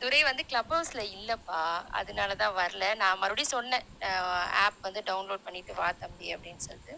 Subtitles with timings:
[0.00, 1.60] துரை வந்து கிளப் ஹவுஸ்ல இல்லப்பா.
[1.98, 2.84] அதனால தான் வரல.
[2.94, 3.84] நான் மறுபடியும் சொன்னேன்.
[4.62, 6.94] ஆப் வந்து டவுன்லோட் பண்ணிட்டு வா தம்பி அப்படின்னு சொல்லிட்டு.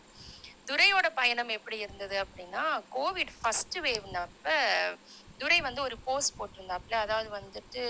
[0.67, 2.62] துரையோட பயணம் எப்படி இருந்தது அப்படின்னா
[2.96, 4.46] கோவிட் ஃபர்ஸ்ட் வேவ்னப்ப
[5.41, 6.96] துரை வந்து ஒரு போஸ்ட் போட்டிருந்தாப்புல.
[7.04, 7.83] அதாவது வந்துட்டு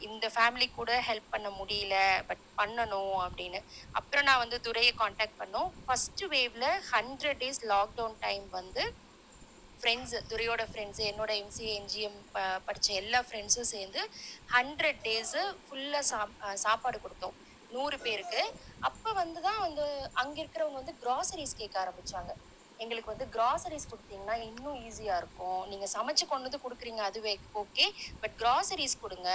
[0.00, 1.96] இந்த ஃபேமிலி கூட ஹெல்ப் பண்ண முடியல
[2.30, 3.60] பட் பண்ணணும் அப்படின்னு.
[3.94, 5.70] அப்புறம் நான் வந்து துரையை காண்டாக்ட் பண்ணோம்.
[5.84, 8.84] ஃபர்ஸ்ட் வேவ்ல ஹண்ட்ரட் டேஸ் லாக்டவுன் டைம் வந்து
[9.82, 12.18] ஃப்ரெண்ட்ஸ் துரையோட ஃப்ரெண்ட்ஸ் என்னோட எம்சிஏ என்ஜிஎம்
[12.66, 14.00] படித்த எல்லா ஃப்ரெண்ட்ஸும் சேர்ந்து
[14.56, 16.34] ஹண்ட்ரட் டேஸு ஃபுல்லாக சாப்
[16.64, 17.34] சாப்பாடு கொடுத்தோம்.
[17.74, 18.42] நூறு பேருக்கு.
[18.88, 19.84] அப்போ வந்து தான் வந்து
[20.22, 22.32] அங்கே இருக்கிறவங்க வந்து கிராசரிஸ் கேட்க ஆரம்பிச்சாங்க.
[22.78, 25.60] எங்களுக்கு வந்து கிராசரிஸ் கொடுத்தீங்கன்னா இன்னும் ஈஸியாக இருக்கும்.
[25.72, 27.86] நீங்கள் சமைச்சு கொண்டு வந்து கொடுக்குறீங்க அதுவே ஓகே
[28.22, 29.30] பட் கிராசரிஸ் கொடுங்க.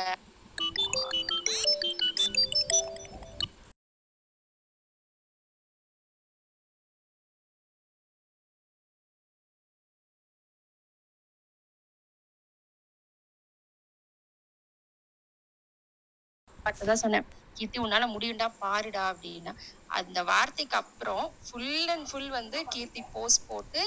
[16.81, 17.27] தான் சொன்னேன்.
[17.57, 19.53] கீர்த்தி உன்னால முடியும்டா பாருடா அப்படின்னா.
[19.97, 23.81] அந்த வார்த்தைக்கு அப்புறம் ஃபுல் அண்ட் ஃபுல் வந்து கீர்த்தி போஸ்ட் போட்டு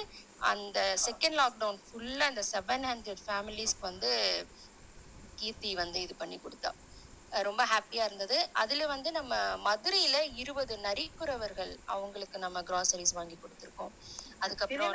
[0.45, 4.13] அந்த செகண்ட் லாக்டவுன் ஃபுல்லா அந்த செவன் ஹண்ட்ரட் ஃபேமிலிஸ்க்கு வந்து
[5.39, 6.71] கீர்த்தி வந்து இது பண்ணி கொடுத்தா.
[7.33, 8.37] ரொம்ப ஹாப்பியா இருந்தது.
[8.63, 9.35] அதுல வந்து நம்ம
[9.67, 13.93] மதுரையில இருபது நரிக்குறவர்கள் அவங்களுக்கு நம்ம கிராசரிஸ் வாங்கி கொடுத்துருக்கோம்.
[14.41, 14.95] அதுக்கப்புறம்.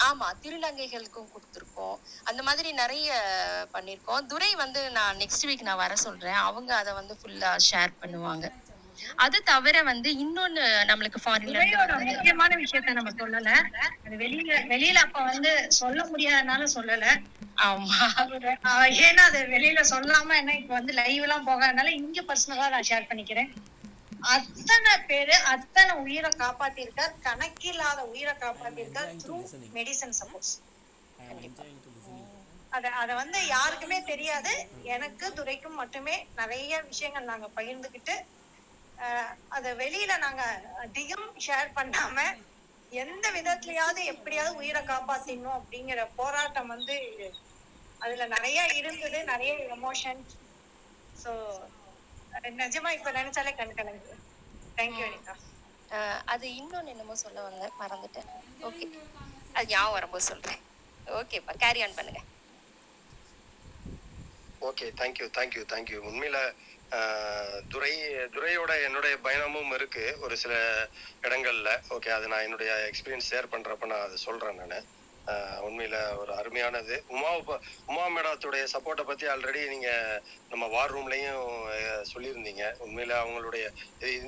[0.00, 1.96] ஆமா திருநங்கைகளுக்கும் கொடுத்துருக்கோம்.
[2.24, 3.08] அந்த மாதிரி நிறைய
[3.72, 6.32] பண்ணியிருக்கோம் துரை வந்து நான் நெக்ஸ்ட் வீக் நான் வர சொல்றேன்.
[6.32, 8.46] அவங்க அதை வந்து ஃபுல்லா ஷேர் பண்ணுவாங்க.
[9.16, 13.50] அது தவிர வந்து இன்னொன்னு நம்மளுக்கு துரையோட ஃபாரின் முக்கியமான விஷயத்த நம்ம சொல்லல.
[14.06, 17.06] அது வெளியில வெளியில அப்ப வந்து சொல்ல முடியாதனால சொல்லல.
[17.56, 17.96] ஆமா.
[18.16, 22.88] அவரு- ஆஹ் ஏன்னா அது வெளியில சொல்லாம என்ன இப்ப வந்து லைவ் எல்லாம் போகாதனால இங்க பர்சனலா நான்
[22.88, 23.50] ஷேர் பண்ணிக்கிறேன்.
[24.28, 27.14] அத்தனை பேரு அத்தனை உயிரை காப்பாத்திருக்கார்.
[27.24, 29.36] கணக்கில்லாத உயிரை காப்பாத்திருக்கார் த்ரூ
[29.76, 30.52] மெடிசன் சப்போஸ்
[32.72, 34.52] அத அத வந்து யாருக்குமே தெரியாது.
[34.94, 38.14] எனக்கு துரைக்கும் மட்டுமே நிறைய விஷயங்கள் நாங்க பகிர்ந்துக்கிட்டு
[38.98, 40.42] அஹ், அத வெளியில நாங்க
[40.82, 42.16] அதிகம் ஷேர் பண்ணாம
[42.92, 46.96] எந்த விதத்துலயாவது எப்படியாவது உயிரை காப்பாத்திடணும் அப்படிங்கிற போராட்டம் வந்து
[48.00, 50.20] அதுல நிறைய இருந்தது நிறைய எமோஷன்
[51.16, 51.32] சோ
[52.60, 54.14] நிஜமா இப்ப நினைச்சாலே கண் கலங்குது
[54.78, 55.34] தேங்க்யூ அனிதா.
[55.90, 58.28] அஹ் அது இன்னொன்னு என்னமோ சொல்ல வந்தேன் மறந்துட்டேன்.
[58.62, 58.86] ஓகே
[59.54, 60.60] அது ஞாபகம் வரும்போது சொல்றேன்.
[61.06, 62.20] ஓகேப்பா கேரி ஆன் பண்ணுங்க.
[64.62, 66.38] Okay thank you thank you thank you உண்மையில
[66.92, 67.92] ஆஹ், துரை
[68.34, 70.54] துரையோட என்னுடைய பயணமும் இருக்கு ஒரு சில
[71.22, 71.68] இடங்கள்ல.
[71.96, 74.76] ஓகே அது நான் என்னுடைய எக்ஸ்பீரியன்ஸ் ஷேர் பண்றப்ப நான் அதை சொல்றேன் நான்.
[75.60, 77.02] உண்மையில ஒரு அருமையானது.
[77.08, 79.90] உமா ப- உமா மேடத்துடைய சப்போர்ட்டை பத்தி ஆல்ரெடி நீங்க
[80.48, 81.44] நம்ம வார் ரூம்லயும்
[82.14, 82.64] சொல்லியிருந்தீங்க.
[82.84, 83.64] உண்மையில அவங்களுடைய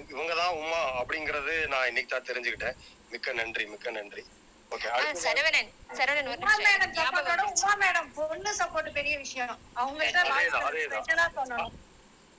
[0.09, 2.77] இவங்க தான் உமா அப்படிங்கறது நான் இன்னைக்கு தான் தெரிஞ்சுக்கிட்டேன்.
[3.11, 4.25] மிக்க நன்றி மிக்க நன்றி.
[4.71, 7.65] ஓகே அஹ் சரவணன் சரவணன் ஒரு உமா நிமிஷம் மேடம் எனக்கு ஞாபகம் சப்போர்ட்டோட வந்துருச்சு.
[7.65, 9.59] உமா மேடம் பொண்ணு சப்போர்ட் பெரிய விஷயம்.
[9.77, 10.21] அவங்கள்ட்ட.
[10.23, 11.71] ஸ்பெஷலா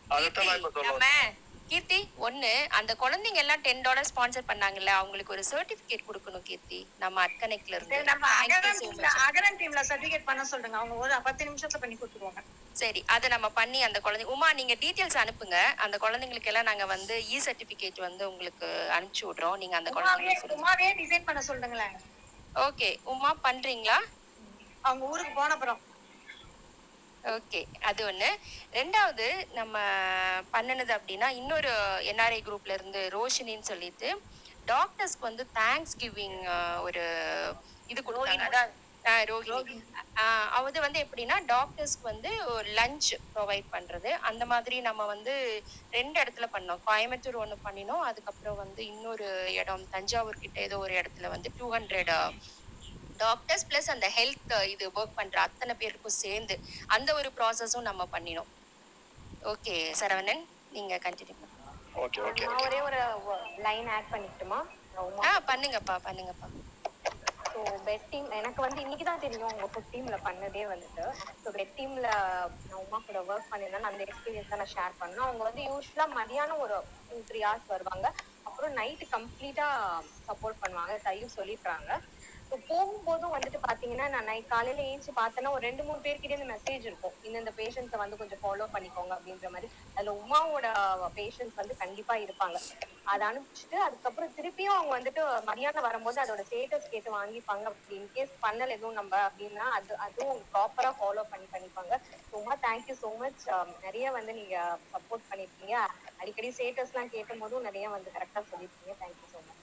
[0.08, 1.06] அதைத்தான் நான் இப்ப சொல்ல நம்ம
[1.70, 6.80] கீர்த்தி ஒண்ணு அந்த குழந்தைங்க எல்லாம் டென் டாலர் ஸ்பான்சர் பண்ணாங்கல்ல அவங்களுக்கு ஒரு சர்டிபிகேட் கொடுக்கணும் கீர்த்தி.
[6.98, 7.94] நம்ம அட்கனெக்ட்ல இருந்து.
[7.94, 9.08] சரி, நம்ம அகரம் so டீம்ல.
[9.28, 10.78] அகரம் டீம்ல சர்டிபிகேட் பண்ண சொல்லுங்க.
[10.78, 12.44] அவங்க ஒரு பத்து நிமிஷத்துல பண்ணி கொடுத்துருவாங்க.
[12.76, 15.58] சரி அதை நம்ம பண்ணி அந்த குழந்தை உமா நீங்க டீடைல்ஸ் அனுப்புங்க.
[15.86, 19.58] அந்த குழந்தைங்களுக்கு எல்லாம் நாங்க வந்து இ சர்டிபிகேட் வந்து உங்களுக்கு அனுப்பிச்சு விடுறோம்.
[19.58, 21.96] நீங்க அந்த உமாவே குழந்தைங்களுக்கு உமாவே டிசைன் பண்ண சொல்லுங்களேன்.
[22.56, 23.98] ஓகே உமா பண்றீங்களா?
[24.84, 25.82] அவங்க ஊருக்கு போன அப்புறம்.
[27.24, 28.30] ஓகே அது ஒண்ணு.
[28.74, 29.26] ரெண்டாவது
[29.60, 29.76] நம்ம
[30.54, 31.72] பண்ணுனது அப்படின்னா இன்னொரு
[32.12, 34.10] என்ஆர்ஐ குரூப்ல இருந்து ரோஷினின்னு சொல்லிட்டு
[34.68, 36.40] டாக்டர்ஸ்க்கு வந்து தேங்க்ஸ் கிவிங்
[36.86, 37.04] ஒரு
[37.90, 38.48] இது கொடுத்தாங்க.
[38.48, 38.72] அதான்
[39.04, 39.74] ஆஹ் ரோஹிணி
[40.22, 44.10] ஆஹ் அது வந்து எப்படின்னா டாக்டர்ஸ்க்கு வந்து ஒரு லஞ்ச் ப்ரொவைட் பண்றது.
[44.30, 45.34] அந்த மாதிரி நம்ம வந்து
[45.94, 46.82] ரெண்டு இடத்துல பண்ணோம்.
[46.88, 48.04] கோயம்புத்தூர் ஒன்று பண்ணினோம்.
[48.10, 49.28] அதுக்கப்புறம் வந்து இன்னொரு
[49.60, 52.14] இடம் தஞ்சாவூர் கிட்ட ஏதோ ஒரு இடத்துல வந்து டூ ஹண்ட்ரட்
[53.26, 56.56] டாக்டர்ஸ் பிளஸ் அந்த ஹெல்த் இது ஒர்க் பண்ற அத்தனை பேருக்கும் சேர்ந்து
[56.96, 58.50] அந்த ஒரு ப்ராசஸும் நம்ம பண்ணினோம்.
[59.42, 60.44] ஓகே சரவணன்
[60.76, 61.60] நீங்க கண்டினியூ பண்ணுங்க.
[62.04, 63.00] ஓகே ஓகே நான் ஒரே ஒரு
[63.68, 64.60] லைன் ஆட் பண்ணிக்கிட்டுமா?
[65.28, 66.50] ஆ பண்ணுங்கப்பா பண்ணுங்கப்பா.
[67.52, 71.04] ஸோ பெட் டீம் எனக்கு வந்து இன்னைக்கு தான் தெரியும் உங்க ஃபுட் டீம்ல பண்ணதே வந்துட்டு.
[71.42, 72.08] ஸோ பெட் டீம்ல
[72.70, 76.64] நான் உமா கூட ஒர்க் பண்ணிருந்தேன் அந்த எக்ஸ்பீரியன்ஸ் தான் நான் ஷேர் பண்ணேன் அவங்க வந்து யூஸ்வலா மதியானம்
[76.66, 76.78] ஒரு
[77.10, 78.08] டூ த்ரீ ஹவர்ஸ் வருவாங்க.
[78.46, 79.68] அப்புறம் நைட்டு கம்ப்ளீட்டா
[80.28, 81.92] சப்போர்ட் பண்ணுவாங்க தையும் சொல்லிடுறாங்க.
[82.54, 86.84] ஸோ போகும்போதும் வந்துட்டு பாத்தீங்கன்னா நான் நை காலையில ஏஞ்சி பார்த்தேன்னா ஒரு ரெண்டு மூணு பேர்கிட்ட இந்த மெசேஜ்
[86.86, 87.16] இருக்கும்.
[87.30, 89.68] இந்த பேஷண்ட்ஸை வந்து கொஞ்சம் ஃபாலோ பண்ணிக்கோங்க அப்படின்ற மாதிரி.
[89.98, 90.68] அதுல உமாவோட
[91.18, 92.58] பேஷண்ட்ஸ் வந்து கண்டிப்பா இருப்பாங்க.
[93.06, 97.66] அதை அனுப்பிச்சிட்டு அதுக்கப்புறம் திருப்பியும் அவங்க வந்துட்டு மதியானம் வரும்போது அதோட ஸ்டேட்டஸ் கேட்டு வாங்கிப்பாங்க.
[97.72, 101.94] அப்படி இன்கேஸ் பண்ணல எதுவும் நம்ம அப்படின்னா அது அதுவும் ப்ராப்பரா ஃபாலோ பண்ணி பண்ணிப்பாங்க.
[102.34, 103.44] ரொம்ப தேங்க்யூ ஸோ மச்
[103.86, 104.56] நிறைய வந்து நீங்க
[104.94, 105.76] சப்போர்ட் பண்ணிருக்கீங்க.
[106.22, 108.96] அடிக்கடி ஸ்டேட்டஸ் எல்லாம் கேட்டும் போதும் நிறைய வந்து கரெக்டா சொல்லிருக்கீங்க.
[109.02, 109.63] தேங்க்யூ ஸோ மச்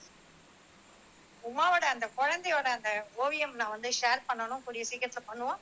[1.48, 5.60] உமாவோட அந்த குழந்தையோட அந்த ஓவியம் நான் வந்து ஷேர் பண்ணணும் கூடிய சீக்கிரத்துல பண்ணுவோம்.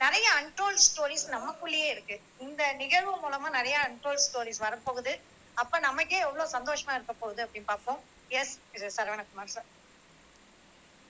[0.00, 2.20] நிறைய அன்டோல்ட் ஸ்டோரிஸ் நமக்குள்ளேயே இருக்கு.
[2.38, 5.20] இந்த நிகழ்வு மூலமா நிறைய அன்டோல்ட் ஸ்டோரிஸ் வரப்போகுது.
[5.54, 8.00] அப்ப நமக்கே எவ்வளவு சந்தோஷமா இருக்க போகுது அப்படின்னு பார்ப்போம்.
[8.28, 8.58] எஸ்
[8.96, 9.68] சரவணகுமார் சார்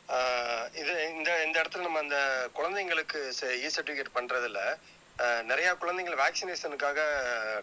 [0.09, 2.19] ஆஹ் இது இந்த இந்த இடத்துல நம்ம அந்த
[2.55, 3.19] குழந்தைங்களுக்கு
[3.65, 4.61] இ சர்டிஃபிகேட் பண்றதுல
[5.51, 7.01] நிறைய குழந்தைகள் வேக்சினேஷனுக்காக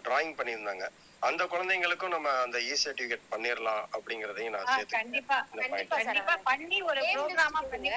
[0.05, 0.85] டிராயிங் பண்ணியிருந்தாங்க.
[1.21, 7.01] அந்த குழந்தைங்களுக்கும் நம்ம அந்த இ சர்டிஃபிகேட் பண்ணிடலாம் அப்படிங்கறதையும் நான் சேர்த்து கண்டிப்பா கண்டிப்பா கண்டிப்பா பண்ணி ஒரு
[7.13, 7.89] ப்ரோக்ராமா பண்ணி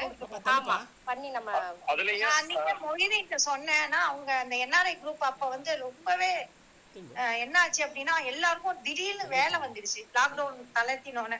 [0.52, 0.76] ஆமா
[1.08, 1.50] பண்ணி நம்ம
[1.92, 6.32] அதுலயும் நான் அன்னைக்கு மொழிகிட்ட சொன்னேன்னா அவங்க அந்த என்ஆர்ஐ குரூப் அப்ப வந்து ரொம்பவே
[7.16, 10.00] அஹ், என்ன ஆச்சு அப்படின்னா எல்லாருக்கும் திடீர்னு வேலை வந்துருச்சு.
[10.16, 11.38] லாக்டவுன் தளர்த்தினோன்னு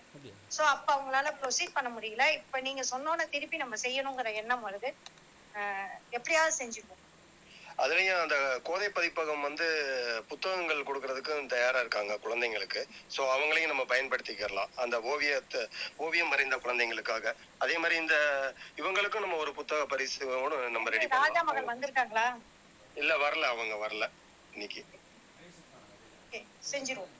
[0.51, 2.25] சோ அப்ப அவங்களால ப்ரொசீட் பண்ண முடியல.
[2.39, 4.91] இப்ப நீங்க சொன்னோன்னு திருப்பி நம்ம செய்யணுங்கிற எண்ணம் வருது.
[6.17, 7.00] எப்படியாவது செஞ்சுக்குவோம்
[7.85, 9.67] அதுலயும் அந்த கோதை பதிப்பகம் வந்து
[10.29, 12.81] புத்தகங்கள் கொடுக்கறதுக்கும் தயாரா இருக்காங்க குழந்தைங்களுக்கு.
[13.17, 14.73] சோ அவங்களையும் நம்ம பயன்படுத்திக்கிறலாம்.
[14.77, 15.63] அந்த ஓவியத்தை
[15.97, 17.35] ஓவியம் வரைந்த குழந்தைங்களுக்காக.
[17.59, 18.17] அதே மாதிரி இந்த
[18.77, 22.27] இவங்களுக்கும் நம்ம ஒரு புத்தக பரிசோடு நம்ம ரெடி ராஜா மகன் வந்திருக்காங்களா?
[22.95, 24.05] இல்ல வரல அவங்க வரல.
[24.53, 24.83] இன்னைக்கு.
[26.73, 27.15] செஞ்சிருவோம்.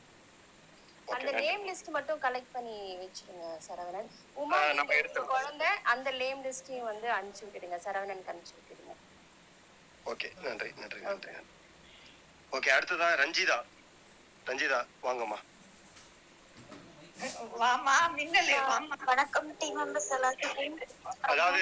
[1.15, 4.11] அந்த நேம் லிஸ்ட் மட்டும் கலெக்ட் பண்ணி வச்சிருங்க சரவணன்.
[4.35, 4.59] உமா
[5.31, 7.79] குழந்தை அந்த நேம் லிஸ்டையும் வந்து அனுப்பிச்சு விட்டுடுங்க.
[7.87, 8.80] சரவணனுக்கு அனுப்பிச்சு விட்டுடுங்க.
[10.07, 11.55] ஓகே நன்றி நன்றி நன்றி நன்றி.
[12.57, 13.59] ஓகே அடுத்ததா ரஞ்சிதா.
[14.49, 15.39] ரஞ்சிதா வாங்கம்மா.
[17.63, 20.79] வாமா மின்னல் வாமா வணக்கம் டீம் மெம்பர்ஸ் எல்லாத்துக்கும்.
[21.33, 21.61] அதாவது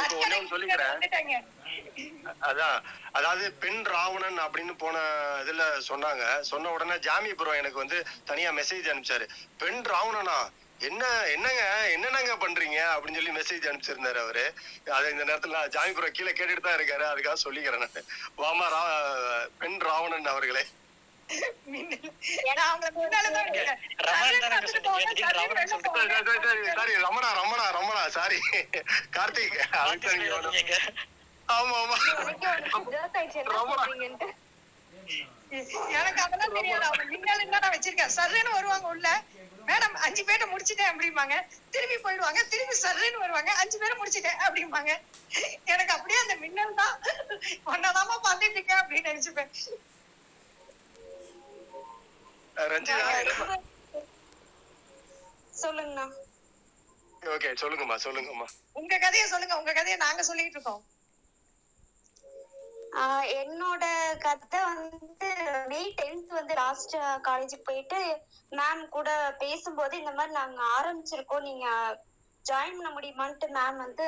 [0.00, 1.46] இப்போ ஒண்ணே ஒண்ணு சொல்லிக்கிறேன்.
[2.48, 2.76] அதான்
[3.18, 4.96] அதாவது பெண் ராவணன் அப்படின்னு போன
[5.42, 6.24] இதுல சொன்னாங்க.
[6.50, 7.98] சொன்ன உடனே ஜாமி ப்ரோ எனக்கு வந்து
[8.30, 9.26] தனியா மெசேஜ் அனுப்பிச்சாரு.
[9.62, 10.38] பெண் ராவணனா?
[10.88, 11.62] என்ன என்னங்க
[11.94, 12.78] என்னென்னங்க பண்றீங்க?
[12.94, 14.44] அப்படின்னு சொல்லி மெசேஜ் அனுப்பிச்சிருந்தாரு அவரு.
[14.96, 17.04] அதை இந்த நேரத்துல நான் ஜாமி ப்ரோ கீழே கேட்டுட்டு தான் இருக்காரு.
[17.12, 18.06] அதுக்காக சொல்லிக்கிறேன் நான்.
[18.42, 18.82] வாமா ரா
[19.62, 20.64] பெண் ராவணன் அவர்களே.
[26.78, 28.02] சரி, ரமணா ரமணா ரமணா.
[28.18, 28.38] சாரி
[29.16, 30.78] கார்த்திக் அதுக்கு
[31.48, 31.96] ஆமா ஆமா.
[33.54, 33.84] ரமணா.
[35.98, 36.84] எனக்கு அதெல்லாம் தெரியாது.
[36.88, 38.12] அவங்க மின்னல் தான் நான் வச்சிருக்கேன்.
[38.18, 39.08] சர்ன்னு வருவாங்க உள்ள.
[39.68, 41.34] மேடம் அஞ்சு பேரை முடிச்சிட்டேன் அப்படிம்பாங்க.
[41.74, 42.40] திரும்பி போயிடுவாங்க.
[42.52, 43.50] திரும்பி சர்ன்னு வருவாங்க.
[43.62, 44.92] அஞ்சு பேரை முடிச்சிட்டேன் அப்படிம்பாங்க.
[45.72, 46.94] எனக்கு அப்படியே அந்த மின்னல் தான்.
[47.72, 49.52] ஒன்னதாமா பார்த்துட்டு இருக்கேன் அப்படின்னு நினைச்சுப்பேன்.
[55.62, 56.06] சொல்லுங்கண்ணா.
[57.34, 58.46] ஓகே சொல்லுங்கம்மா சொல்லுங்கம்மா.
[58.80, 59.54] உங்க கதையை சொல்லுங்க.
[59.60, 60.82] உங்க கதையை நாங்க சொல்லிட்டு இருக்கோம்.
[63.40, 63.84] என்னோட
[64.20, 65.28] கதை வந்து
[65.68, 66.94] மே டென்த் வந்து லாஸ்ட்
[67.26, 68.00] காலேஜுக்கு போயிட்டு
[68.52, 69.10] மேம் கூட
[69.40, 71.46] பேசும்போது இந்த மாதிரி நாங்க ஆரம்பிச்சிருக்கோம்.
[71.48, 71.66] நீங்க
[72.44, 74.06] ஜாயின் பண்ண முடியுமான்ட்டு மேம் வந்து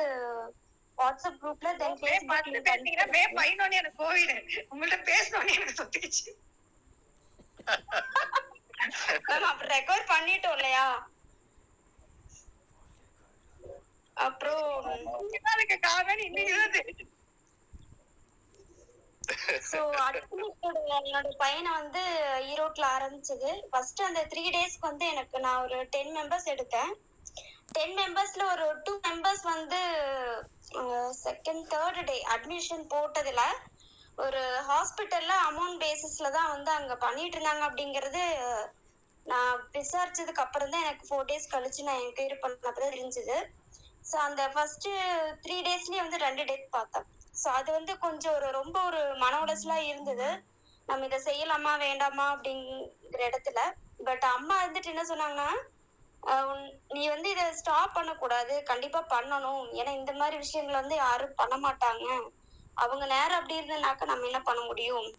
[0.97, 4.35] வாட்ஸ்அப் குரூப்ல தென் பத்து பேசிங்கன்னா மே பதினொன்னு எனக்கு கோவிடு
[4.71, 6.31] உங்கள்ட்ட பேசணும்னு எனக்கு தொத்துக்கிச்சு
[9.27, 10.85] மேம் அப்ப ரெக்கார்ட் பண்ணிட்டோம் இல்லையா?
[14.17, 14.63] அப்புறம்
[15.85, 17.05] காரணம் இன்னைக்கு தெரியுது.
[19.69, 22.01] ஸோ அட்மிட்டோட என்னோட பையனை வந்து
[22.51, 23.51] ஈரோட்ல ஆரம்பிச்சது.
[23.71, 26.91] ஃபர்ஸ்ட் அந்த த்ரீ டேஸ்க்கு வந்து எனக்கு நான் ஒரு டென் மெம்பர்ஸ் எடுத்தேன்.
[27.75, 29.79] டென் மெம்பர்ஸ்ல ஒரு டூ மெம்பர்ஸ் வந்து
[31.25, 33.43] செகண்ட் தேர்ட் டே அட்மிஷன் போட்டதுல
[34.17, 38.23] ஒரு ஹாஸ்பிட்டல்ல அமௌண்ட் பேசிஸ்ல தான் வந்து அங்க பண்ணிட்டு இருந்தாங்க அப்படிங்கிறது
[39.25, 43.37] நான் விசாரிச்சதுக்கு அப்புறம் தான் எனக்கு ஃபோர் டேஸ் கழிச்சு நான் என்கொயரி பண்ணப்பதான் தெரிஞ்சது.
[44.09, 44.87] ஸோ அந்த ஃபர்ஸ்ட்
[45.43, 47.07] த்ரீ டேஸ்லயே வந்து ரெண்டு டேட் பார்த்தேன்.
[47.33, 50.27] ஸோ அது வந்து கொஞ்சம் ஒரு ரொம்ப ஒரு மன உளைச்சலா இருந்தது.
[50.87, 53.59] நம்ம இதை செய்யலாமா வேண்டாமா அப்படிங்கிற இடத்துல.
[54.07, 55.49] பட் அம்மா இருந்துட்டு என்ன சொன்னாங்கன்னா
[56.93, 58.53] நீ வந்து இதை ஸ்டாப் பண்ணக்கூடாது.
[58.69, 59.49] கண்டிப்பா பண்ணணும்.
[59.79, 62.07] ஏன்னா இந்த மாதிரி விஷயங்கள் வந்து யாரும் பண்ண மாட்டாங்க.
[62.77, 65.09] அவங்க நேரம் அப்படி இருந்தனாக்க நம்ம என்ன பண்ண முடியும்?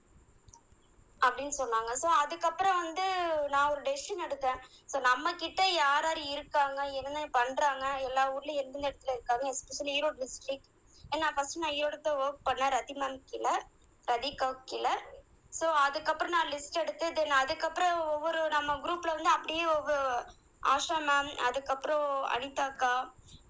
[1.20, 1.90] அப்படின்னு சொன்னாங்க.
[2.00, 3.04] ஸோ அதுக்கப்புறம் வந்து
[3.50, 4.58] நான் ஒரு டெசிஷன் எடுத்தேன்.
[4.88, 6.80] ஸோ நம்ம கிட்ட யார் யார் இருக்காங்க?
[7.00, 7.84] என்ன பண்றாங்க?
[8.08, 9.44] எல்லா ஊர்லயும் எந்தெந்த இடத்துல இருக்காங்க?
[9.54, 10.70] எஸ்பெஷலி ஈரோடு டிஸ்ட்ரிக்ட்
[11.14, 13.54] ஏன்னா ஃபர்ஸ்ட் நான் ஈரோடு தான் ஒர்க் பண்ணேன் ரதி மேம் கீழே
[14.08, 14.94] ரதிகா கீழே.
[15.52, 20.06] ஸோ அதுக்கப்புறம் நான் லிஸ்ட் எடுத்து தென் அதுக்கப்புறம் ஒவ்வொரு நம்ம குரூப்பில் வந்து அப்படியே ஒவ்வொரு
[20.62, 22.92] ஆஷா மேம் அதுக்கப்புறம் அனிதாக்கா.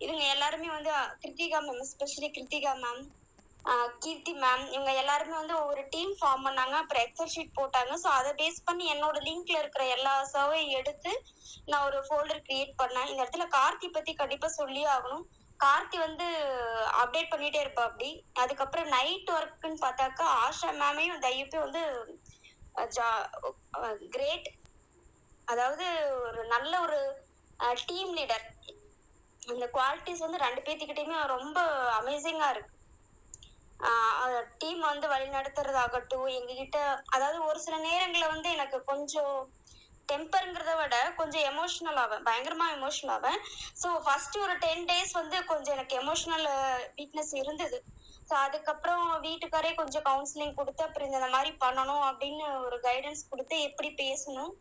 [0.05, 0.93] இவங்க எல்லாருமே வந்து
[1.23, 3.03] Kiruthika ma'am especially Kiruthika ma'am
[4.05, 6.75] Keerthi ma'am இவங்க எல்லாருமே வந்து ஒவ்வொரு டீம் ஃபார்ம் பண்ணாங்க.
[6.83, 7.93] அப்புறம் எக்ஸல் ஷீட் போட்டாங்க.
[8.03, 11.13] ஸோ அதை பேஸ் பண்ணி என்னோட லிங்க்ல இருக்கிற எல்லா சர்வையும் எடுத்து
[11.71, 13.09] நான் ஒரு ஃபோல்டர் கிரியேட் பண்ணேன்.
[13.11, 15.25] இந்த இடத்துல கார்த்தி பத்தி கண்டிப்பா சொல்லியே ஆகணும்.
[15.61, 16.27] கார்த்தி வந்து
[17.01, 18.09] அப்டேட் பண்ணிட்டே இருப்பா அப்படி.
[18.43, 21.83] அதுக்கப்புறம் நைட் ஒர்க்குன்னு பார்த்தாக்கா ஆஷா மேமையும் தையப்பையும் வந்து
[24.15, 24.49] கிரேட்
[25.49, 25.87] அதாவது
[26.21, 27.01] ஒரு நல்ல ஒரு
[27.85, 28.47] டீம் லீடர்
[29.43, 31.59] இந்த குவாலிட்டிஸ் வந்து ரெண்டு பேர்த்துக்கிட்டையுமே ரொம்ப
[31.99, 32.71] அமேசிங்கா இருக்கு.
[34.61, 36.79] டீம் வந்து வழி நடத்துறதாகட்டும் எங்ககிட்ட
[37.15, 39.35] அதாவது ஒரு சில நேரங்களில் வந்து எனக்கு கொஞ்சம்
[40.09, 42.25] டெம்பருங்கிறத விட கொஞ்சம் எமோஷ்னல் ஆவேன்.
[42.29, 43.39] பயங்கரமா எமோஷனல் ஆவேன்.
[43.83, 46.47] ஸோ ஃபர்ஸ்ட் ஒரு டென் டேஸ் வந்து கொஞ்சம் எனக்கு எமோஷ்னல்
[46.99, 47.79] வீக்னஸ் இருந்தது.
[48.29, 53.91] ஸோ அதுக்கப்புறம் வீட்டுக்காரே கொஞ்சம் கவுன்சிலிங் கொடுத்து அப்புறம் இந்த மாதிரி பண்ணணும் அப்படின்னு ஒரு கைடன்ஸ் கொடுத்து எப்படி
[54.03, 54.53] பேசணும்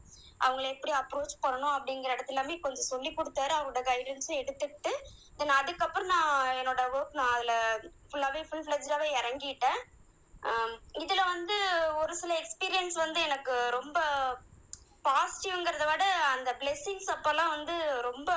[0.46, 3.54] அவங்கள எப்படி அப்ரோச் பண்ணணும் அப்படிங்கிற இடத்துல எல்லாமே கொஞ்சம் சொல்லி கொடுத்தாரு.
[3.60, 4.92] அவரோட கைடன்ஸும் எடுத்துக்கிட்டு
[5.40, 6.32] தென் அதுக்கப்புறம் நான்
[6.62, 7.56] என்னோட ஒர்க் நான் அதில்
[8.10, 9.80] ஃபுல்லாகவே ஃபுல் ஃப்ளெஜ்டாகவே இறங்கிட்டேன்
[11.04, 11.58] இதில் வந்து
[12.02, 13.98] ஒரு சில எக்ஸ்பீரியன்ஸ் வந்து எனக்கு ரொம்ப
[15.06, 17.76] பாசிட்டிவ்ங்கிறத விட அந்த பிளெஸ்ஸிங்ஸ் அப்பெல்லாம் வந்து
[18.08, 18.30] ரொம்ப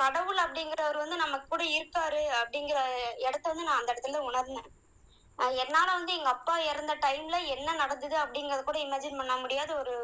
[0.00, 2.80] கடவுள் அப்படிங்கிறவர் வந்து நம்ம கூட இருக்காரு அப்படிங்கிற
[3.26, 4.68] இடத்த வந்து நான் அந்த இடத்துல உணர்ந்தேன்.
[5.38, 9.94] என்னால் என்னால வந்து எங்க அப்பா இறந்த டைம்ல என்ன நடந்தது அப்படிங்கறத கூட இமேஜின் பண்ண முடியாத ஒரு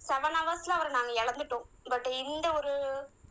[0.00, 1.66] செவன் ஹவர்ஸ்ல அவரை நாங்க இழந்துட்டோம்.
[1.84, 2.72] பட் இந்த ஒரு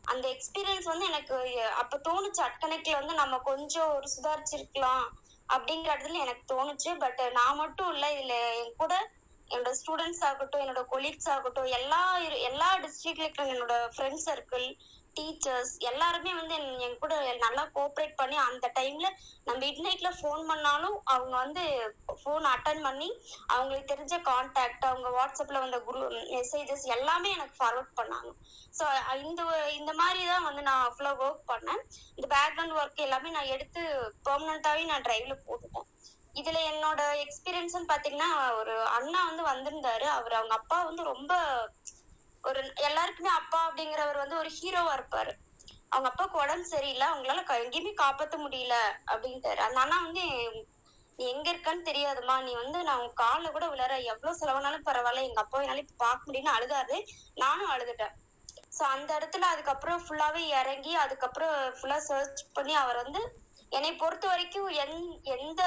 [0.06, 1.36] அந்த எக்ஸ்பீரியன்ஸ் வந்து எனக்கு
[1.82, 5.04] அப்ப தோணுச்சு அட்கனெக்ட்ல வந்து நம்ம கொஞ்சம் ஒரு சுதாரிச்சிருக்கலாம்
[5.48, 6.90] அப்படிங்கிற இடத்துல எனக்கு தோணுச்சு.
[7.04, 8.94] பட் நான் மட்டும் இல்லை இதுல என் கூட
[9.50, 14.66] என்னோட ஸ்டூடெண்ட்ஸ் ஆகட்டும் என்னோட கொலீக்ஸ் ஆகட்டும் எல்லா இரு- எல்லா டிஸ்ட்ரிக்ட்ல இருக்கிற என்னோட ஃப்ரெண்ட்ஸ் சர்க்கிள்
[15.16, 19.08] டீச்சர்ஸ் எல்லாருமே வந்து என் என் கூட நல்லா கோஆப்ரேட் பண்ணி அந்த டைம்ல
[19.44, 21.62] நான் மிட் நைட்ல ஃபோன் பண்ணாலும் அவங்க வந்து
[22.22, 23.08] ஃபோன் அட்டன் பண்ணி
[23.46, 28.30] அவங்களுக்கு தெரிஞ்ச கான்டாக்ட் அவங்க வாட்ஸ்அப்ல வந்த குரு மெசேஜஸ் எல்லாமே எனக்கு ஃபார்வர்ட் பண்ணாங்க.
[28.78, 28.84] ஸோ
[29.22, 31.82] இந்த இந்த மாதிரி தான் வந்து நான் அவ்வளோ ஒர்க் பண்ணேன்.
[32.16, 33.82] இந்த பேக்ரவுண்ட் ஒர்க் எல்லாமே நான் எடுத்து
[34.28, 35.88] பெர்மனண்டாவே நான் டிரைவ்ல போட்டுட்டேன்.
[36.36, 40.02] இதுல என்னோட எக்ஸ்பீரியன்ஸ்னு பாத்தீங்கன்னா ஒரு அண்ணா வந்து வந்திருந்தாரு.
[40.02, 41.32] அவர் அவங்க அப்பா வந்து ரொம்ப
[42.42, 45.32] ஒரு எல்லாருக்குமே அப்பா அப்படிங்கிறவர் வந்து ஒரு ஹீரோவா இருப்பாரு.
[45.88, 47.06] அவங்க அப்பாவுக்கு உடம்பு சரியில்லை.
[47.08, 48.74] அவங்களால க- எங்கேயுமே காப்பாத்த முடியல
[49.06, 49.56] அப்படின்ட்டாரு.
[49.56, 50.24] அந்த அண்ணா வந்து
[51.16, 54.02] நீ எங்க இருக்கன்னு தெரியாதுமா நீ வந்து நான் உன் காலில் கூட விழற.
[54.04, 55.22] எவ்வளவு செலவானாலும் பரவாயில்ல.
[55.22, 57.04] எங்க அப்பா என்னால இப்ப பார்க்க முடியும்னு அழுதாரு.
[57.34, 58.14] நானும் அழுதுட்டேன்.
[58.78, 63.22] ஸோ அந்த இடத்துல அதுக்கப்புறம் ஃபுல்லாவே இறங்கி அதுக்கப்புறம் ஃபுல்லா சர்ச் பண்ணி அவர் வந்து
[63.72, 64.96] என்னை பொறுத்த வரைக்கும் எந்
[65.34, 65.62] எந்த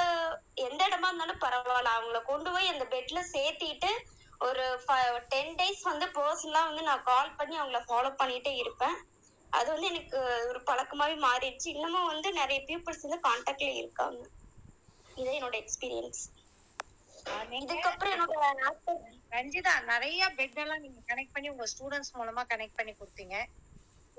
[0.64, 1.92] எந்த இடமா இருந்தாலும் பரவாயில்ல.
[1.96, 3.90] அவங்கள கொண்டு போய் அந்த பெட்ல சேர்த்திட்டு
[4.40, 4.64] ஒரு
[5.32, 8.96] டென் டேஸ் வந்து பர்சனலா வந்து நான் கால் பண்ணி அவங்கள ஃபாலோ பண்ணிட்டே இருப்பேன்.
[9.52, 10.18] அது வந்து எனக்கு
[10.50, 11.68] ஒரு பழக்கமாவே மாறிடுச்சு.
[11.74, 14.20] இன்னமும் வந்து நிறைய பீப்புள்ஸ் வந்து கான்டாக்ட்ல இருக்காங்க.
[15.16, 16.22] இதே என்னோட எக்ஸ்பீரியன்ஸ்
[17.58, 18.34] இதுக்கப்புறம் என்னோட
[19.32, 23.36] ரஞ்சிதா நிறைய பெட் எல்லாம் நீங்க கனெக்ட் பண்ணி உங்க ஸ்டூடெண்ட்ஸ் மூலமா கனெக்ட் பண்ணி கொடுத்தீங்க.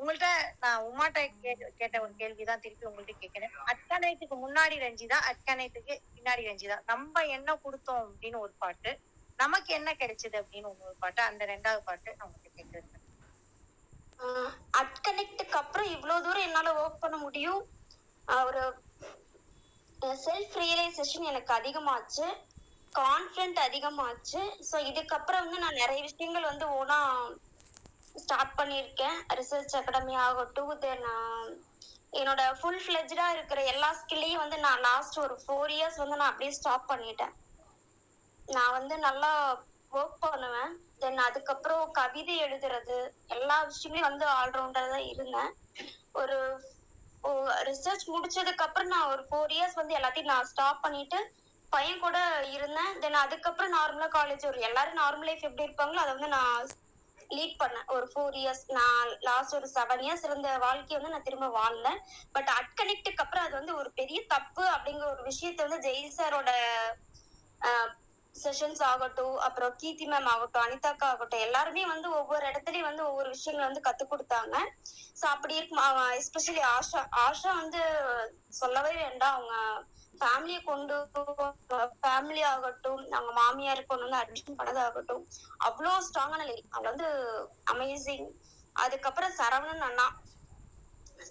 [0.02, 0.28] உங்கள்ட்ட
[0.60, 6.78] நான் உமாட்ட கேட்ட கேட்ட ஒரு கேள்விதான் திருப்பி உங்கள்ட்ட கேட்கிறேன் அட்கனைட்டுக்கு முன்னாடி ரஞ்சிதா அட்கனைட்டுக்கு பின்னாடி ரஞ்சிதா.
[6.92, 8.92] நம்ம என்ன கொடுத்தோம் அப்படின்னு ஒரு பாட்டு
[9.40, 12.90] நமக்கு என்ன கிடைச்சது அப்படின்னு ஒரு பாட்டு அந்த ரெண்டாவது பாட்டு நான் உங்கள்கிட்ட கேட்கிறேன்
[14.82, 17.62] அட்கனெக்டுக்கு அப்புறம் இவ்வளவு தூரம் என்னால ஒர்க் பண்ண முடியும்.
[18.28, 18.64] ஒரு
[20.20, 22.26] செல்ஃப் ரியலைசேஷன் எனக்கு அதிகமாச்சு.
[22.96, 24.40] கான்ஃபிடென்ட் அதிகமாச்சு.
[24.70, 27.00] ஸோ இதுக்கப்புறம் வந்து நான் நிறைய விஷயங்கள் வந்து ஓனா
[28.16, 29.18] ஸ்டார்ட் பண்ணியிருக்கேன்.
[29.40, 31.06] ரிசர்ச் அகாடமி ஆகட்டும் தென்
[32.14, 36.54] என்னோட ஃபுல் ஃபிளெஜ்டா இருக்கிற எல்லா ஸ்கில்லையும் வந்து நான் லாஸ்ட் ஒரு ஃபோர் இயர்ஸ் வந்து நான் அப்படியே
[36.58, 37.34] ஸ்டாப் பண்ணிட்டேன்.
[38.48, 39.32] நான் வந்து நல்லா
[39.92, 40.72] ஒர்க் பண்ணுவேன்.
[41.02, 42.98] தென் அதுக்கப்புறம் கவிதை எழுதுறது
[43.36, 45.52] எல்லா விஷயங்களையும் வந்து ஆல்ரவுண்டர் தான் இருந்தேன்.
[46.16, 46.38] ஒரு
[47.70, 51.20] ரிசர்ச் முடிச்சதுக்கப்புறம் நான் ஒரு ஃபோர் இயர்ஸ் வந்து எல்லாத்தையும் நான் ஸ்டாப் பண்ணிட்டு
[51.72, 52.18] பையன் கூட
[52.56, 52.94] இருந்தேன்.
[53.02, 56.72] தென் அதுக்கப்புறம் நார்மலாக காலேஜ் ஒரு எல்லாரும் நார்மல் லைஃப் எப்படி இருப்பாங்களோ அதை வந்து நான்
[57.32, 57.88] லீட் பண்ணேன்.
[57.88, 61.90] ஒரு ஃபோர் இயர்ஸ் நான் லாஸ்ட் ஒரு செவன் இயர்ஸ் இருந்த வாழ்க்கையை வந்து நான் திரும்ப வாழல.
[62.36, 66.52] பட் அட்கனெக்டுக்கு அப்புறம் அது வந்து ஒரு பெரிய தப்பு அப்படிங்கிற ஒரு விஷயத்த வந்து ஜெயில் சாரோட
[68.36, 73.68] செஷன்ஸ் ஆகட்டும் அப்புறம் கீர்த்தி மேம் ஆகட்டும் அனிதாக்கா ஆகட்டும் எல்லாருமே வந்து ஒவ்வொரு இடத்துலயும் வந்து ஒவ்வொரு விஷயங்கள்
[73.68, 74.56] வந்து கத்துக் கொடுத்தாங்க.
[75.20, 75.82] ஸோ அப்படி இருக்கும்
[76.20, 77.82] எஸ்பெஷலி ஆஷா ஆஷா வந்து
[78.62, 79.36] சொல்லவே வேண்டாம்.
[79.38, 79.56] அவங்க
[80.14, 80.96] ஃபேமிலியை கொண்டு
[82.04, 85.24] ஃபேமிலி ஆகட்டும் அவங்க மாமியார் கொண்டு வந்து அட்மிஷன் பண்ணதாகட்டும்
[85.68, 87.10] அவ்வளோ ஸ்ட்ராங்கான லேடி அவங்க வந்து
[87.74, 88.28] அமேசிங்
[88.76, 90.08] அதுக்கப்புறம் சரவணன் அண்ணா.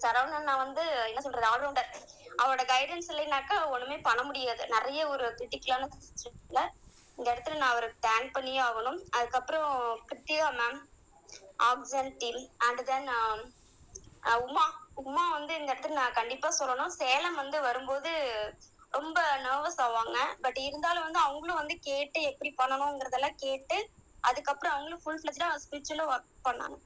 [0.03, 1.89] சரவணன் அண்ணா வந்து என்ன சொல்றது ஆல்ரவுண்டர்
[2.41, 4.63] அவரோட கைடன்ஸ் இல்லைனாக்கா ஒண்ணுமே பண்ண முடியாது.
[4.75, 5.89] நிறைய ஒரு கிரிட்டிக்கலான
[7.21, 9.01] இந்த இடத்துல நான் அவருக்கு தேங்க் பண்ணியே ஆகணும்.
[9.17, 9.71] அதுக்கப்புறம்
[10.09, 10.79] Kiruthika ma'am
[11.67, 13.09] action team and then
[14.43, 14.65] Uma.
[15.03, 16.95] Uma வந்து இந்த இடத்துல நான் கண்டிப்பா சொல்லணும்.
[16.99, 18.13] சேலம் வந்து வரும்போது
[18.93, 20.17] ரொம்ப நர்வஸ் ஆவாங்க.
[20.45, 23.79] பட் இருந்தாலும் வந்து அவங்களும் வந்து கேட்டு எப்படி பண்ணணுங்கிறதெல்லாம் கேட்டு
[24.25, 26.79] அதுக்கப்புறம் அவங்களும் ஃபுல் ஃபிளஜ்டா ஸ்பிரிச்சுவலா ஒர்க் பண்ணாங்க.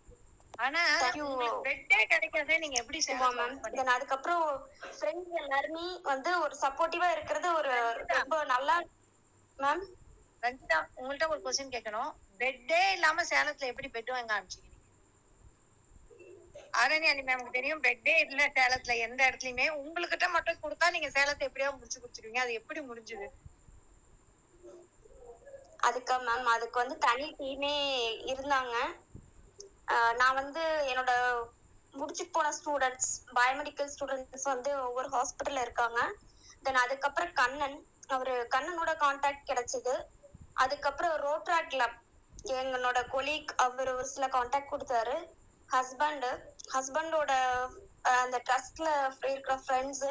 [0.58, 0.82] ஆனா
[1.64, 3.00] பெட்டே கிடைக்காத நீங்க எப்படி
[3.32, 3.56] மேம்
[3.94, 4.44] அதுக்கப்புறம்
[4.92, 7.72] ஃப்ரெண்ட்ஸ் எல்லாருமே வந்து ஒரு சப்போர்ட்டிவா இருக்கிறது ஒரு
[8.14, 8.76] ரொம்ப நல்லா
[9.58, 9.84] மேம்
[10.44, 12.10] ரஞ்சிதா உங்கள்ட்ட ஒரு கொஸ்டின் கேட்கணும்
[12.40, 14.70] பெட்டே இல்லாம சேலத்துல எப்படி பெட் வாங்க ஆரம்பிச்சீங்க
[16.90, 21.78] நீங்க ஆரணி மேம்க்கு தெரியும் பெட்டே இல்ல சேலத்துல எந்த இடத்துலயுமே உங்ககிட்ட மட்டும் கொடுத்தா நீங்க சேலத்தை எப்படியாவது
[21.78, 22.42] முடிச்சு கொடுத்துருவீங்க.
[22.44, 23.28] அது எப்படி முடிஞ்சது?
[25.86, 27.74] அதுக்கு மேம் அதுக்கு வந்து தனி டீமே
[28.30, 28.74] இருந்தாங்க.
[29.92, 31.12] ஆஹ் நான் வந்து என்னோட
[31.94, 35.98] முடிச்சு போன ஸ்டூடெண்ட்ஸ் பயோமெடிக்கல் ஸ்டூடெண்ட்ஸ் வந்து ஒவ்வொரு ஹாஸ்பிட்டல்ல இருக்காங்க.
[36.64, 37.76] தென் அதுக்கப்புறம் கண்ணன்
[38.08, 39.94] அவரு கண்ணனோட கான்டாக்ட் கிடைச்சது.
[40.56, 41.98] அதுக்கப்புறம் ரோட்ரா கிளப்
[42.58, 45.16] எங்களோட கொலீக் அவர் ஒரு சில காண்டாக்ட் கொடுத்தாரு.
[45.68, 46.30] ஹஸ்பண்டு
[46.74, 47.32] ஹஸ்பண்டோட
[48.22, 48.88] அந்த ட்ரஸ்ட்ல
[49.30, 50.10] இருக்கிற ஃப்ரெண்ட்ஸு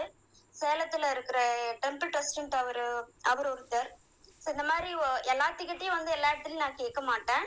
[0.55, 1.39] சேலத்தில் இருக்கிற
[1.83, 2.81] டெம்பிள் ட்ரஸ்ட் அவர்
[3.31, 3.89] அவர் ஒருத்தர்.
[4.43, 4.89] ஸோ இந்த மாதிரி
[5.33, 7.45] எல்லாத்துக்கிட்டையும் வந்து எல்லா இடத்துலையும் நான் கேட்க மாட்டேன்.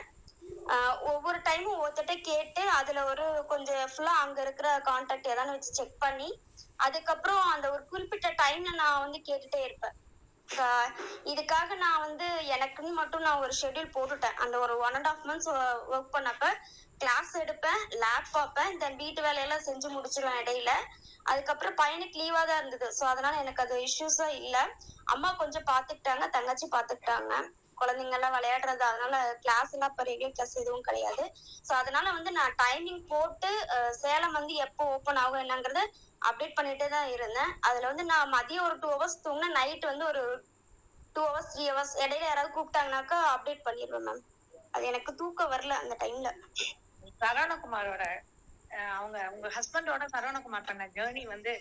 [1.11, 6.29] ஒவ்வொரு டைமும் ஒவ்வொருத்தட்ட கேட்டு அதில் ஒரு கொஞ்சம் ஃபுல்லாக அங்கே இருக்கிற கான்டாக்ட் எதானு வச்சு செக் பண்ணி
[6.85, 9.95] அதுக்கப்புறம் அந்த ஒரு குறிப்பிட்ட டைம்ல நான் வந்து கேட்டுட்டே இருப்பேன்.
[10.49, 10.91] ஆஹ்
[11.25, 12.25] இதுக்காக நான் வந்து
[12.55, 14.37] எனக்குன்னு மட்டும் நான் ஒரு ஷெட்யூல் போட்டுட்டேன்.
[14.43, 15.49] அந்த ஒரு one and half months
[15.91, 16.45] work பண்ணப்ப
[17.01, 20.71] கிளாஸ் எடுப்பேன் லேப் பார்ப்பேன் தென் வீட்டு வேலையெல்லாம் செஞ்சு முடிச்சிருவேன் இடையில.
[21.25, 22.89] அதுக்கப்புறம் பையனுக்கு லீவாக தான் இருந்தது.
[22.97, 24.63] ஸோ அதனால எனக்கு அது இஷ்யூஸா இல்லை.
[25.07, 27.33] அம்மா கொஞ்சம் பார்த்துக்கிட்டாங்க தங்கச்சி பார்த்துக்கிட்டாங்க.
[27.77, 31.23] குழந்தைங்கெல்லாம் விளையாடுறது அதனால கிளாஸ் எல்லாம் இப்போ ரெகுலர் கிளாஸ் எதுவும் கிடையாது.
[31.67, 33.51] ஸோ அதனால வந்து நான் டைமிங் போட்டு
[33.99, 35.81] சேலம் வந்து எப்போ ஓப்பன் ஆகும் என்னங்கிறத
[36.21, 37.51] அப்டேட் பண்ணிட்டே தான் இருந்தேன்.
[37.61, 39.57] அதுல வந்து நான் மதியம் ஒரு டூ ஹவர்ஸ் தூங்கினேன்.
[39.59, 40.23] நைட் வந்து ஒரு
[41.15, 44.23] டூ ஹவர்ஸ் த்ரீ ஹவர்ஸ் இடையில யாராவது கூப்பிட்டாங்கனாக்கா அப்டேட் பண்ணிடுவேன் மேம்
[44.73, 46.29] அது எனக்கு தூக்கம் வரல அந்த டைம்ல
[47.21, 48.03] சரவணகுமாரோட
[48.95, 51.51] அவங்க உங்க ஹஸ்பண்டோட சரவணகுமார் பண்ண ஜேர்னி வந்து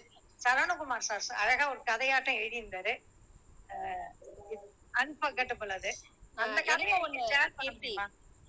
[0.41, 2.93] சரவணகுமார் சார் அழகா ஒரு கதையாட்டம் எழுதியிருந்தாரு.
[4.95, 5.91] அன்பர்கட்டபிள் அது.
[6.37, 6.97] அந்த கதையை
[7.31, 8.07] ஷேர் பண்ண முடியுமா?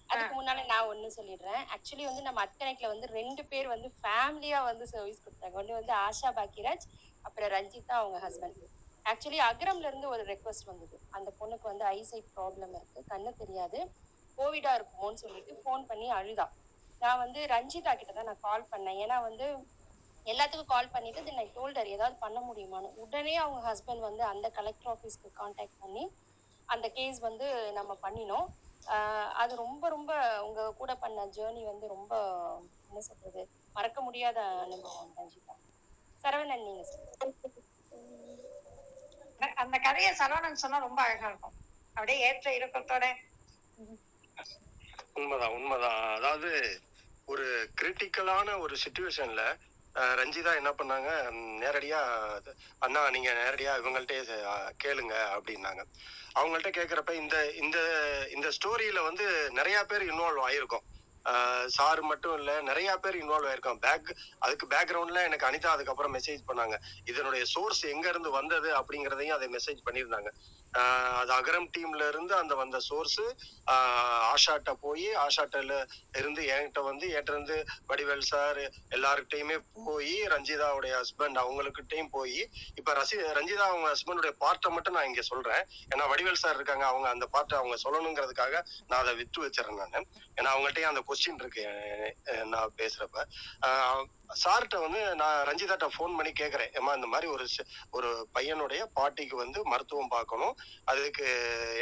[0.10, 1.64] அதுக்கு முன்னால நான் ஒண்ணு சொல்லிடுறேன்.
[1.74, 5.56] ஆக்சுவலி வந்து நம்ம அத்தனைக்குல வந்து ரெண்டு பேர் வந்து ஃபேமிலியா வந்து சர்வீஸ் கொடுத்தாங்க.
[5.62, 6.86] ஒண்ணு வந்து ஆஷா பாக்கியராஜ்
[7.26, 8.66] அப்புறம் ரஞ்சிதா அவங்க ஹஸ்பண்ட்
[9.06, 10.96] ஆக்சுவலி அகரம்ல இருந்து ஒரு ரெக்வஸ்ட் வந்தது.
[11.18, 13.02] அந்த பொண்ணுக்கு வந்து ஐசைட் ப்ராப்ளம் இருக்கு.
[13.12, 13.80] கண்ணு தெரியாது.
[14.38, 16.48] கோவிடா இருக்குமோன்னு சொல்லிட்டு ஃபோன் பண்ணி அழுதா.
[17.02, 19.00] நான் வந்து ரஞ்சிதா கிட்ட தான் நான் கால் பண்ணேன்.
[19.04, 19.48] ஏன்னா வந்து
[20.26, 22.90] எல்லாத்துக்கும் கால் பண்ணிட்டு தென் ஐ டோல்டர் ஏதாவது பண்ண முடியுமான்னு.
[23.04, 26.04] உடனே அவங்க ஹஸ்பண்ட் வந்து அந்த கலெக்டர் ஆஃபீஸ்க்கு காண்டாக்ட் பண்ணி
[26.70, 27.48] அந்த கேஸ் வந்து
[27.78, 28.48] நம்ம பண்ணினோம்.
[29.42, 30.12] அது ரொம்ப ரொம்ப
[30.46, 32.14] உங்க கூட பண்ண ஜேர்னி வந்து ரொம்ப
[32.86, 33.42] என்ன சொல்றது
[33.76, 35.56] மறக்க முடியாத அனுபவம் ரஞ்சிதா.
[36.24, 37.16] சரவணன் நீங்க சொல்லுங்க
[39.64, 41.56] அந்த கதையை சரவணன் சொன்னா ரொம்ப அழகா இருக்கும்.
[41.96, 43.06] அப்படியே ஏற்ற இறக்கத்தோட.
[45.16, 46.02] உண்மைதான் உண்மைதான்.
[46.18, 46.52] அதாவது
[47.28, 47.46] ஒரு
[47.78, 49.42] கிரிட்டிக்கலான ஒரு சுச்சுவேஷன்ல
[50.20, 51.10] ரஞ்சிதா என்ன பண்ணாங்க?
[51.64, 52.00] நேரடியா
[52.86, 54.18] அண்ணா நீங்க நேரடியா இவங்கள்ட்டே
[54.84, 55.84] கேளுங்க அப்படின்னாங்க.
[56.40, 57.78] அவங்கள்ட்ட கேட்குறப்ப இந்த இந்த
[58.36, 60.86] இந்த ஸ்டோரியில வந்து நிறைய பேர் இன்வால்வ் ஆயிருக்கும்.
[61.78, 64.12] சார் மட்டும் இல்ல நிறைய பேர் இன்வால்வ் ஆயிருக்கான் பேக்
[64.46, 66.78] அதுக்கு பேக்ரவுண்ட்ல எனக்கு அனிதா அதுக்கப்புறம் மெசேஜ் பண்ணாங்க.
[67.12, 70.32] இதனுடைய சோர்ஸ் எங்க இருந்து வந்தது அப்படிங்கிறதையும் அதை மெசேஜ் பண்ணியிருந்தாங்க.
[71.20, 73.22] அது அகரம் டீம்ல இருந்து அந்த வந்த சோர்ஸ்
[74.32, 75.74] ஆஷாட்ட போய் ஆஷாட்டில்
[76.20, 77.56] இருந்து என்கிட்ட வந்து என்கிட்ட இருந்து
[77.90, 78.60] வடிவேல் சார்
[78.96, 82.42] எல்லாருக்கிட்டையுமே போய் ரஞ்சிதாவுடைய ஹஸ்பண்ட் அவங்களுக்கிட்டையும் போய்
[82.80, 85.64] இப்ப ரசி ரஞ்சிதா அவங்க ஹஸ்பண்டுடைய பார்ட்டை மட்டும் நான் இங்க சொல்றேன்.
[85.94, 88.56] ஏன்னா வடிவேல் சார் இருக்காங்க அவங்க அந்த பார்ட்டை அவங்க சொல்லணுங்கிறதுக்காக
[88.90, 90.08] நான் அதை விட்டு வச்சிடறேன் நான்.
[90.40, 91.66] ஏன்னா அவங்கள்ட்டையும் அந்த கொஸ்டின் இருக்கு
[92.54, 93.18] நான் பேசுறப்ப.
[94.42, 97.46] சார்கிட்ட வந்து நான் ரஞ்சிதாட்ட ஃபோன் பண்ணி கேட்குறேன் ஏமா இந்த மாதிரி ஒரு
[97.98, 100.56] ஒரு பையனுடைய பாட்டிக்கு வந்து மருத்துவம் பார்க்கணும்.
[100.92, 101.28] அதுக்கு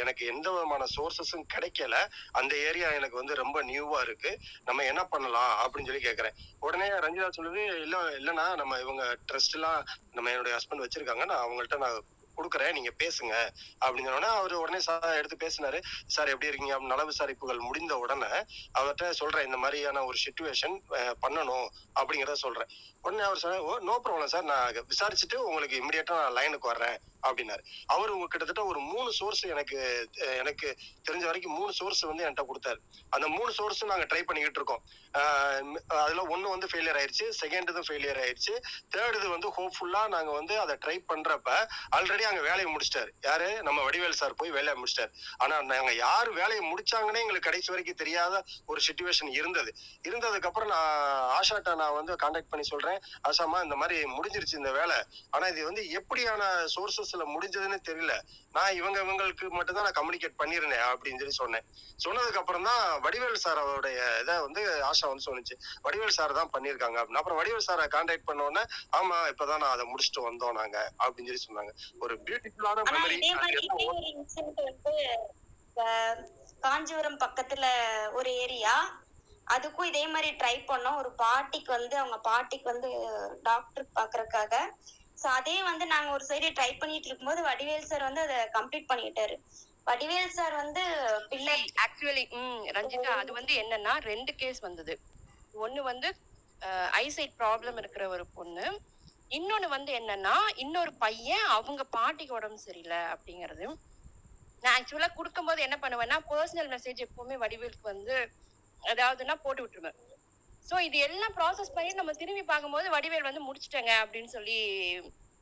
[0.02, 1.96] எனக்கு எந்த விதமான சோர்சஸும் கிடைக்கல.
[2.40, 4.32] அந்த ஏரியா எனக்கு வந்து ரொம்ப நியூவா இருக்கு.
[4.68, 9.80] நம்ம என்ன பண்ணலாம் அப்படின்னு சொல்லி கேட்குறேன் உடனே ரஞ்சிதா சொல்லுது இல்லை இல்லைண்ணா நம்ம இவங்க ட்ரஸ்ட்லாம்
[10.16, 11.24] நம்ம என்னுடைய ஹஸ்பண்ட் வச்சிருக்காங்க.
[11.32, 11.98] நான் அவங்கள்ட்ட நான்
[12.36, 13.34] கொடுக்குறேன் நீங்க பேசுங்க
[13.84, 15.80] அப்படின்னு அவர் உடனே சார் எடுத்து பேசினாரு.
[16.06, 16.74] சார் எப்படி இருக்கீங்க?
[16.74, 18.30] அப்படின்னு நல விசாரிப்புகள் முடிந்த உடனே
[18.78, 20.76] அவர்கிட்ட சொல்றேன் இந்த மாதிரியான ஒரு சுச்சுவேஷன்
[21.26, 21.66] பண்ணணும்
[22.00, 22.70] அப்படிங்கிறத சொல்றேன்.
[23.02, 26.96] உடனே அவர் சொன்னார் ஓ நோ ப்ராப்ளம் சார் நான் விசாரிச்சுட்டு உங்களுக்கு இமிடியேட்டா நான் லைனுக்கு வர்றேன்.
[27.28, 27.62] அப்படின்னாரு.
[27.94, 29.78] அவர் உங்க கிட்டத்தட்ட ஒரு மூணு சோர்ஸ் எனக்கு
[30.42, 30.68] எனக்கு
[31.08, 32.80] தெரிஞ்ச வரைக்கும் மூணு சோர்ஸ் வந்து என்கிட்ட கொடுத்தாரு.
[33.16, 34.82] அந்த மூணு சோர்ஸ் நாங்க ட்ரை பண்ணிக்கிட்டு இருக்கோம்.
[36.02, 38.54] அதுல ஒண்ணு வந்து ஃபெயிலியர் ஆயிடுச்சு செகண்ட் இது ஃபெயிலியர் ஆயிடுச்சு
[38.94, 41.50] தேர்ட் இது வந்து ஹோப்ஃபுல்லா நாங்க வந்து அதை ட்ரை பண்றப்ப
[41.98, 43.10] ஆல்ரெடி அங்க வேலையை முடிச்சிட்டாரு.
[43.28, 43.48] யாரு?
[43.68, 45.12] நம்ம வடிவேல் சார் போய் வேலையை முடிச்சிட்டாரு.
[45.36, 49.72] ஆனா நாங்க யார் வேலையை முடிச்சாங்கன்னே எங்களுக்கு கடைசி வரைக்கும் தெரியாத ஒரு சுச்சுவேஷன் இருந்தது.
[50.08, 50.92] இருந்ததுக்கு அப்புறம் நான்
[51.38, 53.00] ஆஷாட்ட நான் வந்து கான்டாக்ட் பண்ணி சொல்றேன்.
[53.28, 54.98] ஆஷாமா இந்த மாதிரி முடிஞ்சிருச்சு இந்த வேலை.
[55.30, 56.42] ஆனா இது வந்து எப்படியான
[56.74, 58.14] சோர்சஸ் சோர்சஸ்ல முடிஞ்சதுன்னு தெரியல.
[58.56, 61.64] நான் இவங்க இவங்களுக்கு மட்டும் தான் நான் கம்யூனிகேட் பண்ணிருந்தேன் அப்படின்னு சொல்லி சொன்னேன்.
[62.04, 65.56] சொன்னதுக்கு அப்புறம் தான் வடிவேல் சார் அவருடைய இதை வந்து ஆஷா வந்து சொன்னுச்சு.
[65.86, 67.22] வடிவேல் சார் தான் பண்ணியிருக்காங்க அப்படின்னு.
[67.22, 68.64] அப்புறம் வடிவேல் சாரை காண்டாக்ட் பண்ண உடனே
[68.98, 71.72] ஆமா இப்பதான் நான் அதை முடிச்சுட்டு வந்தோம் நாங்க அப்படின்னு சொல்லி சொன்னாங்க.
[72.04, 73.18] ஒரு பியூட்டிஃபுல்லான மெமரி
[76.64, 77.66] காஞ்சிபுரம் பக்கத்துல
[78.18, 78.76] ஒரு ஏரியா
[79.54, 80.96] அதுக்கும் இதே மாதிரி ட்ரை பண்ணோம்.
[81.00, 82.88] ஒரு பாட்டிக்கு வந்து அவங்க பாட்டிக்கு வந்து
[83.48, 84.54] டாக்டர் பாக்குறதுக்காக
[85.18, 89.36] சோ அதே வந்து நாங்க ஒரு சைடு ட்ரை பண்ணிட்டு இருக்கும்போது வடிவேல் சார் வந்து அதை கம்ப்ளீட் பண்ணிட்டாரு.
[89.86, 90.82] வடிவேல் சார் வந்து
[91.30, 94.94] பிள்ளை ஆக்சுவலி ம் ரஞ்சிதா அது வந்து என்னன்னா ரெண்டு கேஸ் வந்தது.
[95.54, 96.08] ஒண்ணு வந்து
[97.00, 98.66] ஐசைட் ப்ராப்ளம் இருக்கிற ஒரு பொண்ணு.
[99.30, 103.66] இன்னொன்னு வந்து என்னன்னா இன்னொரு பையன் அவங்க பாட்டிக்கு உடம்பு சரியில்லை அப்படிங்கிறது.
[104.62, 108.14] நான் ஆக்சுவலா கொடுக்கும்போது என்ன பண்ணுவேன்னா பர்சனல் மெசேஜ் எப்பவுமே வடிவேலுக்கு வந்து
[108.82, 109.98] ஏதாவதுன்னா போட்டு விட்டுருவேன்.
[110.66, 114.56] சோ இது எல்லாம் ப்ராசஸ் பண்ணி நம்ம திரும்பி பார்க்கும்போது வடிவேல் வந்து முடிச்சிட்டேங்க அப்படின்னு சொல்லி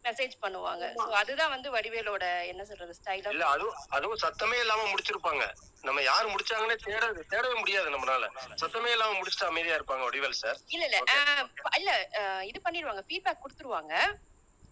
[0.04, 0.84] மெசேஜ் பண்ணுவாங்க.
[0.96, 5.44] சோ அதுதான் வந்து வடிவேலோட என்ன சொல்றது ஸ்டைல் இல்ல அதுவும் அதுவும் சத்தமே இல்லாம முடிச்சிருப்பாங்க.
[5.82, 8.26] நம்ம யார் முடிச்சாங்கன்னே தேட தேடவே முடியாது நம்மளால.
[8.62, 10.98] சத்தமே இல்லாம முடிச்சுட்டு அமைதியா இருப்பாங்க வடிவேல் சார் இல்ல இல்ல.
[11.14, 13.94] ஆஹ் இல்ல ஆஹ் இது பண்ணிடுவாங்க ஃபீட்பேக் கொடுத்துருவாங்க.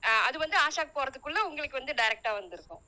[0.03, 2.83] அஹ் அது வந்து ஆஷாக்கு போறதுக்குள்ள உங்களுக்கு வந்து டைரக்டா வந்திருக்கும்.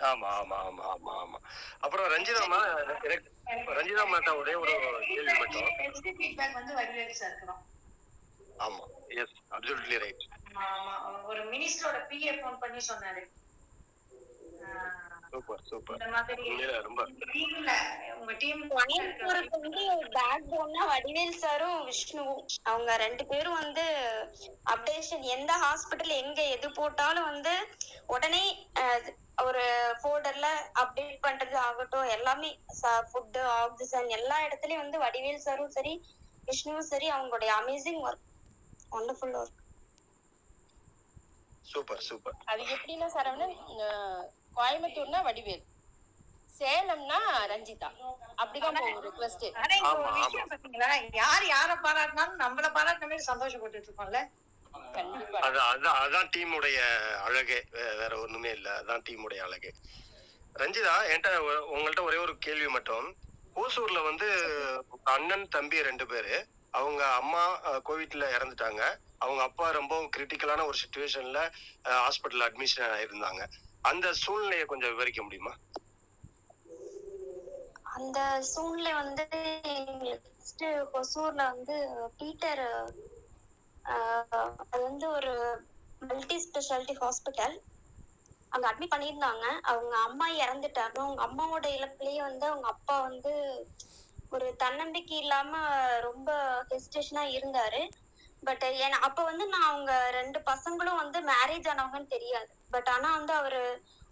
[0.00, 1.38] ஆமா ஆமா ஆமா ஆமா ஆமா.
[1.82, 2.58] அப்புறம் ரஞ்சிதாமா
[3.04, 3.30] எனக்கு
[3.78, 4.72] ரஞ்சிதா மாட்டா ஒரே ஒரு
[5.08, 5.68] கேள்வி மட்டும்.
[5.78, 7.62] நெக்ஸ்ட் ஃபீட்பேக் வந்து வடிவேல் சார் இருக்கிறோம்
[8.58, 8.84] ஆமா
[9.16, 10.24] எஸ் அப்சல்யூட்லி ரைட்
[10.66, 10.94] ஆமா
[11.30, 13.22] ஒரு மினிஸ்டரோட பிஏ ஃபோன் பண்ணி சொன்னாரு.
[15.28, 15.96] Super super.
[15.96, 16.44] இந்த மாதிரி
[16.86, 17.02] ரொம்ப
[17.32, 17.70] டீம்ல
[18.16, 19.82] உங்க டீம் கோயம்புத்தூருக்கு வந்து
[20.16, 22.42] பேக் போன்னா வடிவேல் சாரும் விஷ்ணுவும்.
[22.64, 23.84] அவங்க ரெண்டு பேரும் வந்து
[24.72, 27.54] அப்டேஷன் எந்த ஹாஸ்பிட்டல் எங்க எது போட்டாலும் வந்து
[28.08, 28.44] உடனே
[29.38, 29.62] ஒரு
[30.00, 30.48] ஃபோல்டர்ல
[30.80, 32.50] அப்டேட் பண்றது ஆகட்டும் எல்லாமே
[33.08, 35.94] ஃபுட்டு ஆக்சிஜன் எல்லா இடத்துலயும் வந்து வடிவேல் சாரும் சரி
[36.48, 38.24] விஷ்ணுவும் சரி அவங்களுடைய amazing work
[38.92, 39.60] wonderful work
[41.66, 43.54] super super அது எப்படின்னா சரவணன்
[44.56, 45.64] கோயம்புத்தூர்னா வடிவேல்
[46.60, 47.16] சேலம்னா
[47.50, 47.88] ரஞ்சிதா.
[48.38, 50.88] அப்படிதான் போகும் ரிக்வஸ்ட் ஆனா இங்க ஒரு ஆமா, விஷயம் பாத்தீங்களா?
[51.18, 54.20] யார் யார பாராட்டினாலும் நம்மள பாராட்டின மாதிரி சந்தோஷப்பட்டுட்டு இருக்கோம்ல
[54.92, 55.38] கண்டிப்பா.
[55.38, 56.78] அது அதான் அதான் டீமுடைய
[57.18, 57.64] அழகே.
[57.70, 58.82] வே- வேற ஒண்ணுமே இல்ல.
[58.82, 59.72] அதான் டீமுடைய அழகே.
[60.58, 63.16] ரஞ்சிதா என்கிட்ட ஒ- உங்கள்ட்ட ஒரே ஒரு கேள்வி மட்டும்.
[63.54, 64.28] ஓசூர்ல வந்து
[65.04, 68.98] அண்ணன் தம்பி ரெண்டு பேரு அவங்க அம்மா அஹ், கோவிட்ல இறந்துட்டாங்க.
[69.18, 71.50] அவங்க அப்பா ரொம்ப கிரிட்டிக்கலான ஒரு சுச்சுவேஷன்ல
[71.84, 73.46] ஹாஸ்பிட்டல் அட்மிஷன் ஆயிருந்தாங்க.
[73.80, 75.54] அந்த சூழ்நிலையை கொஞ்சம் விவரிக்க முடியுமா?
[77.82, 79.28] அந்த சூழ்நிலை வந்து
[79.62, 82.94] எங்களுக்கு ஃபர்ஸ்ட் ஒசூர்ல வந்து பீட்டர்
[83.84, 85.32] அது வந்து ஒரு
[86.02, 87.56] மல்டி ஸ்பெஷாலிட்டி ஹாஸ்பிட்டல்
[88.52, 89.46] அங்கே அட்மிட் பண்ணியிருந்தாங்க.
[89.70, 90.96] அவங்க அம்மா இறந்துட்டாங்க.
[90.98, 93.32] அவங்க அம்மாவோட இழப்புலேயே வந்து அவங்க அப்பா வந்து
[94.32, 95.68] ஒரு தன்னம்பிக்கை இல்லாமல்
[96.00, 96.30] ரொம்ப
[96.70, 97.80] ஹெசிடேஷனாக இருந்தார்.
[98.42, 98.64] பட்
[99.06, 102.52] அப்ப வந்து நான் அவங்க ரெண்டு பசங்களும் வந்து மேரேஜ் ஆனவங்கன்னு தெரியாது.
[102.70, 103.60] பட் ஆனால் வந்து அவர்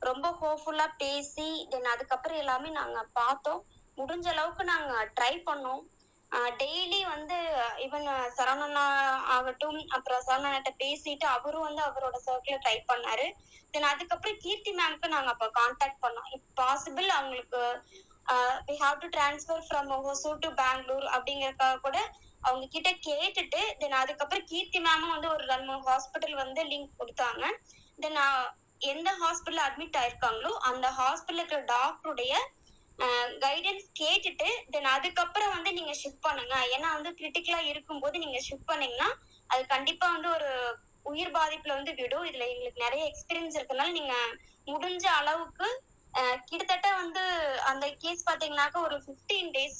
[0.02, 3.60] ரொம்ப ஹோப்ஃபுல்லாக பேசி தென் அதுக்கப்புறம் எல்லாமே நாங்கள் பார்த்தோம்.
[3.98, 5.82] முடிஞ்ச அளவுக்கு நாங்கள் ட்ரை பண்ணோம்.
[6.60, 7.38] டெய்லி வந்து
[7.84, 8.84] ஈவன் சரவணனா
[9.34, 13.26] ஆகட்டும் அப்புறம் சரவணன்கிட்ட பேசிட்டு அவரும் வந்து அவரோட சர்க்கிள் ட்ரை பண்ணாரு.
[13.74, 16.30] தென் அதுக்கப்புறம் கீர்த்தி மேம்க்கு நாங்க அப்ப காண்டாக்ட் பண்ணோம்.
[16.36, 17.60] இப் பாசிபிள் அவங்களுக்கு
[18.68, 21.98] we have to transfer from Hosur to Bangalore அப்படிங்கறதுக்காக கூட
[22.48, 27.44] அவங்க கிட்ட கேட்டுட்டு தென் அதுக்கப்புறம் கீர்த்தி மேமும் வந்து ஒரு ரெண்டு மூணு ஹாஸ்பிட்டல் வந்து லிங்க் கொடுத்தாங்க.
[27.98, 28.20] தென்
[28.92, 32.32] எந்த ஹாஸ்பிட்டல் அட்மிட் ஆயிருக்காங்களோ அந்த ஹாஸ்பிட்டலுக்கு டாக்டருடைய
[33.42, 36.54] கைடன்ஸ் கேட்டுட்டு தென் அதுக்கப்புறம் வந்து நீங்க ஷிஃப்ட் பண்ணுங்க.
[36.74, 39.08] ஏன்னா வந்து கிரிட்டிக்கலா இருக்கும்போது நீங்க ஷிஃப்ட் பண்ணீங்கன்னா
[39.50, 40.50] அது கண்டிப்பா வந்து ஒரு
[41.06, 42.26] உயிர் பாதிப்புல வந்து விடும்.
[42.30, 44.14] இதுல எங்களுக்கு நிறைய எக்ஸ்பீரியன்ஸ் இருக்கனால நீங்க
[44.66, 45.68] முடிஞ்ச அளவுக்கு
[46.48, 47.22] கிட்டத்தட்ட வந்து
[47.70, 49.78] அந்த கேஸ் பாத்தீங்கன்னாக்க ஒரு 15 டேஸ்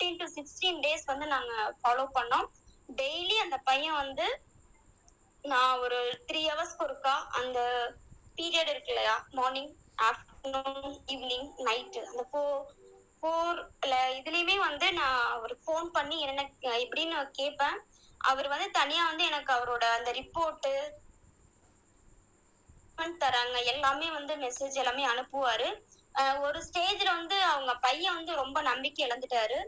[0.00, 2.46] 15 டு சிக்ஸ்டீன் டேஸ் வந்து நாங்க ஃபாலோ பண்ணோம்.
[2.88, 4.26] டெய்லி அந்த பையன் வந்து
[5.44, 5.98] நான் ஒரு
[6.28, 7.58] த்ரீ ஹவர்ஸ்க்கு ஒருக்கா அந்த
[8.38, 9.72] பீரியட் இருக்கு இல்லையா மார்னிங்
[10.02, 10.33] ஆஃப்டர்
[11.08, 12.58] ஈவினிங் நைட்டு அந்த ஃபோர்
[13.18, 13.60] ஃபோர்
[14.18, 16.42] இதுலேயுமே வந்து நான் அவருக்கு ஃபோன் பண்ணி என்ன
[16.78, 17.78] எப்படின்னு கேட்பேன்.
[18.20, 20.74] அவர் வந்து தனியா வந்து எனக்கு அவரோட அந்த ரிப்போர்ட்டு
[23.18, 23.56] தராங்க.
[23.72, 25.68] எல்லாமே வந்து மெசேஜ் எல்லாமே அனுப்புவாரு.
[26.44, 29.58] ஒரு ஸ்டேஜ்ல வந்து அவங்க பையன் வந்து ரொம்ப நம்பிக்கை இழந்துட்டாரு.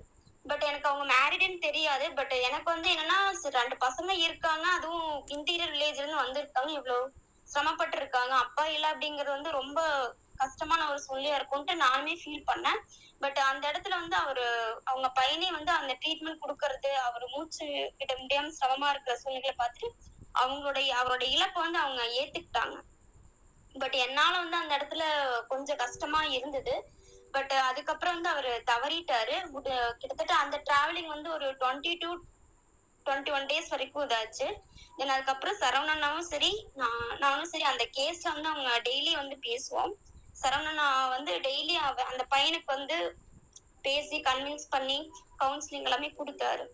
[0.44, 2.06] பட் எனக்கு அவங்க மேரிடுன்னு தெரியாது.
[2.18, 3.18] பட் எனக்கு வந்து என்னன்னா
[3.58, 4.66] ரெண்டு பசங்க இருக்காங்க.
[4.76, 6.70] அதுவும் இன்டீரியர் வில்லேஜ்ல இருந்து வந்திருக்காங்க.
[6.78, 7.06] இவ்வளவு
[7.48, 9.80] சிரமப்பட்டு இருக்காங்க அப்பா இல்லை அப்படிங்கிறது வந்து ரொம்ப
[10.42, 12.80] கஷ்டமான ஒரு சூழ்நிலையா இருக்கும்ட்டு நானுமே ஃபீல் பண்ணேன்.
[13.22, 14.46] பட் அந்த இடத்துல வந்து அவரு
[14.90, 17.66] அவங்க பையனே வந்து அந்த ட்ரீட்மெண்ட் கொடுக்கறது அவர் மூச்சு
[18.00, 19.88] கிட்ட முடியாம சிரமமா இருக்கிற சூழ்நிலை பார்த்துட்டு
[20.34, 22.76] அவங்களுடைய அவரோட இழப்பை வந்து அவங்க ஏத்துக்கிட்டாங்க.
[23.74, 25.02] பட் என்னால வந்து அந்த இடத்துல
[25.48, 26.74] கொஞ்சம் கஷ்டமா இருந்தது.
[27.34, 29.36] பட் அதுக்கப்புறம் வந்து அவர் தவறிட்டாரு.
[30.00, 32.10] கிட்டத்தட்ட அந்த டிராவலிங் வந்து ஒரு twenty two
[33.06, 34.46] twenty one days வரைக்கும் இதாச்சு.
[34.96, 39.92] தென் அதுக்கப்புறம் சரவணனாவும் சரி நான் நானும் சரி அந்த கேஸ்ல வந்து அவங்க டெய்லி வந்து பேசுவோம்.
[40.40, 41.74] சரவணனா வந்து டெய்லி
[42.10, 42.96] அந்த பையனுக்கு வந்து
[43.86, 44.98] பேசி கன்வின்ஸ் பண்ணி
[45.42, 46.64] கவுன்சிலிங் எல்லாமே கொடுத்தாரு.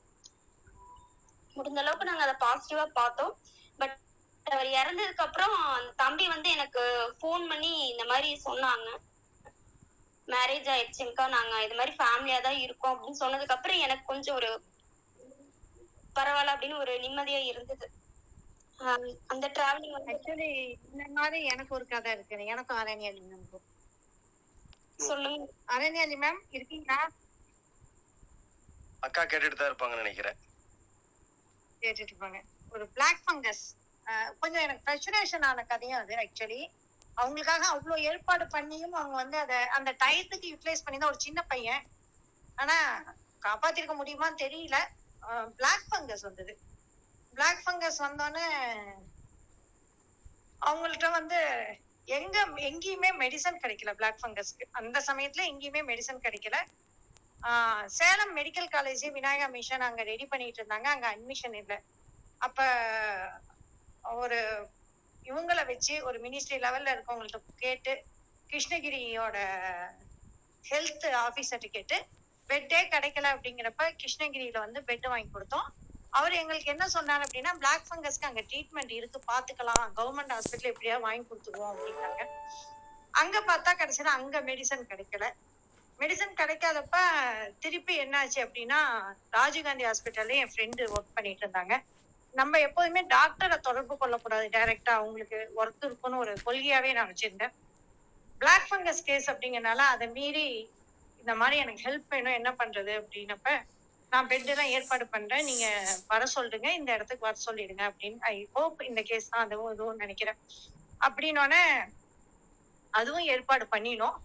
[1.56, 3.32] முடிஞ்ச அளவுக்கு நாங்க அதை பாசிட்டிவா பார்த்தோம்.
[3.80, 3.96] பட்
[4.46, 6.82] அவர் இறந்ததுக்கு அப்புறம் அந்த தம்பி வந்து எனக்கு
[7.18, 8.88] ஃபோன் பண்ணி இந்த மாதிரி சொன்னாங்க.
[10.28, 12.94] மேரேஜ் ஆயிடுச்சுங்கக்கா நாங்க இது மாதிரி ஃபேமிலியா தான் இருக்கோம்.
[12.94, 14.50] அப்படின்னு சொன்னதுக்கு அப்புறம் எனக்கு கொஞ்சம் ஒரு
[16.18, 17.86] பரவாயில்ல அப்படின்னு ஒரு நிம்மதியா இருந்தது.
[18.78, 20.48] ஆஹ் அந்த டிராவலிங் வந்து ஆக்சுவலி
[20.88, 22.50] இந்த மாதிரி எனக்கு ஒரு கதை இருக்கு.
[22.52, 23.66] எனக்கும் அரண்யாலி மேம்க்கும்
[24.98, 25.46] சொல்லுங்க.
[25.74, 27.00] அரண்யாலி மேம் இருக்கீங்களா?
[29.02, 30.38] அக்கா கேட்டுட்டு தான் இருப்பாங்கன்னு நினைக்கிறேன்.
[31.82, 32.38] கேட்டுட்டு இருப்பாங்க
[32.72, 33.64] ஒரு பிளாக் ஃபங்கஸ்
[34.40, 36.60] கொஞ்சம் எனக்கு ஃப்ரஸ்ட்ரேஷன் ஆன கதையும் அது ஆக்சுவலி
[37.16, 41.82] அவங்களுக்காக அவ்வளோ ஏற்பாடு பண்ணியும் அவங்க வந்து அதை அந்த டயத்துக்கு யூட்டிலைஸ் பண்ணி தான் ஒரு சின்ன பையன்.
[42.58, 42.76] ஆனா
[43.42, 44.76] காப்பாத்திருக்க முடியுமான்னு தெரியல.
[45.58, 46.52] பிளாக் ஃபங்கஸ் வந்தது.
[47.34, 48.46] பிளாக் ஃபங்கஸ் வந்தோடனே
[50.62, 51.38] அவங்கள்ட்ட வந்து
[52.08, 52.36] எங்க
[52.68, 56.56] எங்கேயுமே மெடிசன் கிடைக்கல பிளாக் ஃபங்கஸ்க்கு அந்த சமயத்துல எங்கேயுமே மெடிசன் கிடைக்கல.
[57.98, 60.88] Salem medical college Vinayaka mission அங்க ரெடி பண்ணிட்டு இருந்தாங்க.
[60.94, 61.78] அங்க அட்மிஷன் இல்லை.
[62.40, 62.60] அப்ப
[64.04, 64.38] ஒரு
[65.26, 67.92] இவங்கள வச்சு ஒரு மினிஸ்ட்ரி லெவல்ல இருக்கவங்கள்ட்ட கேட்டு
[68.50, 69.36] கிருஷ்ணகிரியோட
[70.64, 71.96] ஹெல்த் ஆபீசர்ட்ட கேட்டு
[72.50, 75.68] பெட்டே கிடைக்கல அப்படிங்கிறப்ப கிருஷ்ணகிரியில வந்து பெட் வாங்கி கொடுத்தோம்.
[76.12, 79.84] அவர் எங்களுக்கு என்ன சொன்னார் அப்படின்னா பிளாக் ஃபங்கஸ்க்கு அங்க ட்ரீட்மெண்ட் இருக்கு பாத்துக்கலாம்.
[79.98, 82.22] கவர்மெண்ட் ஹாஸ்பிட்டல் எப்படியாவது வாங்கி கொடுத்துருவோம் அப்படின்னாங்க.
[83.14, 85.24] அங்க பார்த்தா கடைசியில அங்க மெடிசன் கிடைக்கல.
[86.00, 86.96] மெடிசன் கிடைக்காதப்ப
[87.58, 88.78] திருப்பி என்னாச்சு அப்படின்னா
[89.38, 91.74] ராஜீவ்காந்தி ஹாஸ்பிட்டல்ல என் ஃப்ரெண்டு ஒர்க் பண்ணிட்டு இருந்தாங்க.
[92.34, 97.54] நம்ம எப்போதுமே டாக்டரை தொடர்பு கொள்ளக்கூடாது டைரக்டா அவங்களுக்கு ஒர்க் இருக்குன்னு ஒரு கொள்கையாவே நான் வச்சிருந்தேன்.
[98.40, 100.46] பிளாக் ஃபங்கஸ் கேஸ் அப்படிங்கறனால அதை மீறி
[101.20, 103.50] இந்த மாதிரி எனக்கு ஹெல்ப் வேணும் என்ன பண்றது அப்படின்னப்ப
[104.12, 105.44] நான் பெட் எல்லாம் ஏற்பாடு பண்றேன்.
[105.44, 105.66] நீங்க
[106.06, 106.68] வர சொல்லுங்க.
[106.72, 110.38] இந்த இடத்துக்கு வர சொல்லிடுங்க அப்படின்னு ஐ ஹோப் இந்த கேஸ் தான் அதுவும் இதுவும் நினைக்கிறேன்.
[111.00, 111.62] அப்படின்னோடனே
[112.94, 114.16] அதுவும் ஏற்பாடு பண்ணினோம்.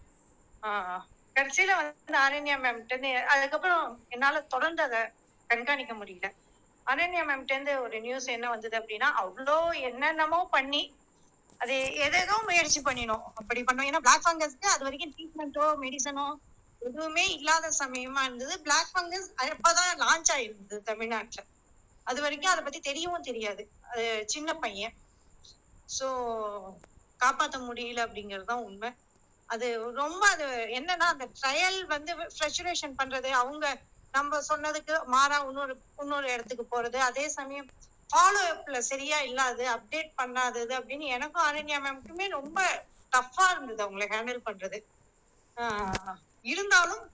[0.63, 1.03] ஆஹ்
[1.35, 5.01] கடைசியில வந்து அனன்யா மேம்கிட்ட இருந்து அதுக்கப்புறம் என்னால தொடர்ந்து அதை
[5.49, 6.27] கண்காணிக்க முடியல.
[6.87, 10.83] அனன்யா மேம் இருந்து ஒரு நியூஸ் என்ன வந்தது அப்படின்னா அவ்வளோ என்னென்னமோ பண்ணி
[11.61, 13.23] அது எதேதோ முயற்சி பண்ணினோம்.
[13.35, 13.87] அப்படி பண்ணோம்.
[13.89, 16.25] ஏன்னா பிளாக் ஃபங்கஸ்க்கு அது வரைக்கும் ட்ரீட்மெண்ட்டோ மெடிசனோ
[16.81, 18.55] எதுவுமே இல்லாத சமயமா இருந்தது.
[18.63, 21.43] பிளாக் ஃபங்கஸ் அப்பதான் லான்ச் ஆயிருந்தது தமிழ்நாட்டுல.
[22.07, 23.63] அது வரைக்கும் அதை பத்தி தெரியவும் தெரியாது.
[23.89, 24.95] அது சின்ன பையன்.
[25.89, 26.07] சோ
[27.19, 28.89] காப்பாத்த முடியல அப்படிங்கிறது தான் உண்மை.
[29.49, 30.45] அது ரொம்ப அது
[30.77, 33.29] என்னன்னா அந்த ட்ரையல் வந்து ஃபிளக்சுரேஷன் பண்றது.
[33.41, 33.65] அவங்க
[34.13, 36.97] நம்ம சொன்னதுக்கு மாறா இன்னொரு இன்னொரு இடத்துக்கு போறது.
[37.07, 37.69] அதே சமயம்
[38.09, 42.59] ஃபாலோ அப்ல சரியா இல்லாது அப்டேட் பண்ணாதது அப்படின்னு எனக்கும் அனன்யா மேம்க்குமே ரொம்ப
[43.13, 44.79] டஃப்பா இருந்தது அவங்களை ஹேண்டில் பண்றது.
[45.57, 46.15] ஆஹ்
[46.47, 47.05] இருந்தாலும்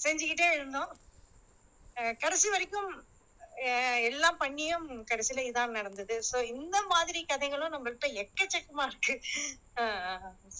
[0.00, 0.90] செஞ்சுக்கிட்டே இருந்தோம்.
[1.96, 2.90] அஹ் கடைசி வரைக்கும்
[3.64, 6.16] அஹ் எல்லாம் பண்ணியும் கடைசியில இதான் நடந்தது.
[6.30, 9.14] சோ இந்த மாதிரி கதைகளும் நம்மள்ட்ட எக்கச்சக்கமா இருக்கு.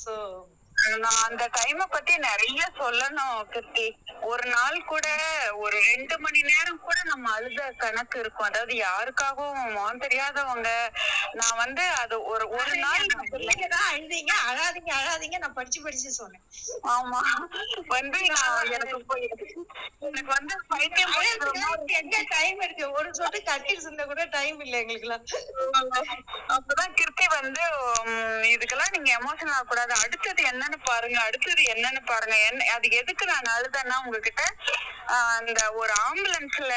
[0.03, 0.15] சோ
[0.79, 3.87] நான் அந்த டைம பத்தி நிறைய சொல்லணும் கிருத்தி
[4.31, 5.07] ஒரு நாள் கூட
[5.63, 8.49] ஒரு ரெண்டு மணி நேரம் கூட நம்ம அழுத கணக்கு இருக்கும்.
[8.49, 10.69] அதாவது யாருக்காகவும் முகம் தெரியாதவங்க
[11.41, 13.07] நான் வந்து அது ஒரு ஒரு நாள்
[13.75, 15.39] தான் அழுதீங்க அழாதீங்க அழாதீங்க.
[15.45, 16.45] நான் படிச்சு படிச்சு சொன்னேன்.
[16.95, 17.23] ஆமா.
[17.95, 18.97] வந்து நான் எனக்கு
[20.35, 21.17] வந்து பைத்தியம்
[22.01, 22.87] எங்க டைம் இருக்கு?
[22.99, 25.07] ஒரு சொட்டு கண்ணீர் சிந்த கூட டைம் இல்ல எங்களுக்கு
[26.57, 27.63] அப்பதான் கிருத்தி வந்து
[28.55, 29.93] இதுக்கெல்லாம் நீங்க எமோஷனல் ஆகக்கூடாது.
[30.05, 32.37] அடுத்தது என்னன்னு பாருங்க அடுத்தது என்னன்னு பாருங்க.
[32.49, 34.43] என்ன அது எதுக்கு நான் அழுதேன்னா உங்ககிட்ட
[35.13, 36.73] ஆஹ் அந்த ஒரு ஆம்புலன்ஸ்ல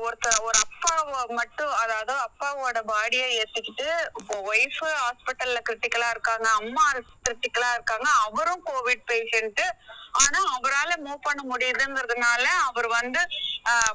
[0.00, 1.04] ஒருத்தர் ஒரு அப்பாவை
[1.38, 3.88] மட்டும் அதாவது அப்பாவோட பாடியை ஏத்திக்கிட்டு
[4.48, 6.84] ஒய்ஃப் ஹாஸ்பிட்டல்ல கிரிட்டிக்கலா இருக்காங்க அம்மா
[7.20, 9.62] கிரிட்டிக்கலா இருக்காங்க அவரும் கோவிட் பேஷண்ட்
[10.14, 13.20] ஆனா அவரால மூவ் பண்ண முடியுதுங்கிறதுனால அவர் வந்து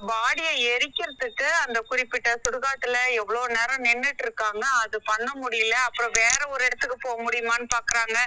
[0.10, 6.64] பாடியை எரிக்கிறதுக்கு அந்த குறிப்பிட்ட சுடுகாட்டுல எவ்வளவு நேரம் நின்னுட்டு இருக்காங்க அது பண்ண முடியல அப்புறம் வேற ஒரு
[6.68, 8.18] இடத்துக்கு போக முடியுமான்னு பாக்குறாங்க.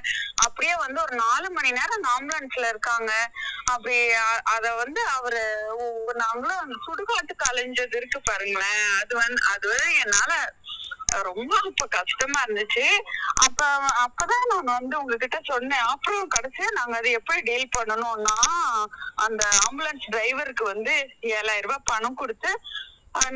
[0.45, 3.13] அப்படியே வந்து ஒரு நாலு மணி நேரம் அந்த ஆம்புலன்ஸ்ல இருக்காங்க.
[3.73, 3.97] அப்படி
[4.55, 5.43] அத வந்து அவரு
[6.23, 8.69] நாங்களும் அந்த சுடுகாட்டுக்கு அலைஞ்சது இருக்கு பாருங்களேன்.
[9.01, 9.73] அது வந்து அது
[10.03, 10.33] என்னால
[11.29, 12.85] ரொம்ப அப்ப கஷ்டமா இருந்துச்சு.
[13.47, 13.61] அப்ப
[14.05, 15.87] அப்பதான் நான் வந்து உங்ககிட்ட சொன்னேன்.
[15.93, 18.37] அப்புறம் கடைசியா நாங்க அதை எப்படி டீல் பண்ணணும்னா
[19.27, 20.95] அந்த ஆம்புலன்ஸ் டிரைவருக்கு வந்து
[21.39, 22.53] ஏழாயிரம் ரூபாய் பணம் கொடுத்து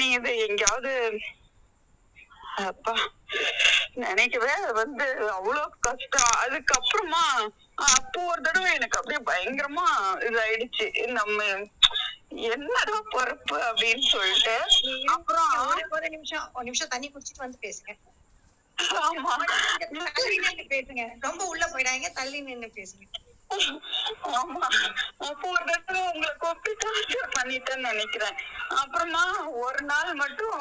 [0.00, 0.92] நீ இது எங்கேயாவது
[2.64, 2.92] அப்பா
[4.02, 5.06] நினைக்கவே வந்து
[5.37, 6.34] அவ்வளோ கஷ்டம்.
[6.42, 7.22] அதுக்கப்புறமா
[7.94, 9.87] அப்போ ஒரு தடவை எனக்கு அப்படியே பயங்கரமா
[10.28, 10.87] இதாயிடுச்சு.
[11.18, 11.38] நம்ம
[12.37, 14.59] என்னடா பொறுப்பு அப்படின்னு சொல்லிட்டு.
[15.07, 17.94] அப்புறம் ஒரு ஒரு நிமிஷம் ஒரு நிமிஷம் தண்ணி குடிச்சிட்டு வந்து பேசுங்க.
[18.83, 19.44] ஆமா.
[20.12, 21.11] தள்ளி நின்னு பேசுங்க.
[21.20, 23.33] ரொம்ப உள்ள போயிடாதீங்க தள்ளி நின்னு பேசுங்க.
[24.25, 24.68] ஆமா.
[25.18, 28.35] அப்போ ஒரு தடவை உங்களை கூப்பிட்டு torture பண்ணிட்டேன்னு நினைக்கிறேன்.
[28.68, 30.61] அப்புறமா ஒரு நாள் மட்டும்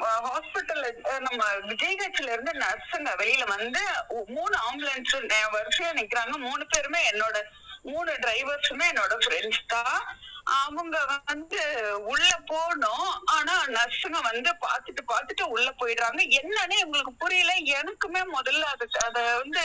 [0.00, 6.38] ஹாஸ்பிட்டல்ல நம்ம ஜிஹெச்ல இருந்து நர்ஸுங்க வெளியில வந்து ஒ- மூணு ஆம்புலன்ஸ் வரிசையா நிக்கிறாங்க.
[6.38, 7.42] மூணு பேருமே என்னோட
[7.82, 10.18] மூணு டிரைவர்ஸுமே என்னோட ஃப்ரெண்ட்ஸ் தான்.
[10.56, 11.60] அவங்க வந்து
[12.06, 16.20] உள்ள போனோம் ஆனா நர்ஸுங்க வந்து பாத்துட்டு பாத்துட்டு உள்ள போயிடுறாங்க.
[16.40, 17.54] என்னன்னு எங்களுக்கு புரியல.
[17.78, 19.64] எனக்குமே முதல்ல அது அத வந்து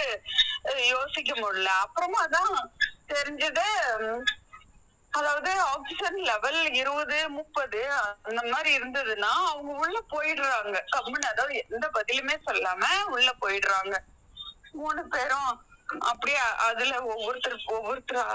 [0.88, 1.69] யோசிக்க முடியல.
[1.84, 2.56] அப்புறமா தான்
[3.08, 3.67] தெரிஞ்சது
[5.13, 7.82] அதாவது ஆக்சிஜன் லெவல் இருபது முப்பது
[8.24, 10.78] அந்த மாதிரி இருந்ததுன்னா அவங்க உள்ள போயிடுறாங்க.
[10.96, 13.93] கம்முன்னு அதாவது எந்த பதிலுமே சொல்லாம உள்ள போயிடுறாங்க.
[14.74, 15.52] மூணு பேரும்
[16.02, 18.26] அப்படியே அதுல ஒவ்வொருத்தர் ஒவ்வொருத்தரா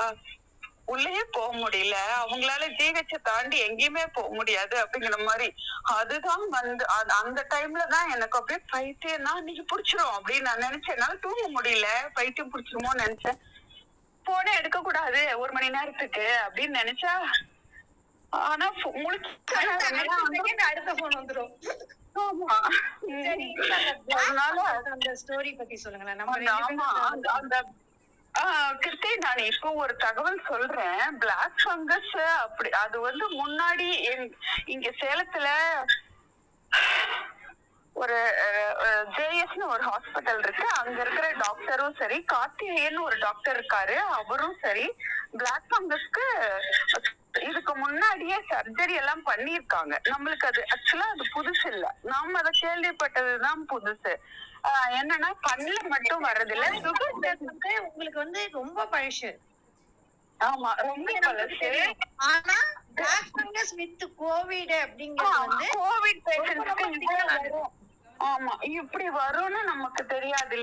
[0.89, 1.97] உள்ளேயே போக முடியல.
[2.23, 5.55] அவங்களால ஜிஹெச்ச தாண்டி எங்கேயுமே போக முடியாது அப்படிங்கிற மாதிரி.
[5.83, 10.91] அதுதான் வந்து அந்த- அந்த டைம்ல தான் எனக்கு அப்படியே பைத்தியம் தான் நீங்க பிடிச்சிரும் அப்படின்னு நான் நினைச்சேன்.
[10.91, 11.87] என்னால தூங்க முடியல.
[12.15, 13.39] பைத்தியம் பிடிச்சிருமோன்னு நினைச்சேன்.
[14.27, 17.13] போனே எடுக்க கூடாது ஒரு மணி நேரத்துக்கு அப்படின்னு நினைச்சா
[18.31, 21.47] ஆனா முழிச்சு அடுத்த போன்
[23.07, 26.17] இல்ல, அந்த அந்த ஸ்டோரி பத்தி சொல்லுங்களேன்.
[26.17, 26.39] நம்ம
[28.35, 31.19] ஆஹ் கிருத்தி நான் இப்போ ஒரு தகவல் சொல்றேன்.
[31.19, 32.13] பிளாக் ஃபங்கஸ்
[32.47, 33.89] அப்படி அது வந்து முன்னாடி
[34.75, 35.49] இங்க சேலத்துல
[38.03, 38.19] ஒரு
[39.17, 40.67] ஜேஎஸ்னு ஒரு ஹாஸ்பிட்டல் இருக்கு.
[40.81, 43.97] அங்க இருக்கிற டாக்டரும் சரி கார்த்திகேயன் ஒரு டாக்டர் இருக்காரு.
[44.19, 44.87] அவரும் சரி
[45.39, 46.27] பிளாக் ஃபங்கஸ்க்கு
[47.49, 49.95] இதுக்கு முன்னாடியே சர்ஜரி எல்லாம் பண்ணியிருக்காங்க.
[50.11, 51.87] நம்மளுக்கு அது ஆக்சுவலா அது புதுசு இல்ல.
[52.13, 54.15] நாம அதை கேள்விப்பட்டதுதான் புதுசு.
[54.93, 56.67] என்னன்னா கண்ணுல மட்டும் வர்றதில்ல.
[56.79, 59.31] சுகர் வந்து உங்களுக்கு வந்து ரொம்ப பழசு.
[60.41, 61.71] ஆமா ரொம்ப பழசு.
[62.29, 62.57] ஆனா
[62.95, 66.23] பிளாக் ஃபங்கஸ் வித் கோவிட் அப்படிங்கிறது வந்து கோவிட்.
[67.33, 67.73] வரும்.
[68.21, 70.59] ஆமா இப்படி வரும்னு நமக்கு தெரியாது.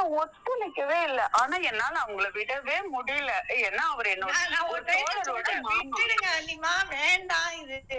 [0.00, 1.28] ஒத்துழைக்கவே இல்ல.
[1.28, 3.32] ஆனா என்னால அவங்கள விடவே முடியல.
[3.48, 4.34] ஏன்னா அவர் என்னோட
[6.88, 7.52] வேண்டாம்.
[7.60, 7.98] இது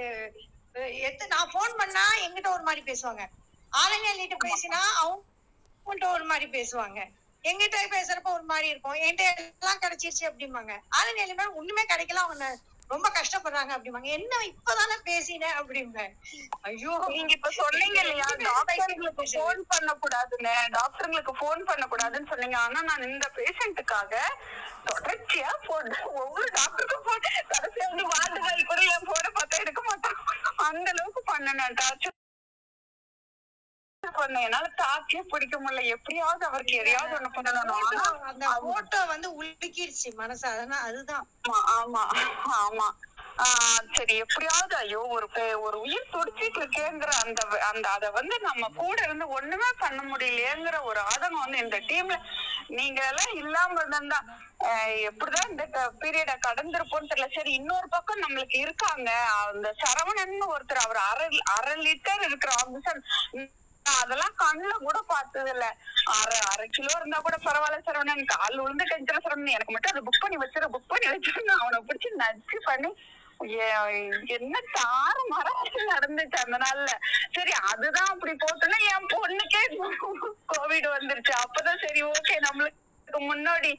[0.76, 3.24] எத்து நான் ஃபோன் பண்ணா எங்கிட்ட ஒரு மாதிரி பேசுவாங்க.
[3.72, 7.00] ஆளுங்கள்கிட்ட பேசினா அவங்கள்ட்ட ஒரு மாதிரி பேசுவாங்க.
[7.44, 8.94] எங்கிட்ட பேசுறப்ப ஒரு மாதிரி இருக்கும்.
[8.94, 10.80] என்கிட்ட எல்லாம் கிடைச்சிருச்சு அப்படிம்பாங்க.
[11.00, 12.14] ஆளுங்க ஒண்ணுமே கிடைக்கல.
[12.14, 12.58] அவங்க
[12.92, 14.10] ரொம்ப கஷ்டப்படுறாங்க அப்படிம்பாங்க.
[14.18, 16.12] என்ன இப்பதானே பேசினேன் அப்படிம்பேன்.
[16.70, 18.28] ஐயோ நீங்க இப்ப சொன்னீங்க இல்லையா?
[18.48, 19.26] டாக்டர்களுக்கு.
[19.38, 22.58] போன் பண்ண கூடாதுன்னு டாக்டர்களுக்கு போன் பண்ண கூடாதுன்னு சொன்னீங்க.
[22.66, 24.14] ஆனா நான் இந்த பேஷண்ட்டுக்காக
[24.90, 25.90] தொடர்ச்சியா போன்
[26.22, 30.20] ஒவ்வொரு டாக்டருக்கும் போன் கடைசியா வந்து வார்டு பாய் கூட என் போனை பார்த்தா எடுக்க மாட்டான்
[30.70, 32.20] அந்த அளவுக்கு பண்ணினேன் டார்ச்சர்
[34.08, 34.42] பண்ணேன்.
[34.42, 35.84] என்னால தாக்கியே பிடிக்க முடியல.
[35.86, 37.72] எப்படியாவது அவருக்கு எதையாவது ஒண்ணு பண்ணணும்.
[37.72, 40.48] ஆனா photo- அந்த போட்டோ வந்து உலுக்கிருச்சு மனசு.
[40.48, 41.28] அதனால அதுதான்.
[41.50, 42.04] ஆமா ஆமா
[42.62, 42.90] ஆமா.
[43.94, 45.28] சரி எப்படியாவது ஐயோ ஒரு
[45.62, 51.00] ஒரு உயிர் துடிச்சிட்டு இருக்கேங்கிற அந்த அந்த அத வந்து நம்ம கூட இருந்து ஒண்ணுமே பண்ண முடியலையேங்கிற ஒரு
[51.00, 52.18] ஆதங்கம் வந்து இந்த டீம்ல
[52.68, 54.20] நீங்க எல்லாம் இல்லாம இருந்தா
[55.10, 55.64] எப்படிதான் இந்த
[56.00, 57.34] பீரியட கடந்திருப்போம்னு தெரியல.
[57.36, 59.10] சரி இன்னொரு பக்கம் நம்மளுக்கு இருக்காங்க.
[59.48, 63.02] அந்த சரவணன் ஒருத்தர் அவர் அரை அரை லிட்டர் இருக்கிற ஆபீசர்
[63.86, 65.66] நான் அதெல்லாம் கண்ணுல கூட பார்த்தது இல்ல
[66.20, 68.30] அரை அரை கிலோ இருந்தா கூட பரவாயில்ல சரவணன்.
[68.34, 69.56] கால் விழுந்து கெஞ்சிர சரவணன்.
[69.58, 72.92] எனக்கு மட்டும் அதை புக் பண்ணி வச்சிரு புக் பண்ணி வச்சிருந்தேன் அவனை பிடிச்சி நச்சு பண்ணி
[74.36, 76.92] என்ன தாறு மரம் நடந்துச்சு அந்த நாள்ல.
[77.36, 79.64] சரி அதுதான் அப்படி போட்டுன்னா என் பொண்ணுக்கே
[80.54, 81.34] கோவிட் வந்துருச்சு.
[81.44, 83.72] அப்பதான் சரி ஓகே நம்மளுக்கு முன்னாடி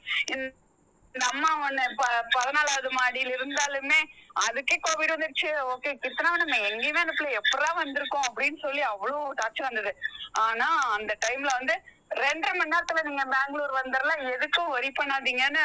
[1.23, 3.99] அம்மா ஒண்ணு ப- பதினாலாவது மாடியில் இருந்தாலுமே
[4.39, 5.49] அதுக்கே கோவிட் வந்துருச்சு.
[5.73, 9.93] ஓகே கிருத்தனா நம்ம எங்கேயுமே அனுப்பல எப்படா வந்திருக்கோம் அப்படின்னு சொல்லி அவ்வளவு டார்ச்சர் வந்தது.
[10.39, 11.75] ஆனா அந்த டைம்ல வந்து
[12.15, 15.63] ரெண்டரை மணி நேரத்துல நீங்க பெங்களூர் வந்துடலாம் எதுக்கும் ஒரி பண்ணாதீங்கன்னு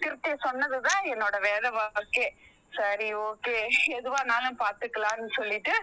[0.00, 2.28] திருப்தி சொன்னதுதான் என்னோட வேத வாக்கே
[2.72, 3.54] சரி ஓகே
[3.96, 5.74] எதுவானாலும் பாத்துக்கலாம்னு சொல்லிட்டு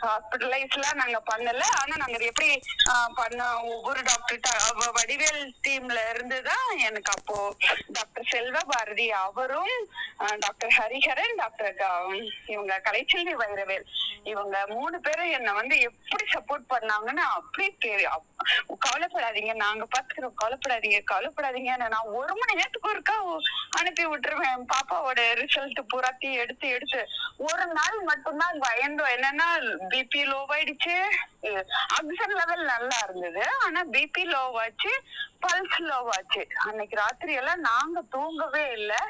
[0.00, 1.62] ஹாஸ்பிட்டலைஸ் எல்லாம் நாங்க பண்ணல.
[1.76, 7.56] ஆனா நாங்க இது எப்படி ஆஹ், பண்ண ஒவ்வொரு டாக்டர் வடிவேல் டீம்ல இருந்துதான் எனக்கு அப்போ
[7.92, 9.74] டாக்டர் செல்வ பாரதி அவரும்
[10.18, 11.92] ஆஹ், டாக்டர் ஹரிஹரன் டாக்டர் க-
[12.46, 13.84] இவங்க கலைச்செல்வி வைரவேல்.
[14.24, 18.24] இவங்க மூணு பேரும் என்ன வந்து எப்படி சப்போர்ட் பண்ணாங்கன்னு அப்படியே தெரியும்
[18.86, 19.54] கவலைப்படாதீங்க.
[19.54, 20.34] நாங்க பாத்துக்கிறோம்.
[20.44, 21.02] கவலைப்படாதீங்க.
[21.10, 21.76] கவலைப்படாதீங்க.
[21.76, 23.16] நான் ஒரு மணி நேரத்துக்கு ஒருக்கா
[23.70, 24.64] அனுப்பி விட்டுருவேன்.
[24.72, 27.06] பாப்பாவோட ரிசல்ட் பூராத்தையும் எடுத்து எடுத்து.
[27.38, 29.12] ஒரு நாள் மட்டும்தான் பயந்தோம்.
[29.14, 29.48] என்னன்னா
[29.90, 30.96] பிபி லோவாயிடுச்சு
[31.88, 33.42] ஆக்சிஜன் லெவல் நல்லா இருந்தது.
[33.58, 34.92] ஆனா பிபி லோவாச்சு
[35.42, 39.00] பல்ஸ் லோவாச்சு அன்னைக்கு ராத்திரி எல்லாம் நாங்க தூங்கவே இல்லை.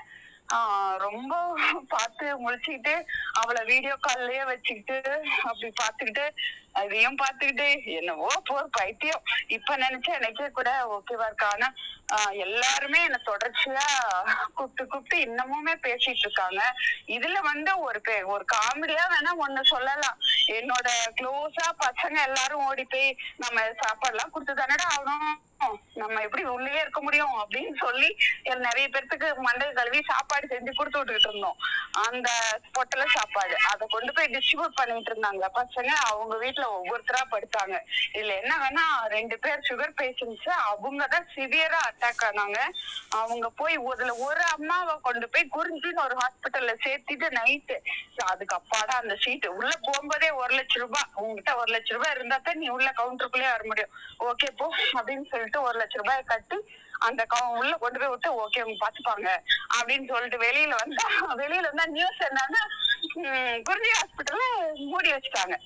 [0.55, 1.35] ஆஹ் ரொம்ப
[1.89, 2.95] பார்த்து முழிச்சுக்கிட்டு
[3.33, 4.99] அவளை வீடியோ கால்லயே வச்சுக்கிட்டு
[5.43, 6.27] அப்படி பார்த்துக்கிட்டு
[6.75, 9.23] அதையும் பார்த்துக்கிட்டு என்னவோ போர் பைத்தியம்.
[9.47, 11.47] இப்ப நினைச்சா எனக்கே கூட ஓகேவா இருக்கு?
[11.47, 11.73] ஆனா
[12.31, 13.83] எல்லாருமே என்ன தொடர்ச்சியா
[14.55, 16.75] கூப்பிட்டு கூப்பிட்டு இன்னமுமே பேசிட்டு இருக்காங்க.
[17.07, 20.19] இதுல வந்து ஒரு பே- ஒரு காமெடியா வேணா ஒண்ணு சொல்லலாம்.
[20.47, 20.89] என்னோட
[21.21, 25.43] க்ளோஸா பசங்க எல்லாரும் ஓடி போய் நம்ம சாப்பாடு எல்லாம் கொடுத்து தானடா ஆகணும்?
[25.95, 27.51] நம்ம எப்படி உள்ளே இருக்க முடியும்?
[27.51, 31.57] அப்படின்னு சொல்லி நிறைய பேர்த்துக்கு மண்டை கழுவி சாப்பாடு செஞ்சு கொடுத்து விட்டுட்டு இருந்தோம்.
[32.09, 32.31] அந்த
[32.79, 33.57] பொட்டல சாப்பாடு.
[33.73, 35.45] அதை கொண்டு போய் டிஸ்ட்ரிபியூட் பண்ணிட்டு இருந்தாங்க.
[35.55, 37.77] பசங்க அவங்க வீட்டுல ஒவ்வொருத்தரா படுத்தாங்க.
[38.13, 42.59] இதுல என்ன வேணா ரெண்டு பேர் சுகர் பேஷண்ட்ஸ் அவங்க தான் சிவியரா அட்டாக் ஆனாங்க.
[43.11, 47.77] அவங்க போய் அதுல ஒரு அம்மாவை கொண்டு போய் குறிஞ்சின்னு ஒரு ஹாஸ்பிட்டல்ல சேர்த்திட்டு நைட்டு
[48.25, 52.59] அதுக்கு அப்பாடா அந்த சீட்டு உள்ள போகும்போதே ஒரு லட்சம் ரூபாய் உங்ககிட்ட ஒரு லட்சம் ரூபாய் இருந்தா தான்
[52.59, 53.93] நீ உள்ள கவுண்டருக்குள்ளே வர முடியும்.
[54.21, 56.59] ஓகே போ அப்படின்னு சொல்லிட்டு ஒரு லட்ச ரூபாய் கட்டி
[56.99, 59.29] அந்த கவு- உள்ள கொண்டு போய் விட்டு ஓகே அவங்க பாத்துப்பாங்க.
[59.79, 62.63] அப்படின்னு சொல்லிட்டு வெளியில வந்தா வெளியில வந்தா நியூஸ் என்னன்னா
[63.15, 64.45] உம், குருஜி ஹாஸ்பிட்டல்ல
[64.87, 65.57] மூடி வச்சுட்டாங்க.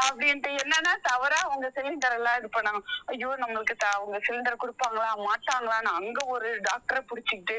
[0.00, 2.80] அப்படின்ட்டு என்னன்னா தவறா அவங்க சிலிண்டர் எல்லாம் இது பண்ணாங்க.
[3.06, 7.58] ஐயோ நம்மளுக்கு த- அவங்க சிலிண்டர் கொடுப்பாங்களா மாட்டாங்களான்னு அங்க ஒரு டாக்டரை புடிச்சுக்கிட்டு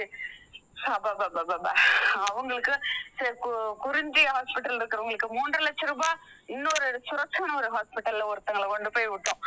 [2.26, 2.80] அவங்களுக்கு
[3.18, 3.36] சரி,
[3.80, 9.42] குறிஞ்சி ஹாஸ்பிட்டல் இருக்கிறவங்களுக்கு மூன்றரை லட்சம் ரூபாய் இன்னொரு சுரட்சான ஒரு ஹாஸ்பிட்டல்ல ஒருத்தங்களை கொண்டு போய் விட்டோம்.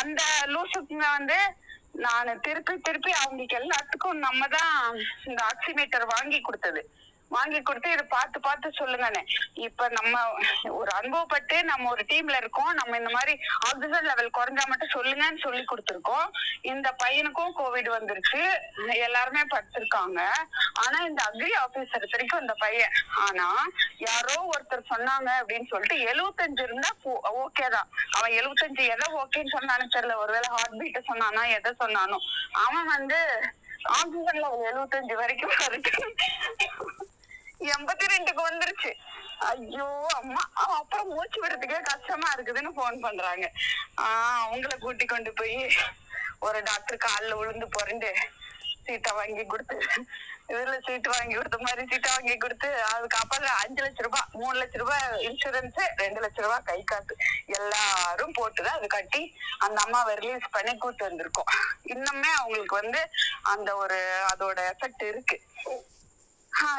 [0.00, 1.36] அந்த லூசுக்குங்க வந்து
[1.92, 6.90] நான் திருப்பி திருப்பி அவங்களுக்கு எல்லாத்துக்கும் நம்ம தான் இந்த ஆக்சிமீட்டர் வாங்கி கொடுத்தது.
[7.36, 9.22] வாங்கி கொடுத்து இது பார்த்து பார்த்து சொல்லுங்கன்னு
[9.66, 10.14] இப்ப நம்ம
[10.78, 12.72] ஒரு அனுபவப்பட்டு நம்ம ஒரு டீம்ல இருக்கோம்.
[12.78, 13.34] நம்ம இந்த மாதிரி
[13.68, 16.28] ஆக்சிஜன் லெவல் குறைஞ்சா மட்டும் சொல்லுங்கன்னு சொல்லி கொடுத்துருக்கோம்.
[16.72, 18.40] இந்த பையனுக்கும் கோவிட் வந்துருச்சு.
[19.06, 20.20] எல்லாருமே படுத்திருக்காங்க.
[20.84, 22.94] ஆனா இந்த அக்ரி ஆபீசர் வரைக்கும் இந்த பையன்.
[23.26, 23.48] ஆனா
[24.08, 26.90] யாரோ ஒருத்தர் சொன்னாங்க அப்படின்னு சொல்லிட்டு எழுவத்தஞ்சு இருந்தா
[27.44, 27.88] ஓகே தான்.
[28.16, 30.16] அவன் எழுவத்தஞ்சு எதை ஓகேன்னு சொன்னான்னு தெரியல.
[30.24, 32.18] ஒருவேளை ஹார்ட் பீட்டை சொன்னானா எதை சொன்னானோ.
[32.64, 33.20] அவன் வந்து
[33.98, 35.94] ஆக்சிஜன் லெவல் எழுவத்தஞ்சு வரைக்கும் இருக்கு
[37.60, 38.92] எண்பத்தி ரெண்டுக்கு வந்துருச்சு.
[39.38, 40.50] ஐயோ அம்மா.
[40.54, 43.52] அவன் அப்புறம் மூச்சு விடுறதுக்கே கஷ்டமா இருக்குதுன்னு போன் பண்றாங்க.
[43.96, 45.74] ஆஹ் அவங்கள கூட்டி கொண்டு போய்
[46.40, 48.14] ஒரு டாக்டர் காலில் விழுந்து புரண்டு
[48.84, 49.82] சீட்டை வாங்கி கொடுத்து
[50.48, 55.00] இதுல சீட்டு வாங்கி கொடுத்த மாதிரி சீட்டை வாங்கி கொடுத்து அதுக்கப்புறம் அஞ்சு லட்ச ரூபாய் மூணு லட்ச ரூபாய்
[55.00, 61.08] இன்சூரன்ஸ் ரெண்டு லட்ச ரூபாய் கை காத்து எல்லாரும் போட்டுதான் அது கட்டி அந்த அம்மாவை ரிலீஸ் பண்ணி கூட்டு
[61.08, 61.52] வந்திருக்கோம்.
[61.84, 63.10] இன்னுமே அவங்களுக்கு வந்து
[63.42, 65.42] அந்த ஒரு அதோட எஃபெக்ட் இருக்கு.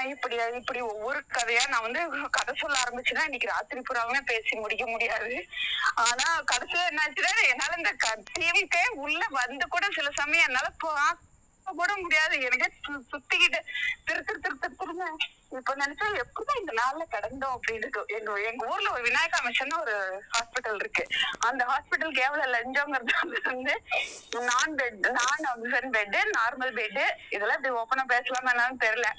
[0.03, 5.47] இப்படி இப்படி ஒவ்வொரு கதையா நான் வந்து கதை சொல்ல ஆரம்பிச்சுன்னா இன்னைக்கு ராத்திரி புறாவே பேசி முடிக்க முடியாது.
[5.95, 7.93] ஆனா கடைசியில என்னாச்சுன்னா என்னால இந்த
[8.39, 11.27] டிவிக்கே உள்ள வந்து கூட சில சமயம் என்னால பார்க்க
[11.81, 12.35] கூட முடியாது.
[12.47, 12.67] எனக்கே
[13.11, 13.59] சுத்திக்கிட்டு
[14.07, 15.05] திரு திரு திரு திரு திரும்ப
[15.57, 19.95] இப்ப நினைச்சா எப்படிதான் இந்த நாள்ல கடந்தோம் அப்படின்னு இருக்கு எங்க எங்க ஊர்ல ஒரு விநாயகா மிஷன் ஒரு
[20.33, 21.03] ஹாஸ்பிட்டல் இருக்கு.
[21.47, 23.13] அந்த ஹாஸ்பிட்டலுக்கு எவ்வளவு லஞ்சங்கிறது
[23.49, 23.75] வந்து
[24.49, 27.01] நான் பெட் நான் ஆக்சிஜன் பெட் நார்மல் பெட்
[27.35, 29.09] இதெல்லாம் இப்படி ஓப்பனா பேசலாமா என்னன்னு தெரியல.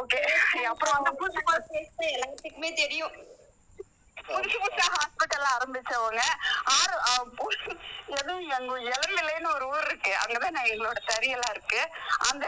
[0.00, 0.20] ஓகே
[0.72, 3.14] அப்புறம் வந்து புதுசு எல்லாத்துக்குமே தெரியும்.
[4.28, 6.22] புதுசு புதுசா ஹாஸ்பிட்டல் ஆரம்பிச்சவங்க.
[6.76, 6.94] ஆறு
[8.06, 10.12] எதுவும் எங்க இளம்பிள்ளைன்னு ஒரு ஊர் இருக்கு.
[10.26, 11.80] அங்கதான் நான் எங்களோட தறியெல்லாம் இருக்கு.
[12.30, 12.44] அந்த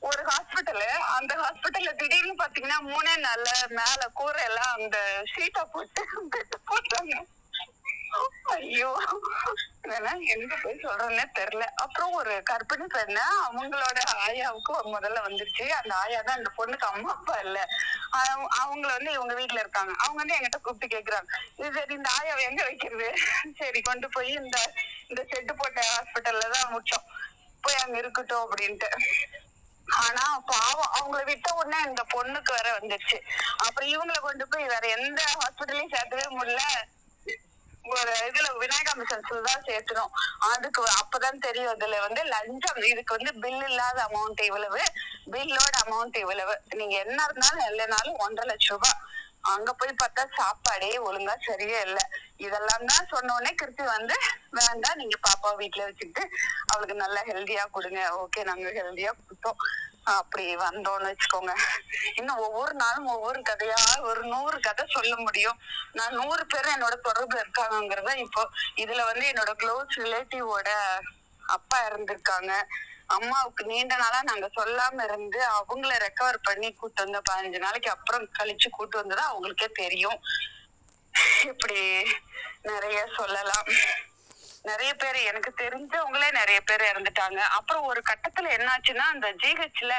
[0.00, 4.98] ஒரு ஹாஸ்பிட்டலு அந்த ஹாஸ்பிட்டல்ல திடீர்னு பாத்தீங்கன்னா மூணே நாள்ல மேல கூரை எல்லாம் அந்த
[5.34, 6.04] ஷீட்டை போட்டு
[6.70, 7.14] போட்டாங்க.
[8.42, 8.90] ஐயோ.
[9.90, 11.60] இதெல்லாம் எங்க போய் சொல்றேன்னே தெரியல.
[11.60, 15.68] அப்புறம் ஒரு கர்ப்பிணி பெண்ணை அவங்களோட ஆயாவுக்கு முதல்ல வந்துருச்சு.
[15.68, 17.68] அந்த ஆயா தான் அந்த பொண்ணுக்கு அம்மா அப்பா இல்ல.
[18.10, 19.92] அவங்க- அவங்கள வந்து இவங்க வீட்டுல இருக்காங்க.
[19.98, 21.26] அவங்க வந்து என்கிட்ட கூப்பிட்டு கேக்குறாங்க.
[21.56, 23.14] இது சரி இந்த ஆயாவை எங்க வைக்கிறது?
[23.58, 24.72] சரி கொண்டு போய் இந்த
[25.08, 27.06] இந்த செட்டு போட்ட ஹாஸ்பிட்டல்ல தான் முடிச்சோம்.
[27.60, 28.88] போய் அங்க இருக்கட்டும் அப்படின்ட்டு.
[29.86, 33.20] ஆனா பாவம் அவங்கள விட்ட உடனே இந்த பொண்ணுக்கு வேற வந்துருச்சு.
[33.56, 36.60] அப்புறம் இவங்கள கொண்டு போய் வேற எந்த ஹாஸ்பிட்டலையும் சேர்க்கவே முடியல.
[37.96, 40.12] ஒரு இதுல விநாயகா மிஷன்ஸ்ல தான் சேர்க்கணும்
[40.50, 44.82] அதுக்கு அப்பதான் தெரியும் இதுல வந்து லஞ்சம் இதுக்கு வந்து பில் இல்லாத அமௌண்ட் இவ்வளவு.
[45.34, 46.54] பில்லோட அமௌண்ட் இவ்வளவு.
[46.80, 49.00] நீங்க என்ன இருந்தாலும் இல்லைனாலும் ஒன்றரை லட்சம் ரூபாய்.
[49.52, 52.00] அங்க போய் பார்த்தா சாப்பாடே ஒழுங்கா சரியே இல்ல.
[52.36, 54.16] இதெல்லாம் தான் சொன்ன உடனே கிருத்தி வந்து
[54.58, 56.24] வேண்டாம் நீங்க பாப்பா வீட்டுல வச்சுக்கிட்டு
[56.72, 58.02] அவளுக்கு நல்லா ஹெல்தியா கொடுங்க.
[58.22, 59.60] ஓகே நாங்க ஹெல்தியா கொடுத்தோம்.
[60.04, 61.52] அப்படி வந்தோம்னு வச்சுக்கோங்க.
[62.14, 65.58] இன்னும் ஒவ்வொரு நாளும் ஒவ்வொரு கதையா ஒரு நூறு கதை சொல்ல முடியும்.
[65.92, 70.70] நான் நூறு பேர் என்னோட தொடர்புல இருக்காங்கிறத இப்போ இதுல வந்து என்னோட க்ளோஸ் ரிலேட்டிவோட
[71.42, 72.52] அப்பா இருந்திருக்காங்க.
[73.08, 78.68] அம்மாவுக்கு நீண்ட நாளா நாங்க சொல்லாம இருந்து அவங்கள ரெக்கவர் பண்ணி கூட்டு வந்த பதினஞ்சு நாளைக்கு அப்புறம் கழிச்சு
[78.70, 80.18] கூட்டு வந்ததா அவங்களுக்கே தெரியும்.
[81.44, 81.80] இப்படி
[82.62, 83.68] நிறைய சொல்லலாம்.
[84.64, 87.40] நிறைய பேர் எனக்கு தெரிஞ்சவங்களே நிறைய பேர் இறந்துட்டாங்க.
[87.58, 89.94] அப்புறம் ஒரு கட்டத்துல என்னாச்சுன்னா அந்த ஜிஹெச்ல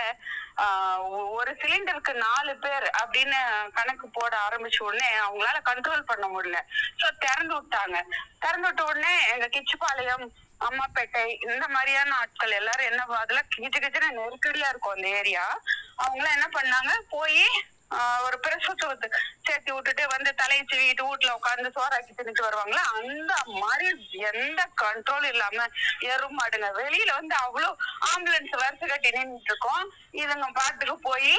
[1.38, 3.40] ஒரு சிலிண்டருக்கு நாலு பேர் அப்படின்னு
[3.78, 6.60] கணக்கு போட ஆரம்பிச்ச உடனே அவங்களால கண்ட்ரோல் பண்ண முடியல.
[7.02, 7.98] சோ திறந்து விட்டாங்க.
[8.44, 10.26] திறந்து விட்ட உடனே எங்க கிச்சுப்பாளையம்
[10.68, 15.46] அம்மாப்பேட்டை இந்த மாதிரியான ஆட்கள் எல்லாரும் என்ன அதெல்லாம் கிச்சு கிச்சுன்னு நெருக்கடியா இருக்கும் அந்த ஏரியா
[16.04, 17.44] அவங்களாம் என்ன பண்ணாங்க போய்
[18.26, 19.08] ஒரு பிரசவத்தை
[19.48, 22.84] சேர்த்து விட்டுட்டு வந்து தலையை சீவிட்டு வீட்டுல உட்காந்து சோறாக்கி தின்னுட்டு வருவாங்களா?
[23.00, 23.88] அந்த மாதிரி
[24.30, 25.66] எந்த கண்ட்ரோல் இல்லாம
[26.12, 26.70] எருமாடுங்க.
[26.82, 27.76] வெளியில வந்து அவ்வளவு
[28.12, 29.84] ஆம்புலன்ஸ் வரிசை கட்டி நின்றுட்டு இருக்கோம்
[30.22, 31.34] இதுங்க பாட்டுக்கு போய்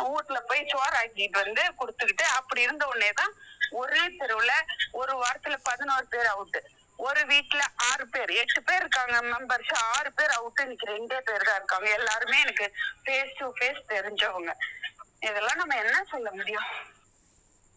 [0.00, 3.32] வீட்டுல போய் சோறாக்கிட்டு வந்து கொடுத்துக்கிட்டு அப்படி இருந்த உடனே தான்
[3.80, 4.52] ஒரே தெருவுல
[5.00, 6.60] ஒரு வாரத்துல பதினோரு பேர் அவுட்டு
[7.06, 8.30] ஒரு வீட்டுல ஆறு பேர்.
[8.42, 11.88] எட்டு பேர் இருக்காங்க மெம்பர்ஸ் ஆறு பேர் அவுட்டு இன்னைக்கு ரெண்டே பேர் தான் இருக்காங்க.
[11.98, 12.66] எல்லாருமே எனக்கு
[13.04, 14.52] ஃபேஸ் டு ஃபேஸ் தெரிஞ்சவங்க.
[15.22, 16.68] இதெல்லாம் நம்ம என்ன சொல்ல முடியும்?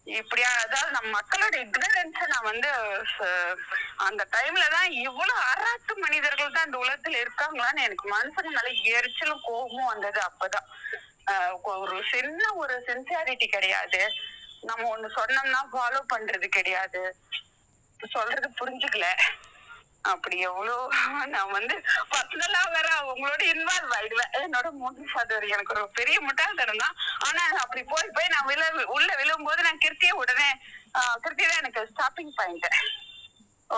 [0.08, 2.70] இப்படியா அதாவது நம்ம மக்களோட இக்னரன்ஸ நான் வந்து
[3.12, 3.56] ச-
[3.98, 9.86] அந்த டைம்ல தான் இவ்வளவு அராத்து மனிதர்கள் தான் இந்த உலகத்துல இருக்காங்களான்னு எனக்கு மனசுக்கு மேல எரிச்சலும் கோபமும்
[9.86, 10.68] வந்தது அப்பதான்.
[11.64, 14.02] ஒரு சின்ன ஒரு சின்சியாரிட்டி கிடையாது.
[14.62, 17.02] நம்ம ஒண்ணு சொன்னோம்னா ஃபாலோ பண்றது கிடையாது.
[18.00, 19.08] சொல்றது புரிஞ்சுக்கல.
[20.04, 20.76] அப்படி எவ்வளோ?
[21.26, 21.76] நான் வந்து
[22.12, 24.32] பர்சனலா வேற அவங்களோட இன்வால்வ் ஆயிடுவேன்.
[24.42, 26.96] என்னோட மூன்று ஃபாதர் எனக்கு ஒரு பெரிய முட்டாள்தனம் தான்.
[27.20, 30.50] ஆனா அப்படி போய் போய் நான் விழ உள்ள விழும்போது நான் கிருத்தியை உடனே
[30.94, 32.68] ஆஹ் கிருத்தி தான் எனக்கு ஸ்டாப்பிங் பாயிண்ட்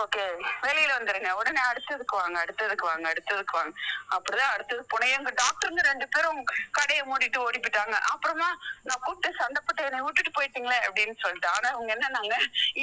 [0.00, 0.22] ஓகே
[0.64, 1.30] வெளியில வந்துருங்க.
[1.40, 3.72] உடனே அடுத்ததுக்கு வாங்க அடுத்ததுக்கு வாங்க அடுத்ததுக்கு வாங்க.
[4.16, 5.12] அப்படிதான் அடுத்தது போனேன்.
[5.16, 6.40] எங்க டாக்டருங்க ரெண்டு பேரும்
[6.70, 8.48] கடையை மூடிட்டு ஓடி போயிட்டாங்க அப்புறமா
[8.82, 11.48] நான் கூப்பிட்டு சண்டை போட்டு என்னை விட்டுட்டு போயிட்டீங்களே அப்படின்னு சொல்லிட்டு.
[11.48, 12.36] ஆனா அவங்க என்னன்னாங்க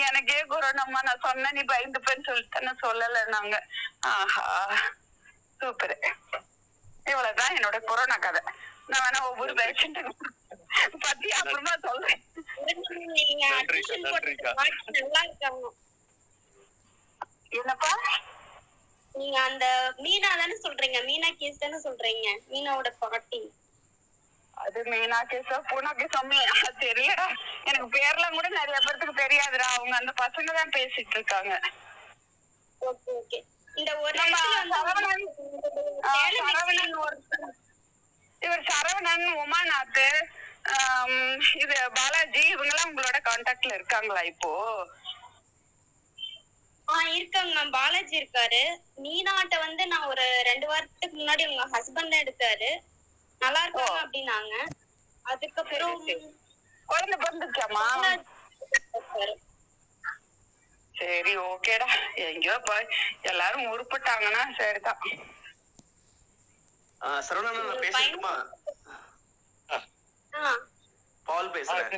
[0.07, 3.57] எனக்கே கொரோனாமா நான் சொன்னேன் நீ பயந்துப்பேன்னு சொல்லிட்டு நான் சொல்லலைன்னாங்க
[4.12, 4.45] ஆஹா.
[5.62, 5.95] சூப்பர்
[7.12, 8.41] இவ்வளவுதான் என்னோட கொரோனா கதை.
[8.88, 10.14] நான் வேணா ஒவ்வொரு பேஷண்ட்டுக்கு
[11.05, 12.22] பத்தி அப்புறமா சொல்றேன்.
[14.95, 15.70] நல்லா இருக்காங்க.
[17.52, 17.91] என்னப்பா?
[19.16, 19.66] நீங்க அந்த
[20.04, 23.41] மீனா தானே சொல்றீங்க மீனா கேஸ் தானே சொல்றீங்க மீனாவோட பாட்டி.
[24.58, 26.39] அது மீனா கேஸா பூனா கேஸாமே
[26.82, 27.28] தெரியலடா
[27.66, 31.54] எனக்கு பேர்லாம் கூட நிறைய பேர்த்துக்கு தெரியாதுடா அவங்க அந்த பசங்க தான் பேசிட்டு இருக்காங்க.
[32.82, 33.39] Okay okay.
[33.74, 35.26] இந்த ஒரு சரவணன்,
[36.38, 37.47] சரவணன் ஒருத்தர்
[38.41, 40.02] இவர் சரவணன் உமாநாத்
[41.62, 44.52] இது பாலாஜி இவங்கெல்லாம் உங்களோட கான்டாக்ட்ல இருக்காங்களா இப்போ?
[46.91, 48.61] ஆ இருக்காங்க மேம் பாலாஜி இருக்காரு.
[49.03, 52.69] மீனாட்ட வந்து நான் ஒரு ரெண்டு வாரத்துக்கு முன்னாடி உங்க ஹஸ்பண்ட் எடுத்தாரு.
[53.41, 53.99] நல்லா இருக்காங்க.
[54.03, 54.55] அப்படின்னாங்க.
[55.25, 55.99] அதுக்கப்புறம்.
[56.89, 57.85] குழந்தை பிறந்துச்சாமா
[58.89, 59.33] இருக்காரு.
[60.95, 61.87] சரி ஓகேடா.
[62.25, 62.85] எங்கேயோ போய்
[63.23, 65.01] எல்லாரும் உருப்பிட்டாங்கன்னா சரிதான்.
[67.27, 68.33] சரவணன் நான் ஒரு பேசட்டுமா?
[70.33, 70.43] ஆ.
[71.32, 71.89] பால் பேசுறேன்.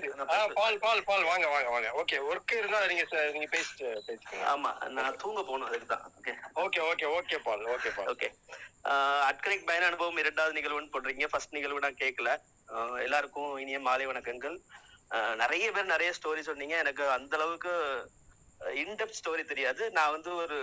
[0.59, 1.25] பால் பால் பால்.
[1.31, 1.89] வாங்க வாங்க வாங்க.
[2.01, 3.05] ஓகே ஒர்க் இருந்தா நீங்க
[3.35, 4.45] நீங்க பேசிட்டு பேசிக்கோங்க.
[4.53, 8.09] ஆமா நான் தூங்க போகணும் அதுக்கு தான் okay okay okay okay Paul okay Paul.
[8.13, 8.29] Okay
[9.29, 12.31] அட்கனிக் பயண அனுபவம் இரண்டாவது நிகழ்வுன்னு போடுறீங்க ஃபர்ஸ்ட் நிகழ்வு நான் கேட்கல.
[13.05, 14.57] எல்லாருக்கும் இனிய மாலை வணக்கங்கள்.
[15.43, 16.75] நிறைய பேர் நிறைய ஸ்டோரி சொன்னீங்க.
[16.83, 17.73] எனக்கு அந்த அளவுக்கு
[18.83, 19.83] இன்டெப்த் ஸ்டோரி தெரியாது.
[19.97, 20.59] நான் வந்து ஒரு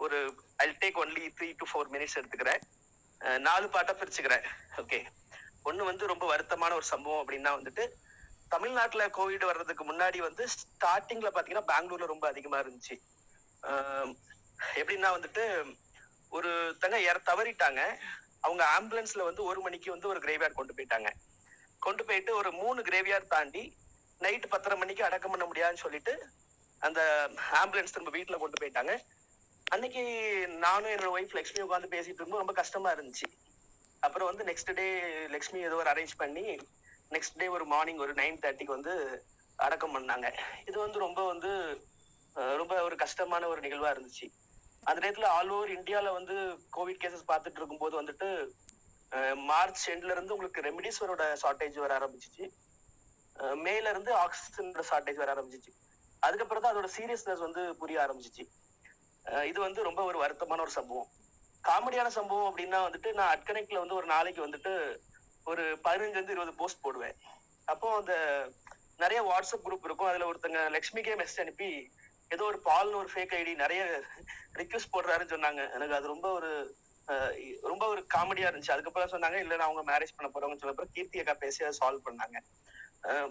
[0.00, 0.18] ஒரு
[0.62, 2.60] I take only three to four minutes எடுத்துக்கிறேன்.
[3.46, 4.44] நாலு பாட்டா பிரிச்சுக்கிறேன்.
[4.82, 4.98] ஓகே
[5.68, 7.84] ஒண்ணு வந்து ரொம்ப வருத்தமான ஒரு சம்பவம் அப்படின்னா வந்துட்டு
[8.48, 12.96] தமிழ்நாட்டுல கோவிட் வர்றதுக்கு முன்னாடி வந்து ஸ்டார்டிங்ல பாத்தீங்கன்னா பெங்களூர்ல ரொம்ப அதிகமா இருந்துச்சு.
[14.80, 15.44] எப்படின்னா வந்துட்டு
[16.28, 17.82] ஒரு தங்க யார தவறிட்டாங்க.
[18.40, 21.10] அவங்க ஆம்புலன்ஸ்ல வந்து ஒரு மணிக்கு வந்து ஒரு கிரேவியார் கொண்டு போயிட்டாங்க.
[21.78, 23.62] கொண்டு போயிட்டு ஒரு மூணு கிரேவியார் தாண்டி
[24.20, 26.12] நைட்டு பத்தரை மணிக்கு அடக்கம் பண்ண முடியாதுன்னு சொல்லிட்டு
[26.78, 27.00] அந்த
[27.60, 28.92] ஆம்புலன்ஸ் திரும்ப வீட்டுல கொண்டு போயிட்டாங்க.
[29.70, 30.02] அன்னைக்கு
[30.64, 32.42] நானும் என்னோட ஒய்ஃப் லக்ஷ்மி உட்காந்து பேசிட்டு இருந்தோம்.
[32.42, 33.28] ரொம்ப கஷ்டமா இருந்துச்சு.
[34.02, 34.86] அப்புறம் வந்து நெக்ஸ்ட் டே
[35.34, 36.44] லக்ஷ்மி ஏதோ ஒரு அரேஞ்ச் பண்ணி
[37.14, 38.94] நெக்ஸ்ட் டே ஒரு மார்னிங் ஒரு நைன் தேர்ட்டிக்கு வந்து
[39.58, 40.26] அடக்கம் பண்ணாங்க.
[40.68, 41.50] இது வந்து ரொம்ப வந்து
[42.60, 44.26] ரொம்ப ஒரு கஷ்டமான ஒரு நிகழ்வா இருந்துச்சு.
[44.88, 46.34] அந்த நேரத்தில் ஆல் ஓவர் இந்தியாவில் வந்து
[46.76, 48.28] கோவிட் கேசஸ் பார்த்துட்டு இருக்கும்போது வந்துட்டு
[49.50, 52.44] மார்ச் எண்ட்ல இருந்து உங்களுக்கு ரெமிடிஸ்வரோட ஷார்டேஜ் வர ஆரம்பிச்சிச்சு.
[53.66, 55.72] மேல இருந்து ஆக்சிஜனோட ஷார்டேஜ் வர ஆரம்பிச்சிச்சு.
[56.22, 58.44] அதுக்கப்புறம் தான் அதோட சீரியஸ்னஸ் வந்து புரிய ஆரம்பிச்சிச்சு.
[59.50, 61.10] இது வந்து ரொம்ப ஒரு வருத்தமான ஒரு சம்பவம்.
[61.68, 64.72] காமெடியான சம்பவம் அப்படின்னா வந்துட்டு நான் அட்கனெக்ட்ல வந்து ஒரு நாளைக்கு வந்துட்டு
[65.46, 67.16] ஒரு பதினஞ்சுல இருந்து இருபது போஸ்ட் போடுவேன்.
[67.68, 68.14] அப்போ அந்த
[69.00, 70.10] நிறைய வாட்ஸ்அப் குரூப் இருக்கும்.
[70.10, 71.70] அதுல ஒருத்தங்க லக்ஷ்மிக்கே மெசேஜ் அனுப்பி
[72.30, 73.82] ஏதோ ஒரு பால்னு ஒரு ஃபேக் ஐடி நிறைய
[74.60, 75.62] ரிக்வெஸ்ட் போடுறாருன்னு சொன்னாங்க.
[75.76, 76.50] எனக்கு அது ரொம்ப ஒரு
[77.64, 78.74] ரொம்ப ஒரு காமெடியா இருந்துச்சு.
[78.74, 82.06] அதுக்கப்புறம் சொன்னாங்க இல்ல நான் அவங்க மேரேஜ் பண்ண போறவங்க சொன்ன அப்புறம் கீர்த்தி அக்கா பேசி அதை சால்வ்
[82.08, 82.36] பண்ணாங்க.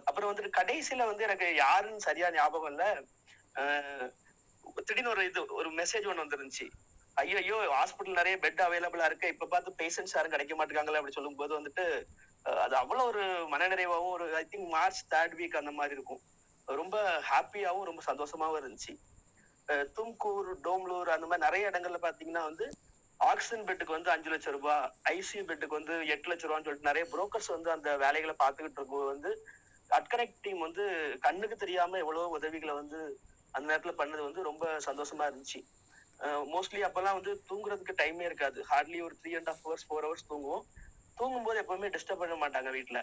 [0.08, 2.84] அப்புறம் வந்துட்டு கடைசியில வந்து எனக்கு யாருன்னு சரியா ஞாபகம் இல்ல.
[4.80, 6.68] திடீர்னு ஒரு இது ஒரு மெசேஜ் ஒன்று வந்துருந்துச்சு.
[7.22, 9.28] ஐயோ ஐயோ ஹாஸ்பிட்டல் நிறைய பெட் அவைலபிளா இருக்கு.
[9.34, 11.86] இப்ப பார்த்து பேஷண்ட்ஸ் யாரும் கிடைக்க மாட்டாங்களே அப்படி சொல்லும்போது வந்துட்டு
[12.64, 16.22] அது அவ்வளவு ஒரு மனநிறைவாகவும் ஒரு I think March third week அந்த மாதிரி இருக்கும்.
[16.68, 16.98] ரொம்ப
[17.30, 18.94] ஹாப்பியாகவும் ரொம்ப சந்தோஷமாவும் இருந்துச்சு.
[19.98, 22.66] தும்கூர் டோம்லூர் அந்த மாதிரி நிறைய இடங்கள்ல பாத்தீங்கன்னா வந்து
[23.20, 27.50] ஆக்சிஜன் பெட்டுக்கு வந்து அஞ்சு லட்சம் ரூபாய் ஐசியூ பெட்டுக்கு வந்து எட்டு லட்சம் ரூபான்னு சொல்லிட்டு நிறைய புரோக்கர்ஸ்
[27.56, 29.32] வந்து அந்த வேலைகளை பார்த்துக்கிட்டு இருக்கும் வந்து
[29.90, 30.86] அட்கனெக்ட் டீம் வந்து
[31.26, 33.00] கண்ணுக்கு தெரியாம எவ்வளவு உதவிகளை வந்து
[33.56, 35.60] அந்த நேரத்துல பண்ணது வந்து ரொம்ப சந்தோஷமா இருந்துச்சு.
[36.54, 38.60] மோஸ்ட்லி அப்பெல்லாம் வந்து தூங்குறதுக்கு டைமே இருக்காது.
[38.72, 40.66] ஹார்ட்லி ஒரு three and half hours four hours தூங்குவோம்.
[41.18, 43.02] தூங்கும்போது எப்பவுமே டிஸ்டர்ப் பண்ண மாட்டாங்க வீட்டில்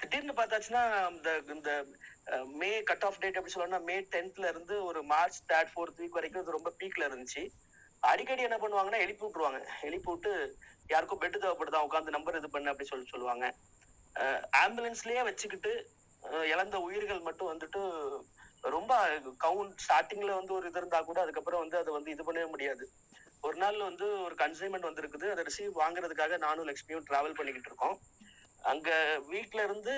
[0.00, 0.82] திடீர்னு பார்த்தாச்சுன்னா
[1.14, 1.70] இந்த இந்த
[2.60, 6.42] மே கட் ஆஃப் டேட் எப்படி சொல்லணும்னா மே டென்த்ல இருந்து ஒரு மார்ச் தேர்ட் ஃபோர்த் வீக் வரைக்கும்
[6.44, 7.42] இது ரொம்ப பீக்ல இருந்துச்சு.
[8.02, 9.60] அடிக்கடி என்ன பண்ணுவாங்கன்னா எழுப்பி விட்டுருவாங்க.
[9.88, 10.32] எழுப்பி விட்டு
[10.90, 13.46] யாருக்கும் பெட்டு தேவைப்படுதா உட்காந்து நம்பர் இது பண்ணு அப்படி சொல்லி சொல்லுவாங்க.
[14.62, 15.72] ஆம்புலன்ஸ்லயே வச்சுக்கிட்டு
[16.52, 17.80] இழந்த உயிர்கள் மட்டும் வந்துட்டு
[18.62, 18.92] ரொம்ப
[19.44, 22.84] கவுண்ட் ஸ்டார்டிங்ல வந்து ஒரு இது இருந்தா கூட அதுக்கப்புறம் வந்து அதை வந்து இது பண்ணவே முடியாது.
[23.46, 25.26] ஒரு நாள் வந்து ஒரு கன்சைன்மெண்ட் வந்திருக்குது.
[25.34, 27.96] அதை ரிசீவ் வாங்குறதுக்காக நானும் லக்ஷ்மியும் டிராவல் பண்ணிக்கிட்டு இருக்கோம்.
[28.72, 28.90] அங்க
[29.32, 29.94] வீட்ல இருந்து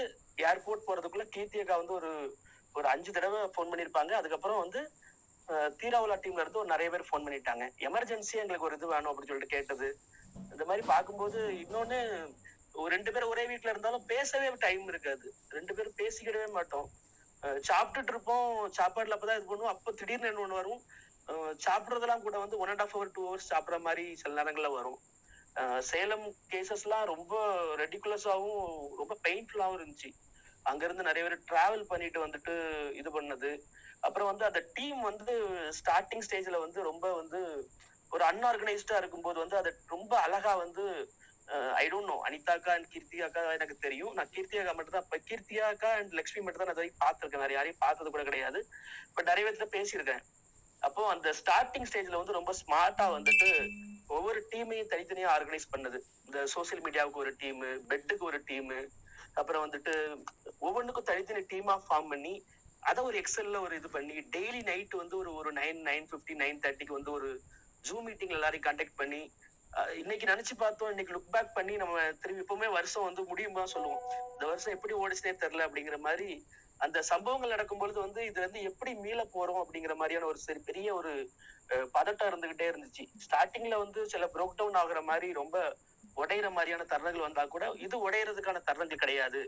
[0.50, 2.10] ஏர்போர்ட் போறதுக்குள்ள கீர்த்தியக்கா வந்து ஒரு
[2.78, 4.82] ஒரு அஞ்சு தடவை ஃபோன் பண்ணிருப்பாங்க அதுக்கப்புறம் வந்து
[5.80, 7.64] தீராவுலா டீம்ல இருந்து ஒரு நிறைய பேர் ஃபோன் பண்ணிட்டாங்க.
[7.88, 9.88] எமர்ஜென்சி எங்களுக்கு ஒரு இது வேணும் அப்படின்னு சொல்லிட்டு கேட்டது.
[10.52, 11.98] இந்த மாதிரி பார்க்கும்போது இன்னொன்னு
[12.94, 15.26] ரெண்டு பேரும் ஒரே வீட்டில் இருந்தாலும் பேசவே டைம் இருக்காது.
[15.56, 16.88] ரெண்டு பேரும் பேசிக்கிடவே மாட்டோம்.
[17.68, 18.48] சாப்பிட்டுட்டு இருப்போம்.
[18.78, 19.74] சாப்பாடுல அப்பதான் இது பண்ணுவோம்.
[19.74, 20.82] அப்போ திடீர்னு என்ன ஒண்ணு வரும்
[21.64, 24.98] சாப்பிட்றதெல்லாம் கூட வந்து one and half hour two hours சாப்பிட்ற மாதிரி சில நேரங்கள்ல வரும்.
[25.90, 27.34] சேலம் கேசஸ்லாம் ரொம்ப
[27.82, 28.62] ரெடிகுலஸாவும்
[29.00, 30.10] ரொம்ப பெயின்ஃபுல்லாகவும் இருந்துச்சு.
[30.66, 32.54] அங்க இருந்து நிறைய பேர் டிராவல் பண்ணிட்டு வந்துட்டு
[33.00, 33.50] இது பண்ணது.
[34.06, 35.34] அப்புறம் வந்து அந்த டீம் வந்து
[35.78, 37.40] ஸ்டார்டிங் ஸ்டேஜ்ல வந்து ரொம்ப வந்து
[38.12, 40.84] ஒரு அன்ஆர்கனைஸ்டா இருக்கும்போது வந்து அதை ரொம்ப அழகா வந்து
[41.82, 44.12] ஐ டோன்ட் நோ அனிதா அக்கா அண்ட் கீர்த்தி அக்கா எனக்கு தெரியும்.
[44.18, 47.44] நான் கீர்த்தி அக்கா மட்டும் தான் கீர்த்தி அக்கா அண்ட் லக்ஷ்மி மட்டும் தான் நான் வரைக்கும் பார்த்திருக்கேன்.
[47.44, 48.60] வேற யாரையும் பார்த்தது கூட கிடையாது.
[49.16, 50.22] பட் நிறைய பேர்த்துல பேசியிருக்கேன்.
[50.82, 53.50] அப்போ அந்த ஸ்டார்டிங் ஸ்டேஜ்ல வந்து ரொம்ப ஸ்மார்ட்டா வந்துட்டு
[54.16, 55.98] ஒவ்வொரு டீமையும் தனித்தனியா ஆர்கனைஸ் பண்ணது.
[56.26, 58.72] இந்த சோசியல் மீடியாவுக்கு ஒரு டீம் பெட்டுக்கு ஒரு டீம்
[59.40, 59.92] அப்புறம் வந்துட்டு
[60.66, 62.34] ஒவ்வொன்றுக்கும் தனித்தனி டீமா ஃபார்ம் பண்ணி
[62.90, 66.58] அதை ஒரு எக்ஸல்ல ஒரு இது பண்ணி டெய்லி நைட் வந்து ஒரு ஒரு நைன் நைன் ஃபிஃப்டி நைன்
[66.64, 67.28] தேர்ட்டிக்கு வந்து ஒரு
[67.88, 69.20] ஜூம் மீட்டிங் எல்லாரையும் கண்டக்ட் பண்ணி
[70.00, 74.02] இன்னைக்கு நினைச்சு பார்த்தோம் இன்னைக்கு லுக் பேக் பண்ணி நம்ம திரும்பி எப்பவுமே வருஷம் வந்து முடியுமா சொல்லுவோம்.
[74.32, 76.28] இந்த வருஷம் எப்படி ஓடிச்சுனே தெரியல அப்படிங்கிற மாதிரி
[76.84, 80.88] அந்த சம்பவங்கள் நடக்கும் பொழுது வந்து இது வந்து எப்படி மீள போறோம் அப்படிங்கிற மாதிரியான ஒரு சரி பெரிய
[80.94, 81.12] ஒரு
[81.96, 83.04] பதட்டம் இருந்துகிட்டே இருந்துச்சு.
[83.24, 85.58] ஸ்டார்டிங்ல வந்து சில ப்ரோக் டவுன் ஆகுற மாதிரி ரொம்ப
[86.16, 89.42] உடையிற மாதிரியான தருணங்கள் வந்தா கூட இது உடையறதுக்கான தருணங்கள் கிடையாது.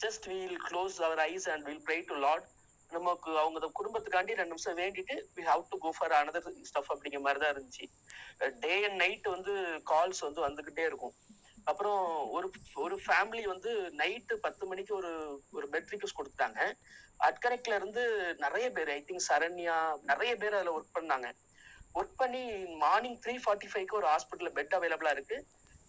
[0.00, 2.46] Just we'll close our eyes and will pray to Lord
[2.92, 7.40] நமக்கு அவங்க குடும்பத்துக்காண்டி ரெண்டு நிமிஷம் வேண்டிட்டு we have to go for another stuff அப்படிங்கிற மாதிரி
[7.42, 7.86] தான் இருந்துச்சு.
[8.64, 9.54] டே அண்ட் நைட் வந்து
[9.92, 11.14] கால்ஸ் வந்து வந்துகிட்டே இருக்கும்.
[11.70, 12.02] அப்புறம்
[12.36, 12.46] ஒரு
[12.84, 13.70] ஒரு ஃபேமிலி வந்து
[14.02, 15.12] நைட்டு பத்து மணிக்கு ஒரு
[15.58, 16.60] ஒரு பெட் ரிக்வஸ்ட் கொடுத்தாங்க
[17.28, 18.02] அட்கரெக்ட்ல இருந்து
[18.44, 19.76] நிறைய பேர் ஐ திங்க் சரண்யா
[20.10, 21.28] நிறைய பேர் அதில் ஒர்க் பண்ணாங்க.
[21.98, 22.42] ஒர்க் பண்ணி
[22.84, 25.36] மார்னிங் த்ரீ ஃபார்ட்டி ஃபைவ்க்கு ஒரு ஹாஸ்பிட்டல்ல பெட் அவைலபிளா இருக்கு.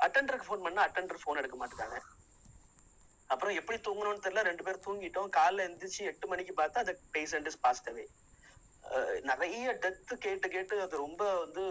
[0.05, 1.97] அட்டெண்டருக்கு ஃபோன் பண்ணா அட்டெண்டர் ஃபோன் எடுக்க மாட்டாங்க
[3.27, 4.41] அப்புறம் எப்படி தூங்கணும்னு தெரியல.
[4.49, 5.29] ரெண்டு பேரும் தூங்கிட்டோம்.
[5.37, 8.05] காலைல எந்திரிச்சு எட்டு மணிக்கு பார்த்தா அந்த பேஷண்ட் இஸ் பாஸ்ட் அவே
[9.29, 11.63] நிறைய டெத் கேட்டு கேட்டு அது ரொம்ப வந்து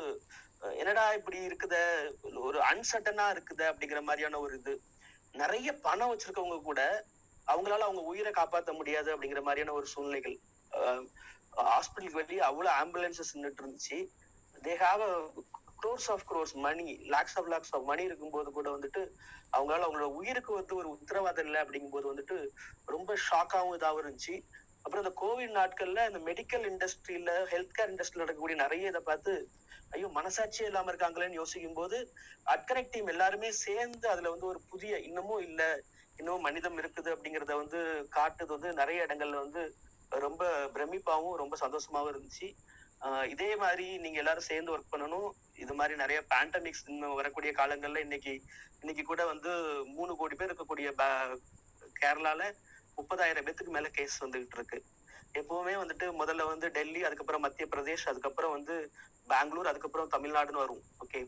[0.78, 1.82] என்னடா இப்படி இருக்குதே?
[2.46, 4.74] ஒரு அன்சர்டனா இருக்குத அப்படிங்கிற மாதிரியான ஒரு இது.
[5.32, 6.80] நிறைய பணம் வச்சிருக்கவங்க கூட
[7.46, 10.36] அவங்களால அவங்க உயிரை காப்பாற்ற முடியாது அப்படிங்கிற மாதிரியான ஒரு சூழ்நிலைகள்.
[11.70, 13.98] ஹாஸ்பிட்டலுக்கு வெளியே அவ்வளவு ஆம்புலன்சஸ் நின்றுட்டு இருந்துச்சு.
[14.62, 15.04] They have
[15.84, 19.02] crores of crores money lakhs of lakhs of money இருக்கும்போது கூட வந்துட்டு
[19.52, 22.36] அவங்களால அவங்களோட உயிருக்கு வந்து ஒரு உத்தரவாதம் இல்லை அப்படிங்கும்போது வந்துட்டு
[22.94, 24.36] ரொம்ப ஷாக்காகவும் இதாகவும் இருந்துச்சு.
[24.84, 29.34] அப்புறம் இந்த கோவிட் நாட்கள்ல இந்த மெடிக்கல் இண்டஸ்ட்ரியில ஹெல்த் கேர் இண்டஸ்ட்ரியில நடக்கக்கூடிய நிறைய இதை பார்த்து
[29.92, 31.98] ஐயோ மனசாட்சியே இல்லாம இருக்காங்களேன்னு யோசிக்கும் போது
[32.54, 35.62] அட்கனெக்ட் டீம் எல்லாருமே சேர்ந்து அதுல வந்து ஒரு புதிய இன்னமும் இல்ல
[36.18, 37.80] இன்னமும் மனிதம் இருக்குது அப்படிங்கறத வந்து
[38.12, 39.62] காட்டுது வந்து நிறைய இடங்கள்ல வந்து
[40.18, 40.42] ரொம்ப
[40.74, 42.48] பிரமிப்பாவும் ரொம்ப சந்தோஷமாவும் இருந்துச்சு.
[43.30, 45.28] இதே மாதிரி நீங்க எல்லாரும் சேர்ந்து ஒர்க் பண்ணணும்.
[45.54, 48.32] இது மாதிரி நிறைய பேண்டமிக்ஸ் இன்னும் வரக்கூடிய காலங்கள்ல இன்னைக்கு
[48.80, 49.50] இன்னைக்கு கூட வந்து
[49.86, 51.38] மூணு கோடி பேர் இருக்கக்கூடிய ப-
[52.00, 52.42] கேரளால
[52.96, 54.78] முப்பதாயிரம் பேத்துக்கு மேல கேஸ் வந்துகிட்டு இருக்கு.
[55.34, 58.74] எப்பவுமே வந்துட்டு முதல்ல வந்து டெல்லி அதுக்கப்புறம் மத்திய பிரதேஷ் அதுக்கப்புறம் வந்து
[59.28, 60.82] பெங்களூர் அதுக்கப்புறம் தமிழ்நாடுன்னு வரும்.
[61.04, 61.20] ஓகே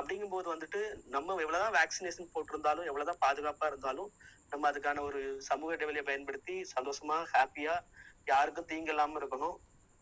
[0.00, 4.10] அப்படிங்கும்போது வந்துட்டு நம்ம எவ்வளவுதான் வேக்சினேஷன் போட்டிருந்தாலும் எவ்வளவுதான் பாதுகாப்பா இருந்தாலும்
[4.50, 7.76] நம்ம அதுக்கான ஒரு சமூக இடைவெளியை பயன்படுத்தி சந்தோஷமா ஹாப்பியா
[8.24, 9.56] யாருக்கும் தீங்கு இல்லாம இருக்கணும்.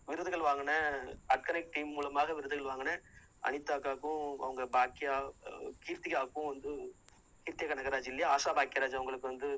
[0.09, 0.73] விருதுகள் வாங்கின
[1.35, 2.93] அட்கனெக்ட் டீம் மூலமாக விருதுகள் வாங்கின
[3.43, 5.15] அனிதாக்காக்கும் அவங்க பாக்கியா
[5.85, 6.73] கீர்த்திகாவுக்கும் வந்து
[7.47, 8.29] கீர்த்திகா கனகராஜ் இல்லையா?
[8.35, 9.49] ஆஷா பாக்கியராஜ் அவங்களுக்கு வந்து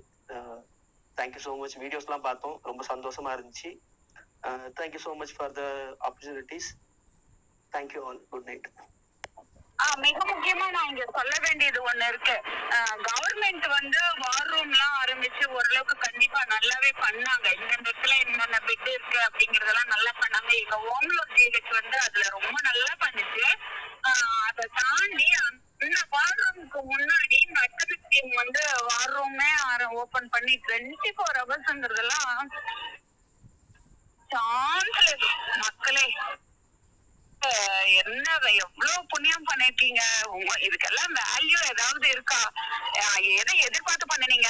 [1.16, 2.57] தேங்க்யூ ஸோ மச் வீடியோஸ்லாம் பார்த்தோம்.
[2.68, 3.70] ரொம்ப சந்தோஷமா இருந்துச்சு.
[4.78, 5.62] Thank you so much for the
[6.07, 6.68] opportunities
[7.72, 8.68] thank you all good night
[9.82, 12.36] ah மிக முக்கியமா நான் இங்க சொல்ல வேண்டியது ஒண்ணு இருக்கு.
[13.08, 17.46] கவர்மெண்ட் வந்து வார் ரூம் எல்லாம் ஆரம்பிச்சு ஓரளவுக்கு கண்டிப்பா நல்லாவே பண்ணாங்க.
[17.60, 20.50] இந்த இடத்துல என்னென்ன பெட் இருக்கு அப்படிங்கறதெல்லாம் நல்லா பண்ணாங்க.
[20.62, 23.44] எங்க ஓம்லூர் ஜிஹெச் வந்து அதுல ரொம்ப நல்லா பண்ணுச்சு.
[24.48, 29.50] அதை தாண்டி அந்த வார் ரூமுக்கு முன்னாடி மெட்ரிக் டீம் வந்து வார் ரூமே
[30.02, 32.50] ஓபன் பண்ணி டுவெண்ட்டி ஃபோர் ஹவர்ஸ்ங்கிறதெல்லாம்
[34.30, 35.00] சான்ஸ்
[35.64, 36.06] மக்களே.
[38.05, 40.26] என்ன எவ்வளவு புண்ணியம் பண்ணிருக்கீங்க?
[40.26, 42.53] உங்க- இதுக்கெல்லாம் வேல்யூ ஏதாவது இருக்கா?
[43.20, 44.47] எதை எதிர்பார்த்து பண்ணுனீங்க?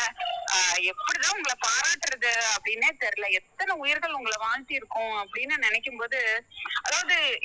[0.76, 3.30] எப்படிதான் உங்களை பாராட்டுறது அப்படின்னே தெரியல.
[3.30, 6.46] எத்தனை உயிர்கள் உங்களை வாழ்த்தி இருக்கோம் அப்படின்னு நினைக்கும் போது
[6.82, 7.38] அதாவது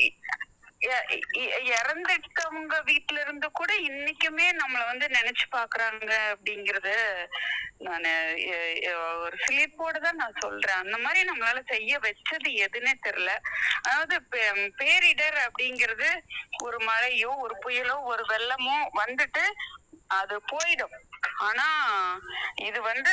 [1.74, 6.94] இறந்துட்டவங்க வீட்ல இருந்து கூட இன்னைக்குமே நம்மள வந்து நினைச்சு பாக்குறாங்க அப்படிங்கறது
[7.80, 8.12] நானு
[9.20, 10.80] ஒரு சிலிப்போட தான் நான் சொல்றேன்.
[10.80, 13.34] அந்த மாதிரி நம்மளால செய்ய வச்சது எதுன்னே தெரியல.
[13.84, 14.16] அதாவது
[14.80, 16.10] பேரிடர் அப்படிங்கிறது
[16.64, 19.44] ஒரு மழையோ ஒரு புயலோ ஒரு வெள்ளமோ வந்துட்டு
[20.10, 20.94] அது போயிடும்.
[21.38, 21.66] ஆனா
[22.56, 23.12] இது வந்து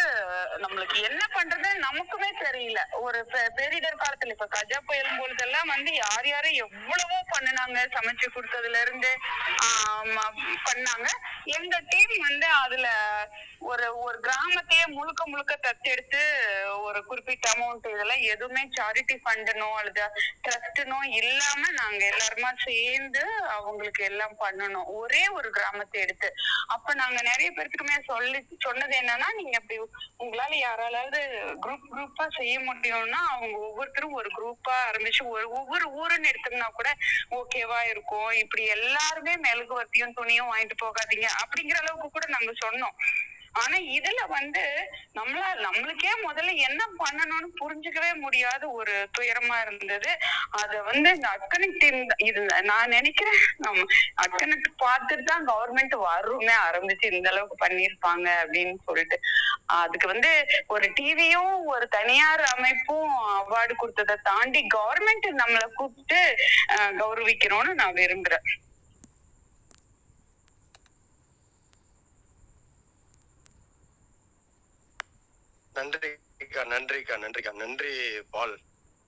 [0.56, 2.78] நம்மளுக்கு என்ன பண்றது நமக்குமே தெரியல.
[3.00, 7.78] ஒரு பெ- பேரிடர் காலத்துல இப்ப கஜா புயல் பொழுதெல்லாம் வந்து யார் யாரும் எவ்வளவோ பண்ணுனாங்க.
[7.78, 9.18] சமைச்சு கொடுத்ததுல இருந்து
[10.64, 11.06] பண்ணாங்க.
[11.44, 12.88] எங்க டீம் வந்து அதுல
[13.58, 16.22] ஒரு ஒரு கிராமத்தையே முழுக்க முழுக்க தத்தெடுத்து
[16.80, 20.02] ஒரு குறிப்பிட்ட அமௌண்ட் இதெல்லாம் எதுவுமே சாரிட்டி ஃபண்டுனோ அல்லது
[20.48, 24.84] ட்ரஸ்ட்னோ இல்லாம நாங்க எல்லாருமா சேர்ந்து அவங்களுக்கு எல்லாம் பண்ணணும்.
[24.86, 26.32] ஒரே ஒரு கிராமத்தை எடுத்து.
[26.66, 28.32] அப்ப அப்ப நாங்க நிறைய பேர்த்துக்குமே சொல்லி
[28.64, 29.76] சொன்னது என்னன்னா நீங்க அப்படி
[30.22, 31.20] உங்களால யாராலாவது
[31.64, 36.90] குரூப் குரூப்பா செய்ய முடியும்னா அவங்க ஒவ்வொருத்தரும் ஒரு குரூப்பா ஆரம்பிச்சு ஒரு ஒவ்வொரு ஊருன்னு எடுத்தோம்னா கூட
[37.38, 38.30] ஓகேவா இருக்கும்.
[38.42, 42.96] இப்படி எல்லாருமே மெழுகுவர்த்தியும் துணியும் வாங்கிட்டு போகாதீங்க அப்படிங்கிற அளவுக்கு கூட நாங்க சொன்னோம்.
[43.56, 44.62] ஆனா இதுல வந்து
[45.14, 50.10] நம்மளா நம்மளுக்கே முதல்ல என்ன பண்ணணும்னு புரிஞ்சுக்கவே முடியாத ஒரு துயரமா இருந்தது.
[50.58, 51.84] அத வந்து இந்த அக்கனக்
[52.26, 53.86] இது நான் நினைக்கிறேன் நம்ம
[54.82, 59.18] பார்த்துட்டு தான் கவர்மெண்ட் வருமே ஆரம்பிச்சு இந்த அளவுக்கு பண்ணிருப்பாங்க அப்படின்னு சொல்லிட்டு.
[59.78, 60.32] அதுக்கு வந்து
[60.68, 66.20] ஒரு டிவியும் ஒரு தனியார் அமைப்பும் அவார்டு கொடுத்ததை தாண்டி கவர்மெண்ட் நம்மளை கூப்பிட்டு
[66.74, 68.46] அஹ், கௌரவிக்கணும்னு நான் விரும்புறேன்.
[75.76, 77.52] நன்றிக்கா நன்றிக்கா நன்றிக்கா.
[77.56, 77.92] நன்றி
[78.30, 78.56] பால்.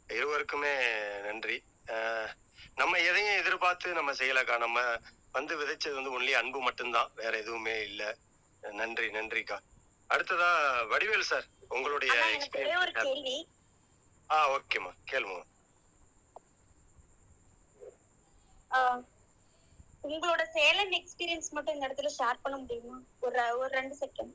[0.09, 0.73] இருவருக்குமே
[1.23, 1.57] நன்றி.
[1.89, 2.31] அஹ்
[2.77, 4.57] நம்ம எதையும் எதிர்பார்த்து நம்ம செய்யலக்கா.
[4.59, 4.79] நம்ம
[5.35, 7.11] வந்து விதைச்சது வந்து ஒன்லி அன்பு மட்டும்தான்.
[7.15, 8.03] வேற எதுவுமே இல்ல.
[8.63, 9.57] நன்றி நன்றிக்கா.
[10.11, 10.51] அடுத்ததா
[10.91, 13.37] வடிவேல் சார் உங்களுடைய ஆனா எனக்கு ஒரே ஒரு எக்ஸ்பீரியன்ஸ் கேள்வி.
[14.31, 15.39] ஆ ஓகேம்மா கேளுங்க.
[18.71, 19.03] ஆஹ்
[20.05, 22.97] உங்களோட சேலம் எக்ஸ்பீரியன்ஸ் மட்டும் இந்த இடத்துல ஷேர் பண்ண முடியுமா?
[23.21, 24.35] ஒரு ஒரு ரெண்டு செகண்ட்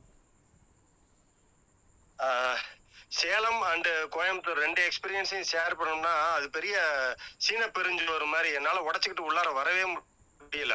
[3.12, 6.76] சேலம் அண்ட் கோயம்புத்தூர் ரெண்டு எக்ஸ்பீரியன்ஸையும் ஷேர் பண்ணோம்னா அது பெரிய
[7.38, 10.74] சீன பெருஞ்சோறு மாதிரி என்னால உடச்சுக்கிட்டு உள்ளார வரவே முடியல.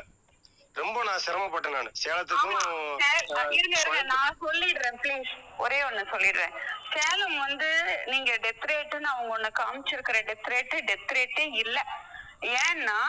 [0.76, 1.90] ரொம்ப நான் சிரமப்பட்டேன் நான்.
[2.02, 4.02] சேலத்துக்கும் அஹ் இருங்க இருங்க.
[4.12, 6.54] நான் சொல்லிடுறேன் ப்ளீஸ் ஒரே ஒண்ணு சொல்லிடுறேன்.
[6.94, 7.70] சேலம் வந்து
[8.06, 11.78] நீங்க டெத் ரேட்டுன்னு அவங்க ஒண்ணு காமிச்சிருக்கிற டெத் ரேட்டு டெத் ரேட்டே இல்ல.
[12.60, 13.00] ஏன்னா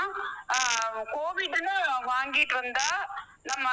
[1.13, 1.75] கோவிட்னு
[2.07, 2.89] வாங்கிட்டு வந்தா
[3.45, 3.67] நம்ம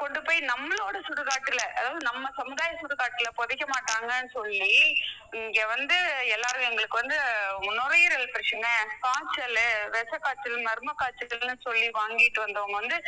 [0.00, 4.70] கொண்டு போய் நம்மளோட சுடுகாட்டுல அதாவது நம்ம சமுதாய சுடுகாட்டுல புதைக்க மாட்டாங்கன்னு சொல்லி
[5.40, 5.96] இங்க வந்து
[6.34, 7.18] எல்லாரும் எங்களுக்கு வந்து
[7.70, 8.70] நுரையீரல் பிரச்சனை
[9.04, 9.58] காய்ச்சல்
[9.94, 12.98] விஷ காய்ச்சல் மர்ம காய்ச்சல்னு சொல்லி வாங்கிட்டு வந்தவங்க வந்து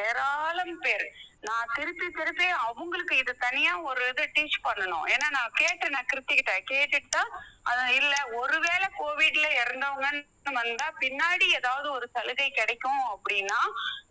[0.00, 1.06] ஏராளம் பேர்.
[1.42, 5.04] நான் திருப்பி திருப்பி அவங்களுக்கு இது தனியா ஒரு இது டீச் பண்ணணும்.
[5.14, 7.30] ஏன்னா நான் கேட்டேன் நான் கிருத்திக்கிட்டேன் கேட்டுட்டு தான்
[7.70, 13.60] அது இல்ல ஒருவேளை கோவிட்ல இறந்தவங்கன்னு வந்தா பின்னாடி ஏதாவது ஒரு சலுகை கிடைக்கும் அப்படின்னா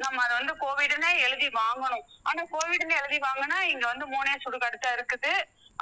[0.04, 2.06] நம்ம அதை வந்து கோவிட்னே எழுதி வாங்கணும்.
[2.30, 5.34] ஆனா கோவிட்னு எழுதி வாங்கினா இங்க வந்து மூணே சுடுகாடு தான் இருக்குது.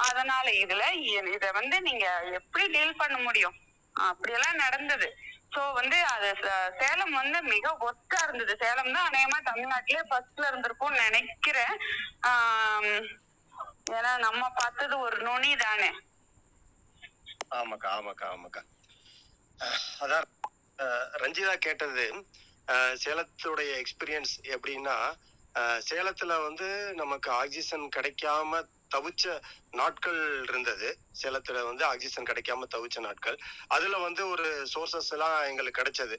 [0.08, 2.06] அதனால இதுல இதை இத வந்து நீங்க
[2.40, 3.56] எப்படி டீல் பண்ண முடியும்?
[3.96, 5.08] அப்படியெல்லாம் நடந்தது.
[5.52, 8.56] சோ வந்து அது ச- சேலம் வந்து மிக ஒஸ்டா இருந்தது.
[8.60, 11.74] சேலம் தான் அநேகமா தமிழ்நாட்டிலே ஃபர்ஸ்ட்ல இருந்திருக்கும்னு நினைக்கிறேன்.
[12.20, 12.90] ஆம்,
[13.90, 15.90] ஏன்னா நம்ம பார்த்தது ஒரு நுனி தானே.
[17.54, 18.62] ஆமாக்கா ஆமாக்கா ஆமாக்கா.
[19.58, 20.26] அஹ் அதான்
[20.78, 22.06] அஹ் ரஞ்சிதா கேட்டது
[22.68, 24.96] அஹ் சேலத்துடைய எக்ஸ்பீரியன்ஸ் எப்படின்னா
[25.54, 28.62] அஹ் சேலத்துல வந்து நமக்கு ஆக்சிஜன் கிடைக்காம
[28.94, 29.24] தவிச்ச
[29.80, 30.88] நாட்கள் இருந்தது.
[31.20, 33.36] சேலத்துல வந்து ஆக்சிஜன் கிடைக்காம தவிச்ச நாட்கள்.
[33.76, 36.16] அதுல வந்து ஒரு சோர்சஸ் எல்லாம் எங்களுக்கு கிடைச்சது.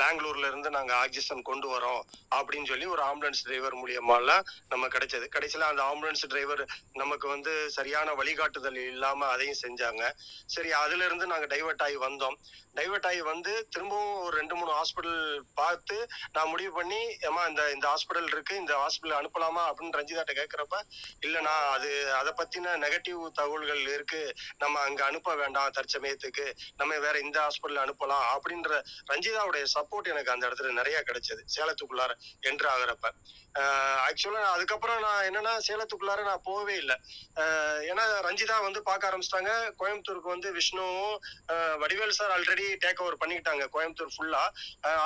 [0.00, 2.02] பெங்களூர்ல இருந்து நாங்க ஆக்சிஜன் கொண்டு வரோம்
[2.38, 5.26] அப்படின்னு சொல்லி ஒரு ஆம்புலன்ஸ் டிரைவர் மூலியமாலாம் நம்ம கிடைச்சது.
[5.36, 6.62] கடைசியில அந்த ஆம்புலன்ஸ் டிரைவர்
[7.02, 10.04] நமக்கு வந்து சரியான வழிகாட்டுதல் இல்லாம அதையும் செஞ்சாங்க.
[10.56, 12.38] சரி அதுல இருந்து நாங்க டைவர்ட் ஆகி வந்தோம்.
[12.78, 15.22] டைவர்ட் ஆகி வந்து திரும்பவும் ஒரு ரெண்டு மூணு ஹாஸ்பிட்டல்
[15.60, 15.96] பார்த்து
[16.36, 20.76] நான் முடிவு பண்ணி ஏமா இந்த இந்த ஹாஸ்பிட்டல் இருக்கு இந்த ஹாஸ்பிட்டல் அனுப்பலாமா அப்படின்னு ரஞ்சிதாட்ட கேட்குறப்ப
[21.26, 21.90] இல்லைண்ணா அது
[22.20, 24.22] அதை பத்தின நெகட்டிவ் தகவல்கள் இருக்கு.
[24.62, 26.46] நம்ம அங்க அனுப்ப வேண்டாம் தற்சமயத்துக்கு.
[26.80, 28.70] நம்ம வேற இந்த ஹாஸ்பிட்டல் அனுப்பலாம் அப்படின்ற
[29.12, 31.42] ரஞ்சிதாவுடைய சப்போர்ட் எனக்கு அந்த இடத்துல நிறைய கிடைச்சது.
[31.56, 32.12] சேலத்துக்குள்ளார
[32.50, 33.06] என்ட்ரு ஆகுறப்ப.
[34.08, 36.96] ஆக்சுவலா அதுக்கப்புறம் நான் என்னன்னா சேலத்துக்குள்ளார நான் போகவே இல்லை.
[37.90, 39.52] ஏன்னா ரஞ்சிதா வந்து பார்க்க ஆரம்பிச்சிட்டாங்க.
[39.80, 41.14] கோயம்புத்தூருக்கு வந்து விஷ்ணுவும்
[41.82, 44.42] Vadivel sir already take over பண்ணிக்கிட்டாங்க கோயம்புத்தூர் ஃபுல்லா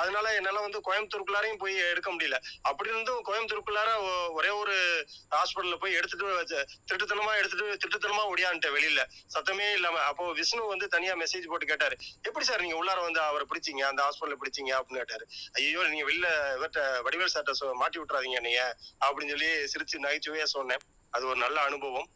[0.01, 2.39] அதனால என்னால வந்து கோயம்புத்தூருக்குள்ளாரையும் போய் எடுக்க முடியல.
[2.69, 3.89] அப்படி இருந்தும் கோயம்புத்தூருக்குள்ளார
[4.39, 4.75] ஒரே ஒரு
[5.37, 6.59] ஹாஸ்பிட்டல்ல போய் எடுத்துட்டு
[6.89, 9.03] திருட்டுத்தனமா எடுத்துட்டு திருட்டுத்தனமா ஒடியான்ட்டேன் வெளியில.
[9.33, 13.47] சத்தமே இல்லாம அப்போ விஷ்ணு வந்து தனியா மெசேஜ் போட்டு கேட்டாரு எப்படி சார் நீங்க உள்ளார வந்து அவரை
[13.49, 13.81] பிடிச்சீங்க?
[13.81, 14.71] அந்த ஹாஸ்பிட்டல் பிடிச்சீங்க?
[14.71, 15.27] அப்படின்னு கேட்டாரு.
[15.53, 20.77] ஐயோ நீங்க வெளில இவர்கிட்ட வடிவேல் சார்ட்ட சொ- மாட்டி விட்டுறாதீங்க நீங்க அப்படின்னு சொல்லி சிரிச்சு நகைச்சுவையா சொன்னேன்.
[21.09, 22.07] அது ஒரு நல்ல அனுபவம்.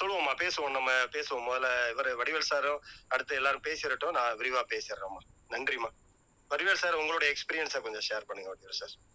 [0.00, 1.46] சொல்லுவோம்மா பேசுவோம் நம்ம பேசுவோம்.
[1.50, 4.10] முதல்ல இவர் வடிவேல் சாரும் அடுத்து எல்லாரும் பேசிடட்டும்.
[4.10, 5.50] நான் விரிவா பேசிடுறேம்மா.
[5.50, 5.88] நன்றிம்மா.
[6.50, 9.11] வடிவேல் சார் உங்களோட எக்ஸ்பீரியன்ஸை கொஞ்சம் ஷேர் பண்ணுங்க வடிவேல் சார்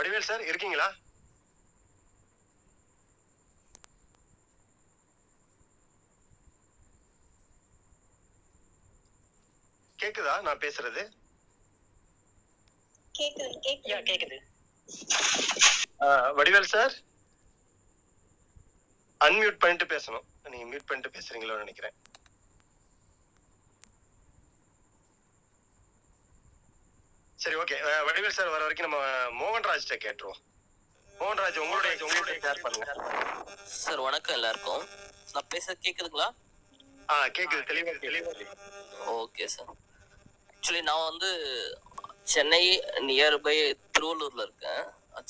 [0.00, 0.88] வடிவேல் சார் இருக்கீங்களா?
[9.98, 10.34] கேக்குதா?
[10.46, 11.02] நான் பேசுறது?
[13.14, 13.46] கேக்குது
[14.10, 14.38] கேக்குது.
[16.38, 16.94] வடிவேல் சார்?
[19.20, 20.26] அன்மியூட் பண்ணிட்டு பேசணும்.
[20.52, 21.96] நீங்க மியூட் பண்ணிட்டு பேசுறீங்களோன்னு நினைக்கிறேன்.
[27.42, 27.76] சரி ஓகே
[28.06, 28.98] வடிவேல் சார் வர வரைக்கும் நம்ம
[29.40, 30.40] மோகன்ராஜ்கிட்ட கேட்டுருவோம்.
[31.20, 32.86] மோகன்ராஜ் உங்களுடைய உங்களுடைய ஷேர் பண்ணுங்க.
[33.82, 34.82] சார் வணக்கம் எல்லாருக்கும்.
[35.34, 36.26] நான் பேச கேக்குதுங்களா?
[37.12, 37.62] ஆ கேக்குது.
[37.70, 38.32] தெளிவா தெளிவா
[39.22, 39.70] ஓகே சார்
[40.54, 41.30] ஆக்சுவலி நான் வந்து
[42.32, 42.62] சென்னை
[43.08, 43.56] நியர்பை
[43.94, 44.82] திருவள்ளூர்ல இருக்கேன்.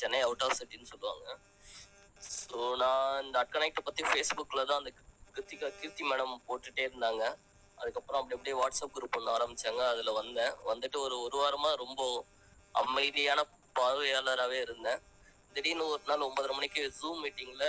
[0.02, 1.28] சென்னை அவுட் ஆஃப் சிட்டின்னு சொல்லுவாங்க.
[2.40, 4.92] ஸோ நான் இந்த அட்கனெக்ட் பத்தி ஃபேஸ்புக்கில் தான் அந்த
[5.34, 7.24] கிருத்திகா கீர்த்தி மேடம் போட்டுட்டே இருந்தாங்க.
[7.80, 9.82] அதுக்கப்புறம் அப்படி அப்படியே வாட்ஸ்அப் குரூப் ஒன்று ஆரம்பிச்சாங்க.
[9.92, 10.54] அதில் வந்தேன்.
[10.70, 12.00] வந்துட்டு ஒரு ஒரு வாரமாக ரொம்ப
[12.82, 13.40] அமைதியான
[13.78, 15.00] பார்வையாளராகவே இருந்தேன்.
[15.54, 17.68] திடீர்னு ஒரு நாள் ஒன்பதரை மணிக்கு ஜூம் மீட்டிங்கில்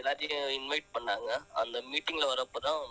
[0.00, 1.30] எல்லாத்தையும் இன்வைட் பண்ணாங்க.
[1.60, 2.82] அந்த மீட்டிங்கில் வரப்போ தான்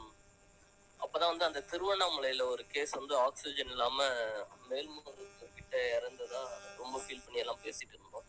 [1.00, 4.16] அப்போ தான் வந்து அந்த திருவண்ணாமலையில் ஒரு கேஸ் வந்து ஆக்சிஜன் இல்லாமல்
[4.70, 6.42] மேல்மருவத்தூர் கிட்ட இறந்ததா
[6.80, 8.26] ரொம்ப ஃபீல் பண்ணி எல்லாம் பேசிட்டு இருந்தோம்.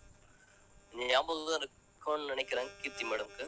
[0.92, 3.46] ஞாபகம் இருக்கும்னு நினைக்கிறேன் கீர்த்தி மேடம்க்கு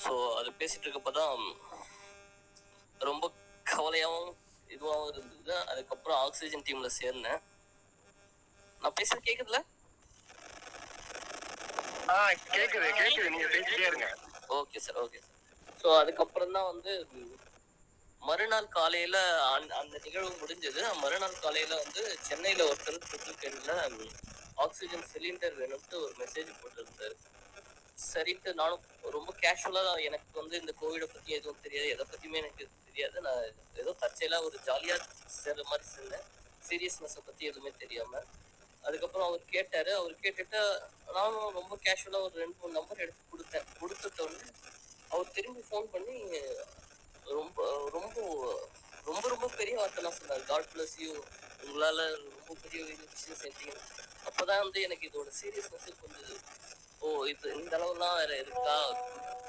[0.00, 1.40] ஸோ அது பேசிட்டு இருக்கப்பதான்
[3.02, 3.26] ரொம்ப
[3.66, 4.32] கவலையாகவும்
[4.70, 5.54] இதுவாகவும் இருந்தது.
[5.70, 7.40] அதுக்கப்புறம் ஆக்சிஜன் டீம்ல சேர்ந்தேன்.
[8.82, 9.58] நான் பேசுறது கேக்குதுல
[12.08, 12.16] ஆ
[12.54, 13.28] கேக்குது கேக்குது.
[13.34, 14.08] நீங்க பேசிட்டே இருங்க.
[14.58, 15.38] Okay sir okay sir
[15.80, 16.92] so அதுக்கப்புறம் தான் வந்து
[18.22, 19.16] மறுநாள் காலையில
[19.54, 20.82] அந்த அந்த நிகழ்வு முடிஞ்சது.
[21.02, 23.38] மறுநாள் காலையில வந்து சென்னையில ஒருத்தர் ட்ரிபிள்
[24.56, 27.14] ஆக்சிஜன் சிலிண்டர் வேணும்ட்டு ஒரு மெசேஜ் போட்டிருந்தாரு.
[28.10, 28.84] சரின்ட்டு நானும்
[29.16, 31.88] ரொம்ப கேஷுவலாக எனக்கு வந்து இந்த கோவிடை பற்றி எதுவும் தெரியாது.
[31.94, 33.16] எதை பற்றியுமே எனக்கு தெரியாது.
[33.26, 33.42] நான்
[33.82, 35.06] ஏதோ தற்செயலாக ஒரு ஜாலியாக
[35.38, 36.26] சேர்ற மாதிரி சேர்ந்தேன்
[36.68, 38.26] சீரியஸ்னஸை பற்றி எதுவுமே தெரியாமல்
[38.84, 39.90] அதுக்கப்புறம் அவர் கேட்டார்.
[40.00, 40.60] அவர் கேட்டுட்டு
[41.16, 43.68] நானும் ரொம்ப கேஷுவலாக ஒரு ரெண்டு மூணு நம்பர் எடுத்து கொடுத்தேன்.
[43.80, 44.50] கொடுத்துட்டோடனே
[45.14, 46.18] அவர் திரும்பி ஃபோன் பண்ணி
[47.38, 47.64] ரொம்ப
[47.96, 48.16] ரொம்ப
[49.08, 50.44] ரொம்ப ரொம்ப பெரிய வார்த்தைலாம் சொன்னார்.
[50.50, 51.12] காட் பிளஸ் யூ
[51.64, 52.02] உங்களால்
[52.36, 53.74] ரொம்ப பெரிய விஷயம் செஞ்சீங்க
[54.28, 56.40] அப்போதான் வந்து எனக்கு இதோட சீரியஸ்னஸ் கொஞ்சம்
[57.02, 58.76] ஓ இது இந்த அளவுலாம் வேற இருக்கா?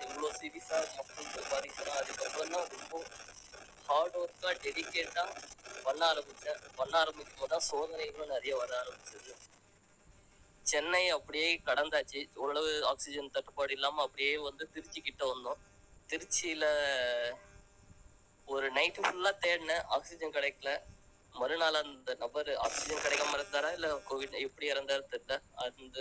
[0.05, 3.01] இவ்வளோ சீரியஸா மக்கள் பாதிக்கலாம் அதுக்கப்புறம் தான் ரொம்ப
[3.89, 5.41] ஹார்ட் ஒர்க்காக டெடிக்கேட்டாக
[5.85, 9.33] பண்ண ஆரம்பித்தேன் பண்ண ஆரம்பிக்கும் போது தான் சோதனைகளும் நிறைய வர ஆரம்பிச்சது.
[10.65, 12.19] சென்னை அப்படியே கடந்தாச்சு.
[12.35, 15.61] ஓரளவு ஆக்சிஜன் தட்டுப்பாடு இல்லாமல் அப்படியே வந்து திருச்சி கிட்ட வந்தோம்.
[16.09, 16.67] திருச்சியில்
[18.47, 19.85] ஒரு நைட்டு ஃபுல்லாக தேடினேன்.
[19.97, 20.71] ஆக்சிஜன் கிடைக்கல.
[21.33, 25.37] மறுநாள் அந்த நபர் ஆக்சிஜன் கிடைக்காம இருந்தாரா இல்லை கோவிட் எப்படி இறந்தாரு தெரியல.
[25.65, 25.97] அந்த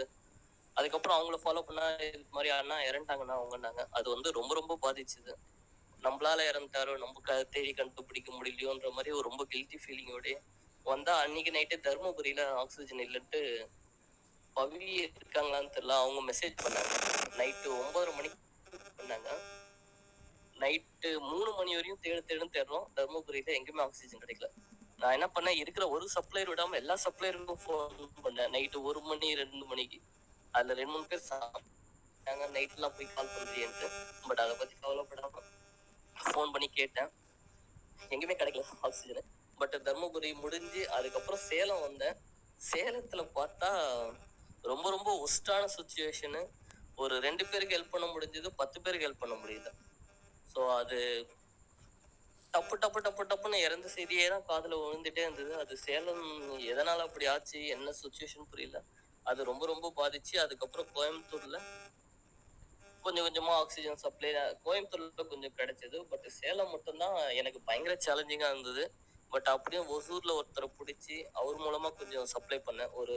[0.74, 5.34] அதுக்கப்புறம் அவங்கள ஃபாலோ பண்ணா இது மாதிரி அண்ணா இறந்துட்டாங்கண்ணா அவங்கன்னாங்க அது வந்து ரொம்ப ரொம்ப பாதிச்சுது.
[6.02, 10.38] நம்மளால இறந்துட்டாரோ நம்ம க- தேடி கண்டுபிடிக்க முடியலையோன்ற மாதிரி ஒரு ரொம்ப கில்ட்டி ஃபீலிங்கோடய
[10.82, 13.68] வந்தா அன்னைக்கு நைட்டு தருமபுரியில ஆக்சிஜன் இல்லைன்ட்டு
[14.56, 15.88] பவி இருக்காங்களான்னு தெரியல.
[15.88, 16.92] அவங்க மெசேஜ் பண்ணாங்க.
[17.36, 18.38] நைட்டு ஒன்பதரை மணிக்கு
[18.96, 19.28] பண்ணாங்க.
[20.54, 22.84] நைட்டு மூணு மணி வரையும் தேடு தேடும் தேடுறோம்.
[22.96, 24.46] தருமபுரியில எங்கேயுமே ஆக்சிஜன் கிடைக்கல.
[24.96, 25.56] நான் என்ன பண்ணேன்?
[25.56, 28.50] இருக்கிற ஒரு சப்ளையர் விடாம எல்லா சப்ளையருக்கும் ஃபோன் பண்ணேன்.
[28.50, 30.02] நைட்டு ஒரு மணி ரெண்டு மணிக்கு.
[30.54, 31.70] அதுல ரெண்டு மூணு பேர் சாப்பிட்டாங்க.
[32.54, 33.88] நைட்லாம் போய் கால் பண்றியன்ட்டு.
[34.28, 35.42] பட் அதை பத்தி கவலைப்படாம
[36.16, 37.10] ஃபோன் பண்ணி கேட்டேன்.
[38.10, 39.28] எங்கேயுமே கிடைக்கல ஆக்சிஜன்
[39.58, 42.16] பட் தர்மபுரி முடிஞ்சு அதுக்கப்புறம் சேலம் வந்தேன்.
[42.60, 43.70] சேலத்துல பார்த்தா
[44.64, 46.42] ரொம்ப ரொம்ப ஒஸ்டான சுச்சுவேஷனு
[46.98, 49.70] ஒரு ரெண்டு பேருக்கு ஹெல்ப் பண்ண முடிஞ்சது பத்து பேருக்கு ஹெல்ப் பண்ண முடியல
[50.50, 50.98] ஸோ அது
[52.54, 55.52] டப்பு டப்பு டப்பு டப்புன்னு இறந்த செய்தியே தான் காதில் விழுந்துட்டே இருந்தது.
[55.62, 56.24] அது சேலம்
[56.68, 57.60] எதனால அப்படி ஆச்சு?
[57.74, 58.78] என்ன சுச்சுவேஷன் புரியல.
[59.26, 61.58] அது ரொம்ப ரொம்ப பாதிச்சு அதுக்கப்புறம் கோயம்புத்தூர்ல
[63.04, 64.28] கொஞ்சம் கொஞ்சமா ஆக்சிஜன் சப்ளை
[64.64, 65.96] கோயம்புத்தூர்ல கொஞ்சம் கிடைச்சது.
[66.10, 68.84] பட் சேலம் மட்டும்தான் எனக்கு பயங்கர சேலஞ்சிங்கா இருந்தது.
[69.32, 72.92] பட் அப்படியே ஒசூர்ல ஒருத்தரை பிடிச்சி அவர் மூலமா கொஞ்சம் சப்ளை பண்ணேன்.
[73.00, 73.16] ஒரு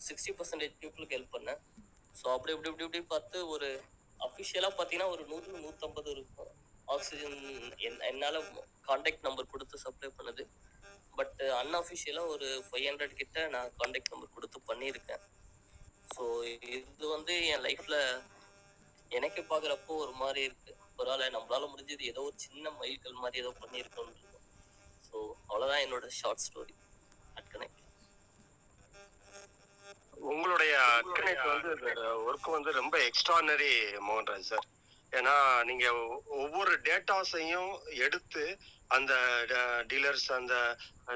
[0.00, 1.60] சிக்ஸ்டி பர்சன்டேஜ் பீப்புளுக்கு ஹெல்ப் பண்ணேன்.
[2.14, 3.68] ஸோ அப்படி இப்படி இப்படி இப்படி பார்த்து ஒரு
[4.20, 6.50] அஃபிஷியலாக பார்த்தீங்கன்னா ஒரு நூறு நூற்றம்பது இருக்கும்.
[6.88, 7.36] ஆக்சிஜன்
[7.86, 8.38] என் என்னால்
[8.88, 10.42] கான்டாக்ட் நம்பர் கொடுத்து சப்ளை பண்ணது.
[11.14, 15.22] பட் அன்அஃபிஷியலாக ஒரு ஃபைவ் ஹண்ட்ரட் கிட்ட நான் காண்டாக்ட் நம்பர் கொடுத்து பண்ணியிருக்கேன்.
[16.10, 16.22] ஸோ
[16.76, 17.96] இது வந்து என் லைஃப்ல
[19.10, 20.72] எனக்கு பார்க்குறப்போ ஒரு மாதிரி இருக்கு.
[20.98, 24.10] பரவாயில்ல நம்மளால முடிஞ்சது ஏதோ ஒரு சின்ன மைல்கல் மாதிரி ஏதோ பண்ணியிருக்கோம்
[25.06, 25.16] ஸோ
[25.48, 26.74] அவ்வளோதான் என்னோட ஷார்ட் ஸ்டோரி
[27.36, 27.78] அட் கனெக்ட்
[30.30, 30.72] உங்களுடைய
[31.10, 31.70] கனெக்ட் வந்து
[32.26, 33.72] ஒர்க் வந்து ரொம்ப எக்ஸ்ட்ரானரி
[34.08, 34.66] மோகன்ராஜ் சார்
[35.12, 35.34] ஏன்னா
[35.68, 35.86] நீங்க
[36.40, 37.70] ஒவ்வொரு டேட்டாஸையும்
[38.04, 38.44] எடுத்து
[38.90, 39.12] அந்த
[39.88, 40.54] டீலர்ஸ் அந்த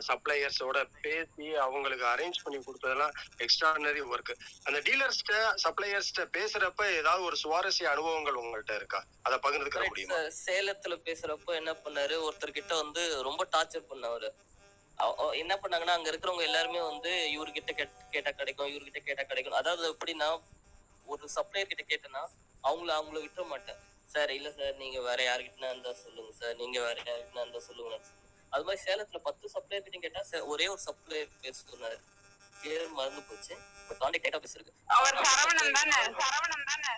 [0.09, 4.33] சப்ளையர்ஸோட பேசி அவங்களுக்கு அரேஞ்ச் பண்ணி கொடுத்ததெல்லாம் எக்ஸ்ட்ரானரி ஒர்க்
[4.64, 5.33] அந்த டீலர்ஸ்ட
[5.64, 9.01] சப்ளையர்ஸ்ட பேசுறப்ப ஏதாவது ஒரு சுவாரஸ்ய அனுபவங்கள் உங்கள்ட்ட இருக்கா?
[9.22, 10.18] அதை பகிர்ந்துக்க முடியுமா?
[10.47, 12.16] சேலத்துல பேசுறப்போ என்ன பண்ணாரு?
[12.27, 14.31] ஒருத்தர் கிட்ட வந்து ரொம்ப டார்ச்சர் பண்ணாரு
[15.35, 19.53] என்ன பண்ணாங்கன்னா அங்க இருக்கிறவங்க எல்லாருமே வந்து இவர்கிட்ட கேட்- கேட்டா கிடைக்கும் இவர்கிட்ட கேட்டா கிடைக்கும்.
[19.55, 20.29] அதாவது எப்படின்னா
[21.07, 22.22] ஒரு சப்ளையர் கிட்ட கேட்டேன்னா
[22.64, 23.81] அவங்கள அவங்கள விட்டுற மாட்டேன்.
[24.11, 26.57] சார் இல்ல சார் நீங்க வேற யாருக்கிட்டனா இருந்தா சொல்லுங்க சார்.
[26.57, 27.97] நீங்க வேற யாருக்கிட்டனா இருந்தா சொல்லுங்க.
[28.53, 31.97] அது மாதிரி சேலத்துல பத்து சப்ளையர் கிட்ட கேட்டா sir, ஒரே ஒரு சப்ளையர் பேச சொன்னாரு.
[32.57, 33.55] பேர் மறந்து போச்சு.
[34.01, 34.75] கான்டாக்ட் டேட்டா பேஸ் இருக்கு.
[34.89, 35.97] அவர் சரவணன் தானே?
[36.21, 36.93] சரவணன் தானே?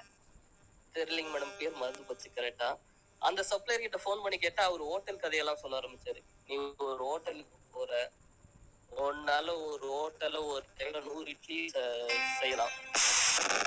[0.94, 2.68] தெரியலிங்க மேடம் பேர் மறந்து போச்சு கரெக்டா
[3.22, 6.20] அந்த சப்ளையர் கிட்ட ஃபோன் பண்ணி கேட்டா அவர் ஹோட்டல் கதையெல்லாம் சொல்ல ஆரம்பிச்சாரு.
[6.48, 6.54] நீ
[6.86, 7.90] ஒரு ஹோட்டலுக்கு போற.
[8.92, 11.58] உன்னால ஒரு ஹோட்டல்ல ஒரு டைம்ல நூறு இட்லி
[12.40, 12.74] செய்யலாம்.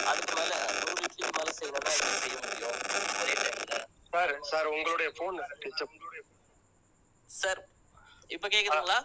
[0.05, 2.77] அதுக்கு மேல நூறு இட்லிக்கு மேல செய்யணும்னா எப்படி செய்ய முடியும்.
[3.21, 3.77] ஒரே டைம்ல
[4.13, 5.39] சார் சார் உங்களுடைய போன்
[7.29, 7.61] சார்
[8.29, 8.97] இப்ப கேக்குதுங்களா?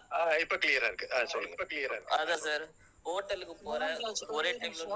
[0.44, 1.06] இப்ப கிளியரா இருக்கு.
[1.12, 1.54] ஆ, சொல்லுங்க.
[1.56, 2.16] இப்ப கிளியரா இருக்கு.
[2.16, 2.64] அதான் சார்
[3.04, 3.82] ஹோட்டலுக்கு போற
[4.38, 4.86] ஒரே டைம்ல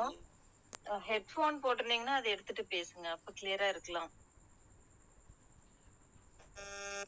[1.07, 3.07] ஹெட்போன் போட்டிருந்தீங்கன்னா அதை எடுத்துட்டு பேசுங்க.
[3.17, 4.11] அப்ப கிளியரா இருக்கலாம்.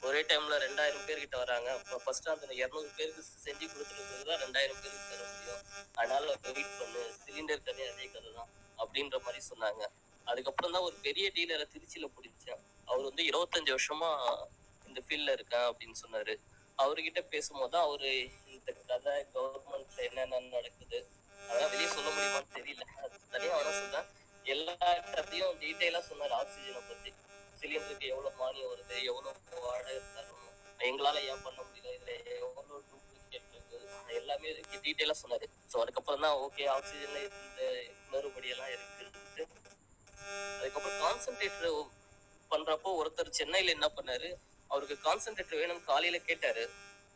[0.08, 1.70] ஒரே டைம்ல ரெண்டாயிரம் பேர் கிட்ட வராங்க
[2.04, 5.62] ஃபர்ஸ்ட் அந்த இருநூறு பேருக்கு செஞ்சு கொடுத்துருக்கிறது தான் ரெண்டாயிரம் பேருக்கு தர முடியும்.
[5.98, 8.50] அதனால வெயிட் பண்ணு சிலிண்டர் கதை அதே கதை தான்
[8.82, 9.82] அப்படின்ற மாதிரி சொன்னாங்க.
[10.26, 12.62] அதுக்கப்புறம் தான் ஒரு பெரிய டீலரை திருச்சியில பிடிச்சேன்.
[12.88, 14.10] அவர் வந்து இருபத்தஞ்சு வருஷமா
[14.88, 16.34] இந்த ஃபீல்ட்ல இருக்கேன் அப்படின்னு சொன்னாரு.
[16.82, 18.10] அவர்கிட்ட பேசும்போது தான் அவரு
[18.54, 20.98] இந்த கதை கவர்மெண்ட்ல என்னென்ன நடக்குது
[21.50, 22.84] அதெல்லாம் வெளியே சொல்ல முடியுமான்னு தெரியல.
[23.04, 23.80] அது தனியா சொன்னேன்.
[23.82, 24.08] சொல்றேன்
[24.54, 24.74] எல்லா
[25.08, 27.10] இடத்தையும் டீட்டெயிலா சொன்னாரு ஆக்சிஜனை பத்தி.
[27.60, 30.36] சிலிண்டருக்கு எவ்வளவு மானியம் வருது எவ்வளவு வாடகை தரணும்
[30.88, 31.88] எங்களால ஏன் பண்ண முடியல?
[31.96, 33.78] இதுல எவ்வளவு டூப்ளிகேட் இருக்கு?
[34.20, 35.46] எல்லாமே எல்லாமே டீட்டெயிலா சொன்னாரு.
[35.72, 37.62] ஸோ அதுக்கப்புறம் தான் ஓகே ஆக்சிஜன்ல இந்த
[38.06, 38.70] குளறுபடி எல்லாம்
[40.60, 41.76] அதுக்கப்புறம் கான்சென்ட்ரேட்டர்
[42.50, 44.28] பண்றப்போ ஒருத்தர் சென்னையில என்ன பண்ணாரு?
[44.70, 46.64] அவருக்கு கான்சென்ட்ரேட்டர் வேணும்னு காலையில கேட்டாரு.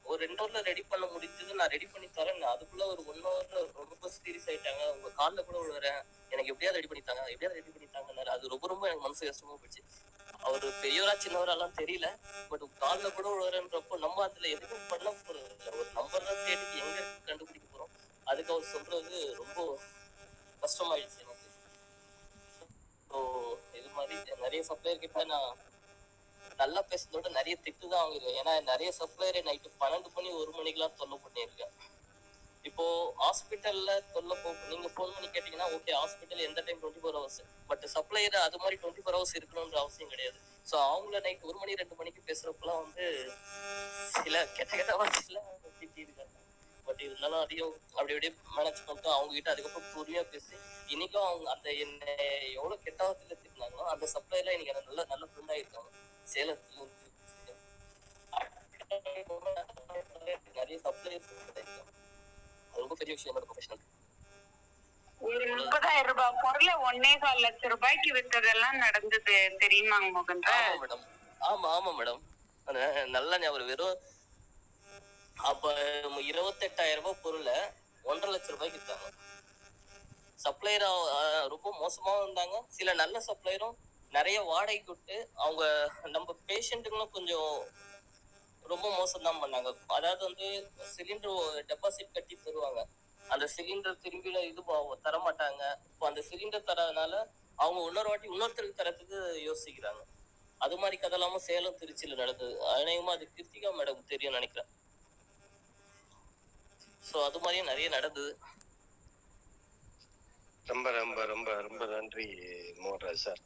[0.07, 2.43] ஒரு ரெண்டு ஹவர்ல ரெடி பண்ண முடிஞ்சது நான் ரெடி பண்ணி தரேன்.
[2.55, 3.61] அதுக்குள்ள ஒரு ஒன் ஹவர்ல
[3.93, 4.83] ரொம்ப சீரியஸ் ஆயிட்டாங்க.
[4.97, 6.01] உங்க கால்ல கூட விழுறேன்
[6.33, 9.83] எனக்கு எப்படியாவது ரெடி பண்ணித்தாங்க எப்படியாவது ரெடி பண்ணித்தாங்கன்னாரு அது ரொம்ப ரொம்ப எனக்கு மனசு கஷ்டமா போச்சு.
[10.45, 12.07] அவரு பெரியவரா சின்னவராலாம் தெரியல.
[12.51, 16.99] பட் கால்ல கூட விழுறேன்றப்போ நம்ம அதுல எதுவும் பண்ண போறது இல்ல ஒரு நம்பர் தான் தேடி எங்க
[17.29, 17.93] கண்டுபிடிக்க போறோம்?
[18.27, 19.59] அதுக்கு அவர் சொல்றது ரொம்ப
[20.63, 21.49] கஷ்டமாயிடுச்சு எனக்கு.
[23.11, 23.19] ஸோ
[23.79, 25.51] இது மாதிரி நிறைய சப்ளையர் கிட்ட நான்
[26.59, 31.19] நல்லா பேசுறதோட நிறைய திட்டு தான் வாங்கிருக்கேன் ஏன்னா நிறைய சப்ளையரை நைட்டு பன்னெண்டு மணி ஒரு மணிக்கெல்லாம் தொல்லை
[31.25, 31.73] பண்ணியிருக்கேன்.
[32.65, 32.85] இப்போ
[33.21, 37.41] ஹாஸ்பிட்டல்ல சொல்ல போ நீங்க ஃபோன் பண்ணி கேட்டீங்கன்னா ஓகே ஹாஸ்பிட்டல் எந்த time twenty four hours
[37.71, 40.39] but supplier அது மாதிரி டுவெண்ட்டி ஃபோர் ஹவர்ஸ் இருக்கணும்ன்ற அவசியம் கிடையாது.
[40.67, 43.05] ஸோ அவங்கள நைட் ஒரு மணி ரெண்டு மணிக்கு பேசுறப்பெல்லாம் வந்து
[44.17, 45.41] சில கெட்ட கெட்ட வார்த்தையில
[45.81, 46.33] திட்டிருக்காங்க.
[46.87, 50.55] பட் இருந்தாலும் அதையும் அப்படி அப்படியே மேனேஜ் பண்ணிட்டு அவங்க கிட்ட அதுக்கப்புறம் பொறுமையா பேசி
[50.95, 52.03] இன்னைக்கும் அவங்க அந்த என்ன
[52.59, 55.91] எவ்வளவு கெட்ட வார்த்தையில திட்டினாங்களோ அந்த சப்ளைல இன்னைக்கு எனக்கு நல்ல நல்ல ஃப்ரெண்ட் ஆயிருக்காங்க.
[56.27, 57.01] சேலத்துல இருந்து.
[60.59, 61.31] நிறைய சப்ளைஸ்
[62.75, 63.83] ரொம்ப பெரிய விஷயம் ப்ரொஃபஷனல்
[65.21, 70.25] ஒரு முப்பதாயிரம் ரூபாய் பொருளை ஒன்னே கால் லட்சம் ரூபாய்க்கு வித்ததெல்லாம் நடந்தது தெரியுமாங்க
[70.83, 71.05] மேடம்
[71.41, 72.21] ஆமா ஆமா மேடம்
[73.15, 73.97] நல்ல ஞாபகம் வெறும்
[75.37, 75.71] அப்ப
[76.29, 77.57] இருபத்தெட்டாயிரம் ரூபாய் பொருளை
[78.05, 79.07] ஒன்றரை லட்சம் ரூபாய்க்கு வித்தாங்க.
[80.39, 80.85] சப்ளையர்
[81.53, 82.57] ரொம்ப மோசமாவும் இருந்தாங்க.
[82.71, 83.77] சில நல்ல சப்ளையரும்
[84.13, 85.63] நிறைய வாடகைக்கு விட்டு அவங்க
[86.09, 87.51] நம்ம பேஷண்ட்டுங்களும் கொஞ்சம்
[88.73, 89.71] ரொம்ப மோசம் தான் பண்ணாங்க.
[89.97, 90.47] அதாவது வந்து
[90.95, 91.39] சிலிண்டர்
[91.71, 92.81] டெபாசிட் கட்டி தருவாங்க.
[93.35, 94.63] அந்த சிலிண்டர் திரும்பி இது
[95.07, 95.63] தர மாட்டாங்க
[95.93, 97.13] இப்போ அந்த சிலிண்டர் தராதனால
[97.65, 100.03] அவங்க இன்னொரு வாட்டி இன்னொருத்தருக்கு தரத்துக்கு யோசிக்கிறாங்க.
[100.65, 104.71] அது மாதிரி கதை இல்லாம சேலம் திருச்சியில நடக்குது அநேகமா அது கிருத்திகா மேடம் தெரியும் நினைக்கிறேன்.
[107.09, 108.33] சோ அது மாதிரியே நிறைய நடந்தது.
[110.67, 112.27] ரொம்ப ரொம்ப ரொம்ப ரொம்ப நன்றி
[112.85, 113.43] மோகன்ராஜ் சார்.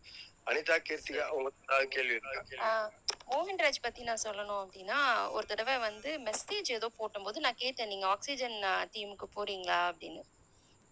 [0.49, 2.41] அனிதா கீர்த்திகா உங்களுக்கு ஏதாவது கேள்வி இருக்கா?
[2.67, 2.91] ஆஹ்
[3.29, 4.99] மோகன்ராஜ் பத்தி நான் சொல்லணும் அப்படின்னா
[5.35, 8.57] ஒரு தடவை வந்து மெசேஜ் ஏதோ போட்டும்போது நான் கேட்டேன் நீங்க ஆக்சிஜன்
[8.95, 9.81] டீமுக்கு போறீங்களா?
[9.91, 10.23] அப்படின்னு.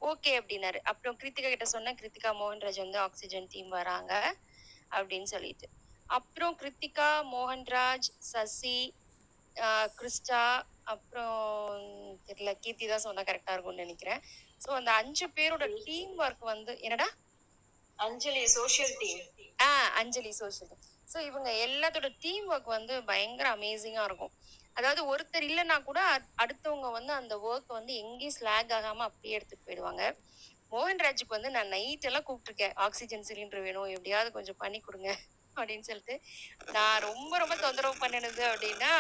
[0.03, 0.79] ஓகே அப்படின்னாரு.
[0.91, 4.13] அப்புறம் கிருத்திகா கிட்ட சொன்னேன் கிருத்திகா மோகன்ராஜ் வந்து ஆக்சிஜன் டீம் வராங்க
[4.91, 5.67] அப்படின்னு சொல்லிட்டு.
[6.11, 8.79] அப்புறம் கிருத்திகா மோகன்ராஜ் சசி
[9.57, 10.41] ஆஹ் கிறிஸ்டா
[10.93, 11.85] அப்புறம்
[12.27, 14.21] தெரியல கீர்த்தி தான் சொன்னா கரெக்டா இருக்கும்னு நினைக்கிறேன்.
[14.61, 17.09] ஸோ அந்த அஞ்சு பேரோட டீம் ஒர்க் வந்து என்னடா?
[17.99, 19.23] Anjali social team
[19.59, 19.69] ah
[20.01, 20.75] Anjali social
[21.09, 24.33] so இவங்க எல்லாத்தோட டீம் ஒர்க் வந்து பயங்கர அமேசிங்கா இருக்கும்.
[24.77, 25.99] அதாவது ஒருத்தர் இல்லைன்னா கூட
[26.43, 30.03] அடுத்தவங்க வந்து அந்த ஒர்க் வந்து எங்கேயும் ஸ்லாக் ஆகாம அப்படியே எடுத்துட்டு போயிடுவாங்க.
[30.73, 32.75] மோகன்ராஜுக்கு வந்து நான் நைட் எல்லாம் கூப்பிட்டுருக்கேன்.
[32.87, 35.09] ஆக்சிஜன் சிலிண்டர் வேணும் எப்படியாவது கொஞ்சம் பண்ணி கொடுங்க
[35.57, 36.15] அப்படின்னு சொல்லிட்டு.
[36.75, 38.91] நான் ரொம்ப ரொம்ப தொந்தரவு பண்ணினது அப்படின்னா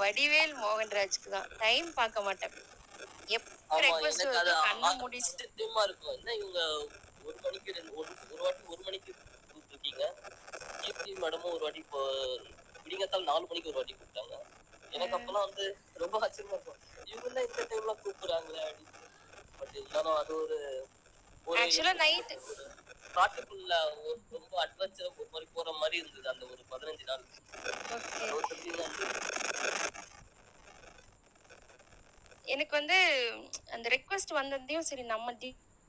[0.00, 1.48] வடிவேல் மோகன்ராஜுக்கு தான்.
[1.62, 2.54] டைம் பார்க்க மாட்டேன்.
[3.28, 6.14] எப்ப ஆமா ரெக்வஸ்ட் எனக்கு அது வருதோ கண்ணை மூடி ஆச்சரியமா இருக்கும்.
[6.18, 6.60] என்ன இவங்க
[7.24, 9.12] ஒரு மணிக்கு ரெண்டு ஒரு ஒரு வாட்டி ஒரு மணிக்கு
[9.80, 10.06] கூப்பிட்டுருக்கீங்க
[10.82, 12.00] கீர்த்தி மேடமும் ஒரு வாட்டி இப்போ
[12.84, 14.36] விடிங்கத்தால் நாலு மணிக்கு ஒரு வாட்டி கூப்பிட்டாங்க
[14.92, 15.64] எனக்கு அப்பெல்லாம் வந்து
[16.02, 16.78] ரொம்ப ஆச்சரியமா இருக்கும்.
[17.06, 18.96] இவங்க என்ன இந்த டைம்ல கூப்பிடுறாங்களே அப்படின்னு.
[19.60, 20.58] பட் இருந்தாலும் அது ஒரு
[21.46, 22.32] ஒரு ஆக்சுவலா நைட்
[23.14, 27.24] காட்டுக்குள்ள ஒரு ரொம்ப அட்வென்ச்சர் ஒரு மாதிரி போற மாதிரி இருந்தது அந்த ஒரு பதினஞ்சு நாள்.
[32.44, 32.98] எனக்கு வந்து
[33.74, 35.34] அந்த ரெக்வஸ்ட் வந்ததையும் சரி நம்ம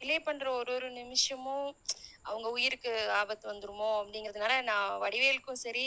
[0.01, 1.67] டிலே பண்ற ஒரு ஒரு நிமிஷமும்
[2.21, 5.85] அவங்க உயிருக்கு ஆபத்து வந்துருமோ அப்படிங்கிறதுனால நான் வடிவேலுக்கும் சரி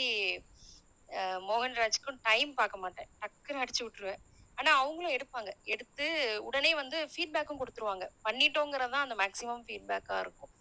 [1.47, 3.09] மோகன்ராஜ்க்கும் டைம் பார்க்க மாட்டேன்.
[3.21, 4.21] டக்குன்னு அடிச்சு விட்டுருவேன்.
[4.57, 5.51] ஆனா அவங்களும் எடுப்பாங்க.
[5.65, 6.05] எடுத்து
[6.43, 8.05] உடனே வந்து ஃபீட்பேக்கும் கொடுத்துருவாங்க.
[8.23, 10.51] பண்ணிட்டோங்கிறது தான் அந்த மேக்ஸிமம் ஃபீட்பேக்கா இருக்கும்.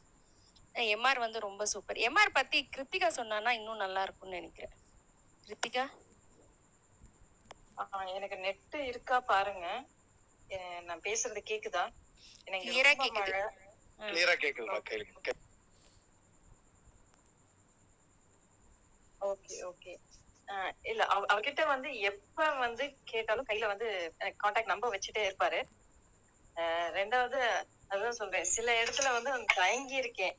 [0.75, 4.75] எம்ஆர் வந்து ரொம்ப சூப்பர் எம்ஆர் பத்தி கிருத்திகா சொன்னான்னா இன்னும் நல்லா இருக்கும்னு நினைக்கிறேன்.
[5.47, 5.85] கிருத்திகா?
[7.77, 9.67] ஆஹ் எனக்கு நெட் இருக்கா பாருங்க.
[10.51, 11.85] அஹ் நான் பேசுறது கேக்குதா?
[12.47, 13.13] ரொம்ப கேக்குது.
[13.13, 13.43] மழை.
[13.99, 15.31] கிளியரா கேக்குதுமா கேளுங்க
[19.21, 19.93] ஓகே ஓகே.
[20.83, 24.15] இல்ல அவ- அவர்கிட்ட வந்து எப்ப வந்து கேட்டாலும் கையில வந்து
[24.45, 25.61] கான்டாக்ட் நம்பர் வச்சுட்டே இருப்பாரு.
[26.57, 27.41] அஹ் ரெண்டாவது
[27.91, 30.37] அதான் சொல்றேன் சில இடத்துல வந்து தயங்கி இருக்கேன்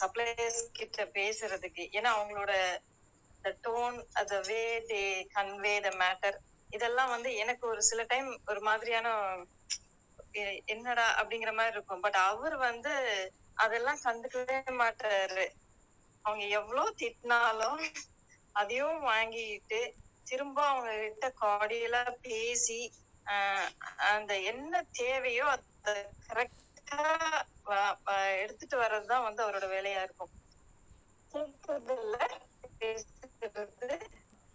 [0.00, 1.82] சப்ளையர்ஸ் கிட்ட பேசுறதுக்கு.
[1.92, 2.52] ஏன்னா அவங்களோட
[3.44, 3.96] the tone
[4.30, 5.04] the way they
[5.34, 6.34] convey the matter
[6.70, 9.08] இதெல்லாம் வந்து எனக்கு ஒரு சில டைம் ஒரு மாதிரியான
[10.66, 12.00] என்னடா அப்படிங்கிற மாதிரி இருக்கும்.
[12.00, 12.92] பட் அவர் வந்து
[13.56, 15.46] அதெல்லாம் கண்டுக்கவே மாட்டாரு.
[16.24, 17.82] அவங்க எவ்வளவு திட்டினாலும்
[18.54, 19.80] அதையும் வாங்கிட்டு
[20.26, 22.80] திரும்ப அவங்க கிட்ட கார்டியலா பேசி
[23.26, 23.70] ஆஹ்
[24.08, 25.94] அந்த என்ன தேவையோ அதை
[26.26, 27.00] கரெக்டா
[28.38, 30.32] எடுத்துட்டு வர்றதுதான் வந்து அவரோட வேலையா இருக்கும்.
[31.34, 31.96] கேட்கறது
[32.80, 33.90] பேசுறது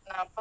[0.07, 0.31] நான்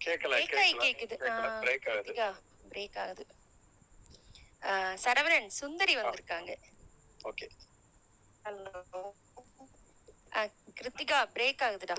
[0.00, 0.36] கேக்கல
[0.82, 1.16] கேக்குது.
[5.58, 6.52] சுந்தரி வந்திருக்காங்க.
[10.78, 11.96] கிருத்திகா பிரேக் ஆகுதுடா.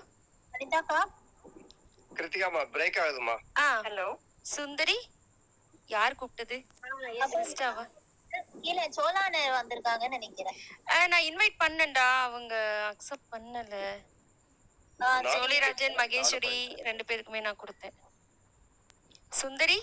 [2.18, 4.08] கிருத்திகாமா பிரேக் ஆகுதுமா ஆ ஹலோ
[4.56, 4.98] சுந்தரி
[5.90, 6.58] யார் கூப்பிட்டது?
[7.20, 7.84] இன்ஸ்டாவா
[8.62, 10.58] இல்ல சோழானர் வந்திருக்காங்கன்னு நினைக்கிறேன்.
[11.08, 12.06] நான் இன்வைட் பண்ணேன்டா.
[12.22, 12.54] அவங்க
[12.92, 13.76] அக்செப்ட் பண்ணல.
[15.02, 16.56] நானும் மகேஸ்வரி.
[16.88, 17.96] ரெண்டு பேருக்குமே நான் கொடுத்தேன்.
[19.34, 19.78] Sundari?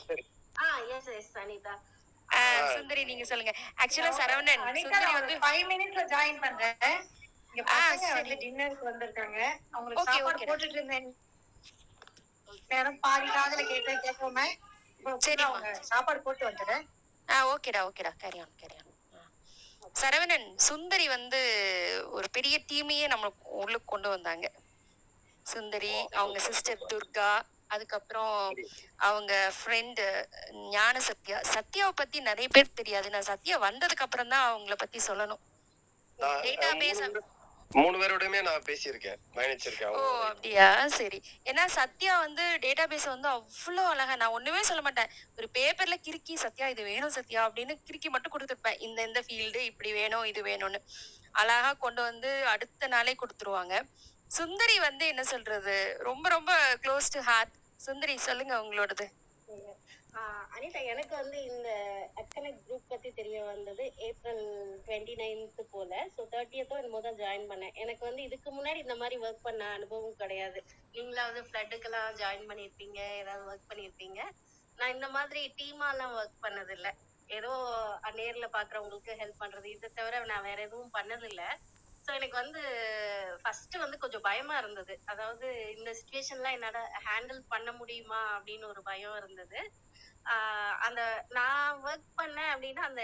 [0.57, 1.75] Ah yes yes Anitha
[2.29, 2.41] ah,
[2.75, 3.53] Sundari நீங்க சொல்லுங்க.
[3.83, 6.99] ஆக்சுவலா சரவணன் அனிதா சுந்தரி நான் வந்து ஃபைவ் மினிட்ஸ்ல ஜாயின் பண்றேன்.
[7.55, 8.19] இங்க ஆ, பசங்க சரி.
[8.21, 9.39] வந்து டின்னருக்கு வந்திருக்காங்க.
[9.75, 10.49] அவங்களுக்கு Okay, சாப்பாடு okay.
[10.51, 11.09] போட்டுட்டு இருந்தேன்
[12.71, 14.39] நேரம் பாதி காதுல கேட்டேன் கேட்காம
[15.01, 15.49] இப்போ full ஆ சரிம்மா.
[15.51, 16.85] அவங்க சாப்பாடு போட்டு வந்துடுறேன்.
[17.29, 18.13] ஆ ஓகேடா ஓகேடா.
[18.23, 18.87] Carry on carry on
[19.95, 21.41] Saravanan Sundari வந்து
[22.11, 23.27] ஒரு பெரிய டீமையே நம்ம
[23.61, 24.47] உள்ளுக்கு கொண்டு வந்தாங்க.
[25.49, 28.55] சுந்தரி அவங்க சிஸ்டர் துர்கா அதுக்கப்புறம்
[28.97, 33.11] அவங்க ஃப்ரெண்டு ஞான சத்யா சத்யாவை பத்தி நிறைய பேர் தெரியாது.
[33.11, 35.39] நான் சத்யா வந்ததுக்கு அப்புறம் தான் அவங்கள பத்தி சொல்லணும்.
[36.17, 37.37] நான் டேட்டா அஹ், பேஸ் மூணு பேரு-
[37.69, 39.17] மூணு பேரோடயுமே நான் பேசியிருக்கேன்.
[39.35, 40.89] பயணிச்சிருக்கேன் ஓ அப்படியா?
[40.89, 41.23] சரி.
[41.45, 45.11] ஏன்னா சத்யா வந்து டேட்டா பேஸ் வந்து அவ்வளோ அழகா நான் ஒண்ணுமே சொல்ல மாட்டேன்.
[45.37, 48.81] ஒரு பேப்பர்ல கிறுக்கி சத்யா இது வேணும் சத்யா அப்படின்னு கிறுக்கி மட்டும் கொடுத்துருப்பேன்.
[48.81, 50.83] இந்த இந்த ஃபீல்டு இப்படி வேணும் இது வேணும்னு.
[51.33, 53.83] அழகா கொண்டு வந்து அடுத்த நாளே கொடுத்துருவாங்க.
[54.31, 55.77] சுந்தரி வந்து என்ன சொல்றது?
[56.09, 56.53] ரொம்ப ரொம்ப
[56.83, 59.07] க்ளோஸ் டு ஹார்ட் சுந்தரி சொல்லுங்க உங்களோடது.
[60.19, 61.69] ஆஹ் அனிதா எனக்கு வந்து இந்த
[62.21, 64.43] அட்கனெக்ட் குரூப் பத்தி தெரிய வந்தது ஏப்ரல்
[64.85, 67.75] டுவெண்ட்டி நைன்த்து போல ஸோ தேர்ட்டியத்தோ என்னமோ தான் ஜாயின் பண்ணேன்.
[67.83, 70.61] எனக்கு வந்து இதுக்கு முன்னாடி இந்த மாதிரி ஒர்க் பண்ண அனுபவம் கிடையாது.
[70.95, 73.01] நீங்களாவது ஃப்ளட்டுக்கெல்லாம் ஜாயின் பண்ணியிருப்பீங்க?
[73.23, 74.21] ஏதாவது ஒர்க் பண்ணியிருப்பீங்க?
[74.79, 76.93] நான் இந்த மாதிரி டீமாலாம் ஒர்க் பண்ணதில்லை.
[77.29, 77.53] ஏதோ
[78.19, 79.67] நேர்ல பாக்குறவங்களுக்கு ஹெல்ப் பண்றது.
[79.75, 81.43] இதை தவிர நான் வேற எதுவும் பண்ணதில்ல.
[82.09, 82.61] ஸோ எனக்கு வந்து
[83.41, 84.95] ஃபர்ஸ்ட் வந்து கொஞ்சம் பயமா இருந்தது.
[85.05, 89.59] அதாவது இந்த சுச்சுவேஷன்லாம் என்னால ஹேண்டில் பண்ண முடியுமா அப்படின்னு ஒரு பயம் இருந்தது.
[90.27, 91.01] ஆஹ் அந்த
[91.31, 93.03] நான் ஒர்க் பண்ணேன் அப்படின்னா அந்த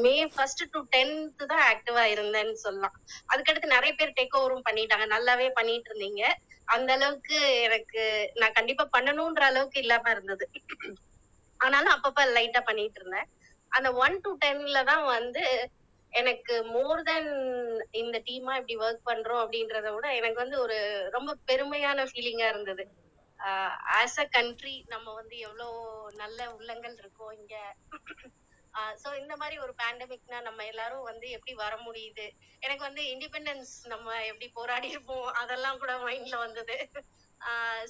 [0.00, 2.96] மே ஃபர்ஸ்ட் டு டென்த் தான் ஆக்டிவா இருந்தேன்னு சொல்லலாம்.
[3.28, 5.06] அதுக்கடுத்து நிறைய பேர் டேக் ஓவரும் பண்ணிட்டாங்க.
[5.06, 6.24] நல்லாவே பண்ணிட்டு இருந்தீங்க.
[6.68, 8.02] அந்த அளவுக்கு எனக்கு
[8.34, 10.46] நான் கண்டிப்பா பண்ணணும்ன்ற அளவுக்கு இல்லாம இருந்தது.
[11.60, 13.28] ஆனாலும் அப்பப்ப லைட்டா பண்ணிட்டு இருந்தேன்.
[13.72, 15.44] அந்த ஒன் டு டென்ல தான் வந்து
[16.14, 17.30] எனக்கு மோர் தென்
[18.00, 20.76] இந்த டீமா இப்படி ஒர்க் பண்றோம் அப்படின்றத விட எனக்கு வந்து ஒரு
[21.10, 22.84] ரொம்ப பெருமையான ஃபீலிங்கா இருந்தது.
[23.98, 25.68] ஆஸ் அ கண்ட்ரி நம்ம வந்து எவ்வளோ
[26.14, 27.54] நல்ல உள்ளங்கள் இருக்கோம் இங்க.
[29.02, 32.26] ஸோ இந்த மாதிரி ஒரு பேண்டமிக்னா நம்ம எல்லாரும் வந்து எப்படி வர முடியுது?
[32.62, 35.28] எனக்கு வந்து இண்டிபெண்டன்ஸ் நம்ம எப்படி போராடி இருப்போம்?
[35.42, 36.76] அதெல்லாம் கூட மைண்ட்ல வந்தது.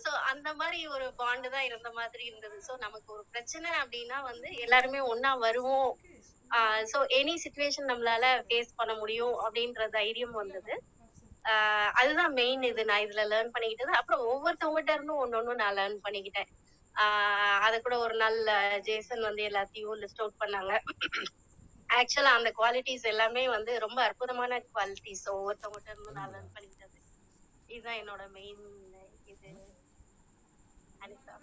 [0.02, 2.56] ஸோ அந்த மாதிரி ஒரு பாண்டு தான் இருந்த மாதிரி இருந்தது.
[2.68, 5.90] ஸோ நமக்கு ஒரு பிரச்சனை அப்படின்னா வந்து எல்லாருமே ஒன்னா வருவோம்.
[6.50, 10.74] ஆஹ் so எனி சுச்சுவேஷன் நம்மளால ஃபேஸ் பண்ண முடியும் அப்படின்ற தைரியம் வந்தது.
[11.44, 12.84] ஆஹ் அதுதான் மெயின் இது.
[12.84, 13.92] நான் இதுல லேர்ன் பண்ணிக்கிட்டது.
[13.92, 16.50] அப்புறம் ஒவ்வொருத்தவங்ககிட்ட இருந்தும் ஒண்ணு ஒண்ணு நான் லேர்ன் பண்ணிக்கிட்டேன்.
[16.96, 18.38] ஆஹ் அத கூட ஒரு நாள்
[18.80, 20.72] ஜேசன் வந்து எல்லாத்தையும் லிஸ்ட் அவுட் பண்ணாங்க.
[21.88, 26.98] ஆக்சுவலா அந்த குவாலிட்டிஸ் எல்லாமே வந்து ரொம்ப அற்புதமான குவாலிட்டிஸ் ஒவ்வொருத்தவங்ககிட்ட இருந்தும் நான் லேர்ன் பண்ணிக்கிட்டது.
[27.68, 28.64] இதுதான் என்னோட மெயின்
[29.24, 29.50] இது.
[31.00, 31.36] அனிதா.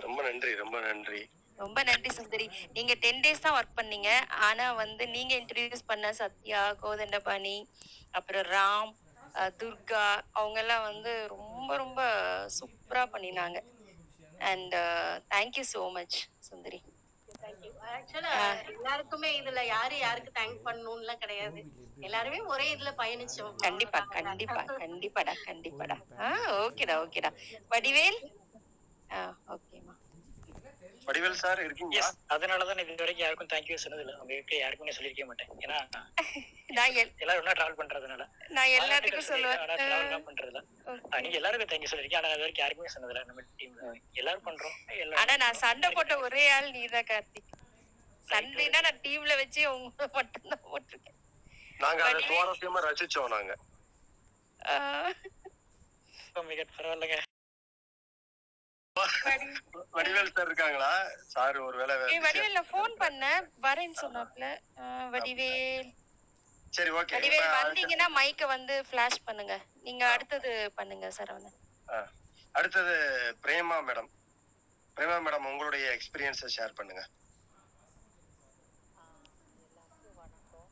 [0.00, 1.20] ரொம்ப நன்றி ரொம்ப நன்றி.
[1.58, 2.46] ரொம்ப நன்றி சுந்தரி
[2.76, 4.10] நீங்க டென் டேஸ் தான் ஒர்க் பண்ணீங்க.
[4.46, 7.56] ஆனா வந்து நீங்க இன்ட்ரடியூஸ் பண்ண சத்யா கோதண்டபாணி
[8.14, 8.92] அப்புறம் ராம்
[9.34, 10.02] அஹ், துர்கா
[10.32, 12.00] அவங்க எல்லாம் வந்து ரொம்ப ரொம்ப
[12.56, 13.58] சூப்பரா பண்ணினாங்க.
[14.44, 14.74] And
[15.32, 16.80] thank you so much Sundari.
[17.36, 18.32] Thank you actually
[18.70, 21.60] எல்லாருக்குமே இதுல யாரு யாருக்கு தேங்க் பண்ணணும்லாம் கிடையாது.
[22.02, 23.54] எல்லாருமே ஒரே இதுல பயணிச்சோம்.
[23.64, 25.96] கண்டிப்பா கண்டிப்பா கண்டிப்பாடா கண்டிப்பாடா.
[26.20, 26.28] ஆ
[26.64, 27.30] ஓகேடா ஓகேடா
[27.70, 28.20] வடிவேல்?
[29.10, 29.20] ஆ
[29.54, 29.93] ஓகேம்மா
[31.04, 32.06] வடிவேல் சார் இருக்கீங்களா?
[32.28, 35.50] அதனால தான் இது வரைக்கும் யாருக்கும் தேங்க்யூ சொன்னது இல்லை உங்க வீட்டுல யாருக்கும் நான் சொல்லியிருக்க மாட்டேன்.
[35.64, 35.78] ஏன்னா
[36.76, 38.22] நான் எல்- எல்லாரும் ஒண்ணா டிராவல் பண்றதுனால.
[38.50, 39.60] நான் எல்லாத்துக்கும் சொல்லுவேன்.
[39.64, 40.60] ஆனா டிராவல் பண்றதுல.
[40.86, 43.24] ஆ, நீங்க எல்லாருக்கும் தேங்க்யூ சொல்லிருக்கீங்க ஆனா அது வரைக்கும் யாருக்குமே சொன்னதில்ல.
[43.24, 44.76] நம்ம டீம்ல எல்லாரும் பண்றோம்.
[44.96, 47.52] எல்லாரும் ஆனா நான் சண்டை போட்ட ஒரே ஆள் நீதான் கார்த்திக்.
[48.28, 51.18] சண்டைனா நான் டீம்ல வச்சு உங்க மட்டும் தான் போட்டிருக்கேன்.
[51.78, 53.52] நாங்க அதை சுவாரஸ்யமா ரசிச்சோம் நாங்க.
[54.60, 54.74] ஆ,
[56.46, 57.16] மிக பரவாயில்லைங்க.
[59.94, 60.90] வடிவேல் சார் இருக்காங்களா?
[61.32, 64.46] சார் ஒருவேளை ஏய் வடிவேல் நான் ஃபோன் பண்ணேன் வரேன்னு சொன்னாப்ல.
[64.78, 64.84] ஆ,
[65.14, 65.88] வடிவேல்.
[66.72, 67.14] சரி ஓகே.
[67.16, 69.54] வடிவேல் வந்தீங்கன்னா மைக்க வந்து ஃபிளாஷ் பண்ணுங்க.
[69.86, 71.58] நீங்க அடுத்தது பண்ணுங்க சரவணன்
[72.54, 72.94] அடுத்தது
[73.44, 74.10] பிரேமா மேடம்.
[74.96, 77.02] பிரேமா மேடம் உங்களுடைய எக்ஸ்பீரியன்ஸை ஷேர் பண்ணுங்க.
[79.64, 80.68] எல்லாருக்கும் வணக்கம்.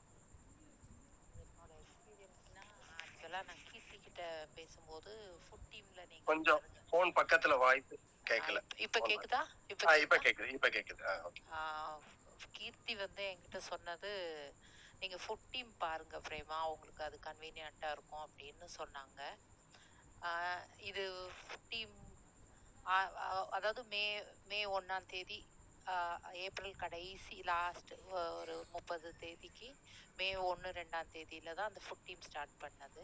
[1.43, 2.65] என்னோட எக்ஸ்பீரியன்ஸ்னா
[3.01, 4.23] ஆக்சுவலாக நான் கீர்த்தி கிட்ட
[4.57, 5.13] பேசும்போது
[5.45, 6.63] ஃபுட் டீம்ல நீங்க கொஞ்சம்
[6.93, 7.97] போன் பக்கத்துல வாய்ப்பு.
[8.31, 9.41] கேட்கல இப்ப கேக்குதா?
[9.69, 11.03] இப்ப ஆ, இப்ப கேக்குது இப்ப கேக்குது.
[11.53, 11.61] ஆ,
[12.53, 14.11] கீர்த்தி வந்து என்கிட்ட சொன்னது
[15.01, 19.21] நீங்க ஃபுட் டீம் பாருங்க பிரேமா உங்களுக்கு அது கன்வீனியன்ட்டா இருக்கும் அப்படின்னு சொன்னாங்க.
[20.23, 21.05] ஆஹ் இது
[21.43, 21.97] ஃபுட் டீம்
[22.87, 24.05] ஆ- ஆ- அதாவது மே
[24.45, 25.47] மே ஒண்ணாம் தேதி
[25.87, 29.69] ஆஹ் ஏப்ரல் கடைசி லாஸ்ட் ஒரு முப்பது தேதிக்கு
[30.17, 33.03] மே ஒன்று ரெண்டாம் தேதியில தான் அந்த ஃபுட் டீம் ஸ்டார்ட் பண்ணது.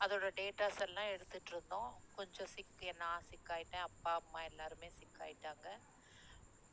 [0.00, 3.86] அதோட டேட்டாஸ் எல்லாம் எடுத்துகிட்ருந்தோம் கொஞ்சம் சிக் நான் சிக் ஆயிட்டேன்.
[3.88, 5.68] அப்பா அம்மா எல்லாருமே சிக் ஆயிட்டாங்க.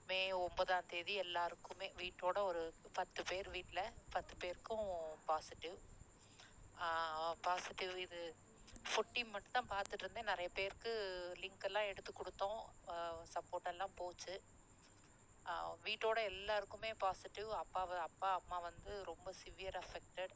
[0.10, 2.64] மே ஒன்பதாம் தேதி எல்லாருக்குமே வீட்டோட ஒரு
[2.98, 4.88] பத்து பேர் வீட்டில் பத்து பேருக்கும்
[5.30, 5.78] பாசிட்டிவ்
[7.48, 8.20] பாசிட்டிவ் இது
[8.86, 10.92] ஃபுட் டீம் மட்டும் தான் பார்த்துட்டு இருந்தேன் நிறைய பேருக்கு
[11.44, 12.60] லிங்க் எல்லாம் எடுத்து கொடுத்தோம்.
[13.34, 14.34] சப்போர்ட் எல்லாம் போச்சு.
[15.86, 20.34] வீட்டோட எல்லாருக்குமே பாசிட்டிவ் அப்பாவை அப்பா அம்மா வந்து ரொம்ப சிவியர் அஃபெக்டட்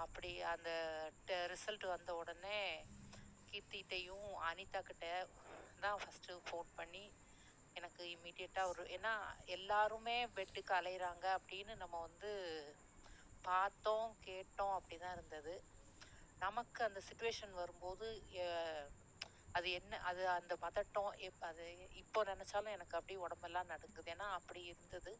[0.00, 0.70] அப்படி அந்த
[1.48, 2.58] ரிசல்ட் வந்த உடனே
[3.48, 5.06] கீர்த்திகிட்டையும் அனிதா கிட்ட
[5.80, 7.04] தான் ஃபஸ்ட்டு ஃபோன் பண்ணி
[7.76, 9.12] எனக்கு இம்மிடியட்டா ஒரு ஏன்னா
[9.46, 12.30] எல்லாருமே பெட்டுக்கு அலையிறாங்க அப்படின்னு நம்ம வந்து
[13.44, 15.54] பார்த்தோம் கேட்டோம் அப்படி தான் இருந்தது.
[16.40, 18.06] நமக்கு அந்த சுச்சுவேஷன் வரும்போது
[19.54, 21.64] அது என்ன அது அந்த பதட்டம் எப்- அது
[21.94, 24.10] இப்போ நினச்சாலும் எனக்கு அப்படியே உடம்பெல்லாம் நடுங்குது.
[24.14, 25.12] ஏன்னா அப்படி இருந்தது.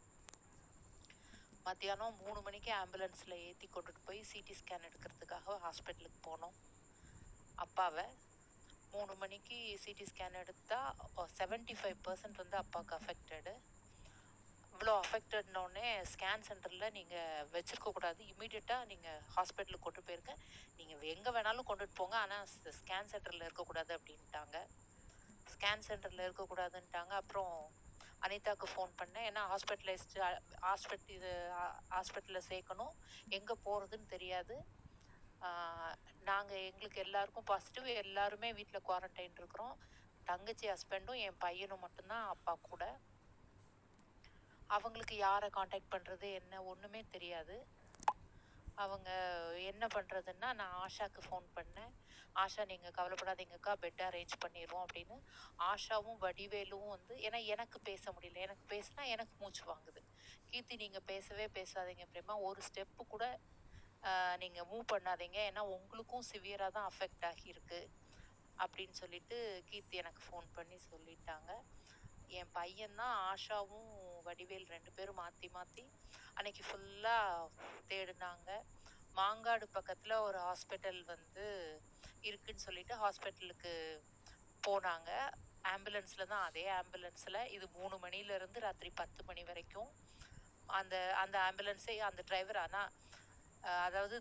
[1.67, 6.57] மத்தியானம் மூணு மணிக்கு ஆம்புலன்ஸில் ஏற்றி கொண்டுட்டு போய் சிடி ஸ்கேன் எடுக்கிறதுக்காக ஹாஸ்பிட்டலுக்கு போனோம்.
[7.65, 8.07] அப்பாவை.
[8.95, 10.97] மூணு மணிக்கு சிடி ஸ்கேன் எடுத்தால்
[11.39, 13.55] செவன்ட்டி ஃபைவ் பர்சன்ட் வந்து அப்பாவுக்கு அஃபெக்டடு
[14.73, 20.35] இவ்வளோ அஃபெக்டட்னோடனே ஸ்கேன் சென்டரில் நீங்கள் வச்சுருக்கக்கூடாது இமீடியட்டாக நீங்கள் ஹாஸ்பிட்டலுக்கு கொண்டு போயிருங்க.
[20.79, 22.17] நீங்கள் எங்கே வேணாலும் கொண்டுட்டு போங்க.
[22.25, 22.49] ஆனால்
[22.81, 24.59] ஸ்கேன் சென்டரில் இருக்கக்கூடாது அப்படின்ட்டாங்க.
[25.55, 27.13] ஸ்கேன் சென்டரில் இருக்கக்கூடாதுன்ட்டாங்க.
[27.23, 27.55] அப்புறம்
[28.27, 30.21] அனிதாக்கு ஃபோன் பண்ணேன் ஏன்னா ஹாஸ்பிட்டலைஸ்டு
[30.67, 31.33] ஹாஸ்பிட்டல் இது
[31.95, 32.95] ஹாஸ்பிட்டலில் சேர்க்கணும்.
[33.39, 34.57] எங்கே போகிறதுன்னு தெரியாது.
[36.31, 39.75] நாங்கள் எங்களுக்கு எல்லாருக்கும் பாசிட்டிவ் எல்லாருமே வீட்டில் குவாரண்டைன் இருக்கிறோம்.
[40.31, 42.85] தங்கச்சி ஹஸ்பண்டும் என் பையனும் மட்டும்தான் அப்பா கூட.
[44.77, 47.57] அவங்களுக்கு யாரை காண்டாக்ட் பண்ணுறது என்ன ஒன்றுமே தெரியாது.
[48.85, 49.11] அவங்க
[49.71, 51.93] என்ன பண்ணுறதுன்னா நான் ஆஷாக்கு ஃபோன் பண்ணேன்.
[52.43, 53.73] ஆஷா நீங்கள் கவலைப்படாதீங்கக்கா.
[53.83, 55.17] பெட் அரேஞ்ச் பண்ணிடுவோம் அப்படின்னு
[55.71, 58.43] ஆஷாவும் வடிவேலும் வந்து ஏன்னா எனக்கு பேச முடியல.
[58.47, 60.03] எனக்கு பேசினா எனக்கு மூச்சு வாங்குது.
[60.51, 62.37] கீர்த்தி நீங்கள் பேசவே பேசாதீங்க பிரேமா.
[62.49, 63.27] ஒரு ஸ்டெப்பு கூட
[64.43, 65.39] நீங்கள் மூவ் பண்ணாதீங்க.
[65.51, 67.81] ஏன்னா உங்களுக்கும் சிவியராக தான் அஃபெக்ட் ஆகியிருக்கு
[68.65, 69.37] அப்படின்னு சொல்லிட்டு
[69.69, 71.51] கீர்த்தி எனக்கு ஃபோன் பண்ணி சொல்லிட்டாங்க.
[72.39, 73.91] என் பையன் தான் ஆஷாவும்
[74.27, 75.85] வடிவேல் ரெண்டு பேரும் மாற்றி மாற்றி
[76.37, 77.49] அன்னைக்கு ஃபுல்லாக
[77.91, 78.51] தேடினாங்க.
[79.19, 81.47] மாங்காடு பக்கத்தில் ஒரு ஹாஸ்பிட்டல் வந்து
[82.25, 83.73] இருக்குன்னு சொல்லிட்டு ஹாஸ்பிட்டலுக்கு
[84.63, 85.11] போனாங்க.
[85.65, 87.39] ஆம்புலன்ஸ்ல தான் அதே ஆம்புலன்ஸ்ல.
[87.57, 89.91] இது மூணு மணில இருந்து ராத்திரி பத்து மணி வரைக்கும்
[90.69, 92.83] அந்த அந்த ஆம்புலன்ஸே அந்த டிரைவர் ஆனா
[93.87, 94.17] அதாவது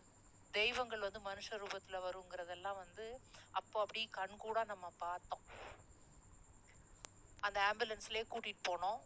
[0.54, 3.06] தெய்வங்கள் வந்து மனுஷ ரூபத்துல வருங்கிறதெல்லாம் வந்து
[3.54, 5.46] அப்போ அப்படி கண்கூடாக நம்ம பார்த்தோம்.
[7.44, 9.02] அந்த ஆம்புலன்ஸ்லேயே கூட்டிட்டு போனோம்.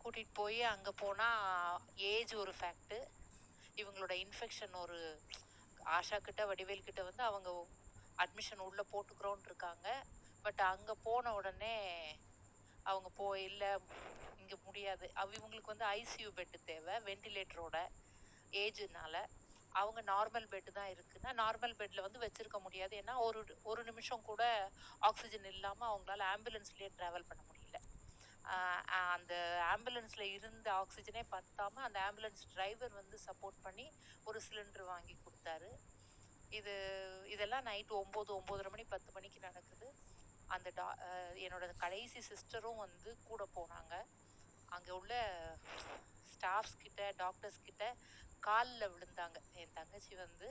[0.00, 1.28] கூட்டிட்டு போய் அங்க போனா
[2.08, 2.96] ஏஜ் ஒரு ஃபேக்ட்
[3.78, 4.98] இவங்களோட இன்ஃபெக்ஷன் ஒரு
[5.92, 7.48] ஆஷா கிட்ட வடிவேல் கிட்ட வந்து அவங்க
[8.18, 9.88] அட்மிஷன் உள்ளே போட்டுக்கிறோன்னு இருக்காங்க
[10.44, 11.74] பட் அங்கே போன உடனே
[12.86, 13.70] அவங்க போ இல்லை
[14.40, 15.06] இங்கே முடியாது.
[15.20, 17.76] அவ இவங்களுக்கு வந்து ஐசியூ பெட்டு தேவை வென்டிலேட்டரோட
[18.62, 19.14] ஏஜுனால
[19.72, 22.94] அவங்க நார்மல் பெட்டு தான் இருக்குன்னா நார்மல் பெட்டில் வந்து வச்சிருக்க முடியாது.
[23.02, 23.40] ஏன்னா ஒரு
[23.70, 24.42] ஒரு நிமிஷம் கூட
[25.08, 27.78] ஆக்சிஜன் இல்லாமல் அவங்களால ஆம்புலன்ஸ்லேயே ட்ராவல் பண்ண முடியல.
[29.14, 29.34] அந்த
[29.72, 33.86] ஆம்புலன்ஸில் இருந்த ஆக்சிஜனே பத்தாமல் அந்த ஆம்புலன்ஸ் டிரைவர் வந்து சப்போர்ட் பண்ணி
[34.28, 35.70] ஒரு சிலிண்டர் வாங்கி கொடுத்தாரு.
[36.52, 36.74] இது
[37.34, 39.88] இதெல்லாம் நைட் ஒம்பது ஒன்பதரை மணி பத்து மணிக்கு நடக்குது.
[40.48, 43.94] அந்த டா என்னோடய என்னோட கடைசி சிஸ்டரும் வந்து கூட போனாங்க.
[44.68, 45.12] அங்கே உள்ள
[46.28, 47.84] ஸ்டாஃப்ஸ் கிட்ட டாக்டர்ஸ் கிட்ட
[48.42, 49.38] காலில் விழுந்தாங்க.
[49.54, 50.48] என் தங்கச்சி வந்து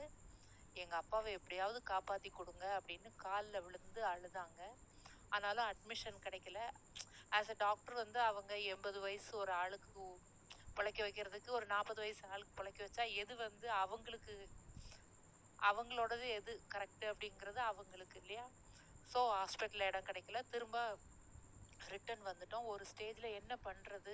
[0.76, 4.60] எங்கள் அப்பாவை எப்படியாவது காப்பாற்றி கொடுங்க அப்படின்னு காலில் விழுந்து அழுதாங்க.
[5.32, 6.58] ஆனாலும் அட்மிஷன் கிடைக்கல.
[7.32, 10.04] ஆஸ் அ டாக்டர் வந்து அவங்க எண்பது வயசு ஒரு ஆளுக்கு
[10.76, 14.34] பிழைக்க வைக்கிறதுக்கு ஒரு நாற்பது வயசு ஆளுக்கு பிழைக்க வச்சா எது வந்து அவங்களுக்கு
[15.58, 18.46] அவங்களோடது எது கரெக்ட் அப்படிங்கிறது அவங்களுக்கு இல்லையா?
[19.10, 20.40] ஸோ ஹாஸ்பிட்டலில் இடம் கிடைக்கல.
[20.48, 20.78] திரும்ப
[21.86, 22.68] ரிட்டர்ன் வந்துட்டோம்.
[22.72, 24.12] ஒரு ஸ்டேஜில் என்ன பண்ணுறது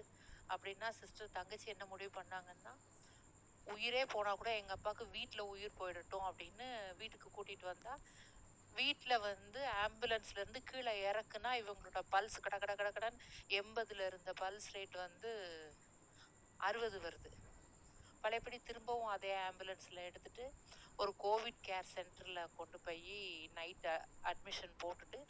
[0.48, 2.72] அப்படின்னா சிஸ்டர் தங்கச்சி என்ன முடிவு பண்ணாங்கன்னா
[3.66, 6.66] உயிரே போனால் கூட எங்கள் அப்பாவுக்கு வீட்டில் உயிர் போயிடட்டும் அப்படின்னு
[7.00, 8.02] வீட்டுக்கு கூட்டிகிட்டு வந்தால்
[8.74, 13.18] வீட்டில் வந்து ஆம்புலன்ஸ்லேருந்து கீழே இறக்குனா இவங்களோட பல்ஸ் கட கட கட கடன்
[13.58, 15.30] எண்பதுல இருந்த பல்ஸ் ரேட் வந்து
[16.60, 17.30] அறுபது வருது.
[18.24, 20.44] பழையபடி திரும்பவும் அதே ஆம்புலன்ஸில் எடுத்துகிட்டு
[20.98, 23.14] ஒரு கோவிட் கேர் சென்டரில் கொண்டு போய்
[23.58, 23.88] நைட்
[24.30, 25.20] அட்மிஷன் போட்டுட்டு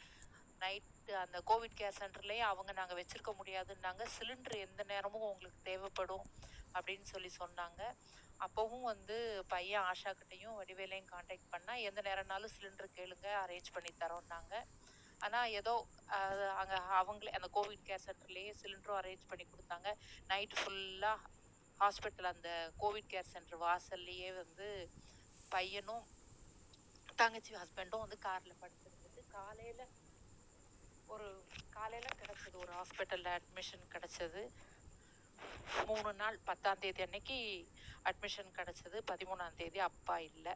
[0.61, 0.89] நைட்
[1.21, 4.03] அந்த கோவிட் கேர் சென்டர்லேயே அவங்க நாங்கள் வச்சுருக்க முடியாதுன்னாங்க.
[4.15, 6.25] சிலிண்ட்ரு எந்த நேரமும் உங்களுக்கு தேவைப்படும்
[6.75, 7.81] அப்படின்னு சொல்லி சொன்னாங்க.
[8.39, 9.17] அப்போவும் வந்து
[9.53, 10.11] பையன் ஆஷா
[10.59, 14.53] வடிவேலையும் காண்டாக்ட் பண்ணால் எந்த நேரம்னாலும் சிலிண்டர் கேளுங்க அரேஞ்ச் பண்ணி தரோம்னாங்க.
[15.21, 15.73] ஆனால் ஏதோ
[16.61, 19.89] அங்கே அவங்களே அந்த கோவிட் கேர் சென்டர்லேயே சிலிண்டரும் அரேஞ்ச் பண்ணி கொடுத்தாங்க.
[20.31, 21.29] நைட்டு ஃபுல்லாக
[21.79, 22.49] ஹாஸ்பிட்டல் அந்த
[22.83, 24.67] கோவிட் கேர் சென்டர் வாசல்லையே வந்து
[25.53, 26.05] பையனும்
[27.17, 29.81] தங்கச்சி ஹஸ்பண்டும் வந்து கார்ல படுத்திருந்துட்டு காலையில
[31.09, 31.27] ஒரு
[31.71, 34.41] காலையில கிடைச்சது ஒரு ஹாஸ்பிட்டல்ல அட்மிஷன் கிடைச்சது.
[35.87, 37.37] மூணு நாள் பத்தாம் தேதி அன்னைக்கு
[38.05, 38.97] அட்மிஷன் கிடைச்சது.
[39.11, 40.53] பதிமூணாம் தேதி அப்பா இல்லை.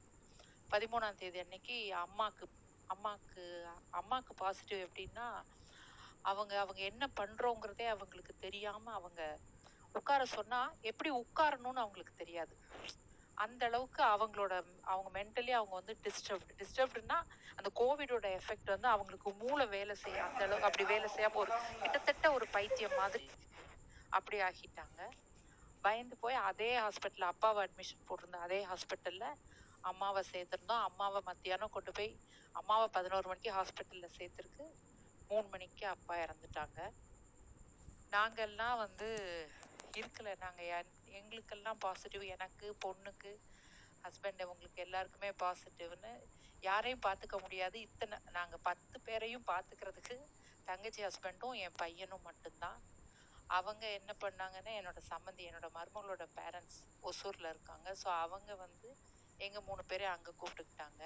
[0.71, 2.45] பதிமூணாம் தேதி அன்னைக்கு அம்மாக்கு
[2.89, 3.43] அம்மாக்கு
[3.99, 5.27] அம்மாக்கு பாசிட்டிவ் எப்படின்னா
[6.25, 9.21] அவங்க அவங்க என்ன பண்றோங்கிறதே அவங்களுக்கு தெரியாம அவங்க
[9.95, 10.59] உட்கார சொன்னா
[10.89, 12.53] எப்படி உட்காரணும்னு அவங்களுக்கு தெரியாது.
[13.37, 17.21] அந்த அளவுக்கு அவங்களோட அவங்க மென்டலி அவங்க வந்து டிஸ்டர்ப்டு டிஸ்டர்ப்டுனா
[17.55, 22.31] அந்த கோவிடோட எஃபெக்ட் வந்து அவங்களுக்கு மூளை வேலை செய்ய அந்த அளவுக்கு அப்படி வேலை செய்யாம ஒரு கிட்டத்தட்ட
[22.31, 23.29] ஒரு பைத்தியம் மாதிரி
[24.09, 25.09] அப்படி ஆகிட்டாங்க.
[25.81, 29.33] பயந்து போய் அதே ஹாஸ்பிட்டல் அப்பாவை அட்மிஷன் போட்டிருந்த அதே ஹாஸ்பிட்டல்ல
[29.81, 30.81] அம்மாவை சேர்த்திருந்தோம்.
[30.81, 32.19] அம்மாவை மத்தியானம் கொண்டு போய்
[32.51, 34.65] அம்மாவை பதினோரு மணிக்கு ஹாஸ்பிட்டல்ல சேர்த்திருக்கு.
[35.27, 36.89] மூணு மணிக்கு அப்பா இறந்துட்டாங்க.
[38.11, 39.07] நாங்கள்லாம் வந்து
[39.97, 43.31] இருக்கல நாங்கள் என்- எங்களுக்கெல்லாம் பாசிட்டிவ் எனக்கு பொண்ணுக்கு
[44.05, 46.11] ஹஸ்பண்ட் உங்களுக்கு எல்லாருக்குமே பாசிட்டிவ்னு
[46.67, 47.77] யாரையும் பார்த்துக்க முடியாது.
[47.87, 50.15] இத்தனை நாங்கள் பத்து பேரையும் பார்த்துக்கிறதுக்கு
[50.69, 52.79] தங்கச்சி ஹஸ்பண்டும் என் பையனும் மட்டும்தான்.
[53.57, 56.79] அவங்க என்ன பண்ணாங்கன்னா என்னோட சம்மந்தி என்னோட மருமகளோட பேரண்ட்ஸ்
[57.09, 57.87] ஒசூரில் இருக்காங்க.
[58.01, 58.89] ஸோ அவங்க வந்து
[59.45, 61.03] எங்கள் மூணு பேரையும் அங்கே கூப்பிட்டுக்கிட்டாங்க.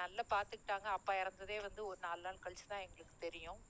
[0.00, 3.60] நல்லா பார்த்துக்கிட்டாங்க அப்பா இறந்ததே வந்து ஒரு நாலு நாள் கழிச்சு தான் எங்களுக்கு தெரியும்.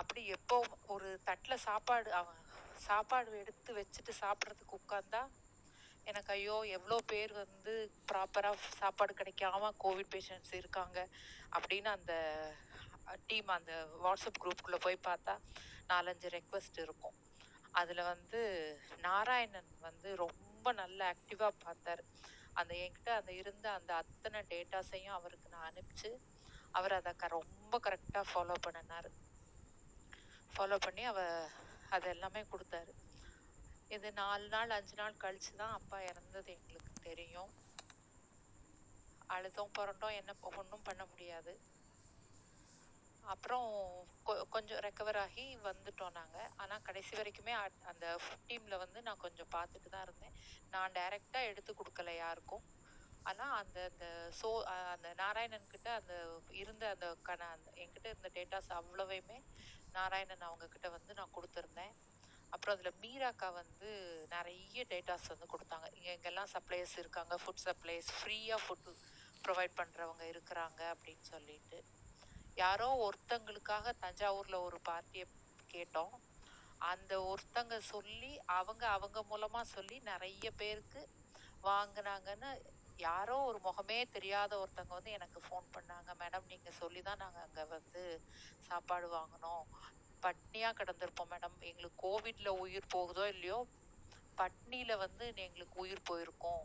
[0.00, 0.56] அப்படி எப்போ
[0.94, 2.40] ஒரு தட்டில் சாப்பாடு அவன்
[2.84, 5.22] சாப்பாடு எடுத்து வச்சுட்டு சாப்பிட்றதுக்கு உட்காந்தா
[6.04, 11.08] எனக்கு ஐயோ எவ்வளோ பேர் வந்து ப்ராப்பராக சாப்பாடு கிடைக்காம கோவிட் பேஷண்ட்ஸ் இருக்காங்க
[11.52, 12.14] அப்படின்னு அந்த
[13.26, 15.38] டீம் அந்த வாட்ஸ்அப் குரூப்புக்குள்ளே போய் பார்த்தா
[15.88, 17.14] நாலஞ்சு ரெக்வஸ்ட் இருக்கும்.
[17.70, 18.40] அதில் வந்து
[18.96, 22.04] நாராயணன் வந்து ரொம்ப நல்ல ஆக்டிவாக பார்த்தாரு.
[22.52, 26.10] அந்த என்கிட்ட அந்த இருந்த அந்த அத்தனை டேட்டாஸையும் அவருக்கு நான் அனுப்பிச்சு
[26.70, 29.10] அவர் அதை க- ரொம்ப கரெக்டாக ஃபாலோ பண்ணினார்.
[30.56, 31.48] ஃபாலோ பண்ணி அவ
[31.90, 32.92] அது எல்லாமே கொடுத்தாரு.
[33.88, 37.54] இது நாலு நாள் அஞ்சு நாள் கழிச்சு தான் அப்பா இறந்தது எங்களுக்கு தெரியும்.
[39.26, 41.60] அழுதும் புரண்டோம் என்ன ஒன்றும் பண்ண முடியாது.
[43.20, 43.72] அப்புறம்
[44.26, 49.48] கொ- கொஞ்சம் ரெக்கவர் ஆகி வந்துட்டோம் நாங்கள் ஆனால் கடைசி வரைக்குமே அ- அந்த டீமில் வந்து நான் கொஞ்சம்
[49.54, 50.32] பார்த்துட்டு தான் இருந்தேன்.
[50.70, 52.73] நான் டைரெக்டாக எடுத்து கொடுக்கல யாருக்கும்.
[53.26, 54.06] ஆனா அந்த அந்த
[54.40, 54.48] சோ
[54.94, 56.14] அந்த நாராயணன் கிட்ட அந்த
[56.62, 59.38] இருந்த அந்த கண அந்த என்கிட்ட இருந்த டேட்டாஸ் அவ்வளவையுமே
[59.98, 61.94] நாராயணன் அவங்க கிட்ட வந்து நான் கொடுத்துருந்தேன்.
[62.52, 63.88] அப்புறம் அதில் மீராக்கா வந்து
[64.34, 65.86] நிறைய டேட்டாஸ் வந்து கொடுத்தாங்க.
[65.96, 67.34] இங்கே எங்கெல்லாம் சப்ளையர்ஸ் இருக்காங்க.
[67.42, 68.92] ஃபுட் சப்ளைஸ் ஃப்ரீயாக ஃபுட்டு
[69.46, 71.78] ப்ரொவைட் பண்ணுறவங்க இருக்கிறாங்க அப்படின்னு சொல்லிட்டு.
[72.56, 75.26] யாரோ ஒருத்தங்களுக்காக தஞ்சாவூரில் ஒரு பார்ட்டியை
[75.74, 76.14] கேட்டோம்.
[76.92, 81.02] அந்த ஒருத்தங்க சொல்லி அவங்க அவங்க மூலமாக சொல்லி நிறைய பேருக்கு
[81.68, 82.50] வாங்கினாங்கன்னு
[82.98, 86.10] யாரோ ஒரு முகமே தெரியாத ஒருத்தங்க வந்து எனக்கு ஃபோன் பண்ணாங்க.
[86.14, 88.02] மேடம் நீங்க சொல்லிதான் நாங்க அங்க வந்து
[88.60, 89.64] சாப்பாடு வாங்கினோம்.
[90.22, 93.66] பட்னியா கிடந்திருப்போம் மேடம் எங்களுக்கு கோவிட்ல உயிர் போகுதோ இல்லையோ
[94.38, 96.62] பட்னியில வந்து எங்களுக்கு உயிர் போயிருக்கும்.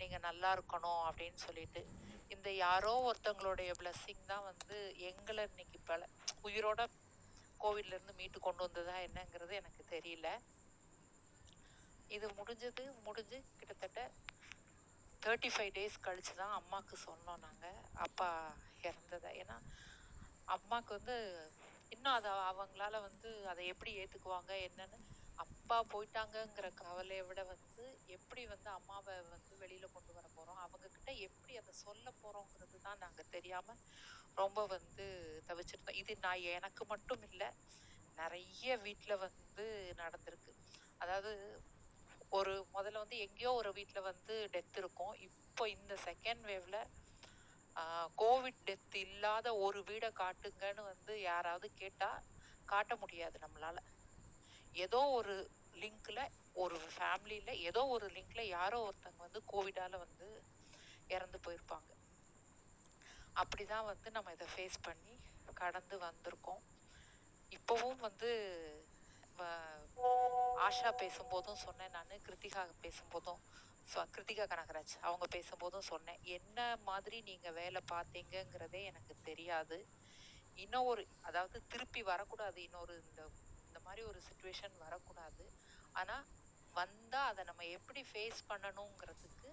[0.00, 1.82] நீங்க நல்லா இருக்கணும் அப்படின்னு சொல்லிட்டு.
[2.28, 6.08] இந்த யாரோ ஒருத்தங்களுடைய பிளஸ்ஸிங் தான் வந்து எங்களை இன்னைக்கு பல
[6.42, 6.88] உயிரோட
[7.60, 10.28] கோவிட்ல இருந்து மீட்டு கொண்டு வந்ததா என்னங்கிறது எனக்கு தெரியல.
[12.10, 14.10] இது முடிஞ்சது முடிஞ்சு கிட்டத்தட்ட
[15.26, 18.28] தேர்ட்டி ஃபைவ் டேஸ் கழிச்சு தான் அம்மாவுக்கு சொன்னோம் நாங்கள் அப்பா
[18.82, 19.30] இறந்ததை.
[19.42, 19.56] ஏன்னா
[20.48, 21.16] அம்மாவுக்கு வந்து
[21.92, 24.98] இன்னும் அதை அவங்களால வந்து அதை எப்படி ஏற்றுக்குவாங்க என்னன்னு
[25.38, 27.84] அப்பா போயிட்டாங்கங்கிற கவலையை விட வந்து
[28.16, 33.32] எப்படி வந்து அம்மாவை வந்து வெளியில் கொண்டு வர போகிறோம் அவங்கக்கிட்ட எப்படி அதை சொல்ல போகிறோங்கிறது தான் நாங்கள்
[33.36, 33.80] தெரியாமல்
[34.36, 35.06] ரொம்ப வந்து
[35.48, 35.98] தவிச்சிருந்தோம்.
[36.02, 37.48] இது நான் எனக்கு மட்டும் இல்லை
[38.18, 39.66] நிறைய வீட்டில் வந்து
[40.02, 40.52] நடந்திருக்கு.
[40.98, 41.32] அதாவது
[42.36, 45.14] ஒரு முதல்ல வந்து எங்கேயோ ஒரு வீட்டில் வந்து டெத் இருக்கும்.
[45.28, 46.78] இப்போ இந்த செகண்ட் வேவ்ல
[48.18, 52.10] கோவிட் டெத் இல்லாத ஒரு வீடை காட்டுங்கன்னு வந்து யாராவது கேட்டா
[52.68, 53.78] காட்ட முடியாது நம்மளால.
[54.74, 55.34] ஏதோ ஒரு
[55.74, 56.20] லிங்க்ல
[56.56, 60.28] ஒரு ஃபேமிலியில ஏதோ ஒரு லிங்க்ல யாரோ ஒருத்தங்க வந்து கோவிடால வந்து
[61.10, 61.90] இறந்து போயிருப்பாங்க.
[63.36, 65.14] அப்படிதான் வந்து நம்ம இதை ஃபேஸ் பண்ணி
[65.56, 66.62] கடந்து வந்திருக்கோம்.
[67.52, 68.30] இப்போவும் வந்து
[69.38, 69.85] வ-
[70.66, 73.40] ஆஷா பேசும்போதும் சொன்னேன் நான் கிருத்திகா பேசும்போதும்
[73.88, 76.20] ஸோ கிருத்திகா கனகராஜ் அவங்க பேசும்போதும் சொன்னேன்.
[76.36, 76.58] என்ன
[76.88, 79.78] மாதிரி நீங்கள் வேலை பார்த்தீங்கங்கிறதே எனக்கு தெரியாது.
[80.56, 82.58] இன்னும் ஒரு அதாவது திருப்பி வரக்கூடாது.
[82.68, 83.22] இன்னொரு இந்த
[83.68, 85.44] இந்த மாதிரி ஒரு சுச்சுவேஷன் வரக்கூடாது.
[85.94, 86.24] ஆனால்
[86.74, 89.50] வந்தால் அதை நம்ம எப்படி ஃபேஸ் பண்ணணுங்கிறதுக்கு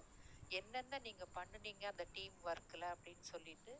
[0.60, 3.74] என்னென்ன நீங்கள் பண்ணுனீங்க அந்த டீம் ஒர்க்கில் அப்படின்னு சொல்லிட்டு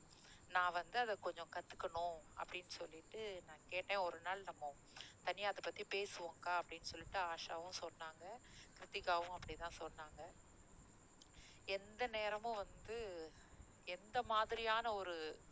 [0.49, 3.99] நான் வந்து அதை கொஞ்சம் கற்றுக்கணும் அப்படின்னு சொல்லிட்டு நான் கேட்டேன்.
[3.99, 4.75] ஒரு நாள் நம்ம
[5.23, 8.25] தனியாக அதை பற்றி பேசுவோம்க்கா அப்படின்னு சொல்லிட்டு ஆஷாவும் சொன்னாங்க.
[8.79, 10.23] கிருத்திகாவும் அப்படிதான் சொன்னாங்க.
[11.65, 13.33] எந்த நேரமும் வந்து
[13.85, 15.43] எந்த மாதிரியான ஒரு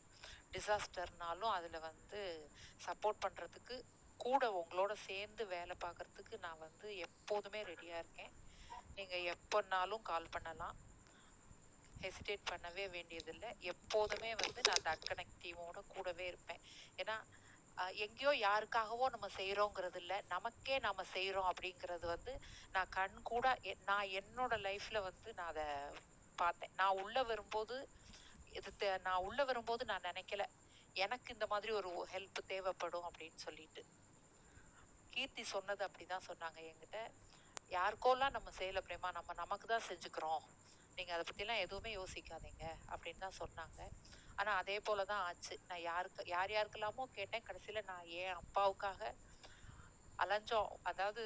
[0.53, 2.51] டிசாஸ்டர்னாலும் அதில் வந்து
[2.87, 3.83] சப்போர்ட் பண்ணுறதுக்கு
[4.17, 8.33] கூட உங்களோட சேர்ந்து வேலை பார்க்கறதுக்கு நான் வந்து எப்போதுமே ரெடியாக இருக்கேன்.
[8.95, 10.77] நீங்கள் எப்போனாலும் கால் பண்ணலாம்.
[12.03, 13.57] ஹெசிடேட் பண்ணவே வேண்டியதில்லை.
[13.61, 16.61] எப்போதுமே வந்து நான் அந்த அட்கனெக்ட் கூடவே இருப்பேன்.
[16.97, 17.25] ஏன்னா
[17.93, 20.21] எங்கேயோ யாருக்காகவோ நம்ம செய்கிறோங்கிறது இல்லை.
[20.29, 22.41] நமக்கே நாம் செய்கிறோம் அப்படிங்கிறது வந்து
[22.73, 25.65] நான் கண் கூட நான் என்னோட லைஃப்பில் வந்து நான் அதை
[26.37, 26.71] பார்த்தேன்.
[26.77, 27.89] நான் உள்ளே வரும்போது
[28.53, 30.45] இது தே- நான் உள்ளே வரும்போது நான் நினைக்கல.
[30.93, 33.85] எனக்கு இந்த மாதிரி ஒரு ஹெல்ப் தேவைப்படும் அப்படின்னு சொல்லிட்டு.
[35.11, 37.11] கீர்த்தி சொன்னது அப்படிதான் சொன்னாங்க என்கிட்ட.
[37.69, 40.62] யாருக்கோலாம் நம்ம செய்யல பிரேமா நம்ம நமக்கு தான் செஞ்சுக்கிறோம்.
[40.99, 43.79] நீங்க அதை பத்திலாம் எதுவுமே யோசிக்காதீங்க அப்படின்னு தான் சொன்னாங்க.
[44.39, 45.55] ஆனா அதே போலதான் ஆச்சு.
[45.65, 47.47] நான் யாருக்கு யார் யாருக்கெல்லாமோ கேட்டேன்.
[47.49, 49.01] கடைசியில நான் என் அப்பாவுக்காக
[50.19, 50.71] அலைஞ்சோம்.
[50.91, 51.23] அதாவது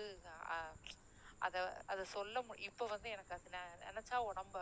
[1.42, 1.56] அத
[1.86, 4.56] அத சொல்ல மு இப்ப வந்து எனக்கு அது நெ- நினைச்சா உடம்ப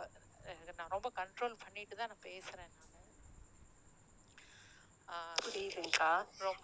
[0.77, 3.03] நான் ரொம்ப கண்ட்ரோல் பண்ணிட்டு தான் நான் பேசுறேன் நானு.
[5.37, 6.11] புரியுதுங்கக்கா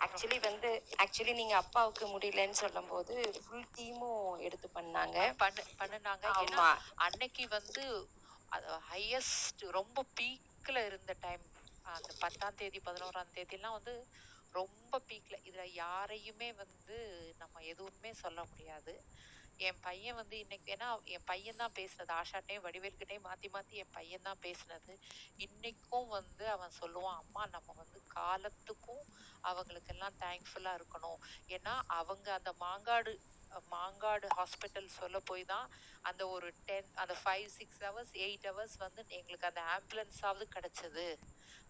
[0.06, 0.70] ஆக்சுவலி வந்து
[1.04, 5.18] ஆக்சுவலி நீங்க அப்பாவுக்கு முடியலன்னு சொல்லும்போது ஃபுல் டீமும் எடுத்து பண்ணாங்க.
[5.42, 6.26] பண்ணு பண்ணுனாங்க.
[6.40, 6.68] ஆமா.
[7.08, 7.84] அன்னைக்கு வந்து
[8.90, 11.44] ஹையஸ்ட் ரொம்ப பீக்கில் இருந்த டைம்
[11.86, 13.32] அந்த பத்தாம் தேதி பதினோராம்
[13.70, 13.94] வந்து
[14.56, 16.98] ரொம்ப பீக்கில் இதில் யாரையுமே வந்து
[17.38, 18.94] நம்ம எதுவுமே சொல்ல முடியாது.
[19.60, 22.12] என் பையன் வந்து இன்னைக்கு ஏன்னா என் பையன் தான் பேசுனது.
[22.12, 24.94] ஆஷாட்டையும் வடிவேல்கிட்டையும் மாற்றி மாற்றி என் பையன் தான் பேசுனது.
[25.38, 29.04] இன்னைக்கும் வந்து அவன் சொல்லுவான் அம்மா நம்ம வந்து காலத்துக்கும்
[29.44, 31.20] அவங்களுக்கெல்லாம் தேங்க்ஃபுல்லாக இருக்கணும்.
[31.48, 33.14] ஏன்னா அவங்க அந்த மாங்காடு
[33.72, 35.70] மாங்காடு ஹாஸ்பிட்டல் சொல்ல போய் தான்
[36.02, 41.18] அந்த ஒரு டென் அந்த five six hours eight hours வந்து எங்களுக்கு அந்த ஆம்புலன்ஸாவது கிடச்சிது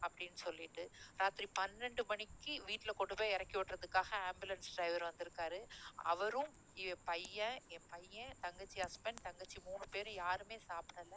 [0.02, 0.90] அப்படின்னு சொல்லிட்டு.
[1.18, 5.60] ராத்திரி பன்னெண்டு மணிக்கு வீட்டில் கொண்டு போய் இறக்கி விட்றதுக்காக ஆம்புலன்ஸ் டிரைவர் வந்திருக்காரு.
[5.96, 11.16] அவரும் என் பையன் என் பையன் தங்கச்சி ஹஸ்பண்ட் தங்கச்சி மூணு பேரும் யாருமே சாப்பிடல.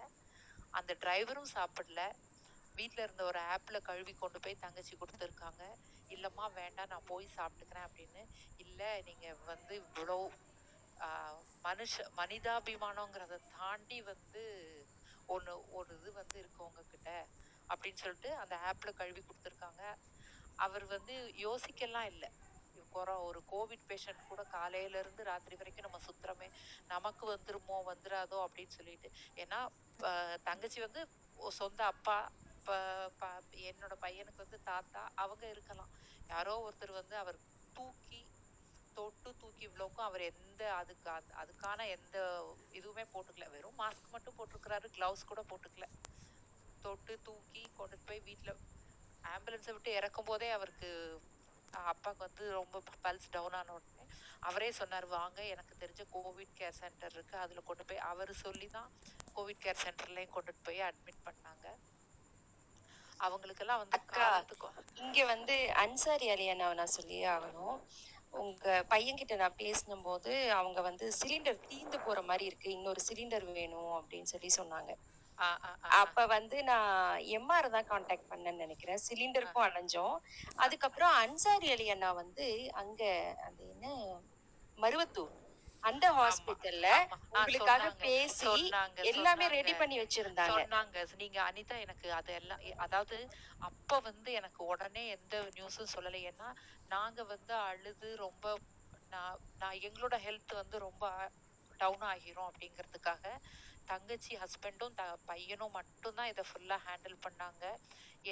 [0.70, 2.12] அந்த டிரைவரும் சாப்பிடல.
[2.74, 5.64] வீட்டில் இருந்த ஒரு ஆப்பில் கழுவி கொண்டு போய் தங்கச்சி கொடுத்துருக்காங்க.
[6.08, 8.22] இல்லைம்மா வேண்டாம் நான் போய் சாப்பிட்டுக்கிறேன் அப்படின்னு.
[8.56, 10.30] இல்லை நீங்கள் வந்து இவ்வளோ
[11.66, 14.42] மனுஷ மனிதாபிமானங்கிறத தாண்டி வந்து
[15.34, 17.10] ஒன்று ஒரு இது வந்து இருக்கு உங்ககிட்ட
[17.72, 19.82] அப்படின்னு சொல்லிட்டு அந்த ஆப்பில் கழுவி கொடுத்துருக்காங்க.
[20.64, 21.14] அவர் வந்து
[21.46, 22.30] யோசிக்கலாம் இல்லை.
[22.94, 26.48] குறை ஒரு கோவிட் பேஷண்ட் கூட காலையிலேருந்து ராத்திரி வரைக்கும் நம்ம சுத்துறோமே
[26.92, 29.08] நமக்கு வந்துருமோ வந்துடாதோ அப்படின்னு சொல்லிட்டு.
[29.42, 29.58] ஏன்னா
[30.48, 31.02] தங்கச்சி வந்து
[31.60, 32.18] சொந்த அப்பா
[32.58, 33.28] இப்போ
[33.70, 35.90] என்னோட பையனுக்கு வந்து தாத்தா அவங்க இருக்கலாம்.
[36.34, 37.38] யாரோ ஒருத்தர் வந்து அவர்
[37.76, 38.20] தூக்கி
[38.94, 43.50] தொட்டு தூக்கி இவ்வளோக்கும் அவர் எந்த அதுக்கு அந்த- அதுக்கான எந்த இதுவுமே போட்டுக்கல.
[43.50, 45.84] வெறும் மாஸ்க் மட்டும் போட்டிருக்கிறாரு கிளவுஸ் கூட போட்டுக்கல.
[46.82, 48.54] தொட்டு தூக்கி கொண்டு போய் வீட்ல
[49.22, 51.20] ஆம்புலன்ஸை விட்டு இறக்கும் போதே அவருக்கு
[51.70, 54.10] அப்பாவுக்கு வந்து ரொம்ப பல்ஸ் டவுன் ஆன உடனே
[54.40, 57.38] அவரே சொன்னார் வாங்க எனக்கு தெரிஞ்ச கோவிட் கேர் சென்டர் இருக்கு.
[57.38, 58.90] அதுல கொண்டு போய் அவர் சொல்லி தான்
[59.36, 61.66] கோவிட் கேர் சென்டர்லயும் கொண்டுட்டு போய் அட்மிட் பண்ணாங்க.
[63.16, 63.98] அவங்களுக்கெல்லாம் வந்து
[64.94, 67.80] இங்க வந்து அன்சாரி அலி அண்ணாவை நான் சொல்லியே ஆகணும்.
[68.34, 74.22] உங்க பையன்கிட்ட நான் பேசினும்போது அவங்க வந்து சிலிண்டர் தீந்து போற மாதிரி இருக்கு இன்னொரு சிலிண்டர் வேணும் அப்படின்னு
[74.22, 74.94] சொல்லி சொன்னாங்க.
[75.38, 75.88] ஆ, ஆ, ஆ, ஆ.
[75.88, 78.98] அப்ப வந்து நான் எம்ஆர் தான் காண்டாக்ட் பண்ணேன்னு நினைக்கிறேன்.
[79.08, 80.16] சிலிண்டருக்கும் அலைஞ்சோம்
[80.54, 84.16] அதுக்கப்புறம் அன்சாரி அலி அண்ணா வந்து அங்க அந்த என்ன?
[84.76, 85.42] மருவத்தூர்.
[85.80, 87.12] அந்த ஹாஸ்பிட்டல்ல ஆமா.
[87.12, 89.48] ஆ, உங்களுக்காக சொன்னாங்க, பேசி சொன்னாங்க, எல்லாமே சொன்னாங்க.
[89.48, 90.64] ரெடி பண்ணி வச்சிருந்தாங்க.
[90.64, 91.06] சொன்னாங்க.
[91.16, 93.28] நீங்க அனிதா எனக்கு அதெல்லாம் எ- அதாவது
[93.58, 96.30] அப்ப வந்து எனக்கு உடனே எந்த நியூஸும் சொல்லலை.
[96.30, 96.54] ஏன்னா
[96.90, 98.44] நாங்க வந்து அழுது ரொம்ப
[99.12, 101.04] நான் நான் எங்களோட ஹெல்த் வந்து ரொம்ப
[101.80, 103.24] டவுன் ஆகிரும் அப்படிங்கிறதுக்காக
[103.88, 107.64] தங்கச்சி ஹஸ்பண்டும் த பையனும் மட்டும்தான் இதை ஃபுல்லாக ஹேண்டில் பண்ணாங்க.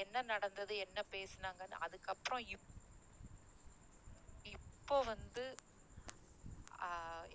[0.02, 2.68] என்ன நடந்தது என்ன பேசுனாங்கன்னு அதுக்கப்புறம் இப்
[4.44, 5.44] இப்போ வந்து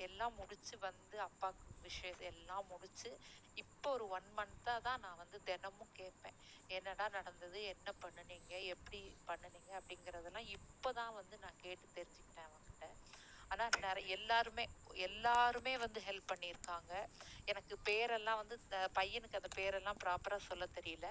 [0.05, 3.09] எல்லாம் முடிச்சு வந்து அப்பாக்கு விஷயம் எல்லாம் முடிச்சு
[3.63, 6.37] இப்போ ஒரு ஒன் மந்த்தாக தான் நான் வந்து தினமும் கேட்பேன்.
[6.77, 7.59] என்னடா நடந்தது?
[7.73, 8.53] என்ன பண்ணுனீங்க?
[8.73, 8.99] எப்படி
[9.29, 9.71] பண்ணுனீங்க?
[9.79, 12.87] அப்படிங்கிறதெல்லாம் இப்போ தான் வந்து நான் கேட்டு தெரிஞ்சுக்கிட்டேன் அவன்கிட்ட.
[13.51, 14.63] ஆனால் நிறைய எல்லாருமே
[15.07, 16.93] எல்லாருமே வந்து ஹெல்ப் பண்ணியிருக்காங்க.
[17.51, 18.55] எனக்கு பேரெல்லாம் வந்து
[18.99, 21.09] பையனுக்கு அந்த பேரெல்லாம் ப்ராப்பராக சொல்ல தெரியல.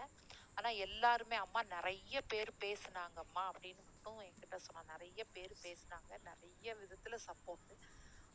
[0.59, 6.13] ஆனால் எல்லாருமே அம்மா நிறைய பேர் பேசுனாங்கம்மா அப்படின்னு மட்டும் என்கிட்ட சொன்னாங்க நிறைய பேர் பேசுனாங்க.
[6.31, 7.75] நிறைய விதத்தில் சப்போர்ட்டு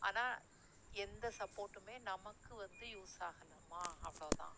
[0.01, 0.23] ஆனா
[0.93, 4.57] எந்த சப்போர்ட்டுமே நமக்கு வந்து யூஸ் ஆகலம்மா அவ்வளவுதான்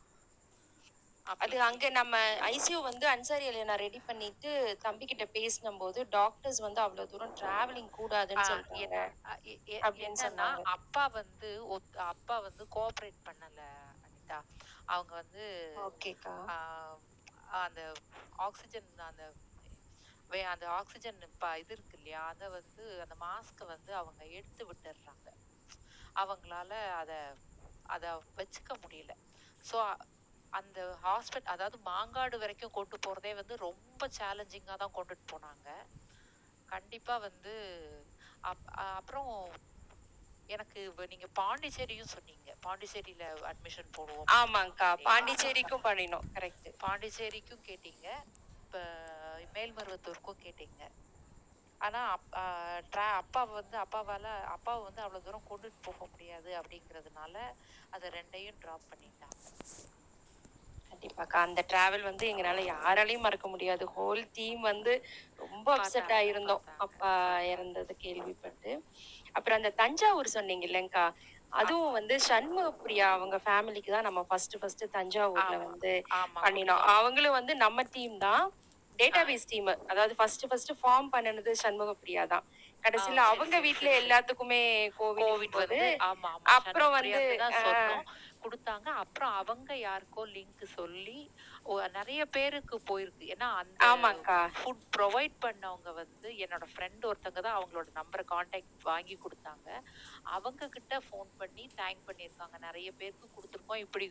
[1.26, 2.16] அது அங்க நம்ம
[2.48, 4.50] ஐசியூ வந்து அன்சாரி அலியனா ரெடி பண்ணிட்டு
[4.82, 9.82] தம்பி கிட்ட பேசின போது டாக்டர்ஸ் வந்து அவ்வளவு தூரம் டிராவலிங் கூடாதுன்னு ஆஹ் சொல்றாங்க அஹ் எ- எ-
[9.84, 10.66] அப்படின்னு என்னன்னா சொன்னாங்க.
[10.76, 13.62] அப்பா வந்து ஒத்- அப்பா வந்து கோஆபரேட் பண்ணல
[14.04, 14.40] அனிதா.
[14.88, 15.46] அவங்க வந்து
[15.86, 16.34] ஓகேக்கா.
[16.54, 16.98] ஆஹ்
[17.62, 17.82] அந்த
[18.40, 19.24] ஆக்சிஜன் அந்த
[20.34, 22.22] வே- அந்த ஆக்சிஜன் ப இது இருக்கு இல்லையா?
[22.32, 22.74] அத வந்து
[23.04, 25.30] அந்த மாஸ்க வந்து அவங்க எடுத்து விட்டுடுறாங்க
[26.16, 27.12] அவங்களால அத
[27.86, 28.06] அத
[28.38, 29.14] வச்சுக்க முடியல.
[29.66, 29.78] சோ
[30.54, 35.68] அந்த ஹாஸ்பிட்டல் அதாவது மாங்காடு வரைக்கும் கொண்டு போறதே வந்து ரொம்ப சேலஞ்சிங்கா தான் கொண்டுட்டு போனாங்க.
[36.70, 37.54] கண்டிப்பா வந்து
[38.44, 39.32] அப்- அப்புறம்
[40.50, 42.50] எனக்கு இப்ப நீங்க பாண்டிச்சேரியும் சொன்னீங்க.
[42.66, 44.90] பாண்டிச்சேரியில அட்மிஷன் போடுவோம் ஆமாங்கக்கா.
[45.08, 46.28] பாண்டிச்சேரிக்கும் பண்ணினோம்.
[46.36, 48.08] கரெக்ட் பாண்டிச்சேரிக்கும் கேட்டீங்க.
[48.64, 48.78] இப்ப
[49.38, 50.88] மேல்மருவத்தூருக்கும் கேட்டீங்க.
[51.78, 52.38] ஆனா அப்-
[52.96, 57.56] tra- அப்பா வந்து அப்பாவால அப்பாவை வந்து அவ்வளவு தூரம் கொண்டுட்டு போக முடியாது அப்படிங்கறதுனால
[57.90, 59.52] அதை ரெண்டையும் டிராப் பண்ணிட்டாங்க.
[60.92, 63.90] கண்டிப்பாக்கா அந்த டிராவல் வந்து எங்களால யாராலையும் மறக்க முடியாது.
[63.98, 65.06] ஹோல் டீம் வந்து
[65.36, 66.62] ரொம்ப அப்செட் ஆயிருந்தோம்.
[66.78, 68.84] அப்பா இறந்தது கேள்விப்பட்டு.
[69.32, 71.14] அப்புறம் அந்த தஞ்சாவூர் சொன்னீங்க இல்லைங்கக்கா
[71.50, 76.04] அதுவும் வந்து சண்முக பிரியா அவங்க ஃபேமிலிக்கு தான் நம்ம ஃபர்ஸ்ட் ஃபர்ஸ்ட் தஞ்சாவூர்ல வந்து
[76.42, 76.78] பண்ணினோம்.
[76.78, 78.54] அவங்களும் வந்து நம்ம டீம் தான்.
[79.00, 82.46] டேட்டாபேஸ் டீம் அதாவது ஃபர்ஸ்ட் ஃபர்ஸ்ட் ஃபார்ம் பண்ணனது சண்முக பிரியா தான்.
[82.84, 84.00] கடைசியில சரி, அவங்க சரி, வீட்ல சரி.
[84.02, 84.62] எல்லாத்துக்குமே
[84.98, 88.04] கோவிட் வந்து ஆமா ஆமா அப்புறம் வந்து தான் சொன்னோம்.
[88.46, 88.88] கொடுத்தாங்க.
[89.04, 91.20] அப்புறம் அவங்க யாருக்கோ லிங்க் சொல்லி
[91.98, 93.26] நிறைய பேருக்கு போயிருக்கு.
[93.34, 94.24] ஏன்னா அந்த
[94.60, 99.70] ஃபுட் ப்ரொவைட் பண்ணவங்க வந்து என்னோட ஃப்ரெண்ட் ஒருத்தங்க தான் அவங்களோட நம்பரை காண்டாக்ட் வாங்கி கொடுத்தாங்க.
[100.36, 102.58] அவங்க கிட்ட ஃபோன் பண்ணி தேங்க் பண்ணியிருக்காங்க.
[102.68, 103.84] நிறைய பேருக்கு கொடுத்துருக்கோம்.
[103.86, 104.08] இப்படி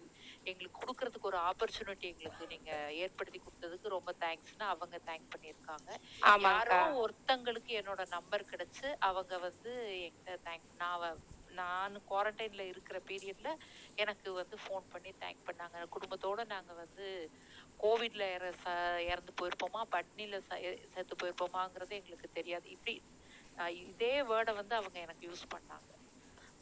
[0.51, 2.73] எங்களுக்கு கொடுக்கறதுக்கு ஒரு ஆப்பர்ச்சுனிட்டி எங்களுக்கு நீங்க
[3.05, 5.91] ஏற்படுத்தி கொடுத்ததுக்கு ரொம்ப தேங்க்ஸ்னு அவங்க தேங்க் பண்ணியிருக்காங்க.
[5.93, 9.73] யாரோ ஆமாங்கக்கா ஒருத்தங்களுக்கு என்னோட நம்பர் கிடைச்சு அவங்க வந்து
[10.07, 11.07] என்கிட்ட தேங்க் நான்
[11.53, 13.57] நான் குவாரண்டைன்ல இருக்கிற பீரியட்ல
[13.97, 15.89] எனக்கு வந்து ஃபோன் பண்ணி தேங்க் பண்ணாங்க.
[15.89, 17.31] குடும்பத்தோட நாங்க வந்து
[17.81, 19.83] கோவிட்ல இற ச- இறந்து போயிருப்போமா?
[19.93, 22.71] பட்னில ச- செத்து போயிருப்போமாங்கிறது எங்களுக்கு தெரியாது.
[22.71, 23.03] இப்படி
[23.75, 25.91] இதே வேர்டை வந்து அவங்க எனக்கு யூஸ் பண்ணாங்க.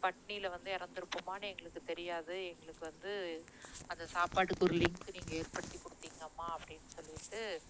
[0.03, 2.47] பட்னியில வந்து இறந்துருப்போமான்னு எங்களுக்கு தெரியாது.
[2.47, 3.45] எங்களுக்கு வந்து
[3.87, 7.61] அந்த சாப்பாட்டுக்கு ஒரு லிங்க் நீங்க ஏற்படுத்தி கொடுத்தீங்கம்மா அப்படின்னு சொல்லிட்டு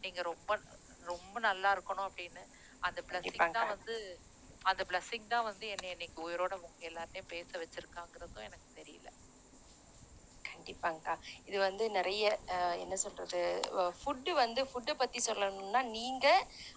[0.00, 0.60] நீங்க ரொம்ப
[1.04, 2.42] ரொம்ப நல்லா இருக்கணும் அப்படின்னு
[2.80, 4.18] அந்த பிளஸிங் தான் வந்து
[4.64, 6.54] அந்த பிளஸிங் தான் வந்து என்னை இன்னைக்கு உயிரோட
[6.88, 9.08] எல்லார்ட்டையும் பேச வச்சிருக்காங்கிறதும் எனக்கு தெரியல.
[10.44, 11.14] கண்டிப்பாங்கக்கா
[11.48, 12.22] இது வந்து நிறைய
[12.54, 13.40] அஹ், என்ன சொல்றது
[13.98, 16.26] ஃபுட்டு வந்து ஃபுட்டை பத்தி சொல்லணும்னா நீங்க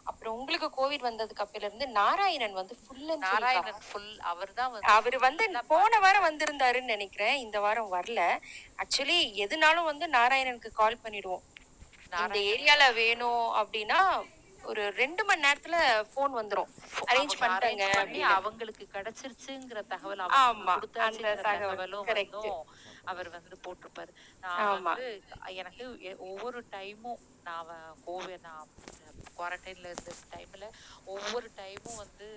[0.09, 4.91] அப்புறம் உங்களுக்கு கோவிட் வந்ததுக்கு அப்பில இருந்து நாராயணன் வந்து ஃபுல் அண்ட் நாராயணன் ஃபுல் அவர் தான் வந்து
[4.95, 7.35] அவர் வந்து போன வாரம் வந்திருந்தாருன்னு நினைக்கிறேன்.
[7.45, 8.21] இந்த வாரம் வரல.
[8.79, 11.43] ஆக்சுவலி எதுனாலும் வந்து நாராயணனுக்கு கால் பண்ணிடுவோம்.
[11.97, 12.47] இந்த நாராயணன்.
[12.51, 13.99] ஏரியால வேணும் அப்படின்னா
[14.63, 15.77] ஒரு ரெண்டு மணி நேரத்துல
[16.13, 16.69] போன் வந்துரும்.
[17.03, 17.83] அரேஞ்ச் அவங்க பண்ணிட்டாங்க.
[17.83, 20.73] அரேஞ்ச் பண்ணி அப்படின்னு அவங்களுக்கு கிடைச்சிருச்சுங்கிற தகவல் அவங்களுக்கு ஆமா.
[20.73, 22.63] அந்த கொடுத்தாச்சுங்கிற தகவல் தகவலும் கரெக்ட் வந்தும்
[23.03, 24.11] அவர் வந்து போட்டிருப்பாரு.
[24.39, 24.83] நான் ஆமா.
[24.83, 25.07] வந்து
[25.55, 27.71] எனக்கு எ- ஒவ்வொரு டைமும் நான்
[28.05, 28.69] கோவிட் நான்
[29.37, 30.65] குவாரண்டைன்ல இருந்த டைம்ல
[31.05, 32.27] ஒவ்வொரு டைமும் வந்து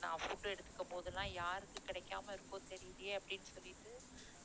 [0.00, 3.92] நான் ஃபுட் எடுத்துக்கும் போதெல்லாம் யாருக்கு கிடைக்காம இருக்கோ தெரியலையே அப்படின்னு சொல்லிட்டு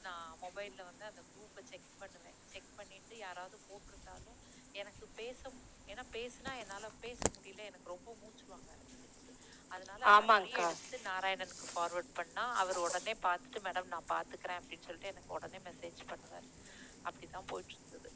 [0.01, 2.37] நான் மொபைல்ல வந்து அந்த குரூப்பை செக் பண்ணுவேன்.
[2.45, 4.37] செக் பண்ணிட்டு யாராவது போட்டிருந்தாலும்
[4.75, 5.41] எனக்கு பேச
[5.87, 7.61] ஏன்னா பேசினா என்னால பேச முடியல.
[7.69, 9.33] எனக்கு ரொம்ப மூச்சு வாங்க ஆரம்பிச்சிருச்சு.
[9.71, 10.01] அதனால
[10.63, 16.01] எடுத்து நாராயணனுக்கு ஃபார்வர்ட் பண்ணா அவர் உடனே பார்த்துட்டு மேடம் நான் பாத்துக்கிறேன் அப்படின்னு சொல்லிட்டு எனக்கு உடனே மெசேஜ்
[16.11, 16.49] பண்ணுவாரு.
[17.05, 18.09] அப்படிதான் போயிட்டு இருந்தது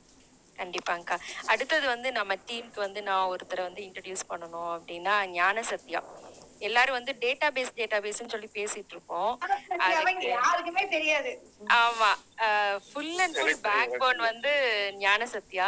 [0.59, 1.15] கண்டிப்பாங்கக்கா
[1.47, 6.01] அடுத்தது வந்து நம்ம டீமுக்கு வந்து நான் ஒருத்தரை வந்து இன்ட்ரடியூஸ் பண்ணணும் அப்படின்னா ஞான சத்யா
[6.63, 8.99] எல்லாரும் வந்து டேட்டா பேஸ் டேட்டா பேஸ்ன்னு சொல்லி பேசிட்டு
[9.87, 11.31] அதுக்கு யாருக்குமே தெரியாது.
[11.77, 12.11] ஆமா.
[12.87, 14.51] Full and full backbone வந்து
[15.03, 15.67] ஞான சத்யா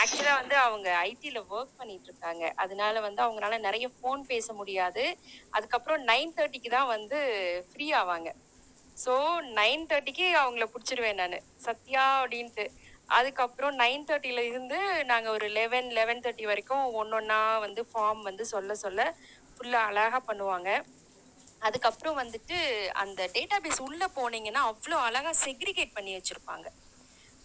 [0.00, 5.04] ஆக்சுவலா வந்து அவங்க ஐடில ஒர்க் பண்ணிட்டு இருக்காங்க அதனால வந்து அவங்களால நிறைய ஃபோன் பேச முடியாது.
[5.52, 7.18] அதுக்கப்புறம் நைன் தேர்ட்டிக்கு தான் வந்து
[7.70, 8.28] ஃப்ரீ ஆவாங்க.
[8.96, 9.14] ஸோ
[9.58, 11.36] நைன் தேர்ட்டிக்கு அவங்கள பிடிச்சிருவேன் நான்.
[11.64, 12.64] சத்யா அப்படின்ட்டு.
[13.08, 14.78] அதுக்கப்புறம் நைன் தேர்ட்டில இருந்து
[15.10, 16.64] நாங்கள் ஒரு லெவன் லெவன் தேர்ட்டி வரைக்கும்
[17.00, 19.00] ஒன்னொன்னா வந்து ஃபார்ம் வந்து சொல்ல சொல்ல
[19.56, 20.70] ஃபுல்லாக அழகாக பண்ணுவாங்க.
[21.66, 22.56] அதுக்கப்புறம் வந்துட்டு
[23.02, 26.66] அந்த டேட்டாபேஸ் உள்ளே போனீங்கன்னா அவ்வளோ அழகாக செக்ரிகேட் பண்ணி வச்சுருப்பாங்க.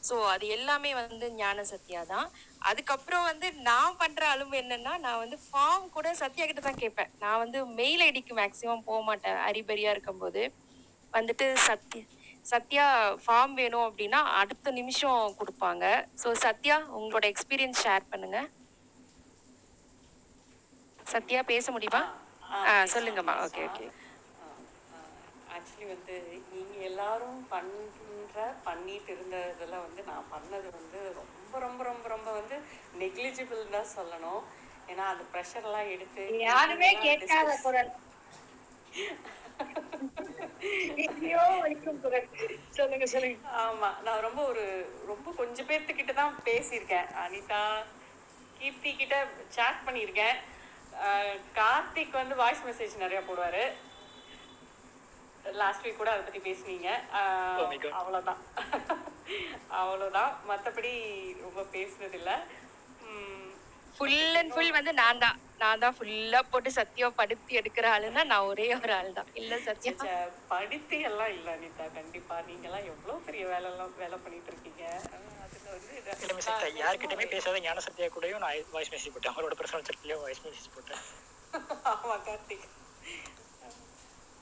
[0.07, 2.27] ஸோ அது எல்லாமே வந்து ஞான சத்யா தான்.
[2.69, 7.11] அதுக்கப்புறம் வந்து நான் பண்ணுற அலும்பு என்னென்னா நான் வந்து ஃபார்ம் கூட சத்யா கிட்ட தான் கேட்பேன்.
[7.23, 9.39] நான் வந்து மெயில் ஐடிக்கு மேக்ஸிமம் போக மாட்டேன்.
[9.49, 10.43] அரிபரியாக இருக்கும்போது
[11.17, 12.03] வந்துட்டு சத்யா
[12.51, 12.85] சத்யா
[13.23, 15.85] ஃபார்ம் வேணும் அப்படின்னா அடுத்த நிமிஷம் கொடுப்பாங்க.
[16.21, 18.47] ஸோ சத்யா உங்களோட எக்ஸ்பீரியன்ஸ் ஷேர் பண்ணுங்கள்
[21.13, 22.01] சத்யா பேச முடியுமா?
[22.67, 23.35] ஆ சொல்லுங்கம்மா.
[23.45, 23.87] Okay okay.
[25.55, 26.15] ஆக்சுவலி வந்து
[26.51, 32.57] நீங்கள் எல்லாரும் பண்ணுற பண்ணிட்டு இருந்ததில் வந்து நான் பண்ணது வந்து ரொம்ப ரொம்ப ரொம்ப ரொம்ப வந்து
[33.01, 34.43] நெக்லிஜிபிள் தான் சொல்லணும்.
[34.87, 37.91] ஏன்னா அந்த ப்ரெஷர்லாம் எடுத்து யாருமே கேட்காத குரல்.
[42.77, 43.39] சொல்லுங்க சொல்லுங்க.
[43.61, 44.63] ஆமா நான் ரொம்ப ஒரு
[45.11, 47.07] ரொம்ப கொஞ்சம் பேர்த்துக்கிட்ட தான் பேசியிருக்கேன்.
[47.23, 47.61] அனிதா
[48.59, 49.15] கீர்த்தி கிட்ட
[49.49, 50.37] சேட் பண்ணியிருக்கேன்.
[51.59, 53.63] கார்த்திக் வந்து வாய்ஸ் மெசேஜ் நிறைய போடுவாரு.
[55.61, 56.89] லாஸ்ட் வீக் கூட அதை பத்தி பேசுனீங்க.
[57.19, 57.93] Oh.
[57.99, 58.41] அவ்வளவுதான்.
[59.81, 60.33] அவ்வளவுதான்.
[60.49, 60.91] மத்தபடி
[61.45, 62.31] ரொம்ப பேசுனது இல்ல
[63.07, 63.47] உம்
[63.95, 65.39] ஃபுல் அண்ட் ஃபுல் வந்து நான் தான்.
[65.61, 69.31] நான் தான் ஃபுல்லா போட்டு சத்யா படுத்தி எடுக்கிற ஆளுன்னா நான் ஒரே ஒரு ஆள் தான்.
[69.41, 69.91] இல்ல சத்யா.
[70.03, 70.13] ச்சே,
[70.53, 71.87] படித்து எல்லாம் இல்ல அனிதா.
[71.97, 72.37] கண்டிப்பா.
[72.49, 74.83] நீங்க எல்லாம் எவ்வளவு பெரிய வேலை எல்லாம் வேலை பண்ணிட்டு இருக்கீங்க.
[75.81, 76.49] வந்து இத- இல்ல மிஸ்
[76.81, 79.33] யார்கிட்டயுமே பேசாத ஞான சத்யா கூடயும் நான் வாய்ஸ் மெசேஜ் போட்டேன்.
[79.33, 81.03] அவங்களோட பர்சனல் சர்க்கிளையும் வாய்ஸ் மெசேஜ் போட்டேன்.
[81.93, 82.67] ஆமா கார்த்திக்.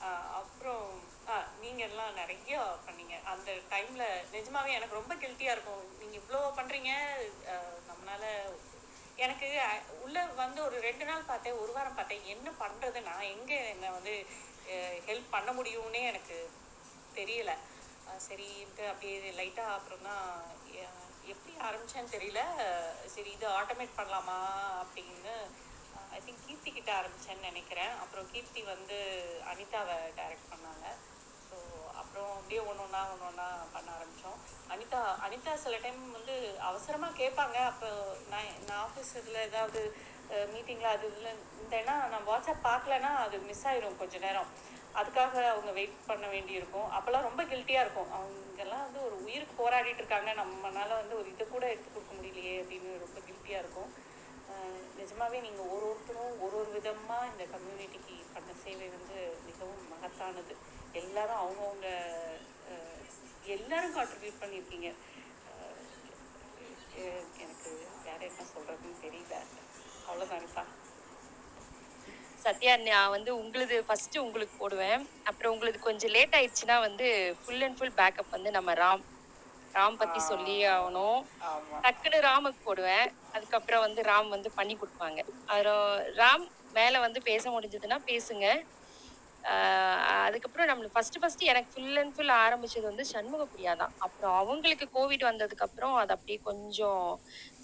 [0.00, 0.84] ஆஹ் அப்புறம்
[1.28, 2.52] ஆ நீங்கள் எல்லாம் நிறைய
[2.86, 3.14] பண்ணீங்க.
[3.24, 5.82] அந்த டைமில் நிஜமாவே எனக்கு ரொம்ப கில்ட்டியாக இருக்கும்.
[6.00, 6.90] நீங்கள் இவ்வளோ பண்ணுறீங்க
[7.90, 8.24] நம்மளால
[9.16, 9.48] எனக்கு
[10.02, 12.24] உள்ள வந்து ஒரு ரெண்டு நாள் பார்த்தேன் ஒரு வாரம் பார்த்தேன்.
[12.26, 14.14] என்ன பண்ணுறது நான் எங்கே என்ன வந்து
[15.08, 16.38] ஹெல்ப் பண்ண முடியும்னே எனக்கு
[17.14, 17.52] தெரியல.
[18.28, 20.24] சரின்ட்டு அப்படியே லைட்டாக அப்புறம் தான்
[21.32, 22.42] எப்படி ஆரம்பிச்சேன்னு தெரியல.
[23.14, 24.38] சரி இது ஆட்டோமேட் பண்ணலாமா
[24.82, 25.34] அப்படின்னு
[26.16, 27.92] ஐ திங்க் கீர்த்தி கிட்ட ஆரம்பிச்சேன்னு நினைக்கிறேன்.
[28.02, 28.98] அப்புறம் கீர்த்தி வந்து
[29.52, 30.86] அனிதாவை டைரக்ட் பண்ணாங்க.
[31.46, 31.56] ஸோ
[32.00, 34.38] அப்புறம் அப்படியே ஒன்று ஒன்றா ஒன்று ஒன்றா பண்ண ஆரம்பித்தோம்
[34.74, 36.34] அனிதா அனிதா சில டைம் வந்து
[36.70, 37.56] அவசரமாக கேட்பாங்க.
[37.72, 37.88] அப்போ
[38.32, 39.80] நான் நான் ஆஃபீஸ் இதில் ஏதாவது
[40.52, 44.50] மீட்டிங்கில் அது இதில் இருந்தேன்னா நான் வாட்ஸ்அப் பார்க்கலன்னா அது மிஸ் ஆயிரும் கொஞ்ச நேரம்.
[44.98, 46.88] அதுக்காக அவங்க வெயிட் பண்ண வேண்டியிருக்கும்.
[46.96, 48.10] அப்போல்லாம் ரொம்ப கில்ட்டியாக இருக்கும்.
[48.16, 50.30] அவங்கெல்லாம் வந்து ஒரு உயிருக்கு போராடிட்டு இருக்காங்க.
[50.40, 53.90] நம்மனால வந்து ஒரு இது கூட எடுத்து கொடுக்க முடியலையே அப்படின்னு ரொம்ப கில்ட்டியாக இருக்கும்.
[55.00, 59.18] நிஜமாகவே நிஜமாவே நீங்கள் ஒரு ஒருத்தரும் ஒரு ஒரு விதமாக இந்த கம்யூனிட்டிக்கு பண்ண சேவை வந்து
[59.48, 60.54] மிகவும் மகத்தானது.
[61.00, 61.88] எல்லாரும் அவங்கவுங்க
[63.56, 64.90] எல்லாரும் கான்ட்ரிபியூட் பண்ணியிருக்கீங்க.
[67.44, 67.70] எனக்கு
[68.06, 69.36] வேற என்ன சொல்கிறதுன்னு தெரியல.
[70.08, 70.44] அவ்வளோதான்
[72.40, 75.00] சத்யா நான் வந்து உங்களுது ஃபர்ஸ்ட் உங்களுக்கு போடுவேன்.
[75.30, 77.06] அப்புறம் உங்களுது கொஞ்சம் லேட் ஆயிடுச்சுன்னா வந்து
[77.40, 79.02] ஃபுல் அண்ட் ஃபுல் பேக்கப் வந்து நம்ம ராம்
[79.74, 81.20] ராம் பத்தி சொல்லி ஆகணும்.
[81.84, 83.06] டக்குன்னு ராமுக்கு போடுவேன்.
[83.34, 85.20] அதுக்கப்புறம் வந்து ராம் வந்து பண்ணி கொடுப்பாங்க.
[85.48, 85.84] அப்புறம்
[86.20, 86.44] ராம்
[86.76, 88.46] மேல வந்து பேச முடிஞ்சதுன்னா பேசுங்க.
[90.24, 93.94] அதுக்கப்புறம் நம்மளுக்கு ஃபர்ஸ்ட் ஃபர்ஸ்ட் எனக்கு ஃபுல் அண்ட் ஃபுல் ஆரம்பிச்சது வந்து சண்முக பிரியா தான்.
[94.06, 97.06] அப்புறம் அவங்களுக்கு கோவிட் வந்ததுக்கு அப்புறம் அது அப்படியே கொஞ்சம்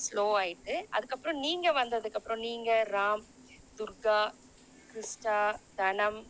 [0.05, 3.25] ஸ்லோ ஆயிட்டு அதுக்கப்புறம் நீங்க வந்ததுக்கு அப்புறம் நீங்க ராம்
[3.79, 4.19] துர்கா
[4.97, 5.37] கிறிஸ்டா
[5.77, 6.21] தனம்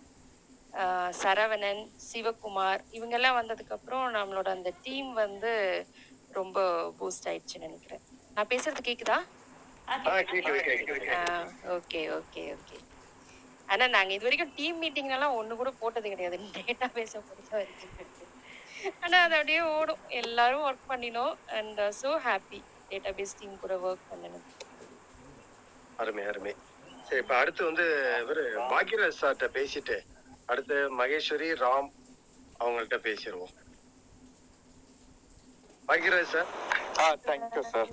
[0.72, 5.52] ஆஹ் சரவணன் சிவகுமார் இவங்கெல்லாம் வந்ததுக்கு அப்புறம் நம்மளோட அந்த டீம் வந்து
[6.30, 6.58] ரொம்ப
[6.98, 8.02] பூஸ்ட் ஆயிடுச்சுன்னு நினைக்கிறேன்.
[8.36, 9.18] நான் பேசுறது கேக்குதா?
[11.76, 12.78] ஓகே ஓகே ஓகே
[13.68, 16.36] ஆனா நாங்க இது வரைக்கும் டீம் மீட்டிங்லாம் ஒண்ணு கூட போட்டது கிடையாது.
[16.58, 18.32] டேட்டா பேஸ பொறுத்த வரைக்கும்
[19.02, 20.02] ஆனா அது அப்படியே ஓடும்.
[20.20, 22.60] எல்லாரும் ஒர்க் பண்ணினோம் and so happy
[23.18, 24.46] database team கூட ஒர்க் பண்ணணும்
[25.98, 26.52] அருமை அருமை.
[27.06, 27.84] சரி இப்ப அடுத்து வந்து
[28.22, 29.96] இவரு பாக்யராஜ் சார்கிட்ட பேசிட்டு
[30.48, 31.90] அடுத்து மகேஸ்வரி ராம்
[32.60, 33.54] அவங்கள்ட்ட பேசிடுவோம்
[35.88, 36.50] Bhagyaraj sir
[36.98, 37.90] ah thank you sir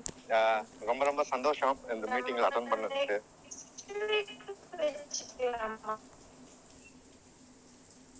[0.89, 3.17] ரொம்ப ரொம்ப சந்தோஷம் இந்த மீட்டிங்ல அட்டன் பண்ணதுக்கு.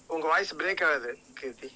[0.10, 1.70] உங்க வாய்ஸ் பிரேக் ஆகுது கீர்த்தி.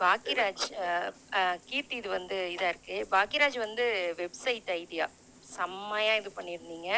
[0.00, 2.96] பாக்கியராஜ் அஹ், அஹ், கீர்த்தி இது வந்து இதா இருக்கு.
[3.12, 3.84] பாக்கியராஜ் வந்து
[4.20, 5.06] வெப்சைட் ஐடியா.
[5.46, 6.90] செம்மையா இது பண்ணியிருந்தீங்க.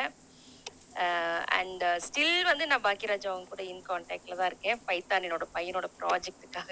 [1.57, 4.79] அண்ட் ஸ்டில் வந்து நான் பாக்கியராஜ் அவங்க கூட இன் கான்டாக்ட்ல தான் இருக்கேன்.
[4.89, 6.71] பைத்தான் என்னோட பையனோட ப்ராஜெக்ட்டுக்காக.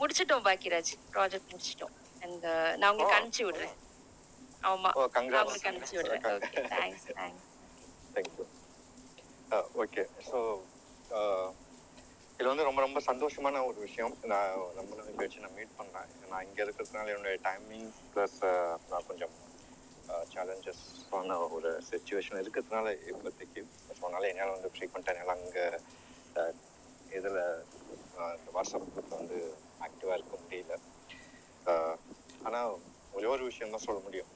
[0.00, 0.92] முடிச்சிட்டோம் பாக்கியராஜ்.
[1.12, 1.94] ப்ராஜெக்ட் முடிச்சிட்டோம்.
[2.22, 2.46] அண்ட்
[2.78, 3.76] நான் உங்களுக்கு அனுப்பிச்சு விடுறேன்.
[4.62, 4.92] ஆமா.
[4.94, 7.48] ஓ நான் கங்க்ராட்ஸ் உங்களுக்கு அனுப்பிச்சு விடுறேன் okay thanks thanks
[8.14, 8.46] thank you
[9.82, 10.38] okay so
[12.40, 14.14] இது வந்து ரொம்ப ரொம்ப சந்தோஷமான ஒரு விஷயம்.
[14.30, 14.48] நான்
[14.78, 18.38] ரொம்ப நாள் கழிச்சு நான் மீட் பண்ணேன் நான் இங்கே இருக்கிறதுனால என்னுடைய டைமிங் ப்ளஸ்
[18.90, 19.34] நான் கொஞ்சம்
[20.32, 20.82] சேலஞ்சஸ்
[21.12, 25.64] ஆன ஒரு சுச்சுவேஷன் இருக்கிறதுனால இப்போதைக்கு ஸோ அதனால் என்னால் வந்து ஃப்ரீக்வெண்ட்டாக என்னால் அங்கே
[27.10, 27.40] இதில்
[28.36, 29.38] இந்த வாட்ஸ்அப் வந்து
[29.80, 30.74] ஆக்டிவாக இருக்க முடியல.
[32.44, 32.72] ஆனால்
[33.12, 34.30] ஒரே ஒரு விஷயம் தான் சொல்ல முடியும்.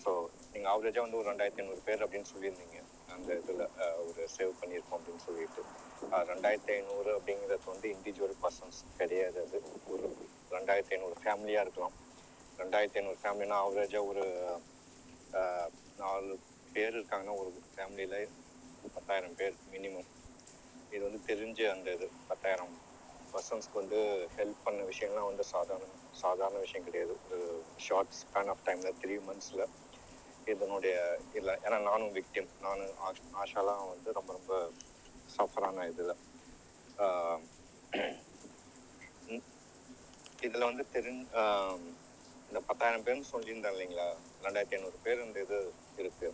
[0.00, 0.10] ஸோ
[0.54, 2.78] நீங்கள் ஆவரேஜாக வந்து ஒரு ரெண்டாயிரத்தி ஐநூறு பேர் அப்படின்னு சொல்லியிருந்தீங்க.
[3.08, 3.64] அந்த இதில்
[4.08, 5.62] ஒரு சேவ் பண்ணியிருக்கோம் அப்படின்னு சொல்லிட்டு.
[6.28, 9.58] ரெண்டாயிரத்தி ஐநூறு அப்படிங்கிறது வந்து இண்டிவிஜுவல் பர்சன்ஸ் கிடையாது அது.
[9.92, 10.06] ஒரு
[10.50, 11.96] ரெண்டாயிரத்தி ஐநூறு ஃபேமிலியாக இருக்கலாம்.
[12.58, 14.24] ரெண்டாயிரத்தி ஐநூறு ஃபேமிலினா ஆவரேஜாக ஒரு
[15.98, 16.34] நாலு
[16.74, 18.18] பேர் இருக்காங்கன்னா ஒரு ஃபேமிலியில்
[18.96, 20.10] பத்தாயிரம் பேர் மினிமம்
[20.92, 22.74] இது வந்து தெரிஞ்ச அந்த இது பத்தாயிரம்
[23.32, 24.00] பர்சன்ஸ்க்கு வந்து
[24.36, 25.88] ஹெல்ப் பண்ண விஷயம்லாம் வந்து சாதாரண
[26.22, 27.14] சாதாரண விஷயம் கிடையாது.
[27.26, 27.38] ஒரு
[27.86, 29.64] ஷார்ட் ஸ்பேன் ஆஃப் டைமில் த்ரீ மந்த்ஸில்
[30.46, 30.96] இதனுடைய
[31.38, 34.52] இல்லை ஏன்னா நானும் விக்டிம் நானும் ஆஷ் ஆஷாலாம் வந்து ரொம்ப ரொம்ப
[35.34, 36.14] சஃபரான இதில்.
[40.42, 41.84] இதில் வந்து தெரிஞ் ஆஹ்
[42.50, 44.06] இந்த பத்தாயிரம் பேர்னு சொல்லியிருந்தேன் இல்லைங்களா?
[44.44, 45.58] ரெண்டாயிரத்தி ஐநூறு பேர் இந்த இது
[45.98, 46.28] இருக்கு.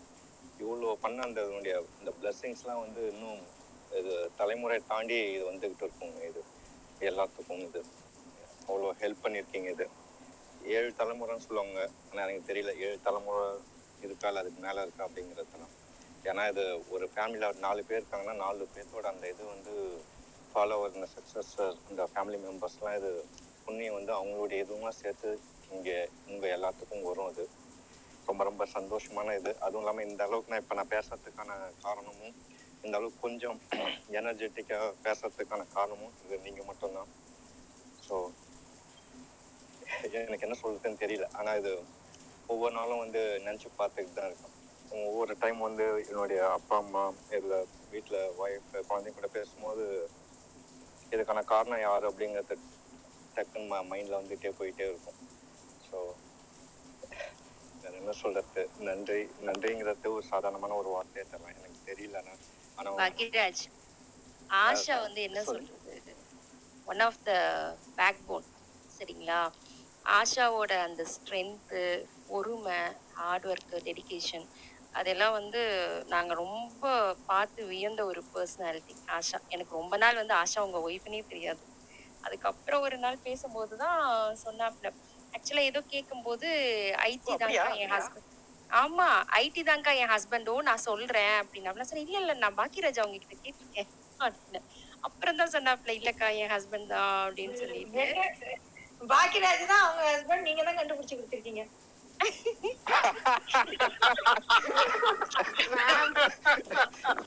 [0.61, 3.43] இவ்வளோ பண்ண அந்த இதனுடைய இந்த பிளெஸ்ஸிங்ஸ்லாம் வந்து இன்னும்
[3.91, 6.43] இது தலைமுறை தாண்டி இது வந்துகிட்டு இருக்குங்க இது.
[7.01, 7.83] எல்லாத்துக்கும் இது.
[8.69, 9.87] அவ்வளோ ஹெல்ப் பண்ணியிருக்கீங்க இது.
[10.61, 11.79] ஏழு தலைமுறைன்னு சொல்லுவாங்க.
[12.09, 12.73] ஆனால் எனக்கு தெரியல.
[12.87, 13.45] ஏழு தலைமுறை
[14.03, 14.29] இருக்கா?
[14.31, 15.07] இல்லை அதுக்கு மேலே இருக்கா?
[15.09, 15.75] அப்படிங்கிறதுலாம்
[16.25, 16.65] ஏன்னா இது
[16.95, 19.75] ஒரு ஃபேமிலியில் நாலு பேர் இருக்காங்கன்னா நாலு பேர்த்தோட அந்த இது வந்து
[20.51, 21.53] ஃபாலோவர் இந்த சக்ஸஸ்
[21.91, 23.11] இந்த ஃபேமிலி மெம்பர்ஸ்லாம் இது
[23.67, 25.31] புண்ணியம் வந்து அவங்களுடைய இதுவும் சேர்த்து
[25.71, 25.97] இங்கே
[26.31, 27.45] உங்கள் எல்லாத்துக்கும் வரும் அது.
[28.29, 29.53] ரொம்ப ரொம்ப சந்தோஷமான இது.
[29.67, 31.53] அதுவும் இல்லாமல் இந்த அளவுக்கு நான் இப்போ நான் பேசுறதுக்கான
[31.85, 32.35] காரணமும்
[32.85, 33.59] இந்த அளவுக்கு கொஞ்சம்
[34.21, 37.11] எனர்ஜெட்டிக்காக பேசுறதுக்கான காரணமும் இது நீங்கள் மட்டும்தான்.
[38.03, 38.17] ஸோ
[40.21, 41.27] எனக்கு என்ன சொல்றதுன்னு தெரியல.
[41.39, 41.73] ஆனால் இது
[42.49, 44.57] ஒவ்வொரு நாளும் வந்து நினச்சி பார்த்துக்கிட்டு தான் இருக்கேன்
[44.91, 47.05] ஒவ்வொரு டைம் வந்து என்னுடைய அப்பா அம்மா
[47.39, 47.59] இல்லை
[47.93, 49.85] வீட்டில் ஒய்ஃப் குழந்தைங்க கூட பேசும்போது
[51.13, 52.57] இதுக்கான காரணம் யார் அப்படிங்கிறது
[53.37, 53.59] டக்குன்னு
[53.91, 55.19] மைண்டில் வந்துட்டே போயிட்டே இருக்கும்.
[55.83, 55.97] ஸோ
[57.83, 58.47] வேற என்ன சொல்றது?
[58.87, 59.19] நன்றி.
[59.47, 62.35] நன்றிங்கிறது ஒரு சாதாரணமான ஒரு வார்த்தையை தரலாம் எனக்கு தெரியலண்ணா
[62.79, 63.63] ஆனால் பாக்யராஜ்
[64.51, 65.41] ஆஷா வந்து என்ன.
[65.47, 65.95] சொல்றது?
[66.87, 67.33] One of the
[67.99, 68.47] backbone
[68.91, 69.41] சரிங்களா?
[70.05, 71.83] ஆஷாவோட அந்த ஸ்ட்ரென்த்து
[72.27, 72.81] பொறுமை
[73.15, 74.47] ஹார்ட் ஒர்க்கு டெடிகேஷன்
[74.95, 75.61] அதெல்லாம் வந்து
[76.09, 76.85] நாங்க ரொம்ப
[77.31, 79.39] பார்த்து வியந்த ஒரு பர்சனாலிட்டி ஆஷா.
[79.49, 81.65] எனக்கு ரொம்ப நாள் வந்து ஆஷா உங்க ஒய்ஃப்னே தெரியாது.
[82.25, 84.01] அதுக்கப்புறம் ஒரு நாள் பேசும்போது தான்
[84.45, 84.89] சொன்னாப்ல.
[85.33, 86.49] ஆக்சுவலா ஏதோ கேட்கும்போது
[87.07, 87.65] ஐடி அப்படியா?
[87.65, 88.29] தான்க்கா என் ஹஸ்பண்ட்
[88.71, 89.07] ஆமா
[89.39, 91.35] ஐடி தான்க்கா என் ஹஸ்பண்டோ நான் சொல்றேன்.
[91.43, 93.89] அப்படின்னா சரி இல்ல இல்ல நான் பாக்கியராஜ் அவங்க கிட்ட கேட்டிருக்கேன்.
[94.21, 94.61] அப்படின்னு
[95.03, 97.21] அப்புறம் தான் சொன்னாப்ல இல்லக்கா என் ஹஸ்பண்ட் தான்.
[97.27, 98.05] அப்படின்னு சொல்லிட்டு.
[99.11, 101.63] பாக்கியராஜ் தான் அவங்க ஹஸ்பண்ட் நீங்க தான் கண்டுபிடிச்சு கொடுத்துருக்கீங்க.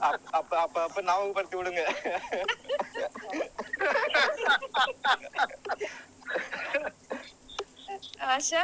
[0.04, 1.84] அப்ப அப்ப அப்ப அப்ப ஞாபகப்படுத்தி விடுங்க
[8.30, 8.64] ஆஷா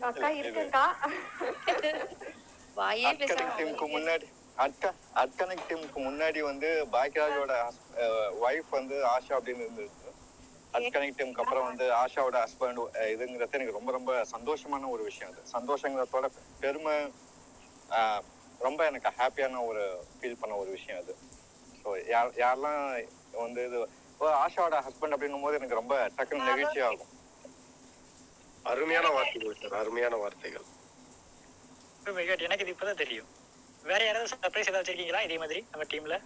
[0.00, 0.84] அக்கா இருக்குக்கா
[2.76, 4.26] வாயே பேசாம டீமுக்கு முன்னாடி
[4.58, 4.84] அட்க
[5.22, 7.54] அட்கனெக்ட் டீமுக்கு முன்னாடி வந்து பாக்யராஜோட
[8.44, 10.05] ஒய்ஃப் வந்து ஆஷா அப்படின்னு இருந்தது.
[10.76, 12.80] அட்கனெக்ட் டீமுக்கு அப்புறம் வந்து ஆஷாவோட ஹஸ்பண்ட்
[13.12, 15.42] இதுங்கிறது எனக்கு ரொம்ப ரொம்ப சந்தோஷமான ஒரு விஷயம் அது.
[15.52, 16.28] சந்தோஷங்கிறதோட
[16.62, 16.96] பெருமை
[17.88, 18.22] ஆஹ்,
[18.60, 19.82] ரொம்ப எனக்கு ஹாப்பியான ஒரு
[20.16, 21.12] ஃபீல் பண்ண ஒரு விஷயம் அது.
[21.80, 22.80] ஸோ யார் யாரெல்லாம்
[23.38, 23.78] வந்து இது
[24.38, 27.12] ஆஷாவோட ஹஸ்பண்ட் அப்படின்னும் போது எனக்கு ரொம்ப டக்குன்னு நெகிழ்ச்சி ஆகும்.
[28.64, 30.66] அருமையான வார்த்தைகள் சார் அருமையான வார்த்தைகள்.
[32.46, 33.28] எனக்கு இது இப்பதான் தெரியும்.
[33.84, 35.20] வேற யாராவது சர்ப்ரைஸ் ஏதாவது வச்சிருக்கீங்களா?
[35.26, 36.16] இதே மாதிரி நம்ம டீம்ல?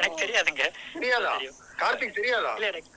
[0.00, 0.72] எனக்கு தெரியாதுங்க.
[0.92, 1.38] தெரியாதா.
[1.76, 2.52] கார்த்திக் தெரியாதா?
[2.52, 2.90] இல்ல எனக்கு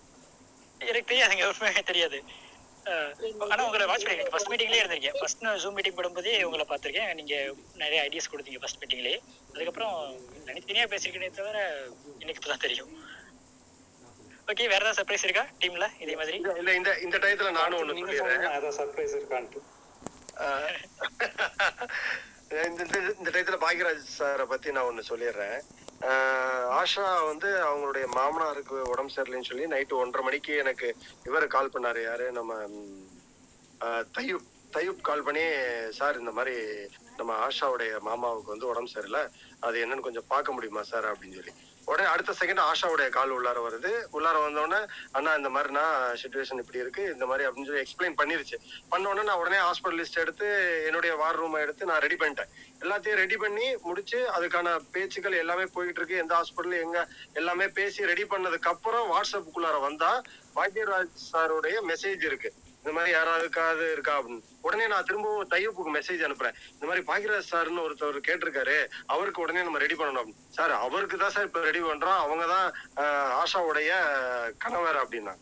[0.77, 1.53] எனக்கு தெரியாதுங்க.
[1.59, 2.23] உண்மையாவே தெரியாது.
[3.49, 5.19] ஆனா உங்களை வாட்ச் பண்ணிருக்கேன் ஃபர்ஸ்ட் மீட்டிங்லயே இருந்திருக்கேன்.
[5.19, 7.13] ஃபர்ஸ்ட் நான் ஜூம் மீட்டிங் போடும்போதே உங்களை பார்த்திருக்கேன்.
[7.13, 9.19] நீங்க நிறைய ஐடியாஸ் கொடுத்தீங்க ஃபர்ஸ்ட் மீட்டிங்லயே
[9.53, 10.15] அதுக்கப்புறம்
[10.45, 11.87] தனித்தனியா பேசிருக்கேனே தவிர
[12.19, 13.05] எனக்கு இப்பதான் தெரியும்.
[14.47, 15.45] ஓகே வேற ஏதாவது சர்ப்ரைஸ் இருக்கா?
[15.59, 16.37] டீம்ல இதே மாதிரி?
[16.37, 18.57] இல்ல, இந்த இந்த டயத்துல நானும் ஒண்ணு நீங்க சொல்லிடுறேன்.
[18.57, 19.61] ஏதாவது சர்ப்ரைஸ் இருக்கான்ட்டு.
[20.37, 20.83] ஆஹ்
[22.65, 22.85] இந்த
[23.19, 25.61] இந்த- டயத்துல பாக்யராஜ் சாரை பத்தி நான் ஒண்ணு சொல்லிடுறேன்.
[26.79, 30.87] ஆஷா வந்து அவங்களுடைய மாமனாருக்கு உடம்பு சரியில்லைன்னு சொல்லி நைட்டு ஒன்றரை மணிக்கு எனக்கு
[31.25, 32.01] இவர் கால் பண்ணாரு.
[32.03, 32.25] யாரு?
[32.31, 32.53] நம்ம
[34.15, 35.43] தையூப் தையூப் கால் பண்ணி
[35.97, 36.55] சார் இந்த மாதிரி
[37.19, 39.23] நம்ம ஆஷாவுடைய மாமாவுக்கு வந்து உடம்பு சரியில்லை.
[39.61, 41.07] அது என்னன்னு கொஞ்சம் பார்க்க முடியுமா சார்?
[41.11, 41.53] அப்படின்னு சொல்லி.
[41.85, 43.91] உடனே அடுத்த செகண்ட் ஆஷாவுடைய கால் உள்ளார வருது.
[44.17, 44.79] உள்ளார வந்தோடனே
[45.17, 47.03] அண்ணா இந்த மாதிரி நான் சுச்சுவேஷன் இப்படி இருக்கு.
[47.13, 48.59] இந்த மாதிரி அப்படின்னு சொல்லி எக்ஸ்பிளைன் பண்ணிருச்சு.
[48.91, 50.47] பண்ண உடனே நான் உடனே ஹாஸ்பிட்டல் லிஸ்ட் எடுத்து
[50.87, 52.51] என்னுடைய வார் ரூமை எடுத்து நான் ரெடி பண்ணிட்டேன்.
[52.83, 56.21] எல்லாத்தையும் ரெடி பண்ணி முடிச்சு அதுக்கான பேச்சுக்கள் எல்லாமே போயிட்டு இருக்கு.
[56.23, 60.11] எந்த ஹாஸ்பிட்டல் எங்க எல்லாமே பேசி ரெடி பண்ணதுக்கு அப்புறம் வாட்ஸ்அப்புக்குள்ளார வந்தா
[60.55, 62.51] பாக்யராஜ் சாருடைய மெசேஜ் இருக்கு.
[62.83, 64.41] இந்த மாதிரி யாராவதுக்காவது இருக்கா அப்படின்னு.
[64.61, 66.53] உடனே நான் திரும்பவும் தையப்புக்கு மெசேஜ் அனுப்புறேன்.
[66.71, 68.89] இந்த மாதிரி பாக்கியராஜ் சார்னு ஒருத்தர் கேட்டிருக்காரு.
[69.05, 70.49] அவருக்கு உடனே நம்ம ரெடி பண்ணணும் அப்படின்னு.
[70.49, 72.17] சார் அவருக்கு தான் சார் இப்போ ரெடி பண்றோம்.
[72.17, 72.73] அவங்க தான்
[73.45, 73.93] ஆஷாவுடைய
[74.57, 75.35] கணவர் அப்படின்னா.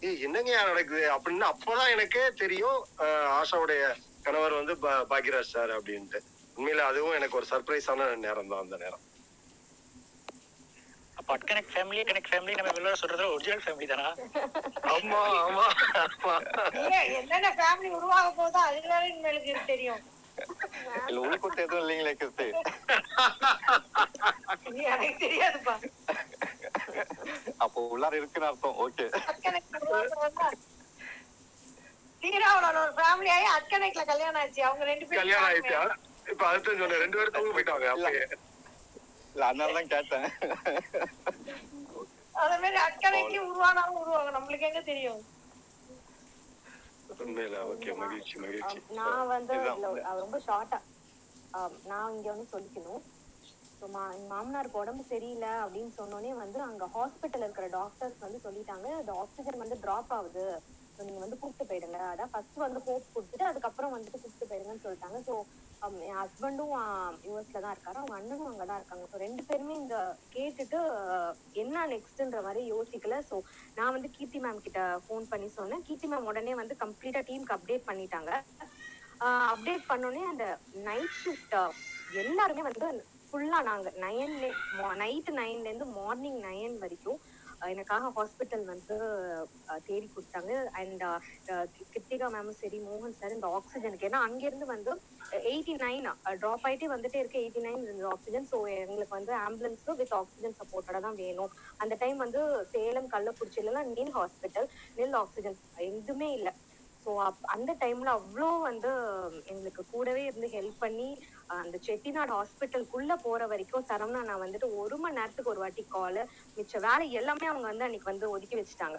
[0.00, 1.10] ஏய் என்னங்க நடக்குது?
[1.12, 2.86] அப்படின்னு அப்போதான் எனக்கே தெரியும்.
[2.98, 6.20] ஆஷாவுடைய கணவர் வந்து பா- பாக்யராஜ் சார் அப்படின்ட்டு.
[6.56, 9.00] உண்மையில அதுவும் எனக்கு ஒரு சர்ப்ரைஸான நேரம் தான் அந்த நேரம்.
[11.16, 14.08] அப்ப அட்கனெக்ட் ஃபேமிலி கனெக்ட் ஃபேமிலி நம்ம வெளில சொல்றது ஒரிஜினல் ஃபேமிலி தானா?
[14.92, 15.66] ஆமா ஆமா
[17.16, 20.02] என்னென்ன ஃபேமிலி உருவாக போதோ அதுதான் எங்களுக்கு தெரியும்.
[21.08, 22.46] இல்ல உள்குத்து எதுவும் இல்லைங்களே கிருத்து
[24.68, 25.74] இது எனக்கு தெரியாதுப்பா.
[27.64, 29.06] அப்போ உள்ளார இருக்குன்னு அர்த்தம் ஓகே.
[32.22, 34.62] சீராவோட ஒரு ஃபேமிலி ஆகி அட்கனைக்ல கல்யாணம் ஆச்சு.
[34.62, 35.76] அவங்க ரெண்டு பேரும் கல்யாணம் ஆயிடுச்சு
[36.26, 38.24] இப்ப அடுத்து சொன்ன ரெண்டு பேரும் தூங்க போயிட்டாங்க அப்பயே
[39.34, 40.26] இல்ல அதனால தான் கேட்டேன்.
[42.34, 44.30] அதே மாதிரி அட்கனைக்கு உருவானாலும் உருவாங்க.
[44.36, 45.22] நம்மளுக்கு எங்க தெரியும்?
[47.18, 48.78] உண்மையில ஓகே மகிழ்ச்சி மகிழ்ச்சி.
[48.98, 49.56] நான் வந்து
[50.22, 50.78] ரொம்ப ஷார்ட்டா
[51.90, 53.02] நான் இங்க வந்து சொல்லிக்கணும்.
[54.30, 59.76] மாமனாருக்கு உடம்பு சரியில்லை அப்படின்னு சொன்னோடனே வந்து அங்க ஹாஸ்பிட்டல் இருக்கிற டாக்டர்ஸ் வந்து சொல்லிட்டாங்க இந்த ஆக்சிஜன் வந்து
[59.84, 60.44] டிராப் ஆகுது.
[60.98, 61.98] நீங்க வந்து கூப்பிட்டு போயிடுங்க.
[62.12, 65.18] அதான் ஃபர்ஸ்ட் வந்து ஹோப் கொடுத்துட்டு அதுக்கப்புறம் வந்துட்டு கூப்பிட்டு போயிடுங்கன்னு சொல்லிட்டாங்க.
[65.28, 65.34] ஸோ
[65.82, 66.72] என் ஹஸ்பண்டும்
[67.26, 67.98] யூஎஸ்ல தான் இருக்காரு.
[67.98, 69.04] அவங்க அண்ணனும் அங்கதான் இருக்காங்க.
[69.06, 69.96] ஸோ ரெண்டு பேருமே இந்த
[70.34, 70.80] கேட்டுட்டு
[71.62, 73.16] என்ன நெக்ஸ்ட்ன்ற மாதிரி யோசிக்கல.
[73.28, 73.36] ஸோ
[73.76, 75.84] நான் வந்து கீர்த்தி மேம் கிட்ட ஃபோன் பண்ணி சொன்னேன்.
[75.88, 78.32] கீர்த்தி மேம் உடனே வந்து கம்ப்ளீட்டா டீமுக்கு அப்டேட் பண்ணிட்டாங்க.
[79.52, 80.44] அப்டேட் பண்ணோடனே அந்த
[80.86, 81.56] நைட் ஷிஃப்ட்
[82.14, 82.88] எல்லாருமே வந்து
[83.28, 84.48] ஃபுல்லா நாங்க நைன்லே
[85.02, 87.20] நைட் நைன்ல இருந்து மார்னிங் நைன் வரைக்கும்
[87.70, 88.96] எனக்காக ஹாஸ்பிட்டல் வந்து
[89.86, 90.50] தேடி கொடுத்தாங்க.
[90.80, 91.04] அண்ட்
[91.92, 94.92] கிருத்திகா மேமும் சரி மோகன் சார் இந்த ஆக்சிஜனுக்கு ஏன்னா அங்கிருந்து வந்து
[95.44, 96.06] எயிட்டி நைன்
[96.40, 97.42] ட்ராப் ஆயிட்டே வந்துட்டே இருக்கு.
[97.42, 101.52] எயிட்டி நைன் இருந்தது ஆக்சிஜன் ஸோ எங்களுக்கு வந்து ஆம்புலன்ஸ் வித் ஆக்சிஜன் சப்போர்ட்டோட தான் வேணும்.
[101.80, 105.58] அந்த டைம் வந்து சேலம் கள்ளக்குறிச்சியிலலாம் நீல் ஹாஸ்பிட்டல் நெல் ஆக்சிஜன்
[105.90, 106.54] எதுவுமே இல்லை.
[107.06, 107.12] ஸோ
[107.54, 108.90] அந்த டைம்ல அவ்வளோ வந்து
[109.52, 111.08] எங்களுக்கு கூடவே இருந்து ஹெல்ப் பண்ணி
[111.56, 116.20] அந்த செட்டிநாடு ஹாஸ்பிட்டலுக்குள்ள போற வரைக்கும் சரவணா நான் வந்துட்டு ஒரு மணி நேரத்துக்கு ஒரு வாட்டி கால்
[116.56, 118.98] மிச்ச வேலை எல்லாமே அவங்க வந்து அன்னைக்கு வந்து ஒதுக்கி வச்சுட்டாங்க.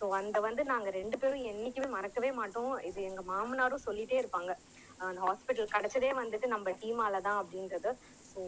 [0.00, 2.72] ஸோ அந்த வந்து நாங்க ரெண்டு பேரும் என்னைக்குமே மறக்கவே மாட்டோம்.
[2.88, 4.52] இது எங்க மாமனாரும் சொல்லிட்டே இருப்பாங்க.
[5.00, 7.90] அந்த ஹாஸ்பிட்டல் கிடைச்சதே வந்துட்டு நம்ம டீமால தான் அப்படின்றது.
[8.30, 8.40] ஸோ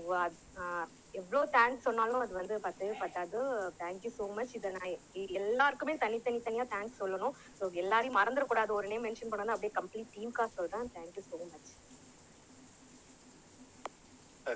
[1.15, 3.39] எவ்வளோ தேங்க்ஸ் சொன்னாலும் அது வந்து பத்தவே பத்தாது.
[3.81, 4.91] தேங்க்யூ ஸோ மச் இதை நான்
[5.39, 7.35] எல்லாருக்குமே தனித்தனி தனியா தேங்க்ஸ் சொல்லணும்.
[7.59, 8.73] ஸோ எல்லாரையும் மறந்துடக்கூடாது.
[8.79, 10.87] ஒரு நேம் மென்ஷன் பண்ணணும் அப்படியே கம்ப்ளீட் டீம்காக சொல்றேன்.
[10.97, 11.71] தேங்க்யூ ஸோ மச்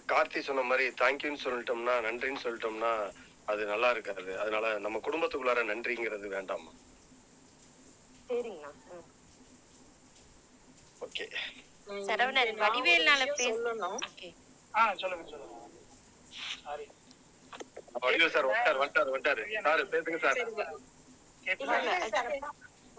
[0.08, 2.92] கார்த்தி சொன்ன மாதிரி தேங்க்யூன்னு சொல்லிட்டோம்னா நன்றின்னு சொல்லிட்டோம்னா
[3.48, 4.32] அது நல்லா இருக்காது.
[4.38, 6.72] அதனால நம்ம குடும்பத்துக்குள்ளார நன்றிங்கிறது வேண்டாமா
[8.28, 8.70] சரிங்கண்ணா.
[8.90, 9.06] ம்
[11.00, 11.26] ஓகே.
[12.04, 14.00] சரவணன் நான் ஒரு வடிவேல்னால விஷயம் பேச சொல்லணும்.
[14.08, 14.30] Okay.
[14.74, 15.56] ஆ சொல்லுங்க சொல்லுங்க.
[16.60, 16.86] சாரி
[18.02, 19.10] வடிவேல் சார் வந்துட்டார் வந்துட்டார்.
[19.10, 20.40] வந்துட்டாரு சார் பேசுங்க சார்.
[21.68, 22.30] வடிவேல் சார்.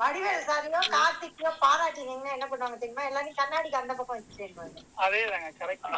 [0.02, 3.04] வடிவேல் சாரையோ கார்த்திக்கையோ பாராட்டினீங்கன்னா என்ன பண்ணுவாங்க தெரியுமா?
[3.04, 5.90] எல்லாரும் கண்ணாடிக்கு அந்த பக்கம் வச்சு சேர்ப்பாங்க அதே தாங்க கரெக்ட்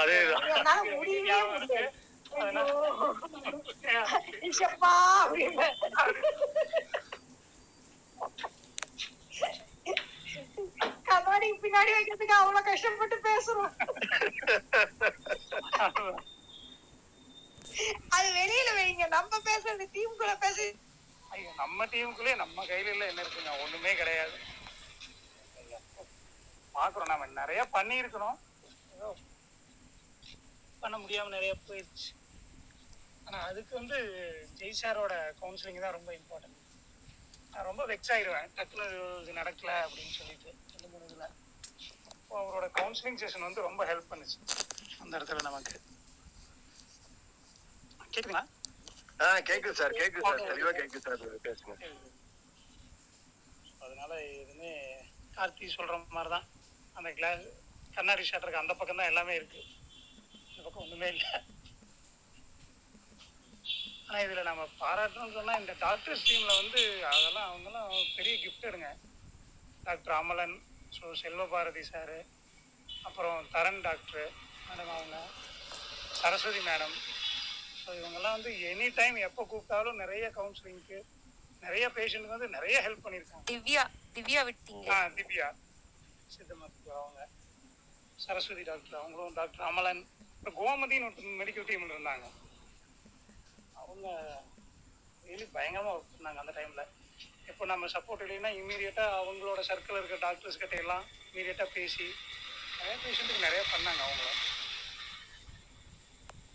[0.00, 0.48] அதேதான்.
[0.54, 1.90] என்னால முடியவே முடியாது.
[2.36, 2.62] ஐயோ,
[4.48, 5.66] இஷப்பா அப்படின்னு.
[11.08, 13.72] கண்ணாடிக்கு பின்னாடி வைக்கிறதுக்கு அவ்வளவு கஷ்டப்பட்டு பேசுறோம்.
[18.16, 19.06] அது வெளியில வைங்க.
[19.08, 20.66] நம்ம பேசுறது டீமுக்குள்ள பேசி
[21.34, 23.52] ஐயோ நம்ம டீமுக்குள்ளே நம்ம கையில இல்லை என்ன இருக்குங்க?
[23.64, 24.36] ஒண்ணுமே கிடையாது.
[26.74, 28.38] பாக்குறோம் நம்ம நிறைய பண்ணியிருக்கிறோம்.
[28.94, 29.08] ஏதோ
[30.82, 32.08] பண்ண முடியாம நிறைய போயிடுச்சு.
[33.26, 33.98] ஆனா அதுக்கு வந்து
[34.60, 36.60] ஜெய் சாரோட கவுன்சிலிங் தான் ரொம்ப இம்பார்ட்டன்ட்
[37.52, 38.86] நான் ரொம்ப வெக்ஸ் ஆயிடுவேன் டக்குனு
[39.22, 41.26] இது நடக்கல அப்படின்னு சொல்லிட்டு ரெண்டு மூணு இதுல.
[42.12, 44.38] அப்போ அவரோட கவுன்சிலிங் செஷன் வந்து ரொம்ப ஹெல்ப் பண்ணுச்சு.
[45.02, 45.76] அந்த இடத்துல நமக்கு.
[48.12, 48.42] கேட்குங்களா
[49.20, 50.40] ஆ கேக்குது சார் கேக்குது சார்.
[50.50, 51.22] தெளிவா கேக்குது சார்.
[51.46, 51.74] பேசுங்க.
[53.84, 54.72] அதனால எதுவுமே
[55.36, 56.46] கார்த்தி சொல்ற மாதிரி தான்
[56.96, 57.44] அந்த கிளாஸ்
[57.94, 59.60] கண்ணாடி ஷட்டருக்கு அந்த பக்கம் தான் எல்லாமே இருக்கு.
[60.50, 61.30] இந்த பக்கம் ஒண்ணுமே இல்லை.
[64.06, 66.80] ஆனா இதுல நம்ம பாராட்டணும்னு சொன்னா இந்த டாக்டர்ஸ் டீம்ல வந்து
[67.12, 67.88] அதெல்லாம் அவங்கெல்லாம்
[68.18, 68.90] பெரிய கிஃப்ட் எடுங்க.
[69.86, 70.56] Doctor Amalan
[70.96, 72.18] so Selvabharathi sir
[73.04, 74.28] அப்புறம் தரன் டாக்டர்
[74.66, 75.16] மேடம் அவங்க
[76.20, 76.94] சரஸ்வதி மேடம்
[77.84, 80.98] ஸோ இவங்கெல்லாம் வந்து எனி டைம் எப்போ கூப்பிட்டாலும் நிறைய கவுன்சிலிங்க்கு
[81.62, 83.44] நிறைய பேஷண்ட்டுக்கு வந்து நிறைய ஹெல்ப் பண்ணியிருக்காங்க.
[83.50, 83.82] திவ்யா
[84.16, 85.46] திவ்யா விட்டீங்களே ஆ திவ்யா.
[86.30, 87.20] சித்த மருத்துவர் அவங்க
[88.18, 90.02] சரஸ்வதி டாக்டர் அவங்களும் டாக்டர் அமலன்
[90.36, 92.26] இப்போ கோமதின்னு ஒரு மெடிக்கல் டீம்ல இருந்தாங்க.
[93.82, 94.06] அவங்க
[95.24, 96.82] really பயங்கரமா ஒர்க் பண்ணாங்க அந்த டைம்ல
[97.48, 102.06] இப்போ நம்ம சப்போர்ட் இல்லைன்னா இமீடியட்டா அவங்களோட சர்க்கிள் இருக்க டாக்டர்ஸ் கிட்ட எல்லாம் இமீடியட்டா பேசி
[102.78, 104.40] நிறைய பேஷண்ட்டுக்கு நிறைய பண்ணாங்க அவங்களும்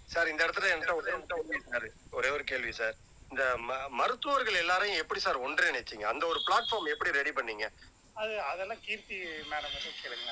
[0.10, 1.90] சார் இந்த இடத்துல என்கிட்ட ஒரே ஒரு கேள்வி சார்.
[2.12, 2.96] ஒரே ஒரு கேள்வி சார்.
[3.30, 6.02] இந்த ம- மருத்துவர்கள் எல்லாரையும் எப்படி சார் ஒன்றிணைச்சீங்க?
[6.02, 7.70] அந்த ஒரு பிளாட்ஃபார்ம் எப்படி ரெடி பண்ணீங்க?
[8.14, 10.32] அது அதெல்லாம் கீர்த்தி மேடம் கிட்ட கேளுங்க.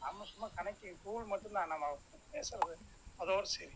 [0.00, 1.98] நம்ம சும்மா கனெக்டிங் டூல் மட்டும்தான் நம்ம
[2.32, 2.74] பேசுறது.
[3.18, 3.70] அதோட சரி.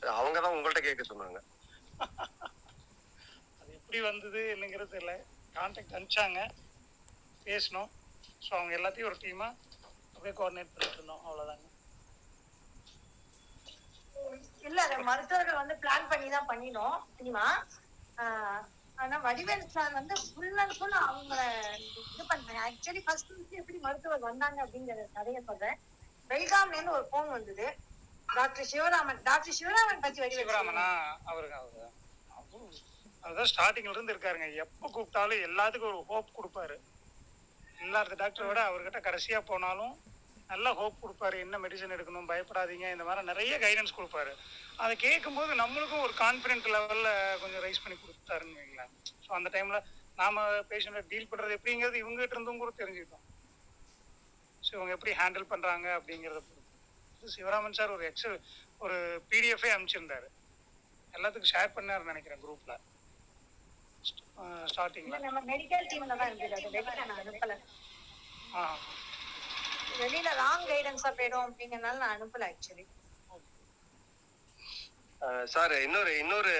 [0.00, 1.38] அவங்க தான் உங்கள்ட்ட கேட்க சொன்னாங்க.
[3.60, 5.22] அது எப்படி வந்தது என்னங்கிறது தெரியல.
[5.54, 6.50] கான்டாக்ட் அனுப்பிச்சாங்க.
[7.44, 7.90] பேசினோம்.
[8.48, 9.54] ஸோ அவங்க எல்லாத்தையும் ஒரு டீமாக
[10.14, 11.20] அப்படியே கோஆர்டினேட் பண்ணிட்டு இருந்தோம்.
[11.26, 11.68] அவ்வளோதாங்க
[14.68, 17.44] இல்ல அது மருத்துவர்கள் வந்து பிளான் பண்ணி தான் பண்ணினோம் சினிமா.
[19.02, 21.34] ஆனா வடிவேல் சார் வந்து ஃபுல் அண்ட் ஃபுல் அவங்க
[22.14, 22.60] இது பண்றாங்க.
[22.66, 25.78] ஆக்சுவலி ஃபர்ஸ்ட் வந்து எப்படி மருத்துவர் வந்தாங்க அப்படிங்கிற கதையை சொல்றேன்.
[26.30, 27.68] பெல்காம்ல இருந்து ஒரு போன் வந்தது.
[28.36, 30.88] டாக்டர் சிவராமன் டாக்டர் சிவராமன் பத்தி வடிவேல் சிவராமனா?
[31.30, 31.80] அவருக்கு அவரு
[32.38, 32.68] அவரு
[33.24, 34.48] அதுதான் ஸ்டார்டிங்ல இருந்து இருக்காருங்க.
[34.64, 36.76] எப்ப கூப்பிட்டாலும் எல்லாத்துக்கும் ஒரு ஹோப் கொடுப்பாரு.
[37.84, 39.92] எல்லா டாக்டரை விட அவர்கிட்ட கடைசியா போனாலும்
[40.50, 41.36] நல்ல ஹோப் கொடுப்பாரு.
[41.44, 42.86] என்ன மெடிசன் எடுக்கணும் பயப்படாதீங்க.
[42.94, 44.32] இந்த மாதிரி நிறைய கைடன்ஸ் கொடுப்பாரு.
[44.82, 47.08] அதை கேட்கும்போது நம்மளுக்கும் ஒரு கான்ஃபிடென்ட் லெவல்ல
[47.42, 48.92] கொஞ்சம் ரைஸ் பண்ணி கொடுத்தாருன்னு வைங்களேன்.
[49.24, 49.80] ஸோ அந்த டைம்ல
[50.18, 50.40] நாம
[50.70, 53.26] பேஷண்ட்டை டீல் பண்றது எப்படிங்கிறது இவங்ககிட்ட இருந்தும் கூட தெரிஞ்சுக்கிட்டோம்.
[54.62, 56.58] ஸோ இவங்க எப்படி ஹேண்டில் பண்றாங்க அப்படிங்கிறத பொறுத்து.
[57.36, 58.36] சிவராமன் சார் ஒரு எக்ஸல்
[58.80, 58.96] ஒரு
[59.30, 60.28] பிடிஎஃபே அனுப்பிச்சிருந்தாரு.
[61.14, 62.74] எல்லாத்துக்கும் ஷேர் பண்ணாருன்னு நினைக்கிறேன் குரூப்ல
[64.70, 66.30] ஸ்டார்டிங்ல இல்ல, நம்ம மெடிக்கல் டீம்ல தான்
[67.16, 67.54] அனுப்பல.
[68.54, 68.62] ஆ.
[69.98, 72.86] வெளியில ராங் கைடன்ஸா போயிடும் அப்படிங்கறதுனால நான் அனுப்பல ஆக்சுவலி
[75.44, 76.52] சார் இன்னொரு இன்னொரு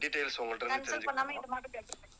[0.00, 1.38] டீடைல்ஸ் உங்கள்ட்ட இருந்து கன்சல்ட் பண்ணாம தெரிஞ்சுக்கணும்.
[1.38, 2.12] இது மட்டும் பேசுறேன்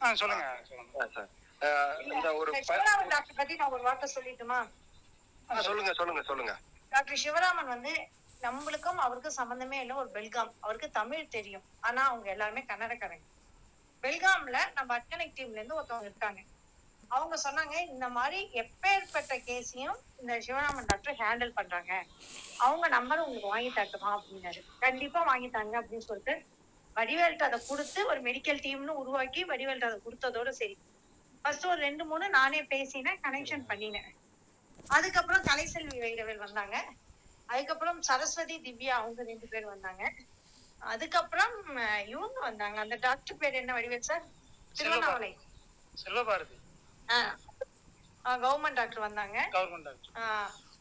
[0.00, 1.02] ஆ சொல்லுங்க சொல்லுங்க.
[1.02, 1.28] ஆ, சார்
[1.60, 4.58] அஹ், இந்த ஒரு இந்த ப- சிவராமன் டாக்டர் பத்தி நான் ஒரு வார்த்தை சொல்லிட்டுமா?
[5.50, 6.54] ஆ, சொல்லுங்க சொல்லுங்க சொல்லுங்க.
[6.88, 7.92] டாக்டர் சிவராமன் வந்து
[8.42, 10.52] நம்மளுக்கும் அவருக்கும் சம்பந்தமே இல்லை ஒரு பெல்காம்.
[10.60, 11.62] அவருக்கு தமிழ் தெரியும்.
[11.80, 13.26] ஆனா அவங்க எல்லாருமே கன்னடக்காரங்க.
[14.02, 16.40] பெல்காம்ல நம்ம அட்கனெக்ட் டீம்ல இருந்து ஒருத்தவங்க இருக்காங்க.
[17.16, 21.92] அவங்க சொன்னாங்க இந்த மாதிரி எப்பேற்பட்ட கேஸையும் இந்த சிவராமன் டாக்டர் ஹேண்டில் பண்றாங்க.
[22.66, 24.60] அவங்க நம்பர் உங்களுக்கு வாங்கி தரட்டுமா அப்படின்னாரு.
[24.84, 26.34] கண்டிப்பா வாங்கி தாங்க அப்படின்னு சொல்லிட்டு
[26.96, 30.76] வடிவேல்ட்ட அதை கொடுத்து ஒரு மெடிக்கல் டீம்னு உருவாக்கி வடிவேல்ட்ட அதை கொடுத்ததோட சரி.
[31.44, 34.10] ஃபர்ஸ்ட் ஒரு ரெண்டு மூணு நானே பேசினேன் கனெக்ஷன் பண்ணினேன்.
[34.96, 36.76] அதுக்கப்புறம் கலைசெல்வி வைரவேல் வந்தாங்க.
[37.48, 40.02] அதுக்கப்புறம் சரஸ்வதி திவ்யா அவங்க ரெண்டு பேர் வந்தாங்க.
[40.82, 41.54] அதுக்கப்புறம்
[42.12, 42.78] இவங்க வந்தாங்க.
[42.84, 44.24] அந்த டாக்டர் பேர் என்ன Vadivel sir?
[44.78, 45.32] Tiruvannamalai.
[46.02, 46.56] Selvabharathi
[48.24, 49.38] government doctor வந்தாங்க.
[49.54, 50.14] கவர்மெண்ட் டாக்டர்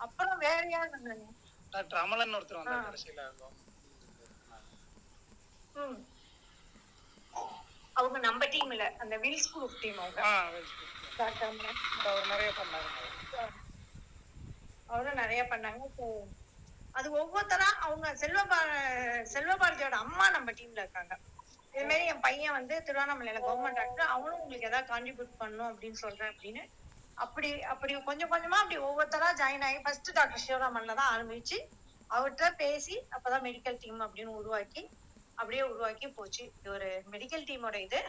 [0.06, 1.26] அப்புறம் வேற யார் வந்தாங்க?
[1.72, 2.88] டாக்டர் அமலன் ஒருத்தர் வந்தார்.
[2.88, 3.22] கடைசியில்.
[5.76, 5.99] ம்.
[7.95, 10.22] அவங்க நம்ம டீம் இல்ல அந்த வில்ஸ் குரூப் டீம் அவங்க.
[11.18, 11.80] டாக்டர் அமலன்.
[12.06, 12.89] அவர் நிறைய பண்ணாரு.
[14.89, 15.84] அவரும் நிறைய பண்ணாங்க.
[15.98, 16.06] ஸோ
[16.95, 18.57] அது ஒவ்வொருத்தரா அவங்க செல்வபா
[19.34, 21.14] செல்வபாரதியோட அம்மா நம்ம டீம்ல இருக்காங்க.
[21.73, 26.31] இது மாதிரி என் பையன் வந்து திருவண்ணாமலையில கவர்மெண்ட் டாக்டர் அவனும் உங்களுக்கு ஏதாவது கான்ட்ரிபியூட் பண்ணும் அப்படின்னு சொல்றேன்
[26.34, 26.64] அப்படின்னு.
[27.18, 31.57] அப்படி அப்படி கொஞ்சம் கொஞ்சமா அப்படி ஒவ்வொருத்தரா ஜாயின் ஆகி ஃபர்ஸ்ட் டாக்டர் சிவராமன்ல தான் ஆரம்பிச்சு
[32.10, 34.84] அவர்கிட்ட பேசி அப்பதான் மெடிக்கல் டீம் அப்படின்னு உருவாக்கி
[35.38, 36.43] அப்படியே உருவாக்கி போச்சு.
[36.57, 37.99] இது ஒரு மெடிக்கல் டீமோட இது.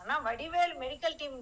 [0.00, 1.36] ஆனா வடிவேல் மெடிக்கல் டீம்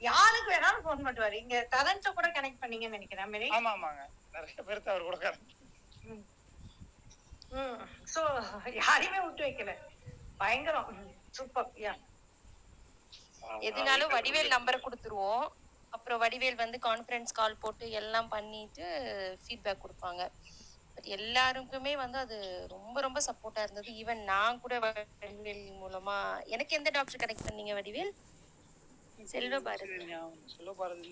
[0.00, 1.36] யாருக்கு வேணாலும் ஃபோன் பண்ணுவாரு.
[1.42, 4.02] இங்க கரண்ட கூட கனெக்ட் பண்ணீங்கன்னு நினைக்கிறேன் ஆமா ஆமாங்க.
[4.34, 5.52] நிறைய பேருக்கு அவர் கூட கரெக்ட்
[7.54, 7.82] ம்.
[8.12, 8.20] சோ
[8.80, 9.72] யாரையுமே விட்டு வைக்கல.
[10.40, 10.88] பயங்கரம்.
[11.36, 11.94] சூப்பர் யா
[13.68, 15.46] எதுனாலும் வடிவேல் நம்பரை கொடுத்துருவோம்.
[15.92, 18.84] அப்புறம் வடிவேல் வந்து கான்ஃபரன்ஸ் கால் போட்டு எல்லாம் பண்ணிட்டு
[19.42, 20.22] ஃபீட்பேக் கொடுப்பாங்க.
[20.96, 22.36] பட் எல்லாருக்குமே வந்து அது
[22.74, 23.90] ரொம்ப ரொம்ப சப்போர்ட்டா இருந்தது.
[24.02, 26.16] ஈவன் நான் கூட வடிவேல் மூலமா.
[26.54, 28.12] எனக்கு எந்த டாக்டர் கனெக்ட் பண்ணீங்க வடிவேல்?
[29.18, 29.96] செல்வபாரதி
[30.54, 31.10] செல்வபாரதி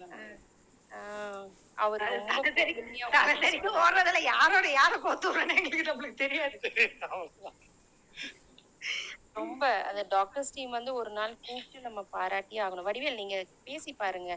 [1.84, 2.06] அவரு
[3.82, 5.28] ஓடுறதுல யாரோட யார கோத்து
[5.90, 6.56] நம்மளுக்கு தெரியாது.
[9.36, 12.86] ரொம்ப அந்த டாக்டர்ஸ் டீம் வந்து ஒரு நாள் கூப்பிட்டு நம்ம பாராட்டி ஆகணும்.
[12.86, 14.32] வடிவேல் நீங்க பேசி பாருங்க.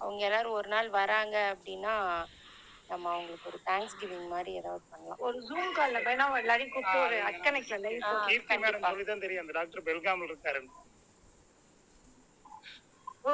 [0.00, 1.94] அவங்க எல்லாரும் ஒரு நாள் வராங்க அப்படின்னா
[2.88, 5.18] நம்ம அவங்களுக்கு ஒரு தேங்க்ஸ் கிவிங் மாதிரி ஏதாவது பண்ணலாம்.
[5.18, 9.16] ஒரு ஜூம் கால்ல வேணா எல்லாரையும் கூப்பிட்டு ஒரு அக்கனைக்கு லைவ் ஆ, கீர்த்தி மேடம் கண்டிப்பா.
[9.20, 9.40] தெரியும்.
[9.40, 10.60] அந்த டாக்டர் பெல்காமில் இருக்காரு.
[13.24, 13.32] ஓ.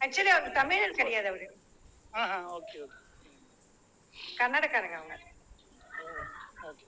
[0.00, 1.46] ஆக்சுவலி அவர் தமிழர் கிடையாது அவரு.
[2.12, 2.98] ஆஹா ஓகே ஓகே.
[4.38, 5.14] கன்னடக்காரங்க அவங்க
[6.62, 6.86] ஓகே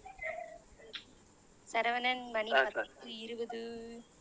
[1.74, 2.51] சரவணன் மணி.
[2.76, 3.60] பத்து இருபது.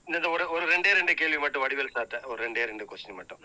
[0.08, 2.18] இந்த ஒரு ஒரு ரெண்டே ரெண்டு கேள்வி மட்டும் வடிவேல் சார்ட்ட.
[2.24, 3.42] ஒரு ரெண்டே ரெண்டு கொஸ்டின் மட்டும்.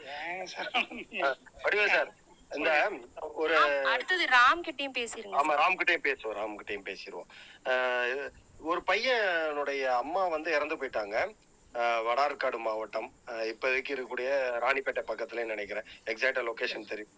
[1.64, 2.10] வடிவேல் சார்
[2.50, 2.70] இந்த
[3.42, 3.54] ஒரு
[3.92, 7.28] அடுத்தது ராம் கிட்டயும் பேசிருங்க ஆமா ராம்கிட்டயும் பேசுவோம் ராம்கிட்டயும் பேசிடுவோம்
[7.72, 8.24] ஆஹ் இது
[8.70, 11.16] ஒரு பையனுடைய அம்மா வந்து இறந்து போயிட்டாங்க.
[11.74, 13.08] ஆஹ் வடார்காடு மாவட்டம்.
[13.30, 14.28] ஆஹ் இப்போதைக்கு இருக்கக்கூடிய
[14.64, 15.86] ராணிப்பேட்டை பக்கத்துலன்னு நினைக்கிறேன்.
[16.06, 17.12] எக்ஸாக்டா லொகேஷன் தெரியும்.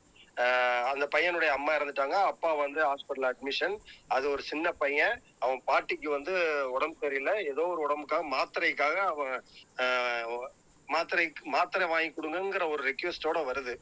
[0.84, 2.10] அந்த பையனுடைய அம்மா இறந்துட்டாங்க.
[2.10, 3.76] அப்பா வந்து ஹாஸ்பிட்டல் அட்மிஷன்
[4.06, 5.22] அது ஒரு சின்ன பையன்.
[5.38, 6.32] அவன் பாட்டிக்கு வந்து
[6.70, 7.46] உடம்பு சரியில்லை.
[7.46, 9.44] ஏதோ ஒரு உடம்புக்காக மாத்திரைக்காக அவன்
[9.76, 10.48] ஆஹ்
[10.86, 13.76] மாத்திரை மாத்திரை வாங்கி கொடுங்கங்கிற ஒரு ரெக்வெஸ்டோட வருது.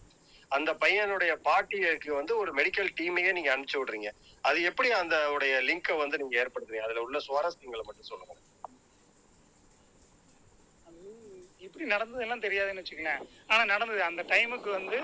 [0.49, 4.11] அந்த பையனுடைய பாட்டிக்கு வந்து ஒரு மெடிக்கல் டீமையே நீங்க அனுப்பிச்சு விடுறீங்க.
[4.41, 6.79] அது எப்படி அந்த உடைய லிங்கை வந்து நீங்க ஏற்படுத்துறீங்க?
[6.79, 8.35] அதுல உள்ள சுவாரஸ்யங்களை மட்டும் சொல்லுங்க.
[11.79, 14.01] எப்படி நடந்தது எல்லாம் தெரியாதுன்னு வச்சுக்கலேன் ஆனால் நடந்தது.
[14.09, 14.97] அந்த டைமுக்கு வந்து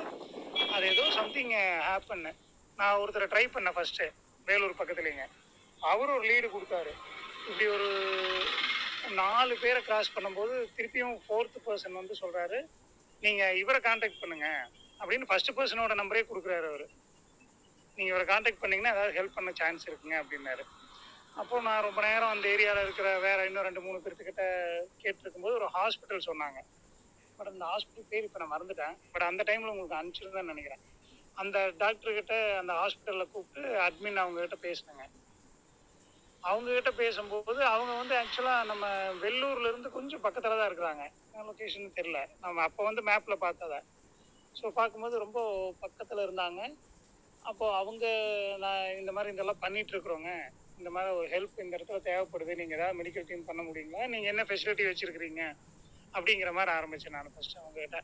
[0.75, 1.53] அது ஏதோ சம்திங்
[1.89, 2.25] ஹேப்பன்
[2.79, 4.07] நான் ஒருத்தரை ட்ரை பண்ணேன் ஃபஸ்ட்டு
[4.49, 5.25] வேலூர் பக்கத்துலேங்க.
[5.91, 6.93] அவர் ஒரு லீடு கொடுத்தாரு.
[7.49, 7.89] இப்படி ஒரு
[9.21, 12.59] நாலு பேரை கிராஸ் பண்ணும்போது திருப்பியும் ஃபோர்த் பர்சன் வந்து சொல்கிறாரு
[13.23, 14.49] நீங்கள் இவரை காண்டாக்ட் பண்ணுங்க.
[15.01, 16.87] அப்படின்னு ஃபஸ்ட்டு பர்சனோட நம்பரே கொடுக்குறாரு அவர்.
[17.97, 20.65] நீங்கள் இவரை காண்டாக்ட் பண்ணிங்கன்னா ஏதாவது ஹெல்ப் பண்ண சான்ஸ் இருக்குங்க அப்படின்னாரு.
[21.37, 24.45] அப்போ நான் ரொம்ப நேரம் அந்த ஏரியாவில் இருக்கிற வேற இன்னும் ரெண்டு மூணு பேர்த்துக்கிட்ட
[25.03, 26.59] கேட்டிருக்கும்போது ஒரு ஹாஸ்பிட்டல் சொன்னாங்க.
[27.39, 28.95] பட் அந்த ஹாஸ்பிட்டல் பேர் இப்போ நான் மறந்துட்டேன்.
[29.13, 30.83] பட் அந்த டைமில் உங்களுக்கு அனுப்பிச்சிருந்தேன்னு நினைக்கிறேன்.
[31.37, 35.05] அந்த டாக்டர்கிட்ட அந்த ஹாஸ்பிட்டலில் கூப்பிட்டு அட்மின் அவங்கக்கிட்ட பேசினேங்க.
[36.43, 38.87] அவங்கக்கிட்ட பேசும்போது அவங்க வந்து ஆக்சுவலாக நம்ம
[39.25, 41.05] வெள்ளூர்ல இருந்து கொஞ்சம் பக்கத்தில் தான் இருக்கிறாங்க.
[41.49, 43.75] லொக்கேஷன் தெரில நம்ம அப்போ வந்து மேப்பில் பார்த்தத.
[44.57, 45.39] ஸோ பார்க்கும்போது ரொம்ப
[45.85, 46.61] பக்கத்தில் இருந்தாங்க.
[47.43, 48.05] அப்போது அவங்க
[48.65, 50.31] நான் இந்த மாதிரி இதெல்லாம் பண்ணிகிட்ருக்குறோங்க
[50.79, 52.55] இந்த மாதிரி ஒரு ஹெல்ப் இந்த இடத்துல தேவைப்படுது.
[52.55, 54.07] நீங்கள் ஏதாவது மெடிக்கல் டீம் பண்ண முடியுங்களா?
[54.07, 55.57] நீங்கள் என்ன ஃபெசிலிட்டி வச்சுருக்கிறீங்க?
[56.13, 58.01] அப்படிங்கிற மாதிரி ஆரம்பித்தேன் நான் ஃபஸ்ட்டு அவங்ககிட்ட.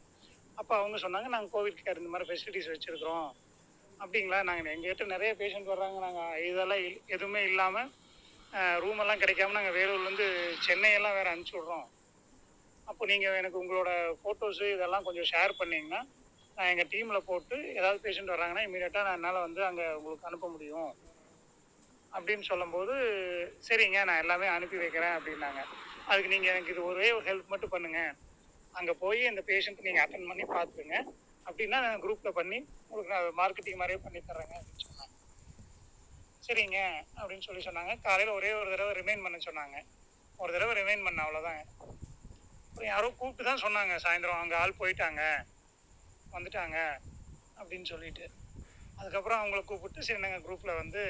[0.54, 3.32] அப்போ அவங்க சொன்னாங்க நாங்கள் கோவிட் கேர் இந்த மாதிரி ஃபெசிலிட்டிஸ் வச்சுருக்கிறோம்.
[4.00, 4.42] அப்படிங்களா?
[4.42, 5.98] நாங்கள் எங்ககிட்ட நிறைய பேஷண்ட் வர்றாங்க.
[5.98, 7.90] நாங்கள் இதெல்லாம் இல்- எதுவுமே இல்லாமல்
[8.80, 11.86] ரூம் எல்லாம் கிடைக்காம நாங்கள் வேலூர்லேருந்து சென்னையெல்லாம் வேறு அனுப்பிச்சி விட்றோம்.
[12.84, 16.08] அப்போ நீங்கள் எனக்கு உங்களோட ஃபோட்டோஸு இதெல்லாம் கொஞ்சம் ஷேர் பண்ணிங்கன்னா
[16.54, 21.08] நான் எங்கள் டீமில் போட்டு ஏதாவது பேஷண்ட் வர்றாங்கன்னா இமீடியட்டாக நான் என்னால் வந்து அங்கே உங்களுக்கு அனுப்ப முடியும்.
[22.14, 22.94] அப்படின்னு சொல்லும்போது
[23.66, 25.60] சரிங்க நான் எல்லாமே அனுப்பி வைக்கிறேன் அப்படின்னாங்க.
[26.10, 28.12] அதுக்கு நீங்கள் எனக்கு இது ஒரே ஒரு ஹெல்ப் மட்டும் பண்ணுங்கள்
[28.78, 30.96] அங்கே போய் அந்த பேஷண்ட்டை நீங்கள் அட்டன் பண்ணி பார்த்துருங்க
[31.46, 32.58] அப்படின்னா நான் குரூப்பில் பண்ணி
[32.88, 35.14] உங்களுக்கு நான் மார்க்கெட்டிங் மாதிரியே பண்ணி தர்றேங்க அப்படின்னு சொன்னாங்க.
[36.46, 36.78] சரிங்க
[37.20, 37.92] அப்படின்னு சொல்லி சொன்னாங்க.
[38.06, 39.78] காலையில் ஒரே ஒரு தடவை ரிமைண்ட் பண்ண சொன்னாங்க.
[40.42, 41.64] ஒரு தடவை ரிமைண்ட் பண்ண அவ்வளோதாங்க
[42.68, 43.94] அப்புறம் யாரோ கூப்பிட்டு தான் சொன்னாங்க.
[44.04, 45.22] சாயந்தரம் அங்கே ஆள் போயிட்டாங்க.
[46.34, 46.78] வந்துட்டாங்க
[47.60, 48.26] அப்படின்னு சொல்லிட்டு.
[48.98, 51.02] அதுக்கப்புறம் அவங்கள கூப்பிட்டு சரி நாங்கள் குரூப்பில் வந்து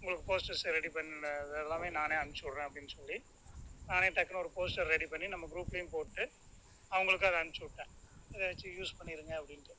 [0.00, 1.28] உங்களுக்கு போஸ்டர்ஸ் ரெடி பண்ண
[1.58, 3.16] எல்லாமே நானே அனுப்பிச்சி விட்றேன் அப்படின்னு சொல்லி
[3.86, 6.22] நானே டக்குன்னு ஒரு போஸ்டர் ரெடி பண்ணி நம்ம குரூப்லேயும் போட்டு
[6.90, 7.90] அவங்களுக்கு அதை அனுப்பிச்சி விட்டேன்.
[8.30, 9.74] இதை வச்சு யூஸ் பண்ணிடுங்க அப்படின்ட்டு.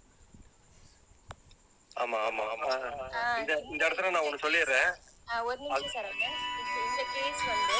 [1.95, 2.67] ஆமா ஆமா ஆமா.
[3.39, 4.91] இந்த இந்த இடத்துல நான் ஒண்ணு சொல்லிடுறேன்.
[5.43, 6.07] ஒரு நிமிஷம்
[6.83, 7.77] இந்த- கேஸ் வந்து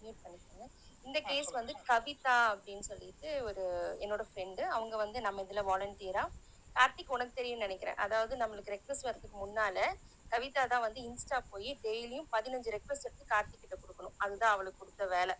[0.00, 0.64] மியூட் பண்ணிக்கோங்க.
[1.04, 3.62] இந்த கேஸ் வந்து கவிதா அப்படின்னு சொல்லிட்டு ஒரு
[4.00, 6.24] என்னோட ஃப்ரெண்டு அவங்க வந்து நம்ம இதுல வாலண்டியரா
[6.76, 7.98] கார்த்திக் உனக்கு தெரியும்னு நினைக்கிறேன்.
[8.04, 9.78] அதாவது நம்மளுக்கு ரெக்வஸ்ட் வரதுக்கு முன்னால
[10.30, 14.16] கவிதா தான் வந்து இன்ஸ்டா போய் டெய்லியும் பதினஞ்சு ரெக்வஸ்ட் எடுத்து கார்த்திக் கிட்ட கொடுக்கணும்.
[14.18, 15.34] அதுதான் அவளுக்கு கொடுத்த வேலை.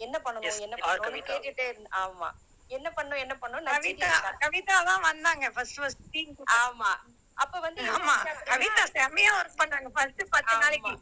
[0.00, 0.60] என்ன பண்ணணும்?
[0.66, 2.30] என்ன பண்ணணும்னு கேட்டுட்டே இருந்த ஆமா.
[2.70, 4.12] என்ன பண்ணும் என்ன பண்ணும் கவிதா
[4.44, 5.46] கவிதா தான் வந்தாங்க.
[5.56, 6.18] ஃபர்ஸ்ட் ஃபர்ஸ்ட்
[6.60, 6.92] ஆமா.
[7.36, 8.14] அப்ப வந்து ஆமா.
[8.50, 9.90] கவிதா செம்மையா ஒர்க் பண்ணாங்க.
[9.96, 10.54] ஃபர்ஸ்ட் பத்து.
[10.64, 10.92] நாளைக்கு.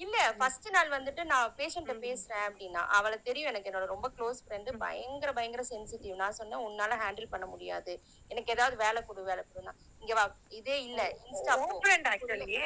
[0.00, 4.70] இல்ல ஃபர்ஸ்ட் நாள் வந்துட்டு நான் பேஷண்ட்ட பேசுறேன் அப்படின்னா அவளை தெரியும் எனக்கு என்னோட ரொம்ப க்ளோஸ் ஃப்ரெண்டு
[4.78, 7.94] பயங்கர பயங்கர சென்சிட்டிவ் நான் சொன்னேன் உன்னால ஹேண்டில் பண்ண முடியாது.
[8.30, 9.72] எனக்கு ஏதாவது வேலை கொடு வேலை கொடுனா
[10.02, 10.24] இங்க வா
[10.58, 11.68] இதே இல்ல இன்ஸ்டா போ.
[11.82, 12.58] ஃப்ரெண்ட் ஆக்சுவலி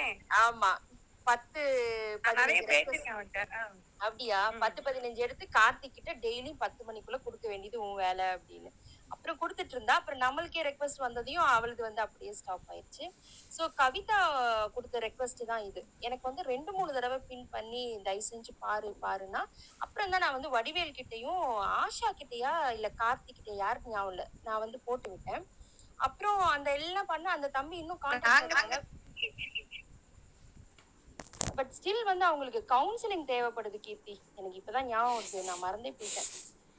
[0.43, 0.73] ஆமா
[1.27, 1.61] பத்து
[2.39, 2.63] நிறைய
[3.13, 3.61] அவன்கிட்ட ஆ.
[4.01, 4.41] அப்படியா?
[4.63, 8.71] பத்து பதினஞ்சு எடுத்து கார்த்திக் கிட்ட டெய்லியும் பத்து மணிக்குள்ள கொடுக்க வேண்டியது உன் வேலை அப்படின்னு.
[9.11, 13.05] அப்புறம் கொடுத்துட்டு இருந்தா அப்புறம் நம்மளுக்கே ரெக்வஸ்ட் வந்ததையும் அவளுது வந்து அப்படியே ஸ்டாப் ஆயிடுச்சு
[13.53, 14.19] ஸோ கவிதா
[14.75, 15.81] கொடுத்த ரெக்வஸ்ட் தான் இது.
[16.07, 19.43] எனக்கு வந்து ரெண்டு மூணு தடவை பின் பண்ணி தயவு செஞ்சு பாரு பாருன்னா
[19.85, 21.45] அப்புறம் தான் நான் வந்து வடிவேல் கிட்டயும்
[21.83, 25.45] ஆஷா கிட்டயா இல்ல கார்த்திக் கிட்ட யாருக்கு ஞாபகம் இல்ல நான் வந்து போட்டு விட்டேன்.
[25.99, 28.91] அப்புறம் அந்த எல்லாம் பண்ண அந்த தம்பி இன்னும் கான்டாக்ட்
[31.59, 34.15] பட் ஸ்டில் வந்து அவங்களுக்கு கவுன்சிலிங் தேவைப்படுது கீர்த்தி.
[34.39, 36.31] எனக்கு இப்பதான் ஞாபகம் வருது நான் மறந்தே போயிட்டேன்.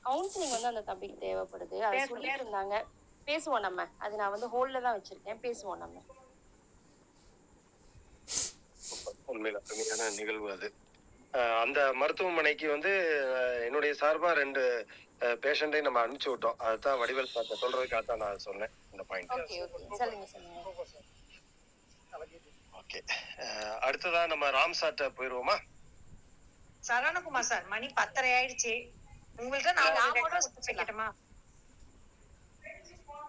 [0.06, 1.77] கவுன்சிலிங் வந்து அந்த தம்பிக்கு தேவைப்படுது.
[1.88, 2.40] அதை சொல்லிட்டு.
[2.40, 2.76] இருந்தாங்க
[3.27, 3.88] பேசுவோம் நம்ம.
[3.98, 5.41] அது நான் வந்து ஹோல்ல தான் வச்சிருக்கேன்.
[5.45, 5.98] பேசுவோம் நம்ம.
[9.32, 10.68] உண்மையில அருமையான நிகழ்வு அது.
[11.34, 12.91] அஹ் அந்த மருத்துவமனைக்கு வந்து
[13.38, 14.61] அஹ் என்னுடைய சார்பா ரெண்டு
[15.44, 16.57] பேஷண்ட்டையும் நம்ம அனுப்பிச்சு விட்டோம்.
[16.65, 18.73] அதுதான் வடிவேல் சார்ட்ட சொல்றதுக்காக தான் நான் சொன்னேன்.
[18.94, 20.60] இந்த பாயிண்ட் ஓகே ஓகே சொல்லுங்க சொல்லுங்க.
[22.73, 22.99] ஓகே
[23.88, 25.56] அடுத்ததா நம்ம ராம் சார்ட்ட போயிருவோமா
[26.84, 28.73] சரவணகுமார் சார் மணி பத்தரை ஆயிடுச்சு.
[29.38, 31.07] உங்கள்ட்ட நான் ஒரு நான் ரெக்வஸ்ட் வைக்கட்டுமா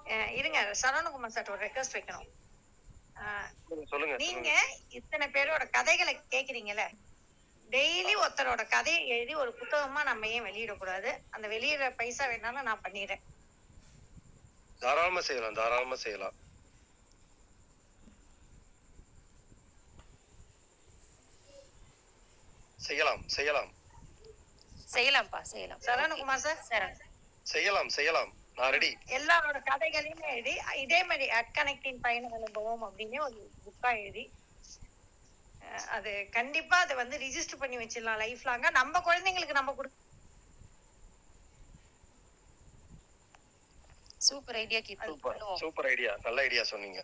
[0.06, 2.26] அஹ் இருங்க சரவணகுமார் சார் ஒரு ரெக்வஸ்ட் வைக்கணும்.
[3.16, 3.48] அஹ்
[3.84, 4.50] சொல்லுங்க நீங்க
[4.90, 6.84] இத்தனை பேரோட கதைகளை கேக்குறீங்கல்ல?
[7.68, 11.10] டெய்லி ஒருத்தரோட கதையை எழுதி ஒரு புத்தகமா நம்ம ஏன் வெளியிடக்கூடாது?
[11.30, 13.22] அந்த வெளியிடுற பைசா வேணாலும் நான் பண்ணிடுறேன்.
[14.82, 16.36] தாராளமா செய்யலாம் தாராளமா செய்யலாம்.
[22.80, 23.70] செய்யலாம் செய்யலாம்.
[24.96, 25.82] செய்யலாம்ப்பா செய்யலாம்.
[25.86, 26.60] சரவணகுமார் சார்?
[26.68, 26.96] சரண்
[27.46, 28.30] செய்யலாம் செய்யலாம்.
[28.58, 30.54] நான் ரெடி எல்லாரோட கதைகளையும் எழுதி
[30.84, 34.24] இதே மாதிரி அட்கனெக்டிங் பயண அனுபவம் அப்படின்னு ஒரு புக்கா எழுதி
[35.96, 39.90] அது கண்டிப்பா அதை வந்து ரிஜிஸ்டர் பண்ணி வச்சிடலாம் லைஃப் லாங்கா நம்ம குழந்தைங்களுக்கு நம்ம கொடு
[44.20, 45.40] super idea Keerthi super.
[45.62, 47.00] Super idea நல்ல ஐடியா சொன்னீங்க.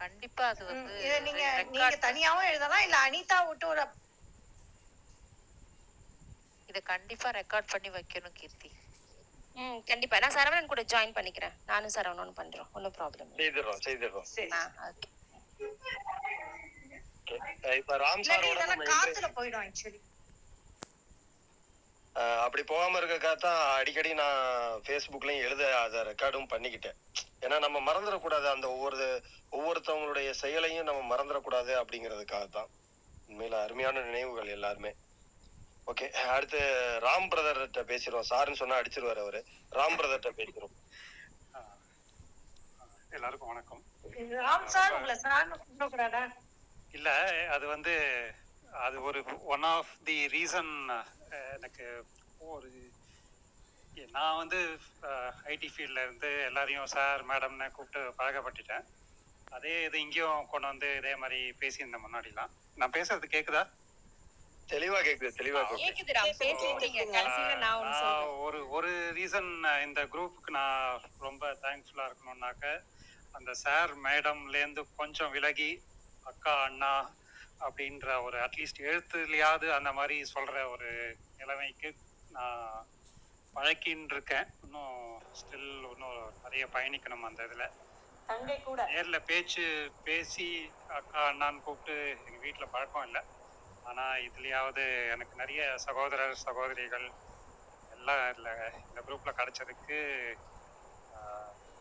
[0.00, 0.94] கண்டிப்பா அது வந்து
[1.26, 1.42] நீங்க
[1.72, 3.84] நீங்க தனியாவும் எழுதலாம் இல்ல அனிதா விட்டு ஒரு
[6.72, 8.70] இதை கண்டிப்பா ரெக்கார்ட் பண்ணி வைக்கணும் கீர்த்தி.
[9.56, 10.18] ம் கண்டிப்பா.
[10.18, 11.56] நான் சரவணன் கூட ஜாயின் பண்ணிக்கிறேன்.
[11.66, 14.28] நானும் சரவணனும் பண்றோம் ஒன்றும் ப்ராப்ளம் செய்திடுறோம் செய்திடுறோம்.
[14.90, 15.08] Okay
[17.24, 17.76] Okay.
[17.76, 20.00] இப்ப ராம் சாரோட இதெல்லாம் நம்ம interview- காத்துல போயிடும் ஆக்சுவலி
[22.14, 24.40] அஹ் அப்படி போகாம இருக்கக்காக தான் அடிக்கடி நான்
[24.80, 26.98] ஃபேஸ்புக்லயும் எழுத அதை ரெக்கார்டும் பண்ணிக்கிட்டேன்.
[27.40, 28.46] ஏன்னா நம்ம மறந்துடக்கூடாது.
[28.50, 29.06] அந்த ஒவ்வொரு
[29.52, 32.68] ஒவ்வொருத்தவங்களுடைய செயலையும் நம்ம மறந்துடக்கூடாது அப்படிங்கிறதுக்காக தான்
[33.28, 34.92] உண்மையில அருமையான நினைவுகள் எல்லாருமே.
[35.90, 36.60] ஓகே அடுத்து
[37.04, 38.28] ராம் பிரதர்கிட்ட பேசிடுவோம்.
[38.30, 39.40] சாருன்னு சொன்னா அடிச்சிருவாரு அவரு.
[39.78, 40.76] ராம் பிரதர்கிட்ட பேசிடுவோம்.
[43.16, 43.82] எல்லாருக்கும் வணக்கம்.
[44.46, 46.22] ராம் சார் உங்களை சார் கூப்பிடக்கூடாதா?
[46.98, 47.10] இல்ல
[47.56, 47.94] அது வந்து
[48.86, 49.20] அது ஒரு
[49.54, 50.72] ஒன் ஆஃப் தி ரீசன்
[51.56, 51.86] எனக்கு
[52.52, 52.70] ஒரு
[54.16, 54.58] நான் வந்து
[55.52, 58.86] ஐடி ஃபீல்டில் இருந்து எல்லாரையும் சார் மேடம்னு கூப்பிட்டு பழகப்பட்டுட்டேன்
[59.56, 62.52] அதே இது இங்கேயும் கொண்டு வந்து இதே மாதிரி பேசியிருந்தேன் முன்னாடிலாம்.
[62.80, 63.62] நான் பேசுறது கேக்குதா?
[64.72, 66.12] தெளிவா கேக்குது தெளிவா கேக்குது.
[67.10, 69.50] கடைசியில நான் நான் ஒரு ஒரு ரீசன்
[69.86, 70.78] இந்த குரூப்புக்கு நான்
[71.20, 72.64] ரொம்ப தேங்க்ஃபுல்லாக இருக்கணும்னாக்க
[73.34, 75.70] அந்த சார் மேடம்லேருந்து கொஞ்சம் விலகி
[76.26, 76.94] அக்கா அண்ணா
[77.60, 80.90] அப்படின்ற ஒரு அட்லீஸ்ட் எழுத்துலையாவது அந்த மாதிரி சொல்கிற ஒரு
[81.38, 81.90] நிலைமைக்கு
[82.30, 82.66] நான்
[83.56, 84.98] பழக்கின்னு இருக்கேன் இன்னும்
[85.38, 87.66] ஸ்டில் இன்னும் நிறைய பயணிக்கணும் அந்த இதில்.
[88.28, 88.80] தங்கை கூட.
[88.90, 89.64] நேரில் பேச்சு
[90.04, 90.46] பேசி
[90.98, 93.22] அக்கா அண்ணான்னு கூப்பிட்டு எங்கள் வீட்டில் பழக்கம் இல்லை.
[93.84, 94.84] ஆனால் இதுலேயாவது
[95.14, 97.06] எனக்கு நிறைய சகோதரர் சகோதரிகள்
[97.90, 98.50] எல்லாம் இதில்
[98.82, 99.98] இந்த குரூப்பில் கிடைச்சதுக்கு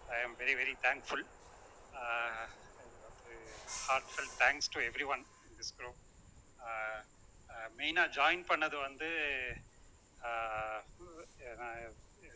[0.09, 1.25] I am very very thankful
[3.87, 4.81] heartful thanks to
[5.13, 5.99] everyone in this group
[7.75, 9.09] மெயினாக ஜாயின் பண்ணது வந்து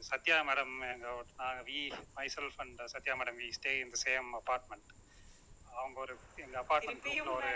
[0.04, 1.80] சத்யா மேடம் எங்கள் நாங்கள் we
[2.36, 4.92] myself and Sathya madam we stay in the same apartment
[5.74, 7.52] அவங்க ஒரு எங்கள் அப்பார்ட்மெண்ட் ஒரு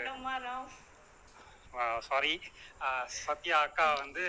[2.08, 2.32] சாரி
[3.24, 4.24] சத்யா அக்கா வந்து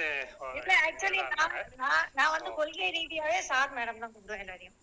[0.59, 4.77] இல்ல ஆக்சுவலி நான் நான் நான் வந்து கொள்கை ரீதியாவே சார் மேடம் தான் கூப்பிடுவேன் எல்லாரையும்.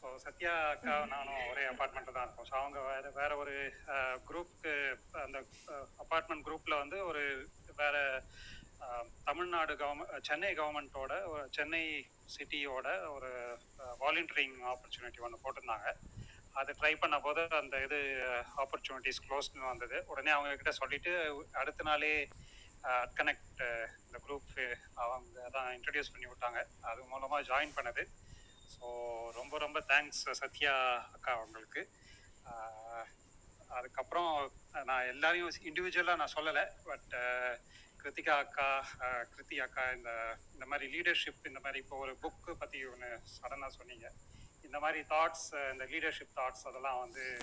[0.00, 2.48] ஸோ சத்யா அக்கா நானும் ஒரே அப்பார்ட்மெண்ட்டில் தான் இருக்கோம்.
[2.50, 3.54] ஸோ அவங்க வேற வேற ஒரு
[4.28, 4.74] குரூப்க்கு
[5.24, 5.38] அந்த
[6.02, 7.24] அப்பார்ட்மெண்ட் குரூப்பில் வந்து ஒரு
[7.80, 7.96] வேற
[9.28, 11.14] தமிழ்நாடு கவர்மெண்ட் சென்னை கவர்மெண்ட்டோட
[11.56, 11.84] சென்னை
[12.34, 13.30] சிட்டியோட ஒரு
[14.02, 15.88] வாலண்டியரிங் ஆப்பர்ச்சுனிட்டி ஒன்று போட்டிருந்தாங்க.
[16.60, 19.96] அது ட்ரை பண்ண போது அந்த இது uh, ஆப்பர்ச்சுனிட்டிஸ் க்ளோஸ்னு வந்தது.
[20.12, 21.12] உடனே அவங்க கிட்ட சொல்லிட்டு
[21.60, 22.12] அடுத்த நாளே
[22.88, 24.52] uh, கனெக்ட் uh, இந்த குரூப்
[25.02, 26.60] அவங்க தான் இன்ட்ரடியூஸ் பண்ணி விட்டாங்க.
[26.90, 28.04] அது மூலமாக ஜாயின் பண்ணது.
[28.74, 28.86] ஸோ
[29.38, 30.74] ரொம்ப ரொம்ப தேங்க்ஸ் சத்யா
[31.16, 31.82] அக்கா அவங்களுக்கு.
[33.76, 34.30] அதுக்கப்புறம்
[34.88, 37.14] நான் எல்லாரையும் இண்டிவிஜுவலாக நான் சொல்லலை பட்
[38.00, 38.68] கிருத்திகா அக்கா
[39.32, 40.10] கிருத்தி அக்கா இந்த
[40.54, 44.08] இந்த மாதிரி லீடர்ஷிப் இந்த மாதிரி இப்போ ஒரு புக்கு பற்றி ஒன்று சடனாக சொன்னீங்க.
[44.66, 47.38] இந்த மாதிரி தாட்ஸ் இந்த லீடர்ஷிப் தாட்ஸ் அதெல்லாம் வந்து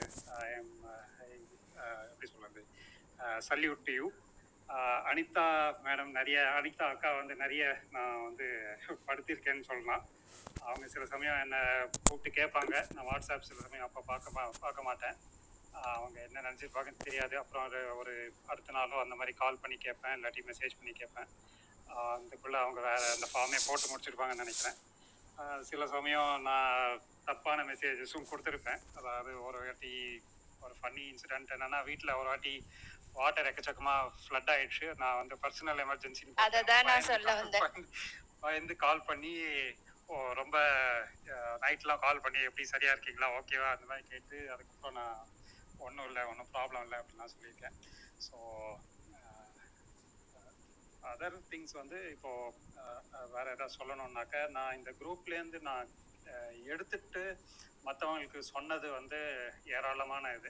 [2.11, 2.65] எப்படி சொல்கிறது
[3.21, 4.11] salute to you
[5.05, 8.77] Anitha madam நிறைய அனிதா அக்கா வந்து நிறைய நான் வந்து
[9.07, 10.05] படுத்திருக்கேன்னு சொல்லலாம்.
[10.61, 11.59] அவங்க சில சமயம் என்னை
[12.03, 12.85] கூப்பிட்டு கேட்பாங்க.
[12.93, 15.15] நான் வாட்ஸ்அப் சில சமயம் அப்போ பார்க்க மா- பார்க்க மாட்டேன்.
[15.71, 17.37] அவங்க என்ன நினச்சிருப்பாங்கன்னு தெரியாது.
[17.37, 20.11] அப்புறம் ஒரு ஒரு அடுத்த நாளோ அந்த மாதிரி கால் பண்ணி கேட்பேன்.
[20.11, 21.27] இல்லாட்டி மெசேஜ் பண்ணி கேட்பேன்.
[21.97, 24.91] அதுக்குள்ளே அவங்க வேறு அந்த ஃபார்மே போட்டு முடிச்சிருப்பாங்கன்னு நினைக்கிறேன்.
[25.69, 28.81] சில சமயம் நான் தப்பான மெசேஜஸும் கொடுத்துருப்பேன்.
[28.99, 29.93] அதாவது ஒரு வாட்டி
[30.65, 32.53] ஒரு ஃபன்னி இன்சிடென்ட் என்னன்னா வீட்டில் ஒரு வாட்டி
[33.19, 34.85] வாட்டர் எக்கச்சக்கமாக ஃப்ளட் ஆயிடுச்சு.
[35.01, 37.87] நான் வந்து பர்சனல் எமர்ஜென்சி அதை தான் நான் சொல்ல வந்தேன்.
[38.43, 39.33] பயந்து கால் பண்ணி
[40.09, 40.57] ஓ ரொம்ப
[41.65, 43.29] நைட்லாம் கால் பண்ணி எப்படி சரியா இருக்கீங்களா?
[43.37, 45.19] ஓகேவா அந்த மாதிரி கேட்டு அதுக்கப்புறம் நான்
[45.85, 47.77] ஒன்றும் இல்லை ஒன்றும் ப்ராப்ளம் இல்லை அப்படின்லாம் சொல்லியிருக்கேன்.
[48.25, 48.35] ஸோ
[51.03, 52.31] அதர் திங்ஸ் வந்து இப்போ
[53.27, 55.89] வேறு வேற ஏதாவது சொல்லணும்னாக்க நான் இந்த குரூப்லேருந்து நான்
[56.67, 57.23] எடுத்துக்கிட்டு எடுத்துட்டு
[57.85, 59.19] மற்றவங்களுக்கு சொன்னது வந்து
[59.73, 60.49] ஏராளமான இது.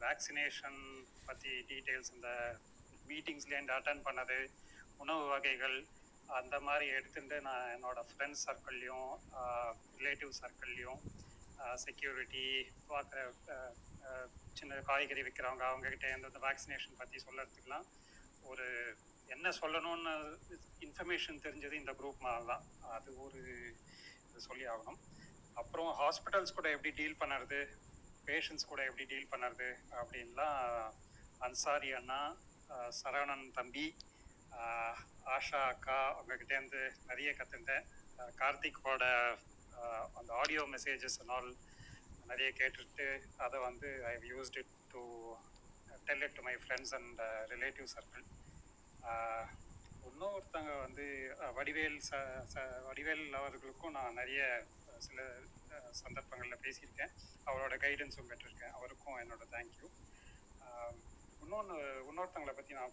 [0.00, 0.78] வேக்சினேஷன்
[1.26, 2.30] பற்றி டீட்டெயில்ஸ் இந்த
[3.08, 4.38] மீட்டிங்ஸ்லேருந்து அட்டன் பண்ணது
[5.00, 5.76] உணவு வகைகள்
[6.28, 9.10] அந்த மாதிரி எடுத்துட்டு நான் என்னோடய ஃப்ரெண்ட்ஸ் சர்க்கிள்லையும்
[9.98, 11.00] ரிலேட்டிவ் சர்க்கிள்லையும்
[11.84, 12.46] செக்யூரிட்டி
[12.88, 13.20] பார்க்குற
[14.56, 17.86] சின்ன காய்கறி விற்கிறவங்க அவங்ககிட்ட இந்த வேக்சினேஷன் பற்றி சொல்கிறதுக்குலாம்
[18.44, 18.66] ஒரு
[19.34, 20.12] என்ன சொல்லணும்னு
[20.86, 22.64] இன்ஃபர்மேஷன் தெரிஞ்சது இந்த குரூப் தான்.
[22.96, 23.40] அது ஒரு
[24.28, 25.00] இது சொல்லி ஆகணும்.
[25.60, 27.60] அப்புறம் ஹாஸ்பிட்டல்ஸ் கூட எப்படி டீல் பண்ணுறது?
[28.28, 29.68] பேஷண்ட்ஸ் கூட எப்படி டீல் பண்ணுறது?
[30.00, 30.60] அப்படின்லாம்
[31.46, 32.20] அன்சாரி அண்ணா
[33.00, 33.86] சரவணன் தம்பி
[35.34, 37.84] ஆஷா அக்கா அவங்ககிட்டேருந்து நிறைய கற்றுட்டேன்
[38.40, 39.04] கார்த்திக்கோட
[40.18, 41.50] அந்த ஆடியோ மெசேஜஸ் ஆல்
[42.30, 43.06] நிறைய கேட்டுட்டு
[43.44, 45.02] அதை வந்து I used it to
[46.08, 47.20] tell it to my friends and
[47.54, 48.24] relative circle
[50.02, 51.04] இன்னொருத்தங்க வந்து
[51.58, 52.12] வடிவேல் ச
[52.52, 52.56] ச
[52.86, 54.40] வடிவேல் அவர்களுக்கும் நான் நிறைய
[55.06, 55.18] சில
[56.00, 57.12] சந்தர்ப்பங்களில் பேசியிருக்கேன்.
[57.46, 58.74] அவரோட கைடன்ஸும் பெற்றிருக்கேன்.
[58.78, 59.86] அவருக்கும் என்னோட தேங்க்யூ
[61.40, 61.76] இன்னொன்று
[62.10, 62.92] இன்னொருத்தங்களை பற்றி நான்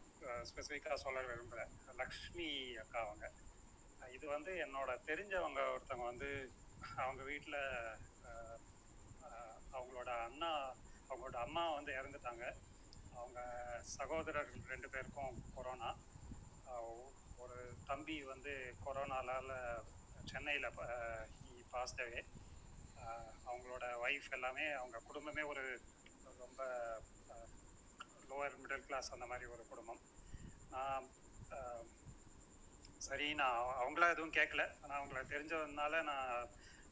[0.50, 1.72] ஸ்பெசிஃபிக்காக சொல்ல விரும்புகிறேன்
[2.02, 2.48] லக்ஷ்மி
[2.84, 3.26] அக்கா அவங்க.
[4.02, 6.30] இது வந்து என்னோட தெரிஞ்சவங்க ஒருத்தவங்க வந்து
[7.04, 7.60] அவங்க வீட்டில்
[9.74, 10.52] அவங்களோட அண்ணா
[11.10, 12.46] அவங்களோட அம்மா வந்து இறந்துட்டாங்க.
[13.12, 13.40] அவங்க
[13.96, 15.90] சகோதரர்கள் ரெண்டு பேருக்கும் கொரோனா
[17.38, 18.54] ஒரு தம்பி வந்து
[18.86, 19.52] கொரோனாலால்
[20.26, 20.68] சென்னையில்
[21.74, 22.22] பாஸ்ட் அவே
[23.46, 25.64] அவங்களோட ஒய்ஃப் எல்லாமே அவங்க குடும்பமே ஒரு
[26.42, 26.62] ரொம்ப
[28.30, 30.02] லோவர் மிடில் கிளாஸ் அந்த மாதிரி ஒரு குடும்பம்.
[30.70, 31.08] நான்
[33.02, 36.32] சரி நான் அவங்கள எதுவும் கேட்கல ஆனால் அவங்கள தெரிஞ்சதுனால நான்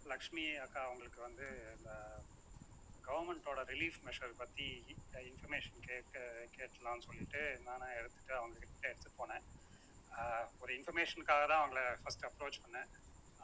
[0.06, 1.46] லக்ஷ்மி அக்கா அவங்களுக்கு வந்து
[1.78, 1.92] இந்த
[3.10, 4.68] கவர்மெண்ட்டோட ரிலீஃப் மெஷர் பற்றி
[5.30, 6.18] இன்ஃபர்மேஷன் கேட்க
[6.58, 9.46] கேட்கலான்னு சொல்லிட்டு நானே எடுத்துகிட்டு அவங்கக்கிட்ட எடுத்துகிட்டு போனேன்.
[10.62, 12.90] ஒரு இன்ஃபர்மேஷனுக்காக தான் அவங்கள ஃபஸ்ட் அப்ரோச் பண்ணேன்.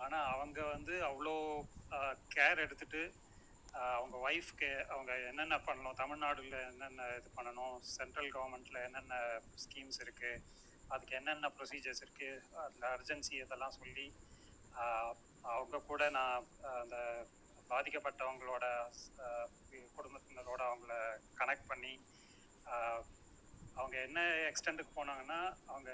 [0.04, 1.36] ஆனால் அவங்க வந்து அவ்வளோ
[2.36, 3.04] கேர் எடுத்துகிட்டு
[3.98, 9.16] அவங்க ஒய்ஃப்க்கு அவங்க என்னென்ன பண்ணணும் தமிழ்நாடுல என்னென்ன இது பண்ணணும் சென்ட்ரல் கவர்மெண்ட்டில் என்னென்ன
[9.64, 10.44] ஸ்கீம்ஸ் இருக்குது
[10.94, 14.06] அதுக்கு என்னென்ன ப்ரொசீஜர்ஸ் இருக்குது அதில் அர்ஜென்சி இதெல்லாம் சொல்லி
[15.56, 16.46] அவங்க கூட நான்
[16.82, 16.98] அந்த
[17.70, 18.66] பாதிக்கப்பட்டவங்களோட
[19.96, 20.94] குடும்பத்தினரோட அவங்கள
[21.40, 21.94] கனெக்ட் பண்ணி
[23.76, 24.20] அவங்க என்ன
[24.50, 25.92] எக்ஸ்டெண்டுக்கு போனாங்கன்னா அவங்க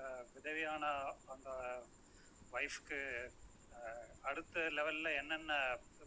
[0.00, 0.84] ஆஹ் விதவையான
[1.26, 1.48] அந்த
[2.52, 3.00] ஒய்ஃப்க்கு
[4.22, 5.52] அடுத்த லெவலில் என்னென்ன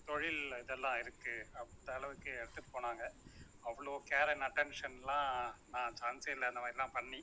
[0.07, 3.03] தொழில் இதெல்லாம் இருக்குது அந்த அளவுக்கு எடுத்துகிட்டு போனாங்க.
[3.64, 5.30] அவ்வளோ கேர் அண்ட் அட்டென்ஷன்லாம்
[5.70, 7.22] நான் சான்ஸே இல்லை அந்த மாதிரிலாம் பண்ணி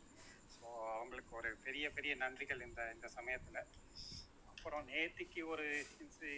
[0.54, 3.60] ஸோ அவங்களுக்கு ஒரு பெரிய பெரிய நன்றிகள் இந்த இந்த சமயத்தில்.
[4.52, 5.66] அப்புறம் நேத்திக்கு ஒரு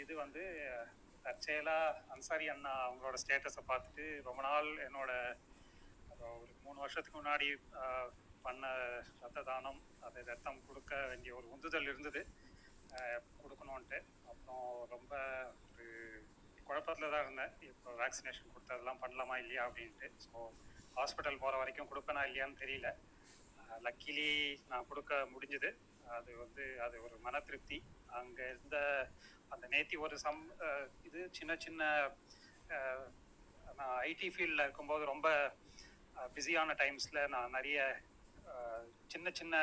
[0.02, 0.42] இது வந்து
[1.26, 5.10] தற்செயலாக அன்சாரி அண்ணா அவங்களோட ஸ்டேட்டஸை பார்த்துட்டு ரொம்ப நாள் என்னோட
[6.30, 7.48] ஒரு மூணு வருஷத்துக்கு முன்னாடி
[8.46, 8.70] பண்ண
[9.22, 12.20] ரத்த தானம் அது ரத்தம் கொடுக்க வேண்டிய ஒரு உந்துதல் இருந்தது.
[13.42, 13.98] கொடுக்கணுன்ட்டு
[14.30, 15.12] அப்புறம் ரொம்ப
[15.68, 15.86] ஒரு
[16.66, 17.52] குழப்பத்தில் தான் இருந்தேன்.
[17.70, 20.08] இப்போ வேக்சினேஷன் கொடுத்ததெல்லாம் பண்ணலாமா இல்லையா அப்படின்ட்டு.
[20.24, 20.36] ஸோ
[20.98, 22.90] ஹாஸ்பிட்டல் போகிற வரைக்கும் கொடுப்பேனா இல்லையான்னு தெரியல.
[23.86, 24.30] லக்கிலி
[24.70, 25.70] நான் கொடுக்க முடிஞ்சுது.
[26.18, 27.78] அது வந்து அது ஒரு மன திருப்தி.
[28.20, 28.78] அங்கே இருந்த
[29.52, 30.40] அந்த நேத்தி ஒரு சம்
[31.08, 31.82] இது சின்ன சின்ன
[33.78, 35.28] நான் ஐடி ஃபீல்டில் இருக்கும்போது ரொம்ப
[36.34, 37.78] பிஸியான டைம்ஸில் நான் நிறைய
[39.12, 39.56] சின்ன சின்ன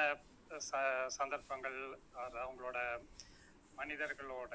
[0.68, 0.80] ச
[1.18, 1.80] சந்தர்ப்பங்கள்
[2.24, 2.78] அது அவங்களோட
[3.78, 4.53] மனிதர்களோட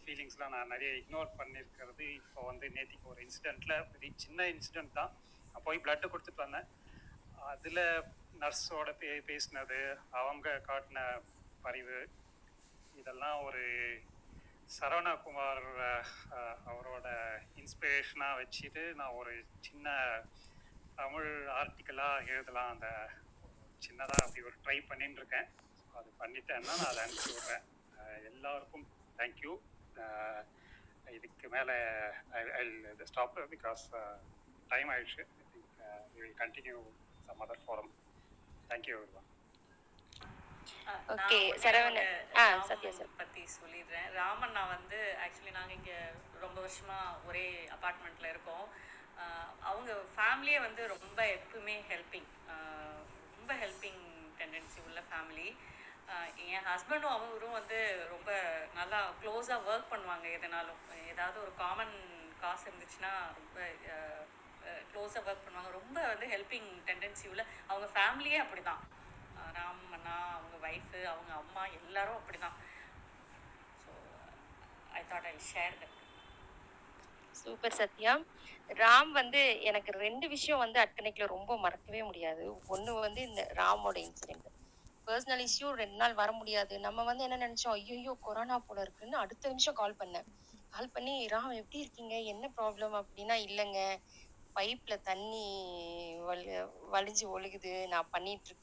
[0.00, 5.12] ஃபீலிங்ஸ்லாம் நான் நிறைய இக்னோர் பண்ணியிருக்கிறது இப்போ வந்து நேத்திக்கு ஒரு இன்சிடெண்ட்டில் வெரி சின்ன இன்சிடெண்ட் தான்.
[5.52, 6.68] நான் போய் பிளட்டு கொடுத்துட்டு வந்தேன்.
[7.52, 7.82] அதில்
[8.42, 9.80] நர்ஸோட பே பேசினது
[10.20, 11.00] அவங்க காட்டின
[11.64, 11.98] பரிவு
[13.00, 13.64] இதெல்லாம் ஒரு
[14.74, 15.66] சரவணகுமார்
[16.70, 17.06] அவரோட
[17.60, 19.32] இன்ஸ்பிரேஷனாக வச்சுட்டு நான் ஒரு
[19.66, 19.86] சின்ன
[21.00, 22.72] தமிழ் ஆர்டிக்கலாக எழுதலாம்.
[22.74, 22.88] அந்த
[23.86, 25.48] சின்னதாக அப்படி ஒரு ட்ரை பண்ணிட்டு இருக்கேன்
[25.98, 27.64] அது பண்ணிட்டேன்னா நான் அதை அனுப்பிச்சி விட்றேன்.
[28.30, 28.86] எல்லாருக்கும்
[29.20, 29.52] தேங்க்யூ
[31.16, 31.76] இதுக்கு மேலே
[32.58, 32.64] ஐ
[33.12, 33.84] ஸ்டாப் பிகாஸ்
[34.72, 35.24] டைம் ஆயிடுச்சு.
[35.40, 35.72] I think
[36.16, 36.80] will continue
[37.28, 37.92] some other forum
[38.70, 39.30] thank you everyone
[41.14, 42.12] okay Saravanan.
[42.40, 43.10] Ah Sathya sir.
[43.20, 44.08] பற்றி சொல்லிடுறேன்.
[44.20, 45.98] ராமன் நான் வந்து ஆக்சுவலி நாங்கள் இங்கே
[46.44, 48.66] ரொம்ப வருஷமாக ஒரே அப்பார்ட்மெண்ட்டில் இருக்கோம்.
[49.70, 52.30] அவங்க ஃபேமிலியே வந்து ரொம்ப எப்பவுமே ஹெல்பிங்
[53.36, 54.02] ரொம்ப ஹெல்பிங்
[54.40, 55.48] டெண்டன்சி உள்ள ஃபேமிலி
[56.56, 57.78] என் ஹஸ்பண்டும் அவரும் வந்து
[58.14, 58.30] ரொம்ப
[58.78, 60.82] நல்லா க்ளோஸாக ஒர்க் பண்ணுவாங்க எதனாலும்.
[61.12, 61.96] ஏதாவது ஒரு காமன்
[62.42, 63.58] காசு இருந்துச்சுன்னா ரொம்ப
[64.90, 65.72] க்ளோஸாக ஒர்க் பண்ணுவாங்க.
[65.78, 68.84] ரொம்ப வந்து ஹெல்பிங் டெண்டன்சி உள்ள அவங்க ஃபேமிலியே அப்படி தான்
[69.56, 72.56] நான் அண்ணா அவங்க ஒய்ஃபு அவங்க அம்மா எல்லாரும் அப்படி தான்
[73.84, 73.92] so
[74.98, 75.94] I thought I share that
[77.34, 78.12] super Sathya.
[78.80, 82.44] Ram வந்து எனக்கு ரெண்டு விஷயம் வந்து அட்கனைக்கில் ரொம்ப மறக்கவே முடியாது.
[82.66, 84.48] ஒன்று வந்து இந்த ராமோட இன்சிடென்ட்
[85.06, 86.78] பர்சனல் இஷ்யூ ரெண்டு நாள் வர முடியாது.
[86.78, 87.76] நம்ம வந்து என்ன நினைச்சோம்?
[87.80, 90.26] ஐயோ கொரோனா போல இருக்குன்னு அடுத்த நிமிஷம் கால் பண்ணேன்.
[90.72, 92.16] கால் பண்ணி ராம் எப்படி இருக்கீங்க?
[92.32, 93.80] என்ன ப்ராப்ளம் அப்படின்னா இல்லைங்க.
[94.56, 95.44] பைப்பில் தண்ணி
[96.20, 96.44] வலி
[96.92, 97.86] வலிஞ்சு ஒழுகுது.
[97.86, 98.54] நான் பண்ணிட்டு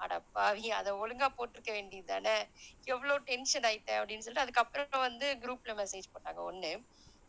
[0.00, 2.48] இருக்கேன் அட பாவி அதை ஒழுங்கா போட்டிருக்க வேண்டியது தானே
[2.84, 6.34] எவ்வளோ டென்ஷன் ஆயிட்டேன் அப்படின்னு சொல்லிட்டு அதுக்கப்புறம் வந்து குரூப்ல மெசேஜ் போட்டாங்க.
[6.34, 6.80] ஒன்று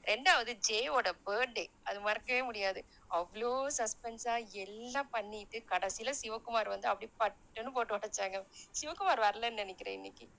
[0.03, 2.85] ரெண்டாவது ஜேயோட பர்த்டே அது மறக்கவே முடியாது.
[3.11, 8.45] அவ்வளோ சஸ்பென்ஸா எல்லாம் பண்ணிட்டு கடைசியில சிவகுமார் வந்து அப்படியே பட்டுன்னு போட்டு உடைச்சாங்க.
[8.81, 10.29] சிவகுமார் வரலன்னு நினைக்கிறேன் இன்னைக்கு.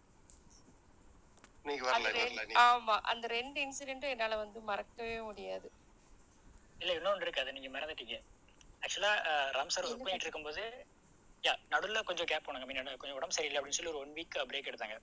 [1.63, 5.71] இன்னைக்கு அது வரல ரெண்டு- வரல ஆமா அந்த ரெண்டு இன்சிடென்ட்டும் என்னால வந்து மறக்கவே முடியாது.
[6.79, 7.41] இல்லை இன்னொன்று இருக்கு.
[7.41, 8.23] அதை நீங்கள் மறந்துட்டீங்க.
[8.81, 10.87] ஆக்சுவலாக ராம் சார் ஒர்க் பண்ணிட்டு இருக்கும்போது
[11.44, 12.66] யா நடுவில் கொஞ்சம் கேப் போனாங்க
[12.97, 14.98] கொஞ்சம் உடம்பு சரியில்லை அப்படின்னு சொல்லி ஒரு ஒன் வீக் பிரேக் எடுத்தாங்க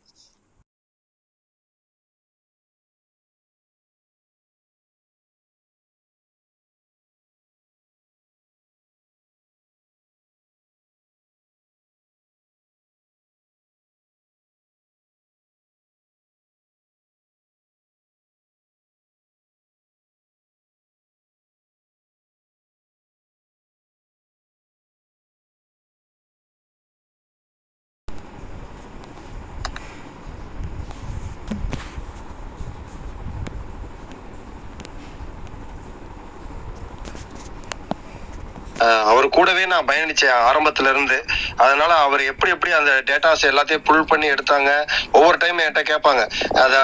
[38.80, 41.18] அஹ் அவர் கூடவே நான் பயணிச்சேன் ஆரம்பத்துல இருந்து
[41.64, 44.70] அதனால அவர் எப்படி எப்படி அந்த டேட்டாஸ் எல்லாத்தையும் புல் பண்ணி எடுத்தாங்க
[45.18, 46.22] ஒவ்வொரு டைம் என்கிட்ட கேட்பாங்க.
[46.64, 46.80] அதை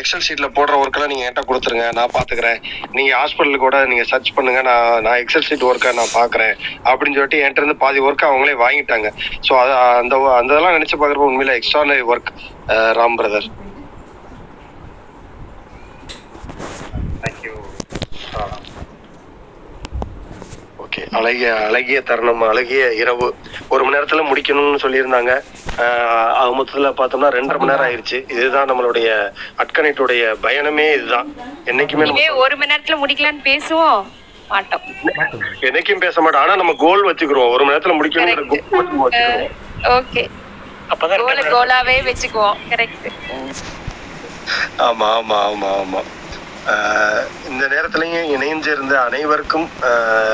[0.00, 2.60] எக்ஸல் ஷீட்ல போடுற ஒர்க்கெல்லாம் நீங்க என்கிட்ட கொடுத்துருங்க நான் பாத்துக்கிறேன்.
[2.96, 6.54] நீங்க ஹாஸ்பிட்டலுக்கு கூட நீங்க சர்ச் பண்ணுங்க நான் நான் எக்ஸல் ஷீட் ஒர்க்கை நான் பாக்குறேன்
[6.90, 9.10] அப்படின்னு சொல்லிட்டு என்கிட்ட இருந்து பாதி ஒர்க் அவங்களே வாங்கிட்டாங்க.
[9.48, 12.32] ஸோ அது அந்த அந்த இதெல்லாம் நினைச்சு பாக்குறப்ப உண்மையில extraordinary work
[13.00, 13.48] Ram brother
[17.24, 17.54] thank you
[20.98, 21.16] okay.
[21.18, 23.28] அழகிய அழகிய தருணம் அழகிய இரவு.
[23.68, 25.32] ஒரு மணி நேரத்துல முடிக்கணும்னு சொல்லியிருந்தாங்க.
[25.78, 28.18] ஆஹ் மொத்தத்துல பார்த்தோம்னா ரெண்டரை மணி நேரம் ஆயிருச்சு.
[28.36, 29.08] இதுதான் நம்மளுடைய
[29.62, 31.28] அட்கனைட்டுடைய பயணமே இதுதான்.
[31.66, 34.02] என்னைக்குமே நம்ம ஒரு மணி நேரத்துல முடிக்கலாம்னு பேசுவோம்.
[34.50, 34.84] மாட்டோம்.
[35.68, 36.42] என்னைக்கும் பேச மாட்டோம்.
[36.42, 39.54] ஆனா நம்ம கோல் வச்சுக்கிறோம் ஒரு மணி நேரத்துல முடிக்கணுங்கிற கோல் வச்சுக்கிறோம்
[39.96, 40.24] ஓகே
[41.18, 42.58] கோல கோலாவே வச்சுக்குவோம்.
[42.70, 43.08] கரெக்ட்
[44.86, 46.00] ஆமா ஆமா ஆமா ஆமா.
[47.48, 49.70] இந்த நேரத்துலையும் இணைஞ்சிருந்த அனைவருக்கும்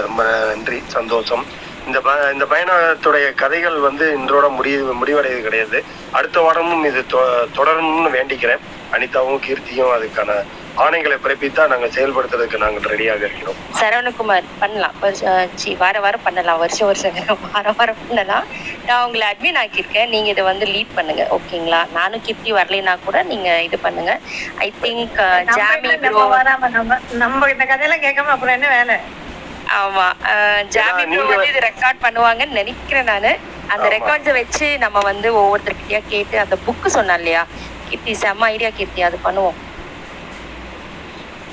[0.01, 1.47] ரொம்ப நன்றி சந்தோஷம்.
[1.86, 5.85] இந்த ப இந்த பயணத்துடைய கதைகள் வந்து இன்றோட முடிவு முடிவடையது கிடையாது.
[6.11, 8.59] அடுத்த வாரமும் இது தொ- தொடரணும்னு வேண்டிக்கிறேன்.
[8.93, 10.43] அனிதாவும் கீர்த்தியும் அதுக்கான
[10.83, 13.59] ஆணைகளை பிறப்பித்தா நாங்கள் செயல்படுத்துறதுக்கு நாங்கள் ரெடியாக இருக்கிறோம்.
[13.81, 14.97] சரவணகுமார் பண்ணலாம்.
[15.55, 16.59] சி வார வாரம் பண்ணலாம்.
[16.59, 17.15] வருஷம் வருஷம்
[17.55, 18.47] வார வாரம் பண்ணலாம்.
[18.87, 20.09] நான் உங்களை அட்மின் ஆக்கியிருக்கேன்.
[20.09, 21.27] நீங்க இதை வந்து லீட் பண்ணுங்க.
[21.31, 21.81] ஓகேங்களா?
[21.93, 24.15] நானும் கிப்டி வரலைன்னா கூட நீங்க இது பண்ணுங்க.
[24.59, 25.21] ஐ திங்க்
[25.59, 25.93] ஜாமி
[27.23, 28.97] நம்ம இந்த கதையெல்லாம் கேட்காம அப்புறம் என்ன வேலை?
[29.83, 30.07] ஆமா.
[30.69, 33.33] ஜாமி வந்து இது ரெக்கார்ட் பண்ணுவாங்கன்னு நினைக்கிறேன் நானு.
[33.69, 33.87] அந்த.
[33.97, 37.45] ரெக்கார்ட்ஸை வச்சு நம்ம வந்து ஒவ்வொருத்தர்கிட்டயா கேட்டு அந்த புக்கு சொன்னா இல்லையா?
[37.89, 39.03] கீர்த்தி செம்ம ஐடியா கீர்த்தி.
[39.03, 39.59] அது பண்ணுவோம்.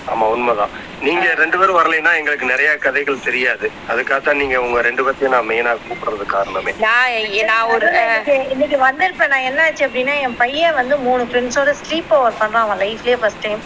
[0.07, 0.73] ஆமா உண்மைதான்.
[1.01, 3.67] நீங்க ரெண்டு பேரும் வரலைன்னா எங்களுக்கு நிறைய கதைகள் தெரியாது.
[3.87, 6.73] அதுக்காகத்தான் நீங்க உங்க ரெண்டு பேர்த்தையும் நான் மெயினா கூப்பிடுறது காரணமே.
[6.79, 7.13] நான்
[7.51, 9.33] நான் ஒரு இன்னைக்கு இன்னைக்கு வந்திருப்பேன்.
[9.33, 13.45] நான் என்ன ஆச்சு அப்படின்னா என் பையன் வந்து மூணு ஃப்ரெண்ட்ஸோட ஸ்லீப் ஓவர் பண்றான் அவன் லைஃப்லயே ஃபர்ஸ்ட்
[13.45, 13.61] டைம்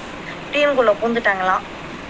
[0.54, 1.64] டீமுக்குள்ள பூந்துட்டாங்களாம்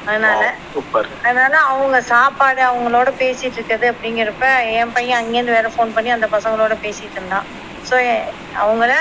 [0.07, 0.41] அதனால
[0.73, 1.07] சூப்பர்.
[1.23, 4.47] அதனால அவங்க சாப்பாடு அவங்களோட பேசிட்டு இருக்குது அப்படிங்கிறப்ப
[4.79, 7.47] என் பையன் அங்கேருந்து வேற ஃபோன் பண்ணி அந்த பசங்களோட பேசிட்டு இருந்தான்.
[7.85, 7.95] ஸோ
[8.63, 8.91] அவங்கள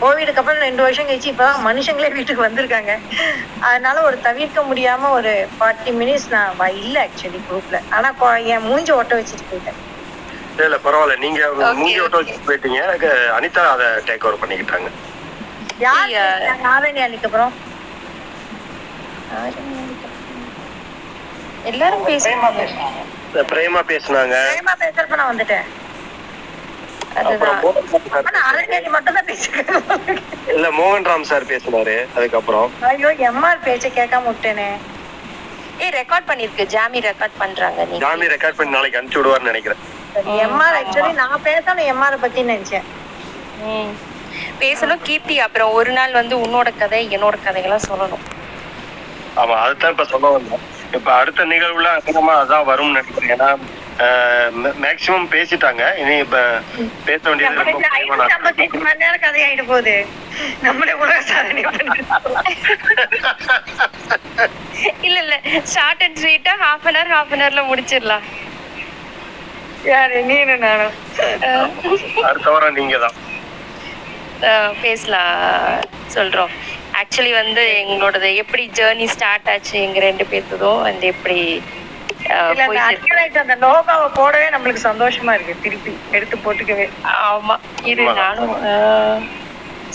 [0.00, 2.92] கோவிடுக்கு அப்புறம் ரெண்டு வருஷம் கழிச்சு இப்போ மனுஷங்களே வீட்டுக்கு வந்திருக்காங்க.
[3.68, 8.10] அதனால ஒரு தவிர்க்க முடியாம ஒரு ஃபார்ட்டி மினிட்ஸ் நான் இல்ல ஆக்சுவலி குரூப்ல ஆனா
[8.54, 9.78] என் மூஞ்சி ஒட்ட வச்சுட்டு போயிட்டேன்.
[10.52, 11.16] இல்ல இல்ல பரவாயில்ல.
[11.24, 11.40] நீங்க
[11.74, 12.80] மூஞ்சி ஓட்ட வச்சு போயிட்டீங்க.
[13.36, 14.88] அனிதா அதை டேக் ஓவர் பண்ணிக்கிட்டாங்க.
[15.80, 16.14] யார்
[16.72, 17.54] ஆரணி அன்னைக்கு அப்புறம்.
[21.64, 22.60] எல்லாரும் பேசுவாங்க
[23.26, 24.36] இந்த பிரேமா பேசுனாங்க.
[24.44, 25.66] பிரேமா பேசுறப்ப நான் வந்துட்டேன்.
[30.54, 32.68] இல்ல மோகன் ராம் சார் பேசினாரு அதுக்கப்புறம்.
[32.90, 34.68] ஐயோ எம்ஆர் பேச்ச கேட்காம விட்டேனே.
[35.84, 39.82] ஏய் ரெக்கார்ட் பண்ணிருக்கு ஜாமி ரெக்கார்ட் பண்றாங்க நீ ஜாமி ரெக்கார்ட் பண்ணி நாளைக்கு அனுப்பிச்சு விடுவார்னு நினைக்கிறேன்.
[40.46, 42.86] எம்ஆர் ஆக்சுவலி நான் பேசணும் எம்ஆர் பத்தி நினைச்சேன்.
[44.62, 45.36] பேசணும் கீர்த்தி.
[45.46, 48.24] அப்புறம் ஒரு நாள் வந்து உன்னோட கதை என்னோட கதைகள்லாம் சொல்லணும்.
[49.40, 50.64] ஆமா அதுதான் இப்ப சொல்ல வந்தேன்.
[50.96, 53.32] இப்ப அடுத்த நிகழ்வுல அதிகமா அதான் வரும்னு நினைக்கிறேன்.
[53.36, 53.48] ஏன்னா
[54.84, 55.82] மேக்சிமம் பேசிட்டாங்க.
[56.02, 56.38] இனி இப்ப
[57.06, 59.96] பேச வேண்டியது ரொம்ப முக்கியமான ஐம்பத்தெட்டு மணி நேரம் கதை ஆயிட்டு போகுது.
[60.66, 61.62] நம்மளே உலக சாதனை
[65.06, 65.34] இல்ல இல்ல.
[65.72, 68.24] ஷார்ட் அண்ட் ஸ்வீட்டா half an hour half an ஹவர்ல முடிச்சிடலாம்.
[69.92, 70.16] யாரு?
[70.30, 70.94] நீனு நானும்
[72.28, 73.16] அடுத்த வாரம் நீங்க தான்
[74.82, 75.34] பேசலாம்.
[76.16, 76.52] சொல்றோம்.
[77.00, 81.38] ஆக்சுவலி வந்து எங்களோடது எப்படி ஜேர்னி ஸ்டார்ட் ஆச்சு எங்க ரெண்டு பேர்த்ததும் வந்து எப்படி
[82.52, 82.64] இல்ல
[83.42, 86.86] அந்த லோகாவை போடவே நம்மளுக்கு சந்தோஷமா இருக்கு திருப்பி எடுத்து போட்டுக்கவே.
[87.24, 88.04] ஆமா இரு.
[88.20, 88.54] நானும்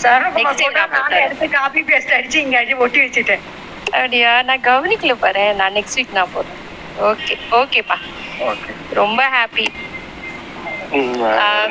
[0.02, 1.18] சரவணகுமார் போட்டா.
[1.20, 3.44] எடுத்து காப்பி பேஸ்ட் அடிச்சு இங்க அடி ஒட்டி வச்சுட்டேன்.
[3.92, 4.32] அப்படியா?
[4.42, 6.62] நான் கவனிக்கல பாரு நான் நெக்ஸ்ட் வீக் நான் போடுறேன்.
[7.08, 7.96] ஓகே ஓகேப்பா
[8.46, 9.66] ஓகே ரொம்ப ஹாப்பி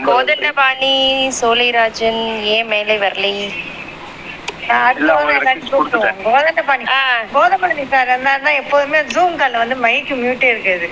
[0.08, 0.94] கோதண்டபாணி
[1.40, 2.22] சோலைராஜன்
[2.56, 3.32] ஏன் மேலே வரலை?
[4.68, 4.98] சார்.
[7.80, 10.88] இருந்தாருன்னா எப்போதுமே ஜூம் கால்ல வந்து மைக்கு மியூட்டே இருக்காது.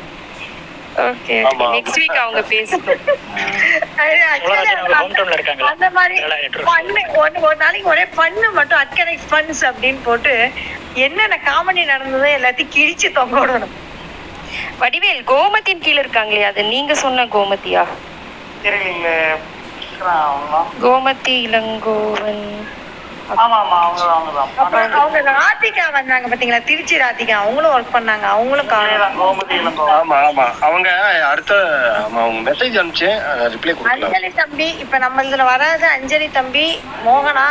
[1.04, 1.36] ஓகே
[1.76, 3.00] நெக்ஸ்ட் வீக் அவங்க பேசணும்?
[5.72, 6.18] அந்த மாதிரி
[6.64, 10.34] பண்ணு ஒன்று ஒரு நாளைக்கு ஒரே பண்ணு மட்டும் அட்கனெக்ட் ஃபன்ஸ் அப்படின்னு போட்டு
[11.06, 13.74] என்னென்ன காமெடி நடந்ததோ எல்லாத்தையும் கிழிச்சு தொங்க விடணும்.
[14.80, 17.84] வடிவேல் கோமத்தின் கீழ இருக்காங்களே அது நீங்க சொன்ன கோமதியா?
[20.84, 22.46] கோமதி இளங்கோவன்.
[23.32, 26.60] அவங்க அப்புறம் ராதிகா வந்தாங்க பாத்தீங்களா?
[26.64, 27.36] திருச்சி ராதிகா.
[27.40, 28.26] அவங்களும் ஒர்க் பண்ணாங்க.
[28.32, 29.86] அவங்களும் காணும்.
[29.96, 30.46] ஆமா ஆமா.
[30.62, 30.90] அவங்க
[31.28, 31.54] அடுத்த
[32.02, 33.10] ஆமா அவங்க மெசேஜ் அனுப்பிச்சு
[33.54, 35.88] ரிப்ளை கொடுக்கல அஞ்சலி தம்பி இப்ப நம்ம இதுல வராது.
[35.90, 36.68] அஞ்சலி தம்பி
[37.06, 37.48] மோகனா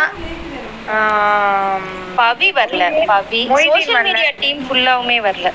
[0.92, 1.84] ஆம்,
[2.16, 2.84] பவி வரல.
[3.10, 3.40] பவி.
[3.50, 4.06] மொய்தீன் சோஷியல் வரல.
[4.08, 5.48] மீடியா டீம் ஃபுல்லாவுமே வரல.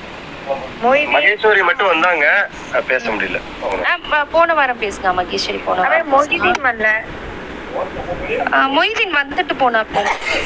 [1.14, 2.26] மகேஸ்வரி மட்டும் வந்தாங்க.
[2.72, 3.38] அஹ் பேச முடியல.
[4.12, 6.88] ஆ, போன வாரம் பேசினா மகேஸ்வரி போன அவன் வாரம் மொய்தீன் வரல.
[8.76, 10.00] மொய்தீன் வந்துட்டு போனாப்போ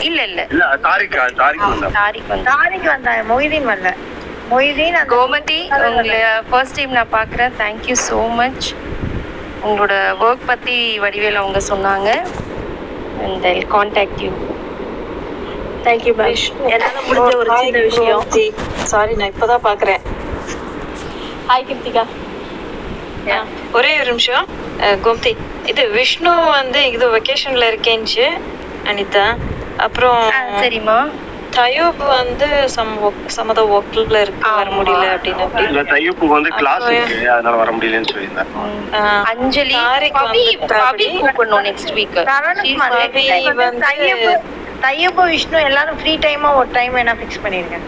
[0.09, 0.41] இல்ல இல்ல.
[0.53, 3.91] இல்ல தாரிக் தாரிக் வந்தாங்க தாரிக் வந்து தாரிக்கு வந்தாங்க மொய்தீன் வரல.
[4.53, 6.19] மொய்தீன் அந்த கோமதி உங்களை
[6.51, 8.67] ஃபர்ஸ்ட் டைம் நான் பார்க்குறேன் தேங்க்யூ ஸோ மச்
[9.67, 9.95] உங்களோட
[10.27, 12.09] ஒர்க் பற்றி வடிவேல் அவங்க சொன்னாங்க.
[13.25, 14.33] And I contact you
[15.87, 16.37] thank you ma'am
[16.75, 18.25] என்னால முடிஞ்ச ஒரு சின்ன விஷயம்.
[18.93, 20.03] சாரி நான் இப்பதான் பாக்குறேன்.
[21.49, 22.05] ஹாய் கிருத்திகா
[23.73, 24.47] ஒரே ஒரு நிமிஷம்.
[25.05, 25.33] கோமதி
[25.67, 28.25] இது விஷ்ணு வந்து இது வெக்கேஷன்ல இருக்கேன்ச்சு
[28.85, 29.27] அனிதா.
[29.77, 30.23] அப்புறம்
[30.63, 30.97] சரிம்மா.
[31.51, 32.93] தயூப் வந்து சம்
[33.27, 35.65] சமத ஒர்க்ல இருக்கு வர முடியல அப்படின்னு அப்படி.
[35.65, 38.51] இல்ல தையப்பு வந்து கிளாஸ் இருக்கு அதனால வர முடியலன்னு சொல்லியிருந்தேன்.
[38.93, 42.17] அஹ், அஞ்சலி தாரிக் பவி வந்து பவி கூப்பிடணும் நெக்ஸ்ட் வீக்
[42.85, 43.27] பவி
[43.61, 43.83] வந்து
[44.83, 47.79] தையப்பு விஷ்ணு எல்லாரும் ஃப்ரீ டைமா ஒரு டைம் வேணா ஃபிக்ஸ் பண்ணிருங்க.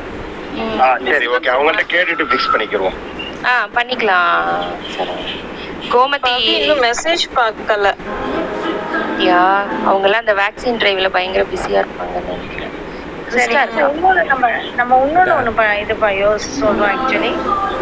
[1.09, 2.99] சரி ஓகே அவங்கள்ட்ட கேட்டுட்டு ஃபிக்ஸ் பண்ணிக்கிருவோம்.
[3.45, 4.65] ஆ பண்ணிக்கலாம்.
[4.97, 5.43] சரவணன்
[5.91, 6.63] கோமதி
[7.37, 7.95] பார்க்கல.
[9.19, 12.63] யா அவங்கெல்லாம் அந்த வேக்சின் டிரைவ்ல பயங்கர பிஸியா இருப்பாங்கன்னு
[13.29, 17.33] சரி இன்னொன்னு நம்ம நம்ம இன்னொன்னு ஒண்ணு ப- இது ப- சொல்றோம் ஆக்சுவலி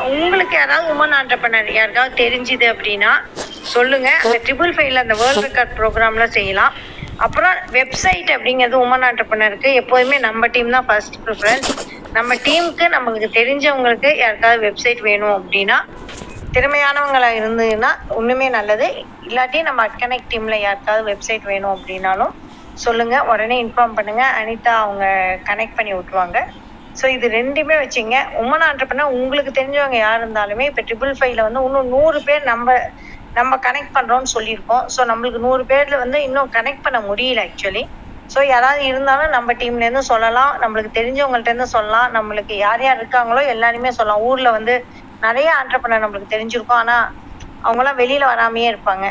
[0.00, 3.10] உங்களுக்கு யாராவது உமன் ஆண்டர்பனர் யாருக்காவது தெரிஞ்சுது அப்படின்னா
[3.62, 4.10] சொல்லுங்க.
[4.24, 6.72] அந்த ட்ரிபிள் ஃபைவ்ல அந்த வேர்ல்ட் ரெக்கார்ட் ப்ரோக்ராம்ல செய்யலாம்.
[7.22, 11.70] அப்புறம் வெப்சைட் அப்படிங்கிறது உமன் ஆண்டர்பனருக்கு எப்போதுமே நம்ம டீம் தான் ஃபர்ஸ்ட் ப்ரிஃபரன்ஸ்
[12.14, 15.78] நம்ம டீமுக்கு நம்மளுக்கு தெரிஞ்சவங்களுக்கு யாருக்காவது வெப்சைட் வேணும் அப்படின்னா
[16.54, 18.86] திறமையானவங்களாக இருந்ததுன்னா ஒன்றுமே நல்லது.
[19.26, 22.32] இல்லாட்டி நம்ம அட்கனெக்ட் டீமில் யாருக்காவது வெப்சைட் வேணும் அப்படின்னாலும்
[22.76, 23.16] சொல்லுங்க.
[23.32, 24.24] உடனே இன்ஃபார்ம் பண்ணுங்க.
[24.40, 25.04] அனிதா அவங்க
[25.48, 26.38] கனெக்ட் பண்ணி விட்டுருவாங்க.
[26.96, 28.16] ஸோ இது ரெண்டுமே வச்சுங்க.
[28.42, 32.66] உமன் ஆண்டர்பனர் உங்களுக்கு தெரிஞ்சவங்க யார் இருந்தாலுமே இப்போ ட்ரிபிள் ஃபைவ்ல வந்து இன்னும் நூறு பேர் நம்ம
[33.36, 34.84] நம்ம கனெக்ட் பண்றோம்னு சொல்லியிருக்கோம்.
[34.94, 37.84] ஸோ நம்மளுக்கு நூறு பேர்ல வந்து இன்னும் கனெக்ட் பண்ண முடியல ஆக்சுவலி
[38.30, 40.52] ஸோ யாராவது இருந்தாலும் நம்ம டீம்லேருந்து சொல்லலாம்.
[40.62, 42.08] நம்மளுக்கு தெரிஞ்சவங்கள்ட்டேருந்து சொல்லலாம்.
[42.16, 44.24] நம்மளுக்கு யார் யார் இருக்காங்களோ எல்லாருமே சொல்லலாம்.
[44.28, 44.74] ஊரில் வந்து
[45.22, 46.80] நிறைய ஆண்டர்பனர் நம்மளுக்கு தெரிஞ்சிருக்கும்.
[46.82, 47.06] ஆனால்
[47.64, 49.06] அவங்களாம் வெளியில் வராமையே இருப்பாங்க.